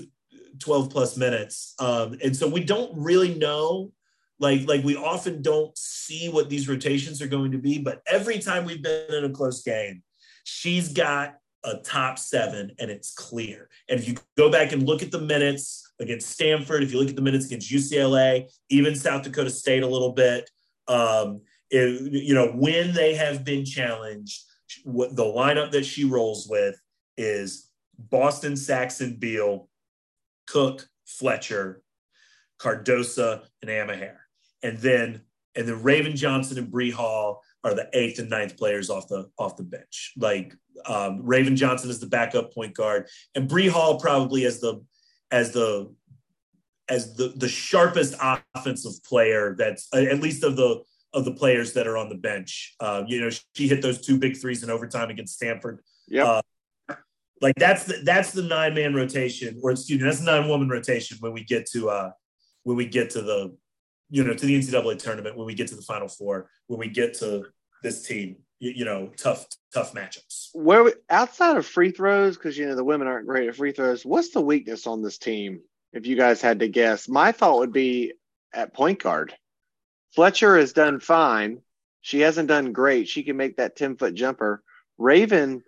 12 0.60 0.90
plus 0.90 1.16
minutes. 1.16 1.74
Um, 1.78 2.16
and 2.22 2.36
so 2.36 2.48
we 2.48 2.64
don't 2.64 2.92
really 2.96 3.34
know 3.34 3.92
like 4.38 4.68
like 4.68 4.84
we 4.84 4.96
often 4.96 5.40
don't 5.40 5.76
see 5.78 6.28
what 6.28 6.50
these 6.50 6.68
rotations 6.68 7.22
are 7.22 7.26
going 7.26 7.50
to 7.50 7.56
be 7.56 7.78
but 7.78 8.02
every 8.06 8.38
time 8.38 8.66
we've 8.66 8.82
been 8.82 9.14
in 9.14 9.24
a 9.24 9.30
close 9.30 9.62
game 9.62 10.02
she's 10.44 10.92
got 10.92 11.36
a 11.66 11.76
top 11.78 12.18
seven 12.18 12.70
and 12.78 12.90
it's 12.90 13.12
clear. 13.12 13.68
And 13.88 13.98
if 13.98 14.08
you 14.08 14.14
go 14.36 14.50
back 14.50 14.72
and 14.72 14.84
look 14.84 15.02
at 15.02 15.10
the 15.10 15.20
minutes 15.20 15.92
against 16.00 16.30
Stanford, 16.30 16.82
if 16.82 16.92
you 16.92 16.98
look 16.98 17.08
at 17.08 17.16
the 17.16 17.22
minutes 17.22 17.46
against 17.46 17.70
UCLA, 17.70 18.50
even 18.70 18.94
South 18.94 19.22
Dakota 19.22 19.50
State 19.50 19.82
a 19.82 19.88
little 19.88 20.12
bit, 20.12 20.48
um, 20.86 21.40
if, 21.70 22.00
you 22.12 22.34
know, 22.34 22.52
when 22.52 22.94
they 22.94 23.14
have 23.14 23.44
been 23.44 23.64
challenged, 23.64 24.44
what 24.84 25.16
the 25.16 25.24
lineup 25.24 25.72
that 25.72 25.84
she 25.84 26.04
rolls 26.04 26.46
with 26.48 26.80
is 27.16 27.68
Boston, 27.98 28.56
Saxton, 28.56 29.16
Beal, 29.16 29.68
Cooke, 30.46 30.88
Fletcher, 31.06 31.82
Cardoso, 32.60 33.42
and 33.62 33.70
Amihere. 33.70 34.18
And 34.62 34.78
then 34.78 35.22
and 35.54 35.66
then 35.66 35.82
Raven 35.82 36.16
Johnson 36.16 36.58
and 36.58 36.70
Bree 36.70 36.90
Hall 36.90 37.42
are 37.64 37.74
the 37.74 37.88
eighth 37.94 38.18
and 38.18 38.30
ninth 38.30 38.56
players 38.56 38.90
off 38.90 39.08
the 39.08 39.28
off 39.38 39.56
the 39.56 39.64
bench. 39.64 40.12
Like 40.16 40.54
um, 40.86 41.20
Raven 41.24 41.56
Johnson 41.56 41.90
is 41.90 41.98
the 41.98 42.06
backup 42.06 42.52
point 42.52 42.74
guard, 42.74 43.08
and 43.34 43.48
Bree 43.48 43.68
Hall 43.68 43.98
probably 43.98 44.44
as 44.44 44.60
the 44.60 44.84
as 45.30 45.52
the 45.52 45.92
as 46.88 47.14
the 47.14 47.32
the 47.36 47.48
sharpest 47.48 48.14
offensive 48.54 49.02
player 49.04 49.56
that's 49.58 49.88
uh, 49.92 49.98
at 49.98 50.20
least 50.20 50.44
of 50.44 50.56
the 50.56 50.82
of 51.12 51.24
the 51.24 51.32
players 51.32 51.72
that 51.72 51.86
are 51.86 51.96
on 51.96 52.08
the 52.08 52.14
bench. 52.14 52.74
Uh, 52.78 53.02
you 53.06 53.20
know, 53.20 53.30
she 53.54 53.66
hit 53.66 53.82
those 53.82 54.00
two 54.00 54.18
big 54.18 54.36
threes 54.36 54.62
in 54.62 54.70
overtime 54.70 55.10
against 55.10 55.34
Stanford. 55.34 55.80
Yeah. 56.06 56.24
Uh, 56.24 56.42
like 57.40 57.54
that's 57.56 57.84
the 57.84 58.00
that's 58.04 58.32
the 58.32 58.42
nine 58.42 58.74
man 58.74 58.94
rotation, 58.94 59.60
or 59.62 59.72
excuse 59.72 60.00
me, 60.00 60.04
that's 60.04 60.20
the 60.20 60.26
nine 60.26 60.48
woman 60.48 60.68
rotation 60.68 61.18
when 61.20 61.32
we 61.32 61.44
get 61.44 61.66
to 61.72 61.90
uh 61.90 62.10
when 62.62 62.76
we 62.76 62.86
get 62.86 63.10
to 63.10 63.22
the 63.22 63.56
you 64.10 64.24
know 64.24 64.34
to 64.34 64.46
the 64.46 64.58
NCAA 64.58 64.98
tournament, 64.98 65.36
when 65.36 65.46
we 65.46 65.54
get 65.54 65.68
to 65.68 65.76
the 65.76 65.82
Final 65.82 66.08
Four, 66.08 66.50
when 66.66 66.78
we 66.78 66.88
get 66.88 67.14
to 67.14 67.46
this 67.82 68.06
team. 68.06 68.36
You, 68.58 68.70
you 68.70 68.84
know, 68.86 69.12
tough 69.18 69.46
tough 69.74 69.92
matchups. 69.92 70.48
Where 70.54 70.82
we, 70.82 70.94
outside 71.10 71.58
of 71.58 71.66
free 71.66 71.90
throws, 71.90 72.36
because 72.36 72.56
you 72.56 72.66
know 72.66 72.74
the 72.74 72.84
women 72.84 73.06
aren't 73.06 73.26
great 73.26 73.48
at 73.48 73.56
free 73.56 73.72
throws. 73.72 74.02
What's 74.02 74.30
the 74.30 74.40
weakness 74.40 74.86
on 74.86 75.02
this 75.02 75.18
team? 75.18 75.60
If 75.92 76.06
you 76.06 76.16
guys 76.16 76.40
had 76.40 76.60
to 76.60 76.68
guess, 76.68 77.06
my 77.06 77.32
thought 77.32 77.58
would 77.58 77.72
be 77.72 78.14
at 78.54 78.72
point 78.72 79.02
guard. 79.02 79.34
Fletcher 80.14 80.56
has 80.56 80.72
done 80.72 81.00
fine. 81.00 81.60
She 82.00 82.20
hasn't 82.20 82.48
done 82.48 82.72
great. 82.72 83.08
She 83.08 83.22
can 83.22 83.36
make 83.36 83.56
that 83.56 83.76
10 83.76 83.96
foot 83.96 84.14
jumper. 84.14 84.62
Raven 84.96 85.62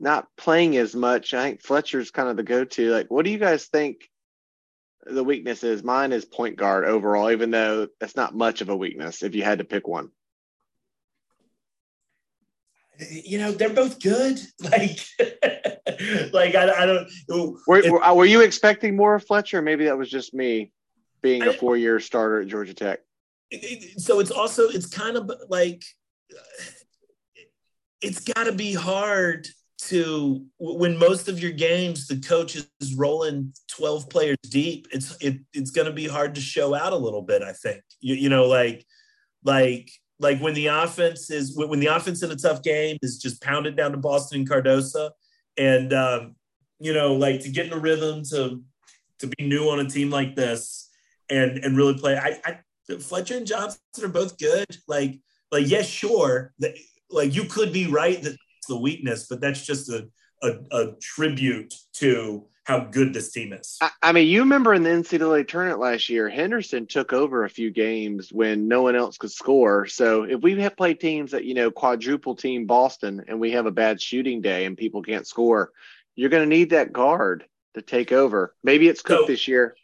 not 0.00 0.26
playing 0.36 0.76
as 0.76 0.94
much. 0.94 1.34
I 1.34 1.42
think 1.42 1.62
Fletcher's 1.62 2.10
kind 2.10 2.28
of 2.28 2.36
the 2.36 2.42
go 2.42 2.64
to. 2.64 2.90
Like, 2.90 3.10
what 3.10 3.24
do 3.24 3.30
you 3.30 3.38
guys 3.38 3.66
think 3.66 4.08
the 5.04 5.24
weakness 5.24 5.62
is? 5.62 5.82
Mine 5.82 6.12
is 6.12 6.24
point 6.24 6.56
guard 6.56 6.84
overall, 6.84 7.30
even 7.30 7.50
though 7.50 7.88
that's 8.00 8.16
not 8.16 8.34
much 8.34 8.60
of 8.60 8.68
a 8.68 8.76
weakness 8.76 9.22
if 9.22 9.34
you 9.34 9.42
had 9.42 9.58
to 9.58 9.64
pick 9.64 9.86
one 9.86 10.10
you 13.08 13.38
know 13.38 13.52
they're 13.52 13.70
both 13.70 14.00
good 14.00 14.38
like 14.60 14.98
like 16.32 16.54
I, 16.54 16.82
I 16.82 16.86
don't 16.86 17.08
were, 17.66 18.02
uh, 18.02 18.14
were 18.14 18.24
you 18.24 18.42
expecting 18.42 18.96
more 18.96 19.14
of 19.14 19.26
fletcher 19.26 19.62
maybe 19.62 19.86
that 19.86 19.98
was 19.98 20.10
just 20.10 20.34
me 20.34 20.72
being 21.22 21.42
a 21.42 21.52
four-year 21.52 22.00
starter 22.00 22.40
at 22.40 22.48
georgia 22.48 22.74
tech 22.74 23.00
so 23.96 24.20
it's 24.20 24.30
also 24.30 24.68
it's 24.68 24.86
kind 24.86 25.16
of 25.16 25.30
like 25.48 25.82
it's 28.00 28.20
got 28.20 28.44
to 28.44 28.52
be 28.52 28.74
hard 28.74 29.46
to 29.88 30.44
when 30.58 30.96
most 30.98 31.28
of 31.28 31.40
your 31.40 31.52
games 31.52 32.06
the 32.06 32.20
coach 32.20 32.56
is 32.56 32.94
rolling 32.96 33.52
12 33.68 34.10
players 34.10 34.36
deep 34.48 34.86
it's 34.90 35.16
it, 35.20 35.38
it's 35.52 35.70
going 35.70 35.86
to 35.86 35.92
be 35.92 36.06
hard 36.06 36.34
to 36.34 36.40
show 36.40 36.74
out 36.74 36.92
a 36.92 36.96
little 36.96 37.22
bit 37.22 37.42
i 37.42 37.52
think 37.52 37.82
you, 38.00 38.14
you 38.14 38.28
know 38.28 38.46
like 38.46 38.84
like 39.44 39.90
like 40.20 40.38
when 40.40 40.54
the 40.54 40.66
offense 40.66 41.30
is 41.30 41.56
when 41.56 41.80
the 41.80 41.86
offense 41.86 42.22
in 42.22 42.30
a 42.30 42.36
tough 42.36 42.62
game 42.62 42.98
is 43.02 43.18
just 43.18 43.42
pounded 43.42 43.74
down 43.74 43.92
to 43.92 43.96
Boston 43.96 44.40
and 44.40 44.48
Cardoso, 44.48 45.10
and 45.56 45.92
um, 45.92 46.36
you 46.78 46.92
know, 46.92 47.14
like 47.14 47.40
to 47.40 47.50
get 47.50 47.66
in 47.66 47.72
a 47.72 47.78
rhythm 47.78 48.22
to 48.30 48.62
to 49.18 49.26
be 49.26 49.46
new 49.46 49.68
on 49.70 49.80
a 49.80 49.88
team 49.88 50.10
like 50.10 50.36
this 50.36 50.90
and 51.30 51.58
and 51.58 51.76
really 51.76 51.94
play. 51.94 52.16
I, 52.16 52.38
I 52.44 52.58
Fletcher 52.98 53.36
and 53.36 53.46
Johnson 53.46 53.80
are 54.02 54.08
both 54.08 54.38
good. 54.38 54.76
Like 54.86 55.18
like 55.50 55.68
yes, 55.68 55.86
sure, 55.86 56.52
like 57.10 57.34
you 57.34 57.44
could 57.44 57.72
be 57.72 57.86
right 57.86 58.22
that 58.22 58.36
the 58.68 58.78
weakness, 58.78 59.26
but 59.28 59.40
that's 59.40 59.64
just 59.64 59.88
a 59.88 60.08
a, 60.42 60.58
a 60.70 60.92
tribute 61.00 61.74
to 61.94 62.46
how 62.64 62.80
good 62.80 63.12
this 63.12 63.32
team 63.32 63.52
is. 63.52 63.78
I, 63.80 63.90
I, 64.02 64.12
mean, 64.12 64.28
you 64.28 64.40
remember 64.40 64.74
in 64.74 64.82
the 64.82 64.90
NCAA 64.90 65.48
tournament 65.48 65.80
last 65.80 66.08
year, 66.08 66.28
Henderson 66.28 66.86
took 66.86 67.12
over 67.12 67.44
a 67.44 67.50
few 67.50 67.70
games 67.70 68.32
when 68.32 68.68
no 68.68 68.82
one 68.82 68.94
else 68.94 69.18
could 69.18 69.32
score. 69.32 69.86
So 69.86 70.24
if 70.24 70.40
we 70.40 70.60
have 70.60 70.76
played 70.76 71.00
teams 71.00 71.32
that, 71.32 71.44
you 71.44 71.54
know, 71.54 71.70
quadruple 71.70 72.36
team 72.36 72.66
Boston 72.66 73.24
and 73.28 73.40
we 73.40 73.52
have 73.52 73.66
a 73.66 73.70
bad 73.70 74.00
shooting 74.00 74.40
day 74.40 74.66
and 74.66 74.76
people 74.76 75.02
can't 75.02 75.26
score, 75.26 75.72
you're 76.14 76.30
going 76.30 76.48
to 76.48 76.56
need 76.56 76.70
that 76.70 76.92
guard 76.92 77.44
to 77.74 77.82
take 77.82 78.12
over. 78.12 78.54
Maybe 78.62 78.88
it's 78.88 79.02
Cooke 79.02 79.20
so, 79.20 79.26
this 79.26 79.48
year. 79.48 79.74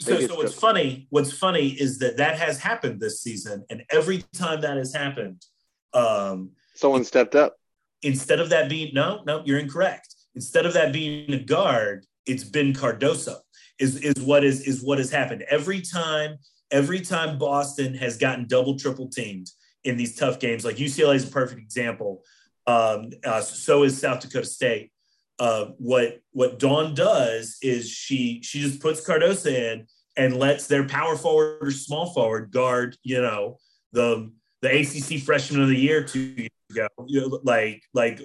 so, 0.00 0.18
so 0.20 0.36
what's 0.36 0.54
funny, 0.54 1.06
what's 1.10 1.32
funny 1.32 1.68
is 1.68 1.98
that 1.98 2.18
that 2.18 2.38
has 2.38 2.58
happened 2.58 3.00
this 3.00 3.20
season. 3.20 3.64
And 3.68 3.82
every 3.90 4.24
time 4.32 4.60
that 4.62 4.76
has 4.76 4.94
happened, 4.94 5.44
um, 5.92 6.50
someone 6.74 7.04
stepped 7.04 7.34
up. 7.34 7.56
Instead 8.02 8.40
of 8.40 8.50
that 8.50 8.68
being, 8.68 8.92
no, 8.94 9.22
no, 9.26 9.42
you're 9.44 9.58
incorrect 9.58 10.16
instead 10.36 10.66
of 10.66 10.74
that 10.74 10.92
being 10.92 11.32
a 11.32 11.38
guard, 11.38 12.06
it's 12.26 12.44
been 12.44 12.72
Cardoso. 12.72 13.38
Is 13.80 13.96
is 13.96 14.22
what 14.22 14.44
is 14.44 14.60
is 14.62 14.82
what 14.82 14.98
has 14.98 15.10
happened 15.10 15.42
every 15.50 15.80
time. 15.80 16.36
Every 16.70 17.00
time 17.00 17.38
Boston 17.38 17.94
has 17.94 18.16
gotten 18.16 18.46
double 18.48 18.76
triple 18.76 19.08
teamed 19.08 19.48
in 19.84 19.96
these 19.96 20.16
tough 20.16 20.40
games, 20.40 20.64
like 20.64 20.76
UCLA 20.76 21.14
is 21.14 21.28
a 21.28 21.30
perfect 21.30 21.60
example. 21.60 22.22
Um, 22.66 23.10
uh, 23.24 23.40
so 23.40 23.84
is 23.84 24.00
South 24.00 24.20
Dakota 24.20 24.46
State. 24.46 24.90
Uh, 25.38 25.66
what 25.78 26.20
what 26.32 26.58
Dawn 26.58 26.94
does 26.94 27.58
is 27.62 27.88
she 27.88 28.40
she 28.42 28.60
just 28.60 28.80
puts 28.80 29.06
Cardoso 29.06 29.52
in 29.52 29.86
and 30.16 30.38
lets 30.38 30.66
their 30.66 30.88
power 30.88 31.16
forward 31.16 31.58
or 31.60 31.70
small 31.70 32.12
forward 32.12 32.50
guard, 32.50 32.96
you 33.02 33.20
know, 33.20 33.58
the 33.92 34.32
the 34.62 34.80
ACC 34.80 35.22
freshman 35.22 35.62
of 35.62 35.68
the 35.68 35.78
year 35.78 36.04
years 36.14 36.48
ago, 36.70 36.88
you 37.06 37.20
know, 37.20 37.40
like 37.42 37.82
like 37.94 38.20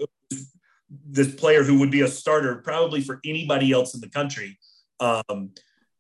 this 0.90 1.34
player 1.36 1.64
who 1.64 1.80
would 1.80 1.92
be 1.92 2.02
a 2.02 2.08
starter 2.08 2.56
probably 2.58 3.02
for 3.02 3.20
anybody 3.26 3.72
else 3.72 3.94
in 3.94 4.02
the 4.02 4.10
country. 4.10 4.58
Um, 5.00 5.52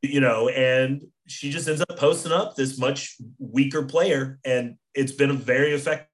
you 0.01 0.19
know, 0.19 0.49
and 0.49 1.03
she 1.27 1.51
just 1.51 1.67
ends 1.67 1.81
up 1.81 1.97
posting 1.97 2.31
up 2.31 2.55
this 2.55 2.77
much 2.77 3.17
weaker 3.39 3.83
player, 3.83 4.39
and 4.43 4.77
it's 4.93 5.11
been 5.11 5.37
very 5.37 5.73
effective. 5.73 6.09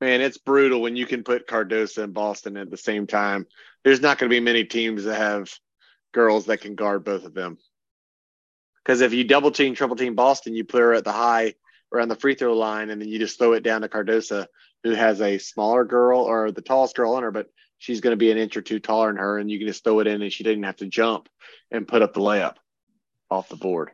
Man, 0.00 0.20
it's 0.20 0.38
brutal 0.38 0.82
when 0.82 0.96
you 0.96 1.06
can 1.06 1.22
put 1.22 1.46
Cardoso 1.46 2.02
and 2.02 2.12
Boston 2.12 2.56
at 2.56 2.70
the 2.70 2.76
same 2.76 3.06
time. 3.06 3.46
there's 3.84 4.00
not 4.00 4.18
going 4.18 4.28
to 4.28 4.34
be 4.34 4.40
many 4.40 4.64
teams 4.64 5.04
that 5.04 5.16
have 5.16 5.50
girls 6.12 6.46
that 6.46 6.60
can 6.60 6.74
guard 6.74 7.04
both 7.04 7.24
of 7.24 7.34
them. 7.34 7.58
Because 8.84 9.00
if 9.00 9.12
you 9.12 9.24
double 9.24 9.50
team, 9.50 9.74
triple 9.74 9.96
team 9.96 10.14
Boston, 10.14 10.54
you 10.54 10.64
put 10.64 10.80
her 10.80 10.94
at 10.94 11.04
the 11.04 11.12
high 11.12 11.54
or 11.90 12.00
on 12.00 12.08
the 12.08 12.16
free 12.16 12.34
throw 12.34 12.54
line, 12.54 12.90
and 12.90 13.00
then 13.00 13.08
you 13.08 13.18
just 13.18 13.38
throw 13.38 13.52
it 13.52 13.62
down 13.62 13.82
to 13.82 13.88
Cardoso, 13.88 14.46
who 14.84 14.90
has 14.90 15.20
a 15.20 15.38
smaller 15.38 15.84
girl 15.84 16.20
or 16.20 16.52
the 16.52 16.62
tallest 16.62 16.94
girl 16.94 17.14
on 17.14 17.22
her, 17.24 17.30
but 17.30 17.48
she's 17.78 18.00
going 18.00 18.12
to 18.12 18.18
be 18.18 18.30
an 18.30 18.38
inch 18.38 18.56
or 18.56 18.62
two 18.62 18.78
taller 18.78 19.08
than 19.08 19.16
her, 19.16 19.38
and 19.38 19.50
you 19.50 19.58
can 19.58 19.66
just 19.66 19.82
throw 19.82 19.98
it 20.00 20.06
in, 20.06 20.22
and 20.22 20.32
she 20.32 20.44
didn't 20.44 20.62
have 20.64 20.76
to 20.76 20.86
jump 20.86 21.28
and 21.70 21.88
put 21.88 22.02
up 22.02 22.12
the 22.12 22.20
layup 22.20 22.56
off 23.30 23.48
the 23.48 23.56
board. 23.56 23.90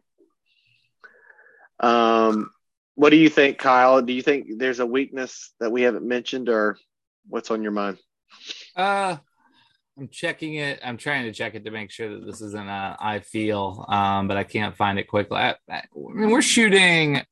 Um, 1.78 2.50
what 2.96 3.10
do 3.10 3.16
you 3.16 3.30
think, 3.30 3.56
Kyle? 3.56 4.02
Do 4.02 4.12
you 4.12 4.20
think 4.20 4.58
there's 4.58 4.80
a 4.80 4.86
weakness 4.86 5.54
that 5.60 5.70
we 5.70 5.82
haven't 5.82 6.06
mentioned, 6.06 6.48
or 6.48 6.76
what's 7.28 7.50
on 7.50 7.62
your 7.62 7.72
mind? 7.72 7.98
Uh, 8.76 9.16
I'm 9.96 10.08
checking 10.08 10.54
it. 10.54 10.80
I'm 10.84 10.96
trying 10.96 11.24
to 11.24 11.32
check 11.32 11.54
it 11.54 11.64
to 11.64 11.70
make 11.70 11.90
sure 11.90 12.10
that 12.10 12.26
this 12.26 12.40
isn't 12.40 12.68
a 12.68 12.96
I 13.00 13.20
feel, 13.20 13.86
um, 13.88 14.28
but 14.28 14.36
I 14.36 14.44
can't 14.44 14.76
find 14.76 14.98
it 14.98 15.08
quickly. 15.08 15.38
I, 15.38 15.54
I 15.70 15.82
mean, 15.94 16.30
we're 16.30 16.42
shooting 16.42 17.22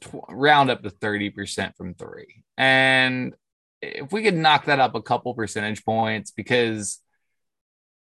third 0.00 0.20
round 0.28 0.70
up 0.70 0.82
to 0.82 0.90
30% 0.90 1.76
from 1.76 1.94
three. 1.94 2.44
And 2.56 3.34
if 3.82 4.12
we 4.12 4.22
could 4.22 4.36
knock 4.36 4.66
that 4.66 4.80
up 4.80 4.94
a 4.94 5.02
couple 5.02 5.34
percentage 5.34 5.84
points, 5.84 6.30
because 6.30 6.98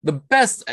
the 0.03 0.13
best, 0.13 0.69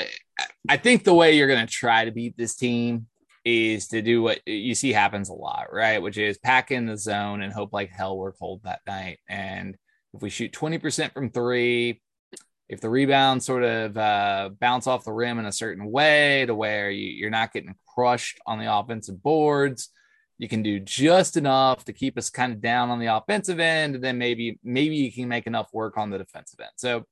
I 0.69 0.77
think 0.77 1.05
the 1.05 1.15
way 1.15 1.37
you're 1.37 1.49
going 1.49 1.67
to 1.67 1.73
try 1.73 2.05
to 2.05 2.11
beat 2.11 2.37
this 2.37 2.57
team 2.57 3.07
is 3.45 3.89
to 3.89 4.03
do 4.03 4.23
what 4.23 4.41
you 4.47 4.75
see 4.75 4.93
happens 4.93 5.29
a 5.29 5.35
lot, 5.35 5.73
right? 5.73 6.03
Which 6.03 6.19
is 6.19 6.39
pack 6.39 6.73
in 6.73 6.87
the 6.87 6.97
zone 6.97 7.43
and 7.43 7.53
hope 7.53 7.73
like 7.73 7.91
hell 7.91 8.17
we're 8.17 8.33
cold 8.33 8.63
that 8.65 8.81
night. 8.87 9.19
And 9.29 9.77
if 10.15 10.23
we 10.23 10.31
shoot 10.31 10.53
20% 10.53 11.13
from 11.13 11.31
three, 11.31 12.03
if 12.69 12.81
the 12.81 12.91
rebounds 12.91 13.47
sort 13.47 13.63
of 13.63 13.97
uh, 13.97 14.51
bounce 14.59 14.89
off 14.89 15.05
the 15.05 15.13
rim 15.13 15.39
in 15.39 15.47
a 15.47 15.53
certain 15.53 15.91
way 15.91 16.45
to 16.47 16.55
where 16.55 16.91
you, 16.91 17.07
you're 17.07 17.31
not 17.31 17.53
getting 17.53 17.77
crushed 17.95 18.41
on 18.47 18.59
the 18.59 18.73
offensive 18.73 19.23
boards, 19.23 19.91
you 20.39 20.49
can 20.49 20.63
do 20.63 20.79
just 20.79 21.37
enough 21.37 21.85
to 21.85 21.93
keep 21.93 22.19
us 22.19 22.31
kind 22.31 22.53
of 22.53 22.61
down 22.61 22.91
on 22.91 22.99
the 22.99 23.07
offensive 23.07 23.59
end, 23.59 23.95
and 23.95 24.05
then 24.05 24.19
maybe 24.19 24.59
maybe 24.63 24.97
you 24.97 25.13
can 25.13 25.29
make 25.29 25.47
enough 25.47 25.69
work 25.73 25.97
on 25.97 26.11
the 26.11 26.19
defensive 26.19 26.61
end. 26.61 26.73
So 26.77 27.05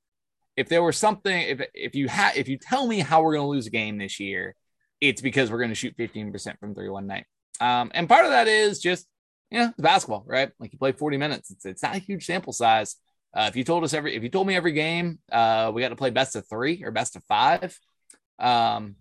if 0.55 0.69
there 0.69 0.83
was 0.83 0.97
something, 0.97 1.41
if 1.41 1.61
if 1.73 1.95
you 1.95 2.07
had 2.07 2.37
if 2.37 2.47
you 2.47 2.57
tell 2.57 2.87
me 2.87 2.99
how 2.99 3.21
we're 3.21 3.33
going 3.33 3.45
to 3.45 3.49
lose 3.49 3.67
a 3.67 3.71
game 3.71 3.97
this 3.97 4.19
year, 4.19 4.55
it's 5.01 5.21
because 5.21 5.51
we're 5.51 5.57
going 5.57 5.69
to 5.69 5.75
shoot 5.75 5.97
15% 5.97 6.59
from 6.59 6.75
three 6.75 6.89
one 6.89 7.07
night. 7.07 7.25
Um, 7.59 7.91
and 7.93 8.07
part 8.07 8.25
of 8.25 8.31
that 8.31 8.47
is 8.47 8.79
just 8.79 9.07
you 9.49 9.59
know 9.59 9.73
the 9.75 9.83
basketball, 9.83 10.23
right? 10.27 10.51
Like 10.59 10.71
you 10.71 10.79
play 10.79 10.91
40 10.91 11.17
minutes. 11.17 11.51
It's 11.51 11.65
it's 11.65 11.83
not 11.83 11.95
a 11.95 11.99
huge 11.99 12.25
sample 12.25 12.53
size. 12.53 12.95
Uh, 13.35 13.47
if 13.49 13.55
you 13.55 13.63
told 13.63 13.83
us 13.83 13.93
every 13.93 14.15
if 14.15 14.23
you 14.23 14.29
told 14.29 14.47
me 14.47 14.55
every 14.55 14.71
game 14.71 15.19
uh, 15.31 15.71
we 15.73 15.81
got 15.81 15.89
to 15.89 15.95
play 15.95 16.09
best 16.09 16.35
of 16.35 16.47
three 16.47 16.83
or 16.83 16.91
best 16.91 17.15
of 17.15 17.23
five, 17.25 17.77
um, 18.39 18.95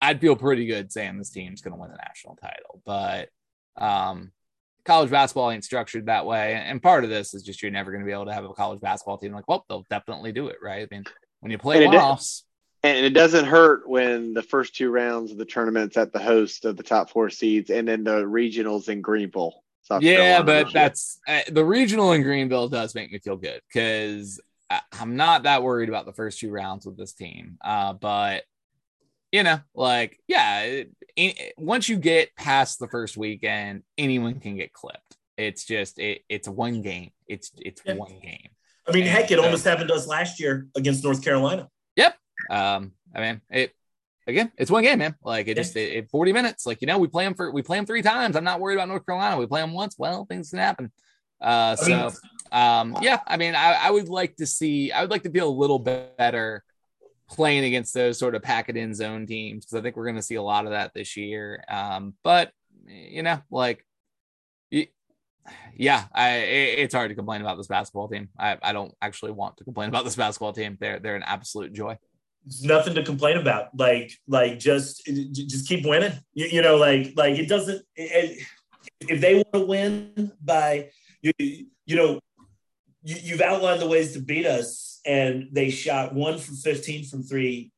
I'd 0.00 0.20
feel 0.20 0.36
pretty 0.36 0.66
good 0.66 0.92
saying 0.92 1.18
this 1.18 1.30
team's 1.30 1.60
going 1.60 1.74
to 1.74 1.80
win 1.80 1.90
the 1.90 1.96
national 1.96 2.36
title. 2.36 2.80
But 2.84 3.28
um, 3.76 4.32
college 4.84 5.10
basketball 5.10 5.50
ain't 5.50 5.64
structured 5.64 6.06
that 6.06 6.26
way, 6.26 6.54
and 6.54 6.82
part 6.82 7.04
of 7.04 7.10
this 7.10 7.34
is 7.34 7.42
just 7.42 7.62
you're 7.62 7.70
never 7.70 7.90
going 7.90 8.02
to 8.02 8.06
be 8.06 8.12
able 8.12 8.26
to 8.26 8.34
have 8.34 8.44
a 8.44 8.52
college 8.52 8.80
basketball 8.80 9.18
team 9.18 9.32
like, 9.32 9.48
well, 9.48 9.64
they'll 9.68 9.84
definitely 9.90 10.32
do 10.32 10.48
it, 10.48 10.56
right? 10.62 10.88
I 10.90 10.94
mean, 10.94 11.04
when 11.40 11.52
you 11.52 11.58
play 11.58 11.84
one-offs. 11.84 12.44
And 12.84 13.04
it 13.04 13.10
doesn't 13.10 13.44
hurt 13.44 13.88
when 13.88 14.34
the 14.34 14.42
first 14.42 14.76
two 14.76 14.90
rounds 14.90 15.32
of 15.32 15.36
the 15.36 15.44
tournaments 15.44 15.96
at 15.96 16.12
the 16.12 16.20
host 16.20 16.64
of 16.64 16.76
the 16.76 16.84
top 16.84 17.10
four 17.10 17.28
seeds, 17.28 17.70
and 17.70 17.88
then 17.88 18.04
the 18.04 18.22
regionals 18.22 18.88
in 18.88 19.00
Greenville. 19.00 19.64
South 19.82 20.02
yeah, 20.02 20.42
but 20.42 20.72
that's 20.72 21.18
uh, 21.26 21.40
the 21.50 21.64
regional 21.64 22.12
in 22.12 22.22
Greenville 22.22 22.68
does 22.68 22.94
make 22.94 23.10
me 23.10 23.18
feel 23.18 23.36
good 23.36 23.62
because 23.66 24.38
I'm 24.92 25.16
not 25.16 25.44
that 25.44 25.62
worried 25.62 25.88
about 25.88 26.04
the 26.06 26.12
first 26.12 26.38
two 26.38 26.50
rounds 26.50 26.84
with 26.84 26.96
this 26.96 27.14
team. 27.14 27.58
Uh, 27.64 27.94
but 27.94 28.44
you 29.32 29.42
know, 29.42 29.60
like, 29.74 30.18
yeah, 30.26 30.82
it, 31.16 31.54
once 31.56 31.88
you 31.88 31.96
get 31.96 32.34
past 32.36 32.78
the 32.78 32.88
first 32.88 33.16
weekend, 33.16 33.82
anyone 33.96 34.40
can 34.40 34.56
get 34.56 34.72
clipped. 34.72 35.16
It's 35.36 35.64
just, 35.64 35.98
it, 35.98 36.22
it's 36.28 36.48
one 36.48 36.82
game. 36.82 37.10
It's, 37.26 37.52
it's 37.58 37.82
yeah. 37.84 37.94
one 37.94 38.18
game. 38.22 38.48
I 38.88 38.92
mean, 38.92 39.02
and 39.02 39.10
heck, 39.10 39.30
it 39.30 39.38
almost 39.38 39.64
happened 39.64 39.88
to 39.88 39.94
us 39.94 40.06
last 40.06 40.40
year 40.40 40.66
against 40.76 41.04
North 41.04 41.22
Carolina. 41.22 41.68
Yep. 41.96 42.16
Um, 42.50 42.92
I 43.14 43.20
mean, 43.20 43.40
it, 43.50 43.72
again, 44.28 44.52
it's 44.56 44.70
one 44.70 44.84
game, 44.84 44.98
man. 44.98 45.16
Like 45.22 45.48
it 45.48 45.56
just 45.56 45.76
it, 45.76 45.92
it, 45.92 46.10
40 46.10 46.32
minutes. 46.32 46.66
Like, 46.66 46.80
you 46.80 46.86
know, 46.86 46.98
we 46.98 47.08
play 47.08 47.24
them 47.24 47.34
for 47.34 47.50
we 47.50 47.62
play 47.62 47.78
them 47.78 47.86
three 47.86 48.02
times. 48.02 48.36
I'm 48.36 48.44
not 48.44 48.60
worried 48.60 48.76
about 48.76 48.88
North 48.88 49.04
Carolina. 49.04 49.38
We 49.38 49.46
play 49.46 49.60
them 49.60 49.72
once. 49.72 49.96
Well, 49.98 50.24
things 50.26 50.50
can 50.50 50.58
happen. 50.58 50.92
Uh 51.40 51.76
so 51.76 52.10
um 52.50 52.96
yeah, 53.00 53.20
I 53.26 53.36
mean, 53.36 53.54
I, 53.54 53.74
I 53.74 53.90
would 53.90 54.08
like 54.08 54.36
to 54.36 54.46
see 54.46 54.90
I 54.92 55.02
would 55.02 55.10
like 55.10 55.22
to 55.22 55.30
feel 55.30 55.48
a 55.48 55.50
little 55.50 55.78
bit 55.78 56.16
better 56.16 56.64
playing 57.28 57.64
against 57.64 57.94
those 57.94 58.18
sort 58.18 58.34
of 58.34 58.42
pack 58.42 58.68
it 58.68 58.76
in 58.76 58.94
zone 58.94 59.26
teams 59.26 59.64
because 59.64 59.78
I 59.78 59.82
think 59.82 59.96
we're 59.96 60.04
going 60.04 60.16
to 60.16 60.22
see 60.22 60.36
a 60.36 60.42
lot 60.42 60.64
of 60.64 60.72
that 60.72 60.92
this 60.94 61.16
year. 61.16 61.62
Um, 61.68 62.14
but 62.22 62.52
you 62.86 63.22
know, 63.22 63.40
like, 63.50 63.84
yeah, 65.74 66.04
I, 66.14 66.36
it's 66.38 66.94
hard 66.94 67.10
to 67.10 67.14
complain 67.14 67.40
about 67.40 67.56
this 67.56 67.66
basketball 67.66 68.08
team. 68.08 68.28
I, 68.38 68.58
I 68.62 68.72
don't 68.72 68.94
actually 69.00 69.32
want 69.32 69.56
to 69.58 69.64
complain 69.64 69.88
about 69.88 70.04
this 70.04 70.16
basketball 70.16 70.52
team. 70.52 70.76
They're 70.80 70.98
they're 70.98 71.16
an 71.16 71.22
absolute 71.24 71.72
joy. 71.72 71.96
There's 72.44 72.64
nothing 72.64 72.94
to 72.94 73.02
complain 73.02 73.38
about. 73.38 73.76
Like 73.76 74.12
like 74.26 74.58
just 74.58 75.06
just 75.06 75.68
keep 75.68 75.86
winning. 75.86 76.12
You, 76.34 76.46
you 76.46 76.62
know, 76.62 76.76
like 76.76 77.12
like 77.16 77.38
it 77.38 77.48
doesn't. 77.48 77.82
It, 77.96 78.42
if 79.00 79.20
they 79.20 79.34
want 79.36 79.52
to 79.52 79.60
win 79.60 80.32
by 80.42 80.90
you, 81.22 81.32
you 81.38 81.96
know, 81.96 82.20
you, 83.02 83.16
you've 83.22 83.40
outlined 83.40 83.80
the 83.80 83.88
ways 83.88 84.12
to 84.12 84.20
beat 84.20 84.46
us 84.46 85.00
and 85.06 85.48
they 85.52 85.70
shot 85.70 86.14
one 86.14 86.38
from 86.38 86.56
15 86.56 87.06
from 87.06 87.22
three 87.22 87.72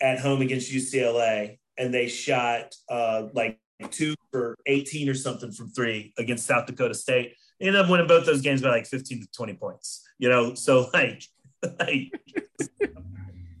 at 0.00 0.18
home 0.20 0.42
against 0.42 0.72
UCLA, 0.72 1.58
and 1.76 1.92
they 1.92 2.08
shot 2.08 2.74
uh, 2.88 3.24
like 3.32 3.58
two 3.90 4.14
for 4.30 4.56
18 4.66 5.08
or 5.08 5.14
something 5.14 5.52
from 5.52 5.70
three 5.70 6.12
against 6.18 6.46
South 6.46 6.66
Dakota 6.66 6.94
State. 6.94 7.34
They 7.58 7.66
ended 7.66 7.80
up 7.80 7.90
winning 7.90 8.06
both 8.06 8.26
those 8.26 8.40
games 8.40 8.62
by 8.62 8.68
like 8.68 8.86
15 8.86 9.22
to 9.22 9.28
20 9.30 9.54
points. 9.54 10.04
You 10.18 10.28
know, 10.28 10.54
so 10.54 10.88
like, 10.92 11.24
like 11.80 12.12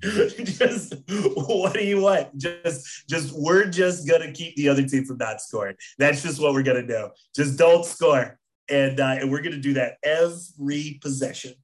just 0.00 0.94
what 1.08 1.74
do 1.74 1.84
you 1.84 2.00
want? 2.02 2.36
Just 2.36 3.08
just 3.08 3.32
we're 3.34 3.66
just 3.66 4.08
gonna 4.08 4.32
keep 4.32 4.54
the 4.56 4.68
other 4.68 4.86
team 4.86 5.04
from 5.04 5.18
not 5.18 5.40
scoring. 5.40 5.76
That's 5.98 6.22
just 6.22 6.40
what 6.40 6.52
we're 6.52 6.62
gonna 6.62 6.86
do. 6.86 7.08
Just 7.34 7.58
don't 7.58 7.84
score, 7.84 8.38
and 8.68 9.00
uh, 9.00 9.16
and 9.20 9.30
we're 9.30 9.42
gonna 9.42 9.56
do 9.58 9.74
that 9.74 9.96
every 10.02 10.98
possession. 11.02 11.54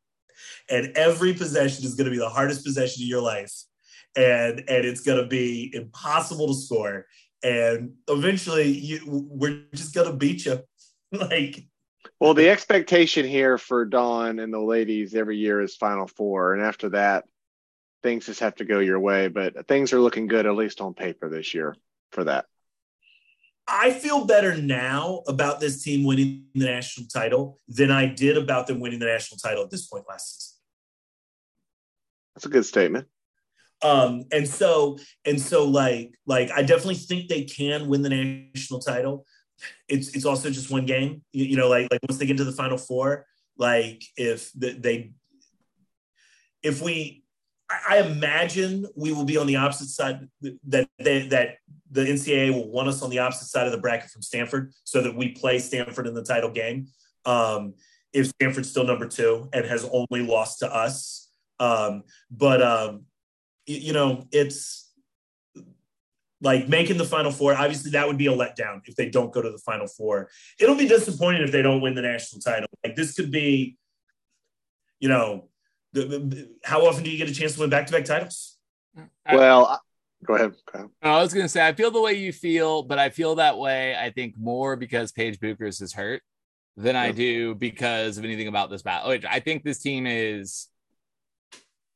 And 0.71 0.97
every 0.97 1.35
possession 1.35 1.85
is 1.85 1.95
going 1.95 2.07
to 2.07 2.11
be 2.11 2.19
the 2.19 2.29
hardest 2.29 2.65
possession 2.65 3.03
of 3.03 3.09
your 3.09 3.21
life. 3.21 3.53
And 4.17 4.61
and 4.61 4.85
it's 4.85 5.01
going 5.01 5.21
to 5.21 5.27
be 5.27 5.71
impossible 5.75 6.49
to 6.49 6.55
score. 6.55 7.07
And 7.43 7.95
eventually 8.09 8.69
you, 8.69 9.01
we're 9.07 9.65
just 9.75 9.95
going 9.95 10.11
to 10.11 10.17
beat 10.17 10.47
you. 10.47 10.61
Like 11.13 11.69
well 12.19 12.35
the 12.35 12.49
expectation 12.49 13.25
here 13.25 13.57
for 13.57 13.85
dawn 13.85 14.41
and 14.41 14.53
the 14.53 14.59
ladies 14.59 15.15
every 15.15 15.37
year 15.37 15.61
is 15.61 15.77
final 15.77 16.09
four. 16.09 16.55
And 16.55 16.63
after 16.65 16.89
that 16.89 17.25
things 18.03 18.27
just 18.27 18.41
have 18.41 18.57
to 18.57 18.65
go 18.65 18.81
your 18.81 18.99
way. 18.99 19.29
But 19.29 19.69
things 19.69 19.93
are 19.93 20.01
looking 20.01 20.27
good 20.27 20.45
at 20.45 20.57
least 20.57 20.81
on 20.81 20.93
paper 20.93 21.29
this 21.29 21.55
year 21.55 21.77
for 22.11 22.25
that 22.25 22.47
I 23.67 23.93
feel 23.93 24.27
better 24.27 24.57
now 24.57 25.23
about 25.27 25.61
this 25.61 25.83
team 25.83 26.05
winning 26.05 26.47
the 26.55 26.67
national 26.67 27.07
title 27.09 27.61
than 27.67 27.91
I 27.91 28.07
did 28.07 28.37
about 28.37 28.67
them 28.67 28.81
winning 28.81 28.99
the 28.99 29.07
national 29.07 29.39
title 29.39 29.65
at 29.65 29.71
this 29.71 29.87
point 29.87 30.05
last 30.09 30.35
season. 30.35 30.61
That's 32.35 32.47
a 32.47 32.51
good 32.51 32.65
statement. 32.65 33.07
Um, 33.83 34.25
and 34.33 34.49
so 34.49 34.99
and 35.25 35.41
so 35.41 35.67
like 35.67 36.15
like 36.27 36.51
I 36.51 36.63
definitely 36.63 36.95
think 36.95 37.29
they 37.29 37.45
can 37.45 37.87
win 37.87 38.03
the 38.03 38.09
national 38.09 38.81
title. 38.81 39.27
It's 39.89 40.15
it's 40.15 40.25
also 40.25 40.51
just 40.51 40.71
one 40.71 40.87
game. 40.87 41.23
You, 41.33 41.45
you 41.45 41.57
know, 41.57 41.69
like 41.69 41.89
like 41.91 42.01
once 42.09 42.19
they 42.19 42.27
get 42.27 42.37
to 42.39 42.45
the 42.45 42.53
final 42.53 42.79
four, 42.79 43.27
like 43.59 44.03
if 44.17 44.51
the, 44.55 44.71
they 44.73 45.13
if 46.63 46.81
we 46.81 47.24
I 47.71 47.99
imagine 47.99 48.87
we 48.95 49.13
will 49.13 49.25
be 49.25 49.37
on 49.37 49.47
the 49.47 49.57
opposite 49.57 49.89
side 49.89 50.29
that 50.69 50.89
they, 50.99 51.27
that 51.29 51.57
the 51.91 52.03
NCAA 52.03 52.53
will 52.53 52.71
want 52.71 52.89
us 52.89 53.03
on 53.03 53.11
the 53.11 53.21
opposite 53.21 53.47
side 53.47 53.67
of 53.67 53.73
the 53.73 53.79
bracket 53.79 54.11
from 54.11 54.23
Stanford, 54.23 54.73
so 54.85 55.01
that 55.03 55.17
we 55.17 55.31
play 55.31 55.59
Stanford 55.59 56.07
in 56.07 56.15
the 56.15 56.23
title 56.23 56.51
game. 56.51 56.89
Um, 57.25 57.75
if 58.13 58.29
Stanford's 58.29 58.71
still 58.71 58.85
number 58.85 59.09
two 59.09 59.49
and 59.53 59.65
has 59.65 59.89
only 59.91 60.27
lost 60.27 60.59
to 60.61 60.73
us, 60.73 61.31
um, 61.59 62.05
but 62.31 62.63
um, 62.63 63.05
you, 63.67 63.79
you 63.79 63.93
know, 63.93 64.27
it's 64.31 64.93
like 66.41 66.69
making 66.69 66.99
the 66.99 67.05
final 67.05 67.31
four. 67.31 67.55
Obviously, 67.55 67.93
that 67.93 68.07
would 68.07 68.19
be 68.19 68.27
a 68.27 68.33
letdown 68.33 68.83
if 68.85 68.95
they 68.95 69.09
don't 69.09 69.33
go 69.33 69.41
to 69.41 69.51
the 69.51 69.59
final 69.59 69.87
four. 69.87 70.29
It'll 70.61 70.77
be 70.77 70.87
disappointing 70.87 71.43
if 71.43 71.51
they 71.51 71.63
don't 71.63 71.81
win 71.81 71.95
the 71.95 72.03
national 72.03 72.43
title. 72.43 72.69
Like 72.85 72.95
this 72.95 73.15
could 73.15 73.31
be, 73.31 73.77
you 75.01 75.09
know, 75.09 75.49
the, 75.95 76.05
the, 76.07 76.51
how 76.65 76.87
often 76.87 77.05
do 77.05 77.11
you 77.11 77.17
get 77.17 77.31
a 77.31 77.35
chance 77.35 77.55
to 77.55 77.61
win 77.61 77.71
back 77.71 77.87
to 77.87 77.93
back 77.93 78.05
titles? 78.05 78.59
Well, 79.31 79.81
go 80.25 80.35
ahead. 80.35 80.53
go 80.71 80.79
ahead. 80.79 80.91
I 81.03 81.23
was 81.23 81.33
going 81.33 81.45
to 81.45 81.49
say, 81.49 81.67
I 81.67 81.73
feel 81.73 81.91
the 81.91 82.01
way 82.01 82.15
you 82.15 82.33
feel, 82.33 82.83
but 82.83 82.99
I 82.99 83.11
feel 83.11 83.37
that 83.37 83.59
way, 83.59 83.97
I 83.97 84.11
think, 84.11 84.35
more 84.39 84.77
because 84.77 85.13
Paige 85.13 85.39
Bueckers 85.39 85.81
is 85.81 85.93
hurt 85.93 86.23
than 86.77 86.97
I 86.97 87.13
do 87.13 87.55
because 87.55 88.19
of 88.19 88.25
anything 88.25 88.49
about 88.49 88.71
this 88.71 88.83
battle. 88.83 89.17
I 89.29 89.41
think 89.41 89.63
this 89.63 89.81
team 89.81 90.07
is 90.07 90.69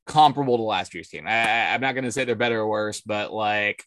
comparable 0.06 0.56
to 0.56 0.62
last 0.62 0.94
year's 0.94 1.08
team. 1.08 1.26
I, 1.26 1.74
I'm 1.74 1.80
not 1.80 1.92
going 1.92 2.04
to 2.04 2.12
say 2.12 2.24
they're 2.24 2.36
better 2.36 2.60
or 2.60 2.68
worse, 2.68 3.00
but 3.00 3.32
like 3.32 3.84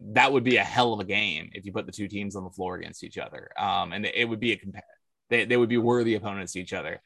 that 0.00 0.32
would 0.32 0.44
be 0.44 0.56
a 0.56 0.64
hell 0.64 0.92
of 0.92 1.00
a 1.00 1.04
game 1.04 1.50
if 1.52 1.64
you 1.64 1.72
put 1.72 1.86
the 1.86 1.92
two 1.92 2.08
teams 2.08 2.36
on 2.36 2.44
the 2.44 2.50
floor 2.50 2.76
against 2.76 3.02
each 3.02 3.16
other. 3.16 3.50
Um, 3.58 3.92
and 3.92 4.04
it 4.04 4.28
would 4.28 4.40
be 4.40 4.52
a 4.52 4.56
compare. 4.56 4.82
They, 5.30 5.46
they 5.46 5.56
would 5.56 5.70
be 5.70 5.78
worthy 5.78 6.14
opponents 6.14 6.52
to 6.52 6.60
each 6.60 6.74
other. 6.74 7.00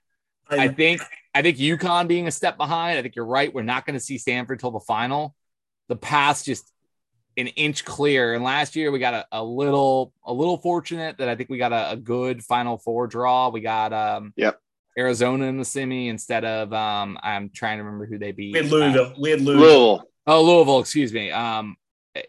I, 0.51 0.65
I 0.65 0.69
think 0.69 1.03
I 1.35 1.43
think 1.43 1.59
UConn 1.59 2.09
being 2.09 2.27
a 2.27 2.31
step 2.31 2.57
behind. 2.57 2.99
I 2.99 3.03
think 3.03 3.17
you're 3.17 3.27
right. 3.27 3.53
We're 3.53 3.63
not 3.63 3.87
going 3.87 3.95
to 3.95 4.05
see 4.05 4.19
Stanford 4.19 4.61
till 4.61 4.71
the 4.71 4.81
final. 4.81 5.35
The 5.89 5.97
path 5.97 6.45
just 6.45 6.71
an 7.37 7.47
inch 7.49 7.85
clear. 7.85 8.35
And 8.35 8.43
last 8.43 8.77
year 8.77 8.91
we 8.91 8.99
got 8.99 9.15
a, 9.15 9.27
a 9.33 9.45
little 9.45 10.13
a 10.25 10.33
little 10.33 10.59
fortunate 10.59 11.19
that 11.19 11.29
I 11.29 11.37
think 11.37 11.49
we 11.49 11.59
got 11.59 11.73
a, 11.73 11.93
a 11.93 11.97
good 11.97 12.45
Final 12.45 12.79
Four 12.79 13.07
draw. 13.07 13.49
We 13.49 13.61
got 13.61 13.93
um 13.93 14.33
yep 14.37 14.61
Arizona 14.99 15.47
in 15.47 15.59
the 15.59 15.65
semi 15.65 16.09
instead 16.09 16.45
of 16.45 16.73
um 16.73 17.19
I'm 17.23 17.51
trying 17.51 17.79
to 17.79 17.85
remember 17.85 18.07
who 18.07 18.19
they 18.19 18.33
beat. 18.33 18.53
We 18.53 18.59
had 18.59 18.71
Louisville. 18.71 19.07
Uh, 19.07 19.15
we 19.19 19.31
had 19.31 19.41
Louisville. 19.41 19.63
Louisville. 19.63 20.11
Oh, 20.27 20.43
Louisville, 20.43 20.81
excuse 20.81 21.13
me. 21.13 21.31
Um, 21.31 21.77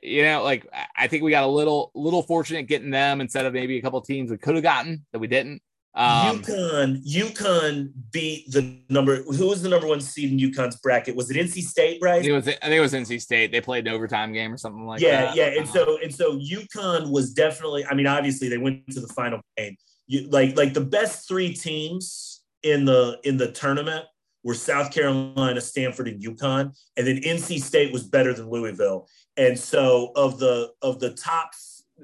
you 0.01 0.23
know, 0.23 0.43
like 0.43 0.67
I 0.95 1.07
think 1.07 1.23
we 1.23 1.31
got 1.31 1.43
a 1.43 1.47
little 1.47 1.91
little 1.95 2.21
fortunate 2.21 2.67
getting 2.67 2.91
them 2.91 3.21
instead 3.21 3.45
of 3.45 3.53
maybe 3.53 3.77
a 3.77 3.81
couple 3.81 3.99
teams 4.01 4.29
we 4.29 4.37
could 4.37 4.55
have 4.55 4.63
gotten 4.63 5.05
that 5.11 5.19
we 5.19 5.27
didn't. 5.27 5.61
Um, 5.99 6.41
UConn, 6.41 7.05
UConn 7.05 7.91
beat 8.13 8.49
the 8.51 8.79
number. 8.87 9.21
Who 9.23 9.49
was 9.49 9.61
the 9.61 9.67
number 9.67 9.85
one 9.85 9.99
seed 9.99 10.31
in 10.31 10.51
UConn's 10.51 10.77
bracket? 10.77 11.13
Was 11.13 11.29
it 11.29 11.35
NC 11.35 11.61
State, 11.61 11.99
right? 12.01 12.13
I 12.13 12.19
think 12.21 12.29
it 12.29 12.31
was. 12.31 12.47
I 12.47 12.51
think 12.51 12.73
it 12.73 12.79
was 12.79 12.93
NC 12.93 13.21
State. 13.21 13.51
They 13.51 13.59
played 13.59 13.85
an 13.85 13.93
overtime 13.93 14.31
game 14.31 14.53
or 14.53 14.57
something 14.57 14.85
like 14.85 15.01
yeah, 15.01 15.25
that. 15.25 15.35
Yeah, 15.35 15.49
yeah. 15.49 15.59
And 15.59 15.67
so 15.67 15.99
and 16.01 16.15
so 16.15 16.39
UConn 16.39 17.11
was 17.11 17.33
definitely. 17.33 17.85
I 17.85 17.95
mean, 17.95 18.07
obviously 18.07 18.47
they 18.47 18.57
went 18.57 18.87
to 18.91 19.01
the 19.01 19.09
final 19.09 19.41
game. 19.57 19.75
You, 20.07 20.29
like 20.29 20.55
like 20.55 20.73
the 20.73 20.85
best 20.85 21.27
three 21.27 21.53
teams 21.53 22.43
in 22.63 22.85
the 22.85 23.19
in 23.25 23.35
the 23.35 23.51
tournament 23.51 24.05
were 24.45 24.53
South 24.53 24.93
Carolina, 24.93 25.59
Stanford, 25.59 26.07
and 26.07 26.23
UConn, 26.23 26.73
and 26.95 27.07
then 27.07 27.17
NC 27.17 27.61
State 27.61 27.91
was 27.91 28.03
better 28.03 28.33
than 28.33 28.49
Louisville. 28.49 29.09
And 29.35 29.59
so 29.59 30.13
of 30.15 30.39
the 30.39 30.71
of 30.81 31.01
the 31.01 31.09
top, 31.09 31.51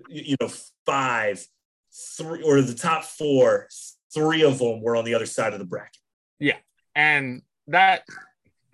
you 0.10 0.36
know, 0.42 0.50
five 0.86 1.48
three 1.96 2.44
or 2.44 2.62
the 2.62 2.76
top 2.76 3.04
four, 3.04 3.68
three 4.14 4.44
of 4.44 4.60
them 4.60 4.82
were 4.82 4.96
on 4.96 5.06
the 5.06 5.14
other 5.14 5.26
side 5.26 5.54
of 5.54 5.60
the 5.60 5.66
bracket. 5.66 5.98
Yeah, 6.40 6.58
and 6.96 7.42
that 7.68 8.04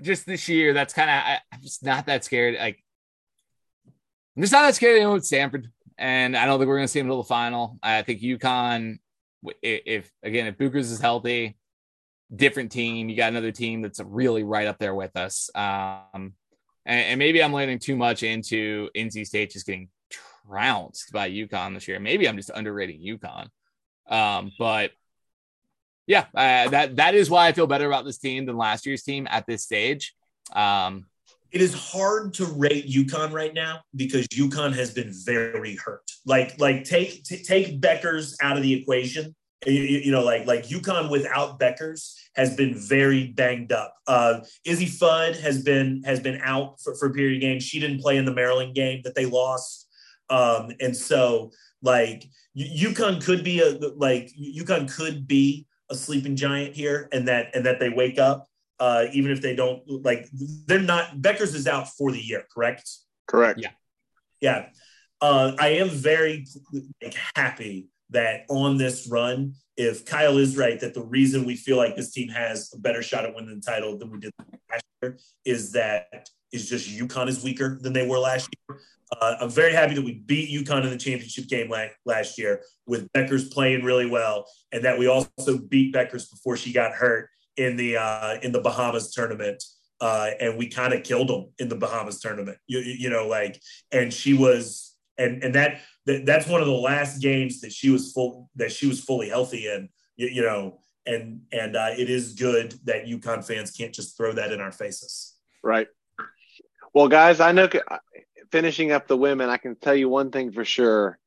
just 0.02 0.26
this 0.26 0.48
year, 0.50 0.74
that's 0.74 0.94
kind 0.94 1.10
of 1.10 1.40
I'm 1.54 1.62
just 1.62 1.84
not 1.84 2.06
that 2.08 2.24
scared. 2.24 2.56
Like 2.56 2.84
I'm 4.36 4.44
just 4.44 4.54
not 4.54 4.64
that 4.64 4.76
scared. 4.76 5.02
Know, 5.02 5.14
with 5.14 5.26
Stanford, 5.26 5.70
and 5.98 6.36
I 6.36 6.46
don't 6.46 6.60
think 6.60 6.68
we're 6.68 6.78
going 6.78 6.86
to 6.86 6.92
see 6.92 7.00
him 7.00 7.08
until 7.08 7.22
the 7.22 7.28
final. 7.28 7.78
I 7.84 8.02
think 8.02 8.22
UConn, 8.22 8.98
if, 9.62 9.82
if 9.86 10.12
again 10.24 10.48
if 10.48 10.58
Bueckers 10.58 10.92
is 10.92 11.00
healthy, 11.00 11.58
different 12.36 12.72
team. 12.72 13.10
You 13.10 13.16
got 13.16 13.30
another 13.30 13.52
team 13.52 13.82
that's 13.82 14.00
really 14.00 14.44
right 14.44 14.68
up 14.68 14.80
there 14.80 14.96
with 14.96 15.16
us. 15.16 15.50
Um, 15.54 16.34
and, 16.86 17.00
and 17.00 17.20
maybe 17.20 17.44
I'm 17.44 17.54
leaning 17.54 17.80
too 17.80 17.96
much 17.96 18.24
into 18.24 18.90
NC 18.96 19.28
State 19.28 19.52
just 19.52 19.66
getting 19.66 19.90
trounced 20.48 21.12
by 21.12 21.30
UConn 21.30 21.74
this 21.74 21.88
year. 21.88 22.00
Maybe 22.00 22.28
I'm 22.28 22.38
just 22.38 22.52
underrating 22.54 23.00
UConn. 23.02 23.48
Um, 24.08 24.52
but 24.58 24.92
yeah, 26.08 26.26
uh, 26.36 26.70
that 26.70 26.98
that 26.98 27.16
is 27.16 27.30
why 27.30 27.48
I 27.48 27.54
feel 27.54 27.68
better 27.68 27.88
about 27.88 28.06
this 28.06 28.18
team 28.18 28.46
than 28.46 28.58
last 28.58 28.86
year's 28.86 29.04
team 29.04 29.28
at 29.30 29.46
this 29.46 29.64
stage. 29.64 30.14
Um, 30.54 31.06
it 31.52 31.62
is 31.62 31.74
hard 31.74 32.34
to 32.36 32.46
rate 32.46 32.90
UConn 32.90 33.32
right 33.32 33.54
now 33.54 33.82
because 33.96 34.28
UConn 34.28 34.74
has 34.74 34.92
been 34.94 35.12
very 35.12 35.76
hurt. 35.76 36.10
Like 36.26 36.60
like 36.60 36.86
take 36.86 37.24
t- 37.24 37.44
take 37.44 37.82
Bueckers 37.82 38.36
out 38.42 38.58
of 38.58 38.64
the 38.64 38.74
equation. 38.74 39.36
You, 39.66 39.74
you, 39.74 40.12
know, 40.12 40.24
like 40.24 40.48
like 40.48 40.66
UConn 40.66 41.12
without 41.12 41.60
Bueckers 41.60 42.16
has 42.36 42.56
been 42.56 42.74
very 42.76 43.28
banged 43.28 43.72
up. 43.72 43.94
Uh, 44.08 44.40
Izzy 44.66 44.88
Fudd 44.88 45.40
has 45.40 45.62
been 45.62 46.02
has 46.04 46.20
been 46.20 46.40
out 46.42 46.80
for, 46.82 46.96
for 46.96 47.08
a 47.08 47.14
period 47.14 47.36
of 47.38 47.42
games. 47.42 47.64
She 47.64 47.80
didn't 47.80 48.00
play 48.00 48.18
in 48.18 48.26
the 48.26 48.34
Maryland 48.34 48.74
game 48.74 49.02
that 49.04 49.14
they 49.14 49.26
lost. 49.26 49.88
Um, 50.32 50.72
and 50.80 50.96
so 50.96 51.52
like 51.82 52.26
UConn 52.58 53.24
could 53.24 53.44
be 53.44 53.60
a 53.60 53.72
like 53.98 54.32
UConn 54.40 54.94
could 54.94 55.28
be 55.28 55.68
a 55.90 55.96
sleeping 55.96 56.36
giant 56.36 56.76
here, 56.76 57.10
and 57.12 57.28
that 57.28 57.54
and 57.54 57.66
that 57.66 57.80
they 57.80 57.90
wake 57.90 58.18
up, 58.18 58.48
uh, 58.80 59.06
even 59.14 59.32
if 59.32 59.42
they 59.42 59.56
don't 59.56 59.84
like 59.88 60.28
they're 60.66 60.80
not. 60.80 61.18
Bueckers 61.18 61.54
is 61.54 61.68
out 61.68 61.90
for 61.90 62.12
the 62.12 62.20
year, 62.20 62.44
correct? 62.54 62.90
Correct. 63.28 63.60
Yeah, 63.62 63.72
yeah. 64.40 64.66
Uh, 65.20 65.54
I 65.60 65.70
am 65.70 65.90
very 65.90 66.48
like, 66.72 67.16
happy 67.36 67.90
that 68.10 68.46
on 68.50 68.78
this 68.78 69.08
run, 69.08 69.54
if 69.78 70.06
Kyle 70.06 70.38
is 70.38 70.58
right, 70.58 70.80
that 70.80 70.94
the 70.94 71.04
reason 71.04 71.46
we 71.46 71.56
feel 71.56 71.78
like 71.78 71.96
this 71.96 72.12
team 72.12 72.30
has 72.30 72.72
a 72.74 72.80
better 72.80 73.02
shot 73.02 73.26
at 73.26 73.36
winning 73.36 73.56
the 73.56 73.62
title 73.62 73.98
than 73.98 74.12
we 74.12 74.20
did 74.20 74.34
last 74.70 74.84
year 74.84 74.91
is 75.46 75.72
that 75.74 76.30
is 76.52 76.70
just 76.70 76.90
UConn 76.90 77.28
is 77.28 77.44
weaker 77.44 77.78
than 77.82 77.94
they 77.94 78.08
were 78.08 78.20
last 78.20 78.50
year. 78.70 78.80
Uh, 79.20 79.36
I'm 79.42 79.50
very 79.50 79.74
happy 79.74 79.94
that 79.96 80.04
we 80.04 80.24
beat 80.26 80.50
UConn 80.50 80.84
in 80.84 80.90
the 80.90 80.98
championship 80.98 81.48
game 81.48 81.70
la- 81.70 81.88
last 82.06 82.38
year 82.38 82.62
with 82.86 83.12
Bueckers 83.12 83.52
playing 83.52 83.84
really 83.84 84.10
well, 84.10 84.46
and 84.72 84.84
that 84.86 84.98
we 84.98 85.08
also 85.08 85.58
beat 85.70 85.94
Bueckers 85.94 86.30
before 86.30 86.56
she 86.56 86.72
got 86.72 86.94
hurt 86.94 87.30
in 87.58 87.76
the 87.76 87.98
uh, 87.98 88.38
in 88.42 88.52
the 88.52 88.62
Bahamas 88.62 89.14
tournament, 89.14 89.62
uh, 90.00 90.30
and 90.40 90.58
we 90.58 90.68
kind 90.68 90.94
of 90.94 91.04
killed 91.04 91.28
them 91.28 91.52
in 91.60 91.68
the 91.68 91.76
Bahamas 91.76 92.20
tournament. 92.20 92.58
You, 92.68 92.80
you 92.80 93.10
know, 93.10 93.28
like, 93.28 93.62
and 93.92 94.14
she 94.14 94.34
was, 94.34 94.96
and 95.18 95.44
and 95.44 95.56
that, 95.56 95.82
that 96.06 96.26
that's 96.26 96.48
one 96.48 96.62
of 96.62 96.68
the 96.68 96.74
last 96.74 97.22
games 97.22 97.60
that 97.62 97.74
she 97.74 97.90
was 97.90 98.14
full 98.14 98.50
that 98.56 98.72
she 98.72 98.88
was 98.88 99.04
fully 99.04 99.28
healthy 99.28 99.68
in. 99.68 99.90
You, 100.16 100.28
you 100.28 100.42
know, 100.42 100.80
and 101.06 101.42
and 101.52 101.76
uh, 101.76 101.90
it 101.98 102.10
is 102.10 102.34
good 102.34 102.76
that 102.86 103.06
UConn 103.06 103.46
fans 103.46 103.72
can't 103.72 103.94
just 103.94 104.18
throw 104.18 104.34
that 104.34 104.52
in 104.52 104.62
our 104.62 104.72
faces. 104.72 105.36
Right. 105.64 105.88
Well, 106.94 107.08
guys, 107.08 107.40
I 107.40 107.52
know 107.52 107.70
finishing 108.52 108.92
up 108.92 109.08
the 109.08 109.18
women, 109.18 109.50
I 109.50 109.58
can 109.58 109.76
tell 109.76 109.96
you 109.96 110.10
one 110.10 110.32
thing 110.32 110.52
for 110.52 110.66
sure. 110.66 111.18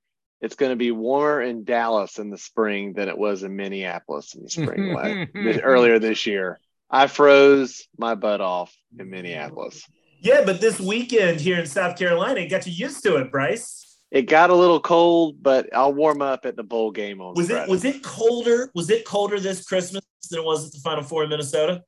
It's 0.40 0.56
going 0.56 0.70
to 0.70 0.76
be 0.76 0.90
warmer 0.90 1.40
in 1.40 1.64
Dallas 1.64 2.18
in 2.18 2.28
the 2.28 2.36
spring 2.36 2.92
than 2.92 3.08
it 3.08 3.16
was 3.16 3.42
in 3.42 3.56
Minneapolis 3.56 4.34
in 4.34 4.42
the 4.42 4.50
spring 4.50 4.94
earlier 5.62 5.98
this 5.98 6.26
year. 6.26 6.60
I 6.90 7.06
froze 7.06 7.88
my 7.96 8.14
butt 8.14 8.42
off 8.42 8.76
in 8.98 9.08
Minneapolis. 9.08 9.84
Yeah, 10.20 10.42
but 10.44 10.60
this 10.60 10.78
weekend 10.78 11.40
here 11.40 11.58
in 11.58 11.66
South 11.66 11.98
Carolina, 11.98 12.40
it 12.40 12.48
got 12.48 12.66
you 12.66 12.72
used 12.72 13.02
to 13.04 13.16
it, 13.16 13.30
Bryce. 13.30 13.93
It 14.14 14.22
got 14.22 14.50
a 14.50 14.54
little 14.54 14.78
cold, 14.78 15.42
but 15.42 15.74
I'll 15.74 15.92
warm 15.92 16.22
up 16.22 16.46
at 16.46 16.54
the 16.54 16.62
bowl 16.62 16.92
game 16.92 17.20
on. 17.20 17.34
Was 17.34 17.48
Friday. 17.48 17.64
it 17.64 17.68
was 17.68 17.84
it 17.84 18.02
colder? 18.04 18.70
Was 18.72 18.88
it 18.88 19.04
colder 19.04 19.40
this 19.40 19.66
Christmas 19.66 20.04
than 20.30 20.38
it 20.38 20.44
was 20.44 20.66
at 20.66 20.72
the 20.72 20.78
Final 20.78 21.02
Four 21.02 21.24
in 21.24 21.30
Minnesota? 21.30 21.82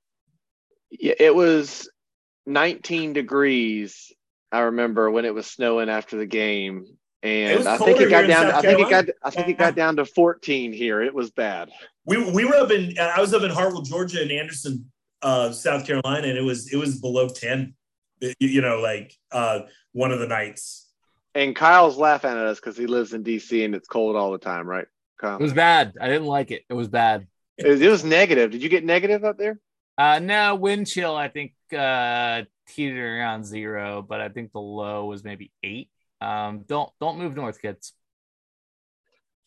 Yeah, 0.91 1.15
it 1.21 1.33
was 1.33 1.89
19 2.47 3.13
degrees 3.13 4.13
I 4.51 4.61
remember 4.61 5.11
when 5.11 5.25
it 5.25 5.35
was 5.35 5.47
snowing 5.47 5.89
after 5.89 6.17
the 6.17 6.27
game, 6.27 6.87
and 7.23 7.69
I 7.69 7.77
think 7.79 8.01
it 8.01 8.11
got 8.11 8.27
down. 8.27 8.47
I 8.47 8.61
think 8.61 8.81
it 8.81 8.91
got. 8.91 9.05
I 9.23 9.31
think 9.31 9.49
it 9.49 9.59
got 9.59 9.77
down 9.77 9.97
to 9.97 10.05
14 10.05 10.73
here. 10.73 11.03
It 11.03 11.15
was 11.15 11.31
bad. 11.31 11.71
We 12.05 12.31
we 12.33 12.45
were 12.45 12.57
up 12.57 12.71
in. 12.71 12.99
I 12.99 13.21
was 13.21 13.35
up 13.35 13.43
in 13.43 13.51
Hartwell, 13.51 13.83
Georgia, 13.83 14.23
and 14.23 14.33
Anderson, 14.33 14.91
uh, 15.23 15.53
South 15.53 15.87
Carolina, 15.87 16.27
and 16.29 16.39
it 16.39 16.43
was 16.43 16.73
it 16.73 16.77
was 16.77 17.01
below 17.01 17.29
10. 17.29 17.75
You 18.41 18.63
know, 18.63 18.81
like 18.81 19.15
uh, 19.31 19.61
one 19.93 20.11
of 20.11 20.21
the 20.21 20.27
nights. 20.27 20.86
And 21.37 21.55
Kyle's 21.55 21.99
laughing 21.99 22.31
at 22.31 22.39
us 22.39 22.59
because 22.59 22.79
he 22.79 22.87
lives 22.87 23.13
in 23.13 23.23
DC 23.23 23.63
and 23.63 23.75
it's 23.75 23.87
cold 23.87 24.17
all 24.17 24.33
the 24.33 24.39
time, 24.39 24.67
right? 24.67 24.87
Kyle? 25.21 25.37
It 25.37 25.43
was 25.43 25.53
bad. 25.53 25.93
I 26.01 26.09
didn't 26.09 26.25
like 26.25 26.51
it. 26.51 26.65
It 26.71 26.73
was 26.73 26.89
bad. 26.89 27.27
It 27.59 27.67
was, 27.67 27.81
it 27.83 27.91
was 27.91 28.05
negative. 28.05 28.51
Did 28.53 28.63
you 28.63 28.71
get 28.71 28.85
negative 28.85 29.23
up 29.23 29.37
there? 29.37 29.61
Uh, 29.99 30.19
no, 30.19 30.55
wind 30.55 30.87
chill. 30.87 31.15
I 31.15 31.29
think 31.29 31.53
uh, 31.77 32.43
teetered 32.69 33.19
around 33.19 33.45
zero, 33.45 34.01
but 34.01 34.23
I 34.23 34.31
think 34.31 34.53
the 34.53 34.61
low 34.61 35.05
was 35.05 35.25
maybe 35.25 35.53
eight. 35.63 35.91
Um, 36.23 36.65
don't 36.67 36.91
don't 37.01 37.19
move 37.19 37.37
north, 37.37 37.61
kids. 37.61 37.93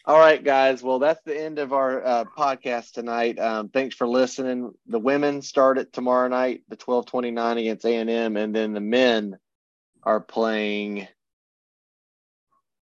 All 0.06 0.18
right, 0.18 0.44
guys. 0.44 0.84
Well, 0.84 1.00
that's 1.00 1.24
the 1.24 1.40
end 1.40 1.58
of 1.58 1.74
our 1.74 2.06
uh, 2.06 2.26
podcast 2.38 2.92
tonight. 2.92 3.40
Um, 3.40 3.70
thanks 3.70 3.96
for 3.96 4.08
listening. 4.08 4.74
The 4.88 5.00
women 5.00 5.42
start 5.42 5.80
it 5.80 5.92
tomorrow 5.92 6.28
night, 6.28 6.62
the 6.68 6.76
twelve 6.76 7.08
twenty 7.08 7.32
nine 7.32 7.58
against 7.58 7.86
A 7.86 7.96
and 7.96 8.10
M, 8.10 8.38
and 8.38 8.56
then 8.56 8.74
the 8.74 8.80
men 8.80 9.38
are 10.04 10.20
playing. 10.20 11.08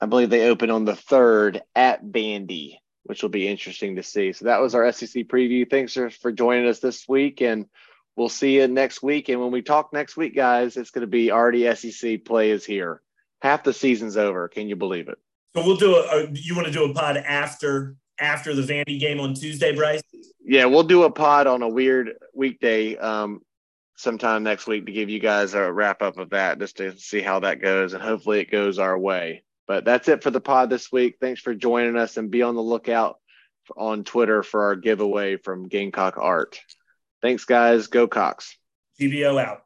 I 0.01 0.07
believe 0.07 0.29
they 0.29 0.49
open 0.49 0.71
on 0.71 0.85
the 0.85 0.95
third 0.95 1.61
at 1.75 2.03
Vandy, 2.03 2.79
which 3.03 3.21
will 3.21 3.29
be 3.29 3.47
interesting 3.47 3.95
to 3.95 4.03
see. 4.03 4.33
So 4.33 4.45
that 4.45 4.59
was 4.59 4.73
our 4.75 4.91
SEC 4.91 5.27
preview. 5.27 5.69
Thanks 5.69 5.93
for, 5.93 6.09
for 6.09 6.31
joining 6.31 6.67
us 6.67 6.79
this 6.79 7.07
week, 7.07 7.41
and 7.41 7.67
We'll 8.15 8.29
see 8.29 8.57
you 8.57 8.67
next 8.67 9.01
week. 9.01 9.29
And 9.29 9.39
when 9.39 9.51
we 9.51 9.61
talk 9.61 9.93
next 9.93 10.17
week, 10.17 10.35
guys, 10.35 10.77
it's 10.77 10.91
going 10.91 11.01
to 11.01 11.07
be 11.07 11.31
already 11.31 11.73
SEC 11.73 12.25
play 12.25 12.51
is 12.51 12.65
here. 12.65 13.01
Half 13.41 13.63
the 13.63 13.73
season's 13.73 14.17
over. 14.17 14.47
Can 14.47 14.67
you 14.67 14.75
believe 14.75 15.07
it? 15.07 15.17
So 15.55 15.65
we'll 15.65 15.77
do 15.77 15.95
a. 15.95 16.29
You 16.31 16.55
want 16.55 16.67
to 16.67 16.73
do 16.73 16.83
a 16.85 16.93
pod 16.93 17.17
after 17.17 17.95
after 18.19 18.53
the 18.53 18.61
Vandy 18.61 18.99
game 18.99 19.19
on 19.19 19.33
Tuesday, 19.33 19.75
Bryce? 19.75 20.01
Yeah, 20.43 20.65
we'll 20.65 20.83
do 20.83 21.03
a 21.03 21.09
pod 21.09 21.47
on 21.47 21.61
a 21.61 21.69
weird 21.69 22.11
weekday 22.33 22.95
um, 22.97 23.41
sometime 23.95 24.43
next 24.43 24.67
week 24.67 24.85
to 24.85 24.91
give 24.91 25.09
you 25.09 25.19
guys 25.19 25.53
a 25.53 25.71
wrap 25.71 26.01
up 26.01 26.17
of 26.17 26.29
that, 26.29 26.59
just 26.59 26.77
to 26.77 26.97
see 26.97 27.21
how 27.21 27.39
that 27.39 27.61
goes, 27.61 27.93
and 27.93 28.03
hopefully 28.03 28.39
it 28.39 28.51
goes 28.51 28.77
our 28.77 28.97
way. 28.97 29.43
But 29.71 29.85
that's 29.85 30.09
it 30.09 30.21
for 30.21 30.31
the 30.31 30.41
pod 30.41 30.69
this 30.69 30.91
week. 30.91 31.15
Thanks 31.21 31.39
for 31.39 31.55
joining 31.55 31.95
us, 31.95 32.17
and 32.17 32.29
be 32.29 32.41
on 32.41 32.55
the 32.55 32.61
lookout 32.61 33.19
on 33.77 34.03
Twitter 34.03 34.43
for 34.43 34.65
our 34.65 34.75
giveaway 34.75 35.37
from 35.37 35.69
Gamecock 35.69 36.17
Art. 36.17 36.59
Thanks, 37.21 37.45
guys. 37.45 37.87
Go 37.87 38.05
Cocks. 38.05 38.57
TBO 38.99 39.41
out. 39.41 39.61